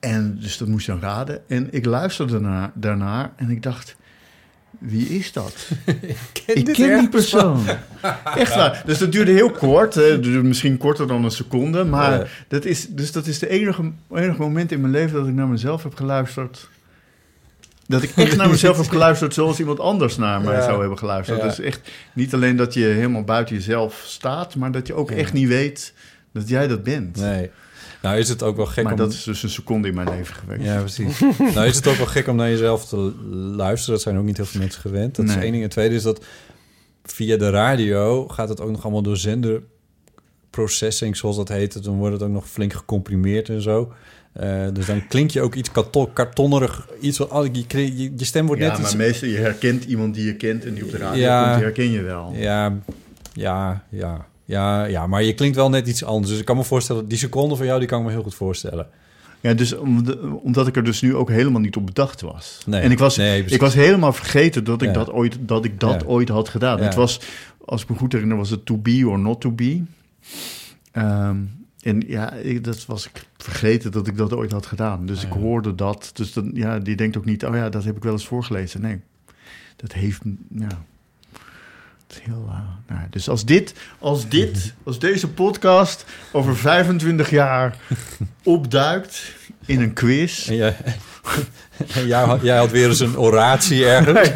[0.00, 1.48] En dus dat moest je dan raden.
[1.48, 3.96] En ik luisterde daarna, daarnaar en ik dacht...
[4.78, 5.68] Wie is dat?
[6.46, 6.64] ik ken
[6.98, 7.64] die persoon.
[8.34, 8.82] Echt waar.
[8.86, 9.94] Dus dat duurde heel kort.
[9.94, 10.18] Hè.
[10.42, 11.84] Misschien korter dan een seconde.
[11.84, 12.26] Maar Ja.
[12.48, 15.46] dat is, dus dat is de enige, enige moment in mijn leven dat ik naar
[15.46, 16.68] mezelf heb geluisterd.
[17.86, 20.62] Dat ik echt naar mezelf heb geluisterd zoals iemand anders naar mij Ja.
[20.62, 21.38] zou hebben geluisterd.
[21.40, 21.46] Ja.
[21.46, 25.32] Dus echt niet alleen dat je helemaal buiten jezelf staat, maar dat je ook echt
[25.32, 25.94] niet weet
[26.32, 27.16] dat jij dat bent.
[27.16, 27.50] Nee.
[28.02, 28.98] Nou is het ook wel gek maar om...
[28.98, 30.62] dat is dus een seconde in mijn leven geweest.
[30.62, 31.20] Ja, precies.
[31.54, 33.12] nou is het ook wel gek om naar jezelf te
[33.56, 33.94] luisteren.
[33.94, 35.16] Dat zijn ook niet heel veel mensen gewend.
[35.16, 35.62] Dat is één ding.
[35.62, 36.24] En tweede is dat
[37.04, 41.84] via de radio gaat het ook nog allemaal door zenderprocessing, zoals dat heet.
[41.84, 43.92] Dan wordt het ook nog flink gecomprimeerd en zo.
[44.34, 46.88] Eh, dus dan klink je ook iets karton, kartonnerig.
[47.00, 47.64] Iets wat, oh, je,
[47.96, 48.96] je, je stem wordt Ja, net maar iets...
[48.96, 51.42] meestal je herkent iemand die je kent en die op de radio Ja.
[51.42, 52.32] komt, die herken je wel.
[52.36, 52.72] Ja,
[53.32, 55.06] ja, ja, ja, ja.
[55.06, 56.30] Maar je klinkt wel net iets anders.
[56.30, 58.34] Dus ik kan me voorstellen, die seconde van jou, die kan ik me heel goed
[58.34, 58.86] voorstellen.
[59.40, 59.74] Ja, dus
[60.42, 62.62] omdat ik er dus nu ook helemaal niet op bedacht was.
[62.66, 64.94] Nee, en ik was, nee, ik was helemaal vergeten dat ik Ja.
[64.94, 66.06] dat ooit, dat ik dat Ja.
[66.06, 66.78] ooit had gedaan.
[66.78, 66.84] Ja.
[66.84, 67.20] Het was,
[67.64, 69.82] als ik me goed herinner, was het to be or not to be.
[70.92, 71.36] Ehm,
[71.84, 75.06] en ja, ik, dat was ik vergeten dat ik dat ooit had gedaan.
[75.06, 75.40] Dus Ah, ik ja.
[75.40, 76.10] hoorde dat.
[76.14, 78.80] Dus dan, ja, die denkt ook niet, oh ja, dat heb ik wel eens voorgelezen.
[78.80, 79.00] Nee,
[79.76, 80.22] dat heeft,
[80.58, 80.84] ja...
[82.22, 87.78] Heel, eh, nou, dus als dit, als dit, als deze podcast over 25 jaar
[88.42, 89.34] opduikt
[89.66, 90.48] in een quiz.
[90.48, 90.76] En jij,
[91.94, 94.32] en jij, had, jij had weer eens een oratie ergens.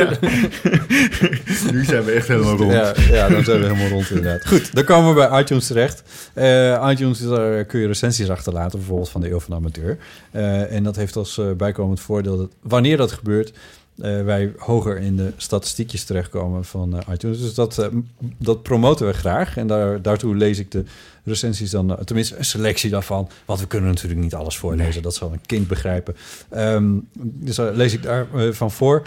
[1.72, 2.72] nu zijn we echt helemaal rond.
[2.72, 4.46] Ja, ja, dan zijn we helemaal rond inderdaad.
[4.46, 6.02] Goed, dan komen we bij iTunes terecht.
[6.34, 9.98] Eh, iTunes, daar kun je recensies achterlaten, bijvoorbeeld van de Eeuw van de Amateur.
[10.30, 13.52] Eh, en dat heeft als eh, bijkomend voordeel dat wanneer dat gebeurt...
[13.98, 17.40] eh, wij hoger in de statistiekjes terechtkomen van eh, iTunes.
[17.40, 17.86] Dus dat, eh,
[18.38, 19.56] dat promoten we graag.
[19.56, 20.84] En daar, daartoe lees ik de
[21.24, 23.28] recensies dan, tenminste een selectie daarvan.
[23.44, 26.16] Want we kunnen natuurlijk niet alles voorlezen, dat zal een kind begrijpen.
[26.50, 29.02] Ehm, dus daar lees ik daarvan van voor.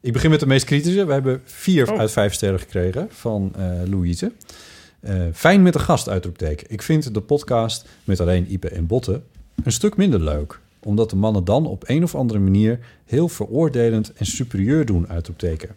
[0.00, 1.04] Ik begin met de meest kritische.
[1.04, 1.98] We hebben vier Oh.
[1.98, 3.52] uit vijf sterren gekregen van
[3.84, 4.32] Louise.
[5.32, 6.66] Fijn met een gast, uitroepteken.
[6.70, 9.22] Ik vind de podcast met alleen Ipe en Botte
[9.64, 10.60] een stuk minder leuk.
[10.84, 15.68] Omdat de mannen dan op een of andere manier heel veroordelend en superieur doen, uitroepteken.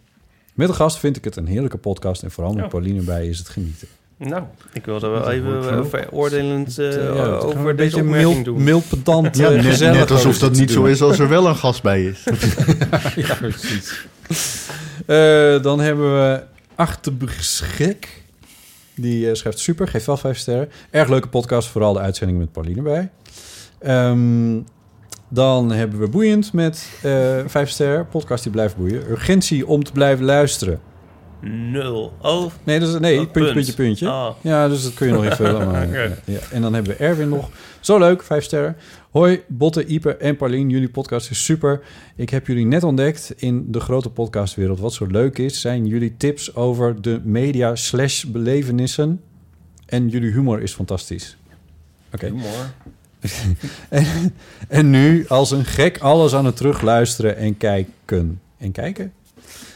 [0.54, 2.68] Met een gast vind ik het een heerlijke podcast en vooral met Ja.
[2.68, 3.88] Pauline erbij is het genieten.
[4.16, 8.62] Nou, ik wilde wel even eh, veroordelend eh, Ja, over een deze opmerking mild- doen.
[8.62, 11.46] mild pedant, Ja, eh, net, gezellig net alsof dat niet zo is als er wel
[11.46, 12.24] een gast bij is.
[13.26, 14.06] ja, precies.
[15.06, 16.42] Eh, dan hebben we
[16.74, 18.22] Achterbeschik.
[18.94, 20.68] Die schrijft super, geeft wel vijf sterren.
[20.90, 23.08] Erg leuke podcast, vooral de uitzending met Pauline bij.
[23.78, 24.56] Ehm,
[25.28, 28.08] dan hebben we Boeiend met eh vijf sterren.
[28.08, 29.10] Podcast die blijft boeien.
[29.10, 30.80] Urgentie om te blijven luisteren.
[31.40, 32.12] Nul.
[32.22, 33.52] Oh, Nee, dat is, nee Oh, puntje, punt.
[33.54, 34.08] puntje, puntje.
[34.08, 34.30] Ah.
[34.40, 35.66] Ja, dus dat kun je nog invullen.
[35.70, 35.88] Maar,
[36.24, 36.38] ja.
[36.50, 37.48] En dan hebben we Erwin nog.
[37.80, 38.76] Zo leuk, vijf sterren.
[39.10, 40.70] Hoi, Botte, Ipe en Paulien.
[40.70, 41.80] Jullie podcast is super.
[42.16, 44.80] Ik heb jullie net ontdekt in de grote podcastwereld.
[44.80, 49.20] Wat zo leuk is, zijn jullie tips over de media slash belevenissen.
[49.86, 51.36] En jullie humor is fantastisch.
[52.12, 52.26] Oké.
[52.26, 52.72] Humor.
[53.88, 54.34] en,
[54.68, 58.40] en nu als een gek alles aan het terugluisteren en kijken.
[58.58, 59.12] En kijken?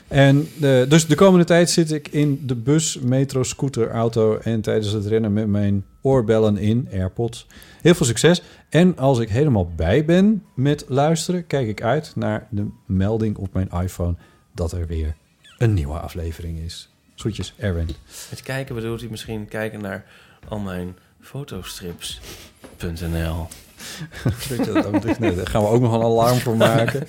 [0.09, 4.39] En eh, dus de komende tijd zit ik in de bus, metro, scooter, auto...
[4.39, 7.47] en tijdens het rennen met mijn oorbellen in, AirPods.
[7.81, 8.43] Heel veel succes.
[8.69, 11.47] En als ik helemaal bij ben met luisteren...
[11.47, 14.15] kijk ik uit naar de melding op mijn iPhone...
[14.55, 15.15] dat er weer
[15.59, 16.91] een nieuwe aflevering is.
[17.17, 17.89] Groetjes, Erwin.
[18.31, 20.05] Met kijken bedoelt hij misschien kijken naar
[20.49, 23.49] al mijn fotostrips.nl.
[25.19, 27.07] Daar gaan we ook nog een alarm voor maken.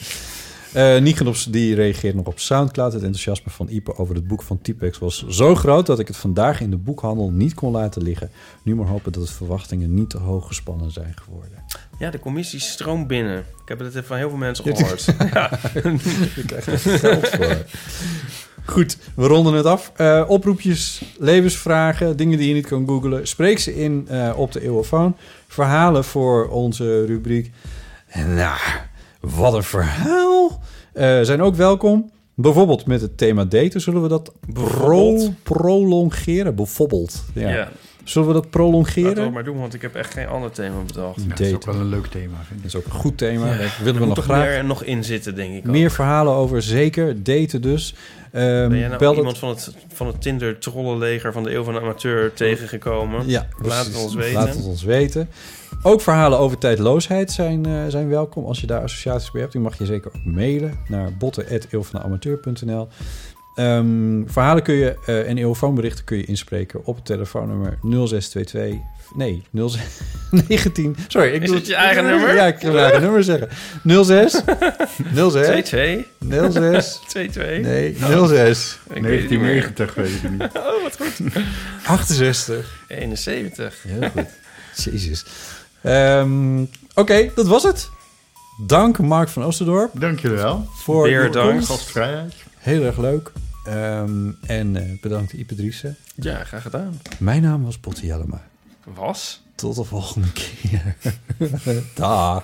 [0.73, 2.93] Eh Nigenops die reageert nog op Soundcloud.
[2.93, 5.85] Het enthousiasme van Ipe over het boek van Typex was zo groot...
[5.85, 8.29] dat ik het vandaag in de boekhandel niet kon laten liggen.
[8.63, 11.63] Nu maar hopen dat de verwachtingen niet te hoog gespannen zijn geworden.
[11.99, 13.39] Ja, de commissie stroomt binnen.
[13.39, 15.05] Ik heb het van heel veel mensen gehoord.
[15.33, 15.59] ja.
[16.35, 17.65] Je krijgt er geld voor.
[18.65, 19.91] Goed, we ronden het af.
[19.95, 23.27] Eh, oproepjes, levensvragen, dingen die je niet kan googlen.
[23.27, 25.15] Spreek ze in eh, op de eeuwofoon.
[25.47, 27.51] Verhalen voor onze rubriek.
[28.07, 28.57] En nou,
[29.19, 30.61] wat een verhaal.
[30.93, 32.11] Eh, zijn ook welkom.
[32.35, 36.55] Bijvoorbeeld met het thema daten zullen we dat pro prolongeren.
[36.55, 37.23] Bijvoorbeeld.
[37.33, 37.69] Ja.
[38.03, 39.33] Zullen we dat Laten we prolongeren?
[39.33, 41.21] maar doen, want ik heb echt geen ander thema bedacht.
[41.21, 43.45] Ja, dat is ook wel een leuk thema, vind Dat is ook een goed thema.
[43.51, 43.57] Ja.
[43.57, 44.45] Daar willen Er we moet nog graag.
[44.45, 45.63] meer nog in zitten, denk ik.
[45.63, 45.91] Meer ook.
[45.91, 47.23] verhalen over zeker.
[47.23, 47.95] Daten dus.
[48.33, 51.79] Ehm, Ben jij nou iemand van het, van het Tinder-trollenleger van de Eeuw van de
[51.79, 53.27] Amateur tegengekomen?
[53.27, 54.33] Ja, Laat het ons weten.
[54.33, 55.29] Laat het ons weten.
[55.83, 58.45] Ook verhalen over tijdloosheid zijn, eh, zijn welkom.
[58.45, 62.87] Als je daar associaties bij hebt, dan mag je zeker ook mailen naar botten.eeuwvandeamateur.nl.
[63.55, 68.79] Ehm verhalen kun je eh, en eeuwfoonberichten kun je inspreken op het telefoonnummer 0622...
[69.15, 69.81] Nee, 06,
[70.47, 70.95] 19...
[71.07, 72.35] Sorry, ik Is doe het je eigen nummer?
[72.35, 73.49] Ja, ik wil mijn eigen nummer zeggen.
[74.05, 74.41] 06...
[75.31, 75.65] 06...
[75.67, 76.53] 22?
[76.53, 76.99] 06...
[77.07, 77.61] 22?
[77.61, 77.95] Nee,
[78.27, 78.79] 06...
[78.93, 79.73] Ik weet het niet meer.
[79.85, 80.41] 1990 weet ik niet.
[80.67, 81.43] Oh, wat goed.
[81.85, 82.79] 68...
[82.87, 83.83] 71.
[83.87, 84.25] Heel goed.
[84.75, 85.25] Jezus.
[85.81, 86.61] Ehm,
[86.95, 87.89] Oké, dat was het.
[88.67, 89.99] Dank Mark van Oosterdorp.
[89.99, 90.67] Dank jullie wel.
[90.71, 91.65] Voor Weer dank.
[91.65, 92.33] Gastvrijheid.
[92.57, 93.31] Heel erg leuk.
[93.65, 95.97] Ehm, en eh, bedankt Ipe Driessen.
[96.15, 97.01] Ja, graag gedaan.
[97.19, 98.41] Mijn naam was Botte Jellema.
[98.83, 99.41] Was?
[99.55, 100.95] Tot de volgende keer.
[101.95, 102.43] Dag.